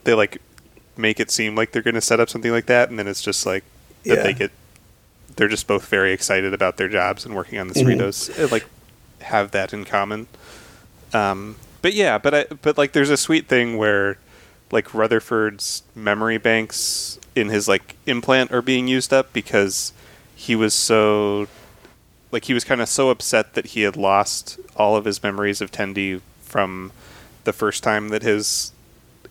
they 0.05 0.13
like 0.13 0.41
make 0.97 1.19
it 1.19 1.31
seem 1.31 1.55
like 1.55 1.71
they're 1.71 1.81
going 1.81 1.95
to 1.95 2.01
set 2.01 2.19
up 2.19 2.29
something 2.29 2.51
like 2.51 2.65
that, 2.67 2.89
and 2.89 2.97
then 2.97 3.07
it's 3.07 3.21
just 3.21 3.45
like 3.45 3.63
that 4.05 4.17
Yeah. 4.17 4.23
they 4.23 4.33
get 4.33 4.51
they're 5.35 5.47
just 5.47 5.67
both 5.67 5.85
very 5.87 6.11
excited 6.13 6.53
about 6.53 6.77
their 6.77 6.89
jobs 6.89 7.25
and 7.25 7.35
working 7.35 7.59
on 7.59 7.67
the 7.67 7.73
Mhm. 7.73 7.97
Cerritos, 7.97 8.37
and, 8.39 8.51
like 8.51 8.65
have 9.21 9.51
that 9.51 9.73
in 9.73 9.85
common. 9.85 10.27
Um, 11.13 11.57
but 11.81 11.93
yeah, 11.93 12.17
but 12.17 12.33
I, 12.33 12.45
but 12.61 12.77
like 12.77 12.91
there's 12.93 13.09
a 13.09 13.17
sweet 13.17 13.47
thing 13.47 13.77
where 13.77 14.17
like 14.71 14.93
Rutherford's 14.93 15.83
memory 15.95 16.37
banks 16.37 17.19
in 17.35 17.49
his 17.49 17.67
like 17.67 17.95
implant 18.05 18.51
are 18.51 18.61
being 18.61 18.87
used 18.87 19.11
up 19.13 19.31
because 19.33 19.93
he 20.35 20.55
was 20.55 20.73
so 20.73 21.47
like 22.31 22.45
he 22.45 22.53
was 22.53 22.63
kind 22.63 22.79
of 22.81 22.87
so 22.89 23.09
upset 23.09 23.53
that 23.55 23.67
he 23.67 23.81
had 23.81 23.95
lost 23.97 24.59
all 24.75 24.95
of 24.95 25.05
his 25.05 25.23
memories 25.23 25.61
of 25.61 25.71
Tendi 25.71 26.21
from 26.41 26.91
the 27.45 27.53
first 27.53 27.81
time 27.83 28.09
that 28.09 28.21
his 28.21 28.71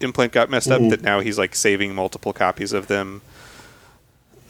implant 0.00 0.32
got 0.32 0.50
messed 0.50 0.68
Mhm. 0.68 0.84
up 0.86 0.90
that 0.90 1.02
now 1.02 1.20
he's 1.20 1.38
like 1.38 1.54
saving 1.54 1.94
multiple 1.94 2.32
copies 2.32 2.72
of 2.72 2.86
them. 2.88 3.20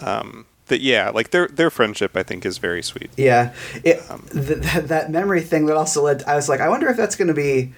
Um, 0.00 0.46
that 0.68 0.80
yeah, 0.80 1.10
like 1.10 1.30
their 1.30 1.48
their 1.48 1.70
friendship 1.70 2.16
I 2.16 2.22
think 2.22 2.44
is 2.46 2.58
very 2.58 2.82
sweet. 2.82 3.10
Yeah, 3.16 3.52
it, 3.84 4.02
Um, 4.10 4.26
th- 4.32 4.46
th- 4.62 4.84
that 4.84 5.10
memory 5.10 5.40
thing 5.40 5.66
that 5.66 5.76
also 5.76 6.02
led. 6.02 6.22
I 6.26 6.34
was 6.36 6.48
like, 6.48 6.60
I 6.60 6.68
wonder 6.68 6.88
if 6.88 6.96
that's 6.96 7.16
going 7.16 7.28
to 7.28 7.34
be 7.34 7.72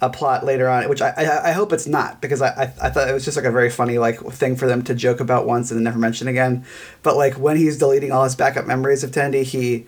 a 0.00 0.10
plot 0.10 0.44
later 0.44 0.68
on, 0.68 0.88
which 0.88 1.00
I, 1.00 1.08
I 1.16 1.48
I 1.48 1.52
hope 1.52 1.72
it's 1.72 1.86
not 1.86 2.20
because 2.20 2.42
I, 2.42 2.48
I 2.48 2.62
I 2.82 2.90
thought 2.90 3.08
it 3.08 3.12
was 3.14 3.24
just 3.24 3.36
like 3.36 3.46
a 3.46 3.50
very 3.50 3.70
funny 3.70 3.98
like 3.98 4.20
thing 4.32 4.54
for 4.56 4.66
them 4.66 4.82
to 4.82 4.94
joke 4.94 5.20
about 5.20 5.46
once 5.46 5.70
and 5.70 5.78
then 5.78 5.84
never 5.84 5.98
mention 5.98 6.28
again. 6.28 6.64
But 7.02 7.16
like 7.16 7.34
when 7.34 7.56
he's 7.56 7.78
deleting 7.78 8.12
all 8.12 8.24
his 8.24 8.36
backup 8.36 8.66
memories 8.66 9.02
of 9.04 9.10
Tendi, 9.10 9.42
he 9.42 9.86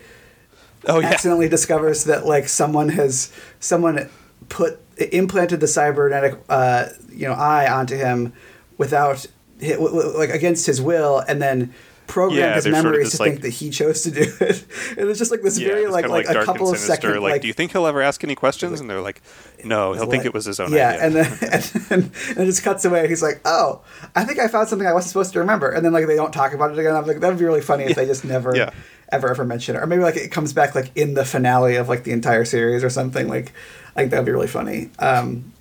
Oh 0.87 1.01
yeah, 1.01 1.09
accidentally 1.09 1.49
discovers 1.49 2.05
that 2.05 2.25
like 2.25 2.49
someone 2.49 2.89
has 2.91 3.33
someone 3.61 4.09
put 4.49 4.81
implanted 5.13 5.61
the 5.61 5.67
cybernetic 5.67 6.41
uh, 6.49 6.87
you 7.11 7.27
know 7.29 7.35
eye 7.35 7.71
onto 7.71 7.97
him 7.97 8.33
without 8.79 9.27
hi- 9.61 9.73
w- 9.73 9.91
w- 9.95 10.17
like 10.17 10.31
against 10.31 10.67
his 10.67 10.81
will 10.81 11.19
and 11.29 11.43
then 11.43 11.75
programmed 12.09 12.39
Yeah, 12.41 12.55
his 12.57 12.65
there's 12.65 12.75
sort 12.75 12.87
of 12.87 12.93
memories 12.93 13.13
to 13.13 13.23
like- 13.23 13.31
think 13.33 13.43
that 13.43 13.51
he 13.51 13.71
chose 13.71 14.03
to 14.03 14.11
do 14.11 14.23
it 14.41 14.65
and 14.97 15.09
it's 15.09 15.19
just 15.19 15.31
like 15.31 15.43
this 15.43 15.59
yeah, 15.59 15.69
very 15.69 15.83
it's 15.85 15.93
like 15.93 16.09
like, 16.09 16.29
a 16.29 16.45
couple 16.45 16.67
and 16.67 16.75
of 16.77 16.81
seconds 16.81 17.15
like, 17.19 17.33
like 17.33 17.43
do 17.43 17.47
you 17.47 17.53
think 17.53 17.71
he'll 17.73 17.87
ever 17.87 18.03
ask 18.03 18.25
any 18.25 18.35
questions? 18.35 18.81
And 18.81 18.89
they're 18.91 19.01
like, 19.01 19.23
no, 19.65 19.93
he'll 19.93 20.07
think 20.11 20.25
it 20.25 20.35
was 20.35 20.45
his 20.47 20.59
own 20.59 20.73
yeah, 20.73 20.89
idea. 20.91 21.03
and 21.05 21.15
then 21.15 21.27
and, 21.53 21.63
then 21.63 22.13
and 22.31 22.39
it 22.39 22.47
just 22.47 22.65
cuts 22.65 22.85
away. 22.85 23.07
He's 23.09 23.23
like, 23.23 23.41
"Oh, 23.45 23.83
I 24.17 24.25
think 24.25 24.39
I 24.39 24.49
found 24.49 24.69
something 24.69 24.87
I 24.87 24.93
wasn't 24.93 25.11
supposed 25.11 25.33
to 25.35 25.39
remember." 25.41 25.71
And 25.71 25.85
then 25.85 25.93
like 25.93 26.07
they 26.07 26.17
don't 26.17 26.33
talk 26.33 26.53
about 26.55 26.71
it 26.73 26.79
again. 26.79 26.95
I'm 26.95 27.07
like, 27.07 27.21
that 27.21 27.29
would 27.29 27.39
be 27.39 27.45
really 27.45 27.61
funny 27.61 27.85
if 27.85 27.97
they 27.97 28.07
just 28.07 28.25
never, 28.25 28.57
Yeah. 28.57 28.71
ever, 29.13 29.29
ever 29.29 29.45
mention 29.45 29.77
it, 29.77 29.81
or 29.81 29.87
maybe 29.87 30.03
like 30.03 30.17
it 30.17 30.31
comes 30.31 30.53
back 30.53 30.75
like 30.75 30.91
in 30.97 31.15
the 31.15 31.25
finale 31.25 31.77
of 31.77 31.89
like 31.89 32.05
the 32.05 32.13
entire 32.13 32.45
series 32.45 32.83
or 32.85 32.91
something. 32.91 33.29
Like, 33.29 33.53
I 33.97 34.01
think 34.01 34.11
that'd 34.13 34.25
be 34.27 34.33
really 34.33 34.47
funny. 34.49 34.91
Um, 34.99 35.53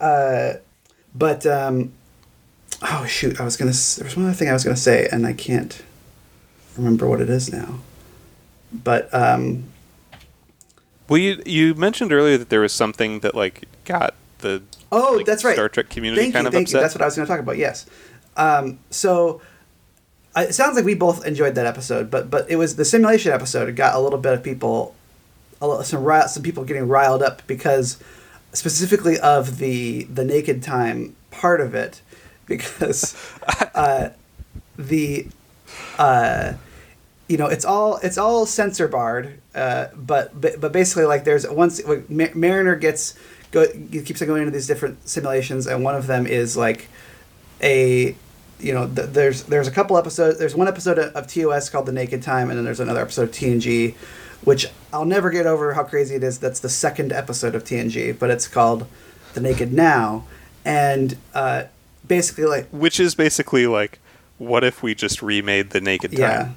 uh, 0.00 0.54
but 1.14 1.46
um, 1.46 1.92
oh 2.82 3.06
shoot, 3.06 3.40
I 3.40 3.44
was 3.44 3.56
gonna. 3.56 3.72
There 3.72 4.04
was 4.04 4.16
one 4.16 4.26
other 4.26 4.34
thing 4.34 4.48
I 4.48 4.52
was 4.52 4.64
gonna 4.64 4.76
say, 4.76 5.08
and 5.10 5.26
I 5.26 5.32
can't 5.32 5.82
remember 6.76 7.08
what 7.08 7.20
it 7.20 7.30
is 7.30 7.52
now. 7.52 7.80
But 8.72 9.12
um, 9.14 9.64
well, 11.08 11.18
you 11.18 11.42
you 11.44 11.74
mentioned 11.74 12.12
earlier 12.12 12.38
that 12.38 12.48
there 12.48 12.60
was 12.60 12.72
something 12.72 13.20
that 13.20 13.34
like 13.34 13.64
got 13.84 14.14
the 14.38 14.62
Oh, 14.92 15.14
like, 15.16 15.26
that's 15.26 15.42
right. 15.42 15.54
Star 15.54 15.70
Trek 15.70 15.88
community 15.88 16.20
thank 16.22 16.34
kind 16.34 16.44
you, 16.44 16.48
of 16.48 16.52
thank 16.52 16.66
upset. 16.66 16.78
you. 16.78 16.82
That's 16.82 16.94
what 16.94 17.02
I 17.02 17.06
was 17.06 17.16
going 17.16 17.26
to 17.26 17.32
talk 17.32 17.40
about. 17.40 17.56
Yes. 17.56 17.86
Um, 18.36 18.78
so 18.90 19.40
uh, 20.36 20.44
it 20.48 20.52
sounds 20.54 20.76
like 20.76 20.84
we 20.84 20.94
both 20.94 21.26
enjoyed 21.26 21.54
that 21.54 21.66
episode, 21.66 22.10
but 22.10 22.30
but 22.30 22.50
it 22.50 22.56
was 22.56 22.76
the 22.76 22.84
simulation 22.84 23.32
episode. 23.32 23.68
It 23.70 23.72
got 23.72 23.94
a 23.94 24.00
little 24.00 24.18
bit 24.18 24.34
of 24.34 24.42
people, 24.42 24.94
a 25.60 25.66
little, 25.66 25.82
some 25.82 26.04
ri- 26.04 26.28
some 26.28 26.42
people 26.42 26.64
getting 26.64 26.88
riled 26.88 27.22
up 27.22 27.46
because 27.46 27.98
specifically 28.52 29.18
of 29.18 29.58
the 29.58 30.04
the 30.04 30.24
naked 30.24 30.62
time 30.62 31.16
part 31.30 31.60
of 31.62 31.74
it, 31.74 32.02
because 32.56 33.16
uh, 33.74 34.10
the 34.76 35.26
uh, 35.98 36.54
you 37.28 37.36
know 37.36 37.46
it's 37.46 37.64
all 37.64 37.96
it's 37.98 38.18
all 38.18 38.46
censor 38.46 38.88
barred 38.88 39.40
uh, 39.54 39.86
but, 39.94 40.38
but 40.38 40.60
but 40.60 40.72
basically 40.72 41.04
like 41.04 41.24
there's 41.24 41.48
once 41.48 41.80
mariner 42.08 42.76
gets 42.76 43.14
go 43.50 43.66
keeps 43.90 44.22
going 44.22 44.42
into 44.42 44.52
these 44.52 44.66
different 44.66 45.08
simulations 45.08 45.66
and 45.66 45.84
one 45.84 45.94
of 45.94 46.06
them 46.06 46.26
is 46.26 46.56
like 46.56 46.88
a 47.62 48.14
you 48.60 48.72
know 48.72 48.86
th- 48.86 49.10
there's 49.10 49.44
there's 49.44 49.68
a 49.68 49.70
couple 49.70 49.96
episodes 49.96 50.38
there's 50.38 50.54
one 50.54 50.68
episode 50.68 50.98
of, 50.98 51.14
of 51.14 51.26
tos 51.26 51.70
called 51.70 51.86
the 51.86 51.92
naked 51.92 52.22
time 52.22 52.48
and 52.48 52.58
then 52.58 52.64
there's 52.64 52.80
another 52.80 53.00
episode 53.00 53.28
of 53.28 53.30
tng 53.30 53.94
which 54.44 54.66
i'll 54.92 55.04
never 55.04 55.30
get 55.30 55.46
over 55.46 55.74
how 55.74 55.84
crazy 55.84 56.16
it 56.16 56.24
is. 56.24 56.38
That's 56.38 56.60
the 56.60 56.68
second 56.68 57.12
episode 57.12 57.54
of 57.54 57.64
tng 57.64 58.18
but 58.18 58.30
it's 58.30 58.48
called 58.48 58.86
the 59.34 59.40
naked 59.40 59.72
now. 59.72 60.24
And 60.64 61.16
uh, 61.34 61.64
basically 62.16 62.44
like 62.54 62.66
Which 62.70 62.98
is 63.00 63.14
basically 63.14 63.66
like, 63.66 63.98
what 64.38 64.62
if 64.64 64.82
we 64.82 64.94
just 64.94 65.22
remade 65.22 65.70
the 65.70 65.80
Naked 65.80 66.10
Time, 66.12 66.20
yeah 66.20 66.48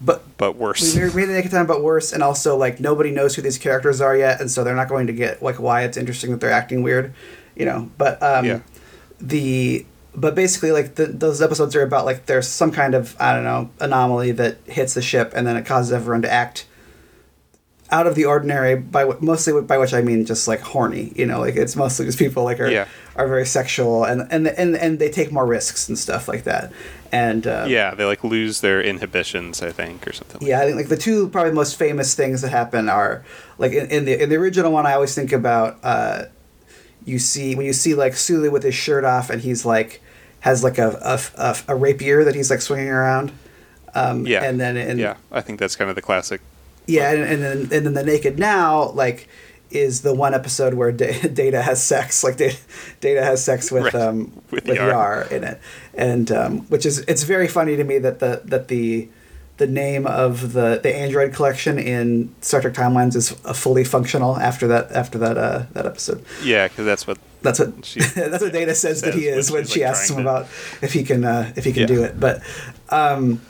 but 0.00 0.24
but 0.36 0.56
worse? 0.56 0.94
we 0.96 1.02
made 1.14 1.26
the 1.26 1.32
naked 1.38 1.52
time 1.52 1.66
but 1.66 1.80
worse 1.80 2.12
and 2.12 2.20
also 2.22 2.56
like 2.56 2.80
nobody 2.80 3.10
knows 3.12 3.36
who 3.36 3.42
these 3.42 3.58
characters 3.58 4.00
are 4.00 4.16
yet 4.16 4.40
and 4.40 4.50
so 4.50 4.64
they're 4.64 4.74
not 4.82 4.88
going 4.88 5.06
to 5.06 5.12
get 5.12 5.40
like 5.40 5.58
why 5.60 5.82
it's 5.86 5.96
interesting 5.96 6.30
that 6.32 6.40
they're 6.40 6.50
acting 6.62 6.82
weird 6.82 7.14
you 7.54 7.64
know 7.64 7.88
but 7.96 8.20
um 8.20 8.44
Yeah. 8.44 8.60
the 9.20 9.86
but 10.14 10.34
basically 10.34 10.72
like 10.72 10.96
the, 10.96 11.06
those 11.06 11.40
episodes 11.40 11.74
are 11.76 11.82
about 11.82 12.04
like 12.04 12.26
there's 12.26 12.48
some 12.48 12.72
kind 12.72 12.94
of 12.94 13.16
i 13.20 13.32
don't 13.32 13.44
know 13.44 13.70
anomaly 13.80 14.32
that 14.32 14.58
hits 14.66 14.94
the 14.94 15.00
ship 15.02 15.32
and 15.36 15.46
then 15.46 15.56
it 15.56 15.64
causes 15.64 15.92
everyone 15.92 16.22
to 16.22 16.30
act 16.30 16.66
out 17.90 18.06
of 18.08 18.14
the 18.16 18.24
ordinary 18.24 18.74
by 18.74 19.04
mostly 19.20 19.60
by 19.62 19.78
which 19.78 19.94
i 19.94 20.02
mean 20.02 20.24
just 20.26 20.48
like 20.48 20.60
horny 20.60 21.12
you 21.14 21.24
know 21.24 21.38
like 21.38 21.54
it's 21.54 21.76
mostly 21.76 22.04
just 22.04 22.18
people 22.18 22.42
like 22.42 22.58
are 22.58 22.68
Yeah. 22.68 22.88
Are 23.16 23.28
very 23.28 23.46
sexual 23.46 24.04
and 24.04 24.26
and 24.30 24.48
and 24.48 24.76
and 24.76 24.98
they 24.98 25.08
take 25.10 25.30
more 25.32 25.46
risks 25.46 25.88
and 25.88 25.98
stuff 25.98 26.26
like 26.28 26.44
that 26.44 26.72
and 27.12 27.46
uh, 27.46 27.64
yeah, 27.68 27.94
they 27.94 28.04
like 28.04 28.24
lose 28.24 28.60
their 28.60 28.82
inhibitions, 28.82 29.62
I 29.62 29.70
think, 29.70 30.04
or 30.08 30.12
something. 30.12 30.40
like 30.40 30.48
yeah, 30.48 30.60
I 30.60 30.64
think 30.64 30.76
like 30.76 30.88
the 30.88 30.96
two 30.96 31.28
probably 31.28 31.52
most 31.52 31.76
famous 31.78 32.12
things 32.16 32.42
that 32.42 32.50
happen 32.50 32.88
are 32.88 33.24
like 33.56 33.70
in, 33.70 33.86
in 33.88 34.04
the 34.04 34.20
in 34.20 34.30
the 34.30 34.34
original 34.36 34.72
one. 34.72 34.84
I 34.84 34.94
always 34.94 35.14
think 35.14 35.30
about 35.32 35.78
uh, 35.84 36.24
you 37.04 37.20
see 37.20 37.54
when 37.54 37.66
you 37.66 37.72
see 37.72 37.94
like 37.94 38.16
Sulu 38.16 38.50
with 38.50 38.64
his 38.64 38.74
shirt 38.74 39.04
off 39.04 39.30
and 39.30 39.40
he's 39.42 39.64
like 39.64 40.02
has 40.40 40.64
like 40.64 40.76
a 40.78 40.88
a, 41.02 41.20
a, 41.40 41.56
a 41.68 41.76
rapier 41.76 42.24
that 42.24 42.34
he's 42.34 42.50
like 42.50 42.60
swinging 42.60 42.88
around. 42.88 43.30
Um, 43.94 44.26
Yeah. 44.26 44.42
and 44.42 44.58
then 44.60 44.76
in, 44.76 44.98
yeah, 44.98 45.14
I 45.30 45.40
think 45.40 45.60
that's 45.60 45.76
kind 45.76 45.88
of 45.88 45.94
the 45.94 46.02
classic. 46.02 46.40
yeah, 46.88 47.12
and, 47.12 47.22
and 47.22 47.42
then 47.42 47.58
and 47.60 47.86
then 47.86 47.94
the 47.94 48.02
naked 48.02 48.40
now 48.40 48.90
like 48.90 49.28
is 49.74 50.02
the 50.02 50.14
one 50.14 50.34
episode 50.34 50.74
where 50.74 50.92
Da- 50.92 51.20
Data 51.42 51.60
has 51.62 51.82
sex, 51.82 52.22
like 52.24 52.36
Data, 52.36 52.56
Data 53.00 53.22
has 53.24 53.44
sex 53.44 53.70
with 53.72 53.84
Right. 53.84 53.94
um 53.94 54.32
With 54.50 54.66
with, 54.66 54.76
Yar. 54.76 55.26
In 55.30 55.44
it, 55.44 55.60
and 55.94 56.30
um, 56.32 56.60
which 56.68 56.86
is 56.86 57.00
it's 57.00 57.24
very 57.24 57.48
funny 57.48 57.76
to 57.76 57.84
me 57.84 57.98
that 57.98 58.18
the 58.20 58.42
that 58.44 58.68
the 58.68 59.08
the 59.56 59.66
name 59.68 60.06
of 60.06 60.52
the 60.52 60.80
the 60.82 60.94
Android 60.94 61.32
collection 61.32 61.78
in 61.78 62.34
Star 62.40 62.60
Trek 62.60 62.74
Timelines 62.74 63.14
is 63.16 63.32
uh, 63.44 63.52
fully 63.52 63.84
functional 63.84 64.36
after 64.36 64.66
that 64.68 64.90
after 64.92 65.18
that 65.18 65.36
uh, 65.38 65.64
that 65.72 65.86
episode. 65.86 66.24
Yeah, 66.42 66.68
because 66.68 66.84
that's 66.86 67.06
what. 67.06 67.18
That's 67.42 67.58
what 67.58 67.84
She 67.84 68.00
that's 68.16 68.42
what 68.42 68.52
Data 68.54 68.74
says, 68.74 69.02
that 69.02 69.12
he 69.14 69.26
is 69.26 69.50
when 69.50 69.60
when 69.60 69.66
she 69.66 69.80
like, 69.80 69.90
asks 69.90 70.08
him 70.08 70.16
to- 70.16 70.22
about 70.22 70.46
if 70.80 70.92
he 70.94 71.02
can 71.04 71.24
uh, 71.24 71.52
if 71.56 71.64
he 71.66 71.72
can 71.72 71.82
Yeah. 71.82 71.86
do 71.96 72.02
it. 72.02 72.18
But 72.18 72.42
um, 72.88 73.40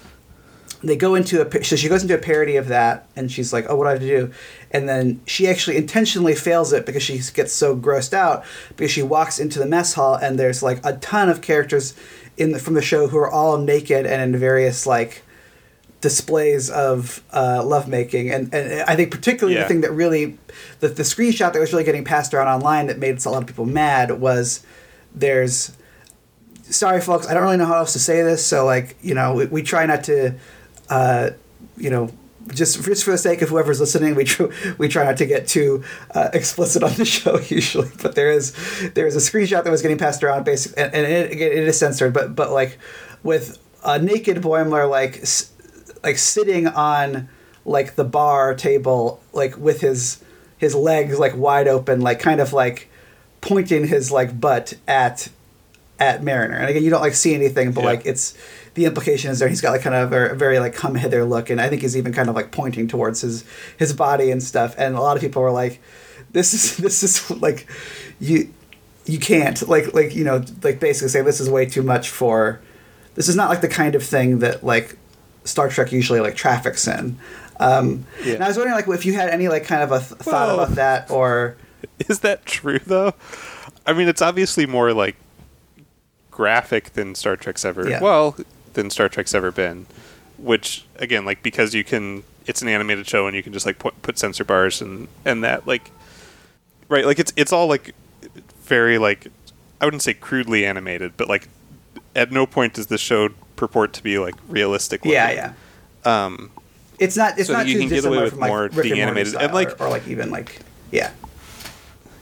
they 0.88 0.96
go 0.96 1.14
into 1.14 1.40
a 1.40 1.64
so 1.64 1.76
she 1.76 1.88
goes 1.88 2.02
into 2.02 2.14
a 2.14 2.18
parody 2.18 2.56
of 2.56 2.68
that 2.68 3.06
and 3.16 3.30
she's 3.30 3.52
like 3.52 3.64
oh 3.68 3.76
what 3.76 3.84
do 3.84 3.88
i 3.88 3.92
have 3.92 4.00
to 4.00 4.06
do 4.06 4.32
and 4.70 4.88
then 4.88 5.20
she 5.26 5.46
actually 5.48 5.76
intentionally 5.76 6.34
fails 6.34 6.72
it 6.72 6.84
because 6.86 7.02
she 7.02 7.18
gets 7.34 7.52
so 7.52 7.76
grossed 7.76 8.12
out 8.12 8.44
because 8.76 8.90
she 8.90 9.02
walks 9.02 9.38
into 9.38 9.58
the 9.58 9.66
mess 9.66 9.94
hall 9.94 10.14
and 10.16 10.38
there's 10.38 10.62
like 10.62 10.80
a 10.84 10.96
ton 10.98 11.28
of 11.28 11.40
characters 11.40 11.94
in 12.36 12.52
the, 12.52 12.58
from 12.58 12.74
the 12.74 12.82
show 12.82 13.06
who 13.08 13.16
are 13.18 13.30
all 13.30 13.56
naked 13.58 14.04
and 14.06 14.20
in 14.34 14.38
various 14.40 14.86
like 14.86 15.22
displays 16.00 16.68
of 16.70 17.22
uh, 17.32 17.62
lovemaking 17.64 18.30
and, 18.30 18.52
and 18.54 18.82
i 18.82 18.94
think 18.94 19.10
particularly 19.10 19.54
Yeah. 19.56 19.62
the 19.62 19.68
thing 19.68 19.80
that 19.82 19.92
really 19.92 20.36
the, 20.80 20.88
the 20.88 21.02
screenshot 21.02 21.52
that 21.52 21.60
was 21.60 21.72
really 21.72 21.84
getting 21.84 22.04
passed 22.04 22.34
around 22.34 22.48
online 22.48 22.88
that 22.88 22.98
made 22.98 23.24
a 23.24 23.30
lot 23.30 23.40
of 23.42 23.46
people 23.46 23.64
mad 23.64 24.10
was 24.20 24.64
there's 25.14 25.72
sorry 26.64 27.00
folks 27.00 27.26
i 27.26 27.32
don't 27.32 27.42
really 27.42 27.56
know 27.56 27.64
how 27.64 27.76
else 27.76 27.92
to 27.94 27.98
say 27.98 28.22
this 28.22 28.44
so 28.44 28.66
like 28.66 28.96
you 29.00 29.14
know 29.14 29.34
we, 29.34 29.46
we 29.46 29.62
try 29.62 29.86
not 29.86 30.04
to 30.04 30.34
uh, 30.90 31.30
you 31.76 31.90
know 31.90 32.10
just 32.52 32.84
just 32.84 33.04
for 33.04 33.10
the 33.12 33.18
sake 33.18 33.40
of 33.40 33.48
whoever's 33.48 33.80
listening 33.80 34.14
we 34.14 34.24
tr- 34.24 34.52
we 34.76 34.86
try 34.86 35.02
not 35.04 35.16
to 35.16 35.24
get 35.26 35.48
too 35.48 35.82
uh, 36.14 36.28
explicit 36.34 36.82
on 36.82 36.92
the 36.94 37.04
show 37.16 37.38
usually 37.48 37.90
but 38.02 38.14
there 38.14 38.30
is 38.30 38.52
there 38.94 39.06
is 39.06 39.16
a 39.16 39.18
screenshot 39.18 39.64
that 39.64 39.70
was 39.70 39.80
getting 39.82 39.96
passed 39.98 40.22
around 40.22 40.44
basically 40.44 40.82
and, 40.82 40.94
and 40.94 41.06
it, 41.06 41.32
again, 41.32 41.52
it 41.52 41.58
is 41.66 41.78
censored 41.78 42.12
but 42.12 42.34
but 42.36 42.50
like 42.50 42.78
with 43.22 43.58
a 43.82 43.98
naked 43.98 44.38
Boimler 44.38 44.88
like 44.88 45.18
s- 45.22 45.50
like 46.02 46.18
sitting 46.18 46.66
on 46.66 47.28
like 47.64 47.94
the 47.94 48.04
bar 48.04 48.54
table 48.54 49.22
like 49.32 49.56
with 49.56 49.80
his 49.80 50.22
his 50.58 50.74
legs 50.74 51.18
like 51.18 51.34
wide 51.36 51.66
open 51.66 52.02
like 52.02 52.20
kind 52.20 52.40
of 52.42 52.52
like 52.52 52.90
pointing 53.40 53.86
his 53.86 54.12
like 54.12 54.38
butt 54.38 54.74
at 54.86 55.28
at 55.98 56.22
Mariner. 56.24 56.56
And 56.56 56.68
again, 56.68 56.82
you 56.82 56.90
don't 56.90 57.00
like 57.00 57.14
see 57.14 57.34
anything, 57.34 57.70
but 57.72 57.82
Yeah. 57.82 57.86
like 57.86 58.04
it's 58.04 58.34
the 58.74 58.84
implication 58.86 59.30
is 59.30 59.38
there. 59.38 59.48
He's 59.48 59.60
got 59.60 59.70
like 59.70 59.82
kind 59.82 59.94
of 59.94 60.12
a 60.12 60.34
very 60.34 60.58
like 60.58 60.74
come 60.74 60.94
hither 60.96 61.24
look, 61.24 61.50
and 61.50 61.60
I 61.60 61.68
think 61.68 61.82
he's 61.82 61.96
even 61.96 62.12
kind 62.12 62.28
of 62.28 62.34
like 62.34 62.50
pointing 62.50 62.88
towards 62.88 63.20
his 63.20 63.44
his 63.76 63.92
body 63.92 64.30
and 64.30 64.42
stuff. 64.42 64.74
And 64.76 64.94
a 64.96 65.00
lot 65.00 65.16
of 65.16 65.20
people 65.22 65.42
were 65.42 65.50
like, 65.52 65.80
"This 66.32 66.54
is 66.54 66.76
this 66.86 67.02
is 67.02 67.30
like 67.30 67.66
you 68.20 68.52
you 69.06 69.18
can't 69.18 69.66
like 69.68 69.94
like 69.94 70.14
you 70.14 70.24
know 70.24 70.44
like 70.62 70.80
basically 70.80 71.08
say 71.08 71.22
this 71.22 71.40
is 71.40 71.48
way 71.50 71.66
too 71.66 71.82
much 71.82 72.10
for 72.10 72.60
this 73.14 73.28
is 73.28 73.36
not 73.36 73.48
like 73.48 73.60
the 73.60 73.68
kind 73.68 73.94
of 73.94 74.02
thing 74.02 74.40
that 74.40 74.64
like 74.64 74.96
Star 75.44 75.68
Trek 75.68 75.92
usually 75.92 76.20
like 76.20 76.34
traffics 76.34 76.86
in." 76.88 77.18
Um, 77.60 78.04
Yeah. 78.24 78.34
And 78.34 78.44
I 78.44 78.48
was 78.48 78.56
wondering 78.56 78.74
like 78.74 78.88
if 78.88 79.06
you 79.06 79.14
had 79.14 79.28
any 79.30 79.46
like 79.46 79.64
kind 79.64 79.82
of 79.84 79.92
a 79.92 79.98
th- 80.00 80.20
thought 80.20 80.48
Well- 80.48 80.60
about 80.60 80.74
that 80.74 81.10
or 81.10 81.56
Is 82.08 82.18
that 82.20 82.44
true 82.46 82.80
though? 82.80 83.14
I 83.86 83.92
mean, 83.92 84.08
it's 84.08 84.20
obviously 84.22 84.66
more 84.66 84.92
like 84.92 85.14
graphic 86.30 86.94
than 86.94 87.14
Star 87.14 87.36
Trek's 87.36 87.64
ever. 87.64 87.88
Yeah. 87.88 88.00
Well, 88.02 88.36
than 88.74 88.90
Star 88.90 89.08
Trek's 89.08 89.34
ever 89.34 89.50
been. 89.50 89.86
Which 90.38 90.84
again, 90.96 91.24
like 91.24 91.42
because 91.42 91.74
you 91.74 91.84
can, 91.84 92.24
it's 92.46 92.60
an 92.60 92.68
animated 92.68 93.06
show 93.06 93.26
and 93.26 93.34
you 93.36 93.42
can 93.42 93.52
just 93.52 93.64
like 93.66 93.78
put, 93.78 94.00
put 94.02 94.18
censor 94.18 94.44
bars 94.44 94.82
and 94.82 95.08
and 95.24 95.42
that 95.44 95.66
like, 95.66 95.90
right? 96.88 97.06
Like 97.06 97.18
it's 97.18 97.32
it's 97.36 97.52
all 97.52 97.66
like 97.68 97.94
very 98.64 98.98
like 98.98 99.28
I 99.80 99.84
wouldn't 99.86 100.02
say 100.02 100.12
crudely 100.14 100.66
animated, 100.66 101.16
but 101.16 101.28
like 101.28 101.48
at 102.16 102.30
no 102.32 102.46
point 102.46 102.74
does 102.74 102.88
the 102.88 102.98
show 102.98 103.30
purport 103.56 103.92
to 103.94 104.02
be 104.02 104.18
like 104.18 104.34
realistic. 104.48 105.04
yeah 105.04 105.24
looking. 105.28 105.36
yeah. 106.04 106.24
Um, 106.24 106.50
It's 106.98 107.16
not. 107.16 107.38
It's 107.38 107.46
So 107.46 107.54
not 107.54 107.66
you 107.66 107.78
can 107.78 107.88
get 107.88 108.04
away 108.04 108.22
with 108.22 108.30
from 108.32 108.40
like 108.40 108.48
more 108.48 108.62
Rick 108.64 108.82
being 108.82 109.00
animated. 109.00 109.34
And, 109.36 109.54
like- 109.54 109.80
or, 109.80 109.86
or 109.86 109.90
like 109.90 110.06
even 110.08 110.30
like 110.30 110.60
yeah, 110.90 111.12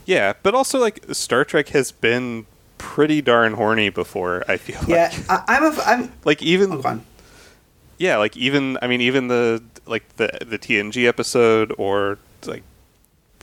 yeah, 0.04 0.34
but 0.42 0.54
also 0.54 0.78
like 0.78 1.02
Star 1.12 1.44
Trek 1.44 1.68
has 1.70 1.92
been 1.92 2.46
pretty 2.82 3.22
darn 3.22 3.54
horny 3.54 3.88
before. 3.88 4.44
I 4.48 4.56
feel 4.56 4.80
yeah. 4.88 5.12
like 5.28 5.30
I, 5.30 5.44
I'm 5.56 5.64
a. 5.64 5.82
I'm. 5.82 6.12
like 6.24 6.42
even 6.42 6.72
Oh, 6.84 7.00
yeah, 7.98 8.16
like 8.16 8.36
even 8.36 8.76
I 8.82 8.88
mean 8.88 9.00
even 9.00 9.28
the 9.28 9.62
like 9.86 10.16
the 10.16 10.30
the 10.44 10.58
TNG 10.58 11.06
episode 11.06 11.72
or 11.78 12.18
like 12.44 12.64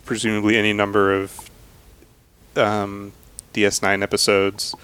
presumably 0.05 0.57
any 0.57 0.73
number 0.73 1.13
of 1.13 1.49
um, 2.57 3.13
DS9 3.53 4.03
episodes. 4.03 4.75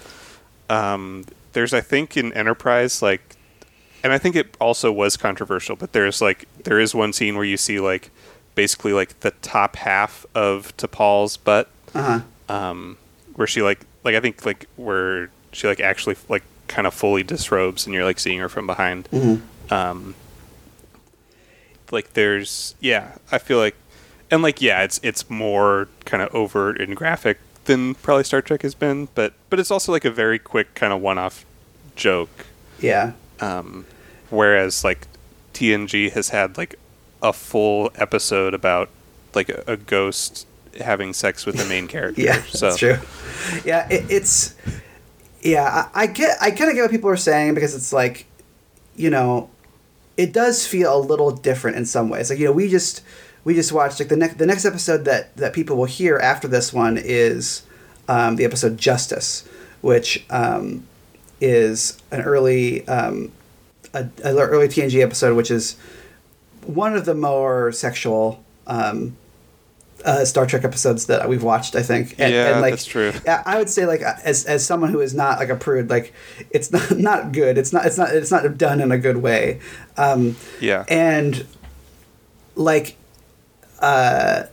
Um, 0.70 1.24
there's 1.52 1.74
I 1.74 1.80
think 1.82 2.16
in 2.16 2.32
Enterprise 2.32 3.02
like, 3.02 3.36
and 4.02 4.12
I 4.12 4.18
think 4.18 4.36
it 4.36 4.56
also 4.60 4.90
was 4.90 5.16
controversial, 5.16 5.76
but 5.76 5.92
there's 5.92 6.20
like 6.22 6.46
there 6.64 6.80
is 6.80 6.94
one 6.94 7.12
scene 7.12 7.36
where 7.36 7.44
you 7.44 7.56
see 7.58 7.78
like 7.78 8.10
basically 8.54 8.94
like 8.94 9.20
the 9.20 9.32
top 9.42 9.76
half 9.76 10.24
of 10.34 10.74
T'Pol's 10.78 11.36
butt, 11.36 11.68
Uh 11.94 12.20
huh. 12.48 12.54
um, 12.54 12.96
where 13.34 13.46
she 13.46 13.60
like 13.60 13.80
like 14.06 14.14
I 14.14 14.20
think 14.20 14.46
like 14.46 14.66
where 14.76 15.30
she 15.52 15.66
like 15.66 15.80
actually 15.80 16.16
like 16.28 16.44
kind 16.68 16.86
of 16.86 16.94
fully 16.94 17.24
disrobes 17.24 17.84
and 17.84 17.94
you're 17.94 18.04
like 18.04 18.20
seeing 18.20 18.38
her 18.38 18.48
from 18.48 18.66
behind. 18.66 19.10
Mm-hmm. 19.10 19.74
Um, 19.74 20.14
like 21.90 22.14
there's 22.14 22.76
yeah, 22.80 23.16
I 23.32 23.38
feel 23.38 23.58
like, 23.58 23.74
and 24.30 24.42
like 24.42 24.62
yeah, 24.62 24.82
it's 24.82 25.00
it's 25.02 25.28
more 25.28 25.88
kind 26.04 26.22
of 26.22 26.32
overt 26.34 26.80
and 26.80 26.96
graphic 26.96 27.38
than 27.64 27.96
probably 27.96 28.22
Star 28.22 28.40
Trek 28.40 28.62
has 28.62 28.76
been, 28.76 29.08
but 29.16 29.34
but 29.50 29.58
it's 29.58 29.72
also 29.72 29.90
like 29.90 30.04
a 30.04 30.10
very 30.10 30.38
quick 30.38 30.74
kind 30.74 30.92
of 30.92 31.00
one-off 31.00 31.44
joke. 31.96 32.46
Yeah. 32.78 33.12
Um, 33.40 33.86
whereas 34.30 34.84
like 34.84 35.08
TNG 35.52 36.12
has 36.12 36.28
had 36.28 36.56
like 36.56 36.76
a 37.22 37.32
full 37.32 37.90
episode 37.96 38.54
about 38.54 38.88
like 39.34 39.48
a, 39.48 39.64
a 39.66 39.76
ghost 39.76 40.46
having 40.80 41.12
sex 41.12 41.46
with 41.46 41.56
the 41.56 41.64
main 41.66 41.88
character. 41.94 42.20
Yeah. 42.20 42.42
so 42.42 42.66
That's 42.66 42.78
true. 42.78 42.98
Yeah. 43.64 43.88
It, 43.88 44.10
it's. 44.10 44.54
Yeah, 45.42 45.88
I, 45.94 46.02
I 46.02 46.06
get. 46.06 46.36
I 46.40 46.50
kind 46.50 46.70
of 46.70 46.74
get 46.74 46.82
what 46.82 46.90
people 46.90 47.10
are 47.10 47.16
saying 47.16 47.54
because 47.54 47.74
it's 47.74 47.92
like, 47.92 48.26
you 48.96 49.10
know, 49.10 49.48
it 50.16 50.32
does 50.32 50.66
feel 50.66 50.96
a 50.96 50.98
little 50.98 51.30
different 51.30 51.76
in 51.76 51.84
some 51.84 52.08
ways. 52.08 52.30
Like 52.30 52.38
you 52.38 52.46
know, 52.46 52.52
we 52.52 52.68
just 52.68 53.02
we 53.44 53.54
just 53.54 53.72
watched 53.72 54.00
like 54.00 54.08
the 54.08 54.16
next 54.16 54.38
the 54.38 54.46
next 54.46 54.64
episode 54.64 55.04
that 55.04 55.36
that 55.36 55.52
people 55.52 55.76
will 55.76 55.84
hear 55.84 56.18
after 56.18 56.48
this 56.48 56.72
one 56.72 56.98
is 56.98 57.62
um, 58.08 58.36
the 58.36 58.44
episode 58.44 58.78
Justice, 58.78 59.46
which 59.82 60.24
um, 60.30 60.86
is 61.40 61.98
an 62.10 62.22
early 62.22 62.86
um, 62.88 63.30
a, 63.94 64.08
a 64.24 64.34
early 64.34 64.68
TNG 64.68 65.02
episode, 65.02 65.36
which 65.36 65.50
is 65.50 65.76
one 66.64 66.96
of 66.96 67.04
the 67.04 67.14
more 67.14 67.72
sexual 67.72 68.42
um, 68.66 69.16
uh, 70.06 70.24
Star 70.24 70.46
Trek 70.46 70.64
episodes 70.64 71.06
that 71.06 71.28
we've 71.28 71.42
watched. 71.42 71.76
I 71.76 71.82
think. 71.82 72.16
Yeah, 72.18 72.60
like, 72.60 72.72
that's 72.72 72.86
true. 72.86 73.12
I 73.26 73.58
would 73.58 73.68
say 73.68 73.84
like 73.84 74.00
as 74.00 74.46
as 74.46 74.64
someone 74.64 74.90
who 74.90 75.00
is 75.00 75.12
not 75.12 75.38
like 75.38 75.50
a 75.50 75.56
prude, 75.56 75.90
like 75.90 76.14
it's 76.50 76.72
not 76.72 76.98
not 76.98 77.32
good. 77.32 77.58
It's 77.58 77.72
not 77.72 77.84
it's 77.84 77.98
not 77.98 78.14
it's 78.14 78.30
not 78.30 78.56
done 78.56 78.80
in 78.80 78.90
a 78.90 78.98
good 78.98 79.18
way. 79.18 79.60
Um, 79.98 80.36
yeah. 80.60 80.84
and 80.88 81.46
like 82.56 82.96
uh 83.80 84.44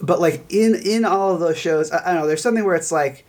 but 0.00 0.20
like 0.20 0.44
in 0.50 0.74
in 0.74 1.04
all 1.04 1.34
of 1.34 1.40
those 1.40 1.58
shows 1.58 1.90
I, 1.90 1.98
I 1.98 2.12
don't 2.12 2.22
know 2.22 2.26
there's 2.28 2.42
something 2.42 2.64
where 2.64 2.76
it's 2.76 2.92
like 2.92 3.26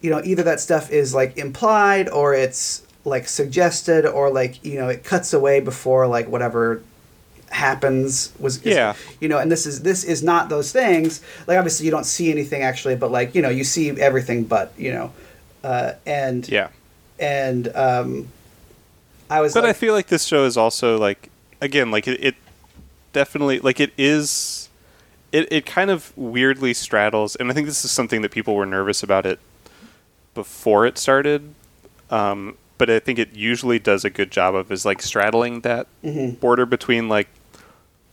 you 0.00 0.10
know 0.10 0.22
either 0.24 0.42
that 0.44 0.60
stuff 0.60 0.90
is 0.90 1.14
like 1.14 1.36
implied 1.36 2.08
or 2.08 2.34
it's 2.34 2.86
like 3.04 3.28
suggested 3.28 4.06
or 4.06 4.30
like 4.30 4.64
you 4.64 4.78
know 4.78 4.88
it 4.88 5.04
cuts 5.04 5.32
away 5.32 5.60
before 5.60 6.06
like 6.06 6.28
whatever 6.28 6.82
happens 7.50 8.32
was 8.38 8.58
is- 8.58 8.74
Yeah. 8.76 8.94
you 9.20 9.28
know 9.28 9.38
and 9.38 9.50
this 9.50 9.66
is 9.66 9.82
this 9.82 10.04
is 10.04 10.22
not 10.22 10.48
those 10.48 10.70
things 10.72 11.20
like 11.46 11.56
obviously 11.58 11.86
you 11.86 11.90
don't 11.92 12.04
see 12.06 12.30
anything 12.30 12.62
actually 12.62 12.94
but 12.96 13.10
like 13.10 13.34
you 13.34 13.42
know 13.42 13.48
you 13.48 13.64
see 13.64 13.90
everything 13.90 14.44
but 14.44 14.72
you 14.76 14.92
know 14.92 15.12
uh 15.64 15.92
and 16.06 16.48
yeah. 16.48 16.68
and 17.18 17.68
um 17.74 18.28
i 19.30 19.40
was 19.40 19.54
But 19.54 19.64
I 19.64 19.72
feel 19.72 19.94
like 19.94 20.06
this 20.08 20.24
show 20.24 20.44
is 20.44 20.56
also 20.56 20.98
like 20.98 21.30
again 21.60 21.90
like 21.90 22.06
it, 22.06 22.22
it 22.22 22.34
definitely 23.12 23.58
like 23.60 23.80
it 23.80 23.92
is 23.98 24.68
it, 25.32 25.50
it 25.52 25.66
kind 25.66 25.90
of 25.90 26.12
weirdly 26.16 26.72
straddles 26.74 27.34
and 27.36 27.50
I 27.50 27.54
think 27.54 27.66
this 27.66 27.84
is 27.84 27.90
something 27.90 28.22
that 28.22 28.30
people 28.30 28.54
were 28.54 28.64
nervous 28.66 29.02
about 29.02 29.26
it 29.26 29.38
before 30.34 30.86
it 30.86 30.96
started. 30.98 31.54
Um, 32.10 32.56
but 32.78 32.88
I 32.88 32.98
think 33.00 33.18
it 33.18 33.34
usually 33.34 33.78
does 33.78 34.04
a 34.04 34.10
good 34.10 34.30
job 34.30 34.54
of 34.54 34.70
is 34.72 34.84
like 34.86 35.02
straddling 35.02 35.60
that 35.62 35.86
Mhm. 36.04 36.38
border 36.40 36.64
between 36.64 37.08
like 37.08 37.28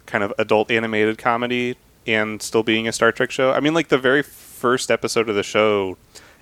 kind 0.06 0.24
of 0.24 0.34
adult 0.38 0.72
animated 0.72 1.18
comedy 1.18 1.78
and 2.08 2.42
still 2.42 2.64
being 2.64 2.88
a 2.88 2.92
Star 2.92 3.12
Trek 3.12 3.32
show. 3.32 3.52
I 3.52 3.60
mean 3.60 3.74
like 3.74 3.90
the 3.90 3.98
very 3.98 4.24
first 4.24 4.92
episode 4.92 5.30
of 5.30 5.36
the 5.36 5.44
show 5.44 5.98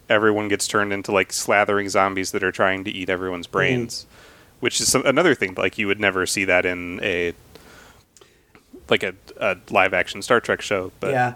everyone 0.10 0.50
gets 0.50 0.68
turned 0.68 0.92
into 0.92 1.12
like 1.12 1.30
slathering 1.30 1.90
zombies 1.90 2.32
that 2.32 2.44
are 2.44 2.52
trying 2.52 2.84
to 2.84 2.92
eat 2.92 3.10
everyone's 3.10 3.48
mm-hmm. 3.48 3.54
brains 3.54 4.06
which 4.60 4.80
is 4.80 4.90
some, 4.90 5.06
another 5.06 5.36
thing. 5.36 5.56
Like 5.56 5.78
you 5.78 5.88
would 5.88 6.00
never 6.00 6.26
see 6.26 6.46
that 6.46 6.66
in 6.66 7.02
a 7.04 7.34
like 8.90 9.04
a, 9.04 9.14
a 9.38 9.58
live 9.70 9.94
action 9.94 10.22
Star 10.22 10.40
Trek 10.40 10.62
show. 10.62 10.94
But 11.02 11.12
yeah 11.12 11.34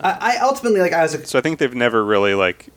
I, 0.00 0.36
I 0.36 0.38
ultimately 0.42 0.80
like 0.80 0.92
i 0.92 1.02
was 1.02 1.14
A- 1.14 1.26
so 1.26 1.38
I 1.38 1.42
think 1.42 1.58
they've 1.58 1.74
never 1.74 2.04
really 2.04 2.34
like 2.34 2.68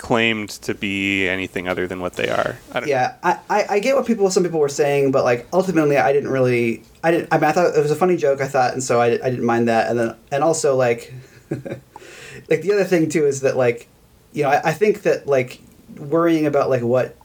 claimed 0.00 0.48
to 0.48 0.74
be 0.74 1.28
anything 1.28 1.68
other 1.68 1.86
than 1.86 2.00
what 2.00 2.14
they 2.14 2.28
are. 2.28 2.58
I 2.72 2.80
don't 2.80 2.88
yeah 2.88 3.16
I, 3.22 3.38
I, 3.48 3.66
I 3.68 3.78
get 3.80 3.96
what 3.96 4.06
people 4.06 4.30
some 4.30 4.42
people 4.42 4.60
were 4.60 4.68
saying 4.68 5.12
but 5.12 5.24
like 5.24 5.46
ultimately 5.52 5.98
i 5.98 6.12
didn't 6.12 6.30
really 6.30 6.82
i 7.04 7.10
didn't 7.10 7.28
i 7.32 7.36
mean 7.36 7.44
i 7.44 7.52
thought 7.52 7.76
it 7.76 7.80
was 7.80 7.90
a 7.90 7.96
funny 7.96 8.16
joke 8.16 8.40
i 8.40 8.48
thought 8.48 8.72
and 8.72 8.82
so 8.82 9.00
i, 9.00 9.06
I 9.06 9.30
didn't 9.30 9.44
mind 9.44 9.68
that 9.68 9.90
and 9.90 9.98
then 9.98 10.16
and 10.32 10.42
also 10.42 10.74
like 10.74 11.12
like 11.50 12.62
the 12.62 12.72
other 12.72 12.84
thing 12.84 13.08
too 13.08 13.26
is 13.26 13.42
that 13.42 13.56
like 13.56 13.88
you 14.32 14.42
know 14.42 14.50
I, 14.50 14.70
I 14.70 14.72
think 14.72 15.02
that 15.02 15.26
like 15.26 15.60
worrying 15.98 16.46
about 16.46 16.70
like 16.70 16.82
what 16.82 17.16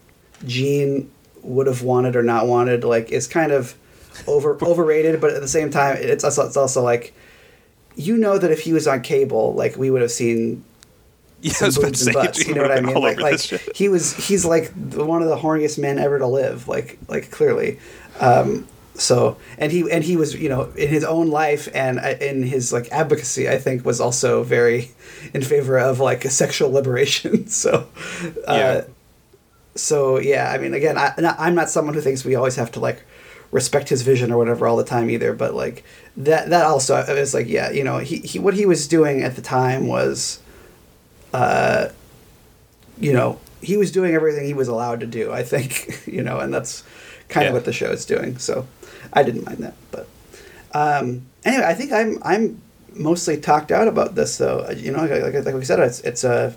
gene 0.45 1.11
would 1.43 1.67
have 1.67 1.81
wanted 1.81 2.15
or 2.15 2.23
not 2.23 2.47
wanted 2.47 2.83
like 2.83 3.11
is 3.11 3.27
kind 3.27 3.51
of 3.51 3.75
over 4.27 4.57
overrated, 4.63 5.21
but 5.21 5.31
at 5.31 5.41
the 5.41 5.47
same 5.47 5.69
time, 5.69 5.97
it's 5.99 6.23
also 6.23 6.45
it's 6.45 6.57
also 6.57 6.81
like 6.81 7.13
you 7.95 8.17
know 8.17 8.37
that 8.37 8.51
if 8.51 8.61
he 8.61 8.73
was 8.73 8.87
on 8.87 9.01
cable, 9.01 9.53
like 9.53 9.77
we 9.77 9.89
would 9.89 10.01
have 10.01 10.11
seen 10.11 10.63
Yeah, 11.47 11.53
some 11.53 11.65
was 11.67 11.77
about 11.77 11.85
to 11.85 11.89
boobs 11.91 12.03
say, 12.03 12.11
and 12.11 12.15
butts. 12.25 12.47
You 12.47 12.55
know 12.55 12.61
what 12.63 12.71
I 12.71 12.81
mean? 12.81 12.95
Like, 12.95 13.19
like 13.19 13.39
he 13.75 13.89
was, 13.89 14.13
he's 14.15 14.45
like 14.45 14.71
one 14.93 15.21
of 15.21 15.29
the 15.29 15.37
horniest 15.37 15.77
men 15.77 15.99
ever 15.99 16.17
to 16.19 16.27
live. 16.27 16.67
Like, 16.67 16.97
like 17.07 17.31
clearly. 17.31 17.79
Um, 18.19 18.67
so, 18.95 19.37
and 19.57 19.71
he 19.73 19.91
and 19.91 20.03
he 20.05 20.15
was, 20.15 20.33
you 20.35 20.47
know, 20.47 20.63
in 20.77 20.87
his 20.87 21.03
own 21.03 21.29
life 21.29 21.67
and 21.75 21.99
uh, 21.99 22.15
in 22.21 22.43
his 22.43 22.71
like 22.71 22.89
advocacy, 22.93 23.49
I 23.49 23.57
think 23.57 23.83
was 23.85 23.99
also 23.99 24.41
very 24.43 24.91
in 25.33 25.41
favor 25.43 25.77
of 25.77 25.99
like 25.99 26.23
sexual 26.23 26.71
liberation. 26.71 27.47
so, 27.63 27.89
uh, 28.47 28.53
Yeah. 28.55 28.81
so 29.75 30.17
yeah, 30.19 30.49
I 30.51 30.57
mean, 30.57 30.73
again, 30.73 30.97
I, 30.97 31.13
not- 31.17 31.35
I'm 31.37 31.55
not 31.55 31.69
someone 31.69 31.93
who 31.93 32.01
thinks 32.01 32.23
we 32.23 32.35
always 32.35 32.55
have 32.55 32.71
to 32.73 32.79
like 32.79 33.03
respect 33.51 33.89
his 33.89 34.01
vision 34.01 34.31
or 34.31 34.37
whatever 34.37 34.65
all 34.65 34.77
the 34.77 34.83
time 34.85 35.09
either. 35.09 35.33
But 35.33 35.53
like 35.53 35.83
that, 36.17 36.49
that 36.49 36.65
also 36.65 36.95
is 36.95 37.33
like, 37.33 37.47
yeah, 37.47 37.69
you 37.71 37.83
know, 37.83 37.97
he, 37.99 38.17
he 38.19 38.39
what 38.39 38.53
he 38.53 38.65
was 38.65 38.87
doing 38.87 39.21
at 39.23 39.35
the 39.35 39.41
time 39.41 39.87
was, 39.87 40.39
uh, 41.35 41.89
you 42.99 43.11
know, 43.13 43.39
he 43.61 43.75
was 43.77 43.91
doing 43.91 44.13
everything 44.15 44.45
he 44.45 44.53
was 44.53 44.67
allowed 44.67 44.99
to 45.01 45.07
do. 45.07 45.31
I 45.33 45.43
think, 45.43 46.03
you 46.15 46.23
know, 46.23 46.39
and 46.39 46.53
that's 46.53 46.83
kind 47.29 47.43
Yeah. 47.43 47.49
of 47.49 47.53
what 47.55 47.65
the 47.65 47.73
show 47.73 47.91
is 47.91 48.05
doing. 48.05 48.37
So 48.37 48.65
I 49.11 49.23
didn't 49.23 49.45
mind 49.45 49.59
that, 49.59 49.75
but 49.91 50.07
um, 50.73 51.25
anyway, 51.43 51.65
I 51.65 51.73
think 51.73 51.91
I'm 51.91 52.11
I'm 52.23 52.61
mostly 52.93 53.37
talked 53.37 53.71
out 53.71 53.87
about 53.87 54.15
this 54.15 54.37
though. 54.37 54.69
You 54.71 54.91
know, 54.91 54.99
like, 55.05 55.33
like, 55.33 55.45
like 55.45 55.55
we 55.55 55.65
said, 55.65 55.79
it's 55.79 55.99
it's 56.01 56.23
a 56.23 56.55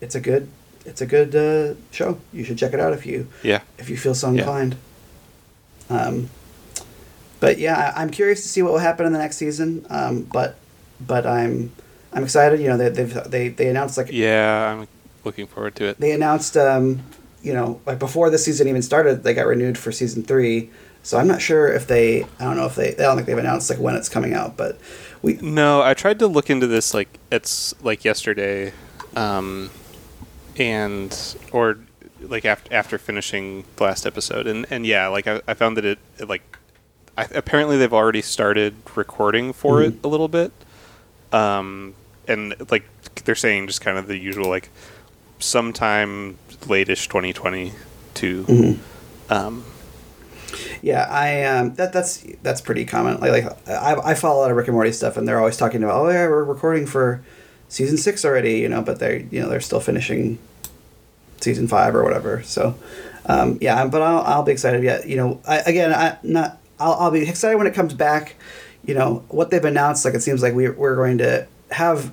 it's 0.00 0.14
a 0.14 0.20
good 0.20 0.48
it's 0.86 1.00
a 1.00 1.06
good 1.06 1.34
uh, 1.34 1.74
show. 1.90 2.18
You 2.32 2.44
should 2.44 2.58
check 2.58 2.74
it 2.74 2.80
out 2.80 2.92
if 2.92 3.06
you 3.06 3.26
Yeah. 3.42 3.60
if 3.78 3.88
you 3.90 3.96
feel 3.96 4.14
so 4.14 4.30
Yeah. 4.30 4.38
inclined. 4.40 4.76
Um, 5.90 6.28
but 7.40 7.58
yeah, 7.58 7.92
I'm 7.96 8.10
curious 8.10 8.42
to 8.42 8.48
see 8.48 8.62
what 8.62 8.72
will 8.72 8.78
happen 8.90 9.06
in 9.06 9.12
the 9.12 9.18
next 9.18 9.36
season. 9.36 9.84
Um, 9.90 10.22
but 10.32 10.56
but 11.00 11.26
I'm 11.26 11.72
I'm 12.14 12.22
excited. 12.24 12.60
You 12.60 12.68
know, 12.68 12.76
they 12.76 12.88
they've, 12.90 13.14
they 13.30 13.48
they 13.48 13.68
announced 13.68 13.96
like 13.98 14.08
Yeah, 14.10 14.72
I'm 14.72 14.88
looking 15.24 15.46
forward 15.46 15.74
to 15.76 15.84
it. 15.86 15.98
they 16.00 16.12
announced 16.12 16.56
um, 16.56 17.02
you 17.42 17.52
know 17.52 17.80
like 17.86 17.98
before 17.98 18.30
the 18.30 18.38
season 18.38 18.68
even 18.68 18.82
started, 18.82 19.22
they 19.24 19.34
got 19.34 19.46
renewed 19.46 19.76
for 19.78 19.92
season 19.92 20.22
three. 20.22 20.70
So 21.02 21.18
I'm 21.18 21.26
not 21.28 21.42
sure 21.42 21.68
if 21.68 21.86
they 21.86 22.22
I 22.38 22.44
don't 22.44 22.56
know 22.56 22.66
if 22.66 22.76
they 22.76 22.90
I 22.92 23.02
don't 23.02 23.16
think 23.16 23.26
they've 23.26 23.36
announced 23.36 23.68
like 23.68 23.78
when 23.78 23.94
it's 23.94 24.08
coming 24.08 24.32
out, 24.32 24.56
but 24.56 24.78
we 25.22 25.34
No, 25.42 25.82
I 25.82 25.92
tried 25.94 26.18
to 26.20 26.26
look 26.26 26.48
into 26.50 26.66
this 26.66 26.94
like 26.94 27.18
it's 27.30 27.74
like 27.82 28.04
yesterday, 28.04 28.72
um, 29.16 29.70
and 30.56 31.36
or 31.52 31.78
like 32.20 32.44
after 32.44 32.72
after 32.74 32.96
finishing 32.98 33.64
the 33.76 33.84
last 33.84 34.06
episode, 34.06 34.46
and 34.46 34.66
and 34.70 34.86
yeah, 34.86 35.08
like 35.08 35.26
I, 35.26 35.42
I 35.46 35.54
found 35.54 35.76
that 35.76 35.84
it, 35.84 35.98
it 36.18 36.28
like 36.28 36.58
I, 37.18 37.24
apparently 37.34 37.76
they've 37.76 37.92
already 37.92 38.22
started 38.22 38.74
recording 38.96 39.52
for 39.52 39.80
Mhm. 39.80 39.88
it 39.88 39.94
a 40.04 40.08
little 40.08 40.28
bit, 40.28 40.52
um, 41.32 41.94
and 42.28 42.54
like 42.70 42.84
they're 43.24 43.34
saying 43.34 43.66
just 43.66 43.80
kind 43.80 43.98
of 43.98 44.06
the 44.06 44.18
usual 44.18 44.48
like 44.48 44.68
sometime 45.38 46.38
late-ish 46.66 47.08
2022. 47.08 48.44
Mhm. 48.44 48.78
Um, 49.30 49.64
Yeah, 50.82 51.06
I 51.10 51.44
um, 51.44 51.74
that 51.74 51.92
that's 51.92 52.24
that's 52.42 52.60
pretty 52.60 52.84
common. 52.84 53.18
Like, 53.20 53.44
like 53.44 53.68
I, 53.68 53.94
I 54.10 54.14
follow 54.14 54.40
a 54.40 54.42
lot 54.42 54.50
of 54.50 54.56
Rick 54.56 54.68
and 54.68 54.74
Morty 54.74 54.92
stuff, 54.92 55.16
and 55.16 55.26
they're 55.26 55.38
always 55.38 55.56
talking 55.56 55.82
about, 55.82 55.96
oh 55.96 56.08
yeah, 56.10 56.26
we're 56.28 56.44
recording 56.44 56.86
for 56.86 57.22
season 57.68 57.96
six 57.96 58.24
already, 58.24 58.58
you 58.60 58.68
know, 58.68 58.82
but 58.82 58.98
they're 59.00 59.16
you 59.18 59.40
know 59.40 59.48
they're 59.48 59.60
still 59.60 59.80
finishing 59.80 60.38
season 61.40 61.66
five 61.68 61.94
or 61.94 62.04
whatever. 62.04 62.42
So 62.42 62.76
um, 63.26 63.58
yeah, 63.60 63.86
but 63.86 64.02
I'll, 64.02 64.20
I'll 64.20 64.42
be 64.42 64.52
excited. 64.52 64.82
Yeah, 64.84 65.04
you 65.04 65.16
know, 65.16 65.40
I, 65.48 65.58
again, 65.60 65.92
I 65.92 66.18
not 66.22 66.58
I'll, 66.78 66.94
I'll 66.94 67.10
be 67.10 67.28
excited 67.28 67.56
when 67.56 67.66
it 67.66 67.74
comes 67.74 67.94
back. 67.94 68.36
You 68.84 68.94
know 68.94 69.24
what 69.28 69.50
they've 69.50 69.64
announced. 69.64 70.04
Like 70.04 70.14
it 70.14 70.20
seems 70.20 70.42
like 70.42 70.54
we 70.54 70.68
we're 70.68 70.96
going 70.96 71.18
to 71.18 71.46
have 71.74 72.12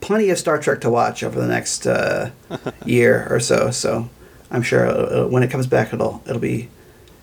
plenty 0.00 0.30
of 0.30 0.38
Star 0.38 0.58
Trek 0.58 0.80
to 0.80 0.90
watch 0.90 1.22
over 1.22 1.40
the 1.40 1.46
next 1.46 1.86
uh, 1.86 2.30
year 2.84 3.26
or 3.30 3.40
so. 3.40 3.70
So 3.70 4.08
I'm 4.50 4.62
sure 4.62 4.86
uh, 4.86 5.26
when 5.26 5.42
it 5.42 5.50
comes 5.50 5.66
back, 5.66 5.92
it'll 5.92 6.22
it'll 6.26 6.40
be. 6.40 6.68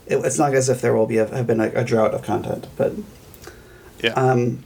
It, 0.06 0.18
it's 0.18 0.40
not 0.40 0.54
as 0.54 0.70
if 0.70 0.82
there 0.82 0.96
will 0.96 1.06
be 1.06 1.18
a, 1.18 1.28
have 1.28 1.48
been 1.48 1.60
a, 1.60 1.70
a 1.70 1.84
drought 1.84 2.14
of 2.14 2.24
content, 2.24 2.68
but 2.78 2.94
yeah. 4.02 4.12
um, 4.12 4.64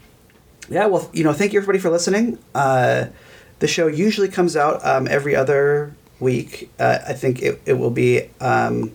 yeah. 0.69 0.85
Well, 0.85 1.09
you 1.13 1.23
know, 1.23 1.33
thank 1.33 1.53
you 1.53 1.59
everybody 1.59 1.79
for 1.79 1.89
listening. 1.89 2.37
Uh, 2.53 3.07
the 3.59 3.67
show 3.67 3.87
usually 3.87 4.27
comes 4.27 4.55
out 4.55 4.85
um, 4.85 5.07
every 5.07 5.35
other 5.35 5.95
week. 6.19 6.69
Uh, 6.79 6.99
I 7.07 7.13
think 7.13 7.41
it, 7.41 7.61
it 7.65 7.73
will 7.73 7.89
be 7.89 8.29
um, 8.39 8.91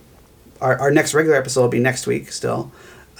our 0.60 0.78
our 0.78 0.90
next 0.90 1.14
regular 1.14 1.36
episode 1.36 1.62
will 1.62 1.68
be 1.68 1.80
next 1.80 2.06
week 2.06 2.30
still. 2.30 2.70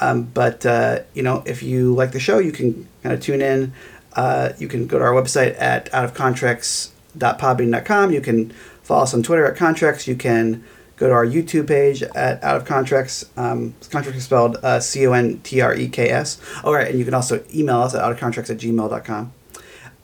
Um, 0.00 0.24
but 0.24 0.66
uh, 0.66 1.00
you 1.14 1.22
know, 1.22 1.42
if 1.46 1.62
you 1.62 1.94
like 1.94 2.12
the 2.12 2.20
show, 2.20 2.38
you 2.38 2.52
can 2.52 2.86
kind 3.02 3.14
of 3.14 3.20
tune 3.20 3.40
in. 3.40 3.72
Uh, 4.16 4.52
you 4.59 4.66
can 4.66 4.86
go 4.86 4.98
to 4.98 5.05
our 5.05 5.12
website 5.12 5.55
at 5.60 5.93
outofcontreks.podbean.com. 5.93 8.12
You 8.12 8.20
can 8.20 8.51
follow 8.82 9.02
us 9.02 9.14
on 9.14 9.22
Twitter 9.22 9.44
at 9.44 9.56
Contreks. 9.56 10.09
You 10.09 10.16
can 10.16 10.64
go 10.97 11.09
to 11.09 11.12
our 11.12 11.26
YouTube 11.26 11.68
page 11.68 12.02
at 12.02 12.43
Out 12.43 12.56
of 12.56 12.64
Contreks. 12.64 13.28
Um, 13.36 13.74
contreks 13.80 14.16
is 14.16 14.24
spelled 14.24 14.56
uh, 14.62 14.80
C 14.80 15.06
O 15.06 15.12
N 15.12 15.38
T 15.40 15.60
R 15.60 15.74
E 15.74 15.88
K 15.88 16.09
S. 16.09 16.40
All 16.64 16.72
right, 16.72 16.88
and 16.88 16.98
you 16.98 17.05
can 17.05 17.14
also 17.14 17.44
email 17.55 17.82
us 17.82 17.94
at 17.94 18.02
outofcontreks 18.02 18.51
at 18.51 18.56
gmail.com. 18.56 19.32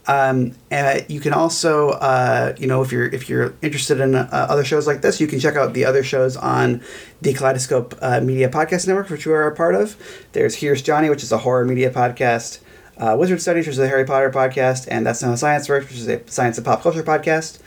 Um, 0.09 0.56
and 0.70 1.06
you 1.09 1.20
can 1.20 1.32
also, 1.32 1.90
uh, 1.90 2.55
you 2.59 2.66
know, 2.66 2.82
if 2.82 2.90
you're 2.90 3.06
if 3.06 3.28
you're 3.28 3.55
interested 3.62 4.01
in 4.01 4.16
uh, 4.16 4.28
other 4.32 4.64
shows 4.64 4.84
like 4.86 5.01
this, 5.01 5.20
you 5.20 5.28
can 5.28 5.39
check 5.39 5.55
out 5.55 5.74
the 5.74 5.84
other 5.84 6.02
shows 6.02 6.36
on 6.36 6.82
the 7.20 7.32
Kaleidoscope 7.32 7.94
uh, 8.02 8.20
Media 8.20 8.48
Podcast 8.48 8.89
Network, 8.89 9.10
which 9.10 9.26
we 9.26 9.32
are 9.32 9.47
a 9.47 9.55
part 9.55 9.76
of. 9.76 9.97
There's 10.32 10.56
Here's 10.56 10.82
Johnny, 10.82 11.09
which 11.09 11.22
is 11.22 11.30
a 11.30 11.39
horror 11.39 11.64
media 11.64 11.90
podcast. 11.90 12.59
Uh, 12.98 13.16
Wizard 13.19 13.40
Studies, 13.40 13.66
which 13.66 13.74
is 13.74 13.78
a 13.81 13.89
Harry 13.89 14.05
Potter 14.05 14.31
podcast, 14.31 14.86
and 14.90 15.05
That's 15.06 15.23
Not 15.23 15.39
Science 15.39 15.69
Works, 15.69 15.86
which 15.89 15.98
is 15.98 16.09
a 16.09 16.20
science 16.28 16.59
and 16.59 16.64
pop 16.64 16.82
culture 16.82 17.02
podcast. 17.02 17.59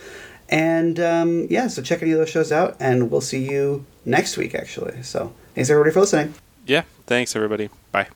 And 0.50 1.00
um, 1.00 1.48
yeah, 1.50 1.68
so 1.68 1.82
check 1.82 2.02
any 2.02 2.12
of 2.12 2.20
those 2.20 2.30
shows 2.30 2.52
out, 2.52 2.76
and 2.80 3.10
we'll 3.10 3.22
see 3.22 3.44
you 3.50 3.86
next 4.06 4.38
week, 4.38 4.54
actually. 4.54 5.02
So 5.04 5.34
thanks 5.56 5.70
everybody 5.70 5.92
for 5.94 6.02
listening. 6.02 6.36
yeah. 6.66 6.84
Thanks, 7.08 7.36
everybody. 7.36 7.70
Bye. 7.92 8.08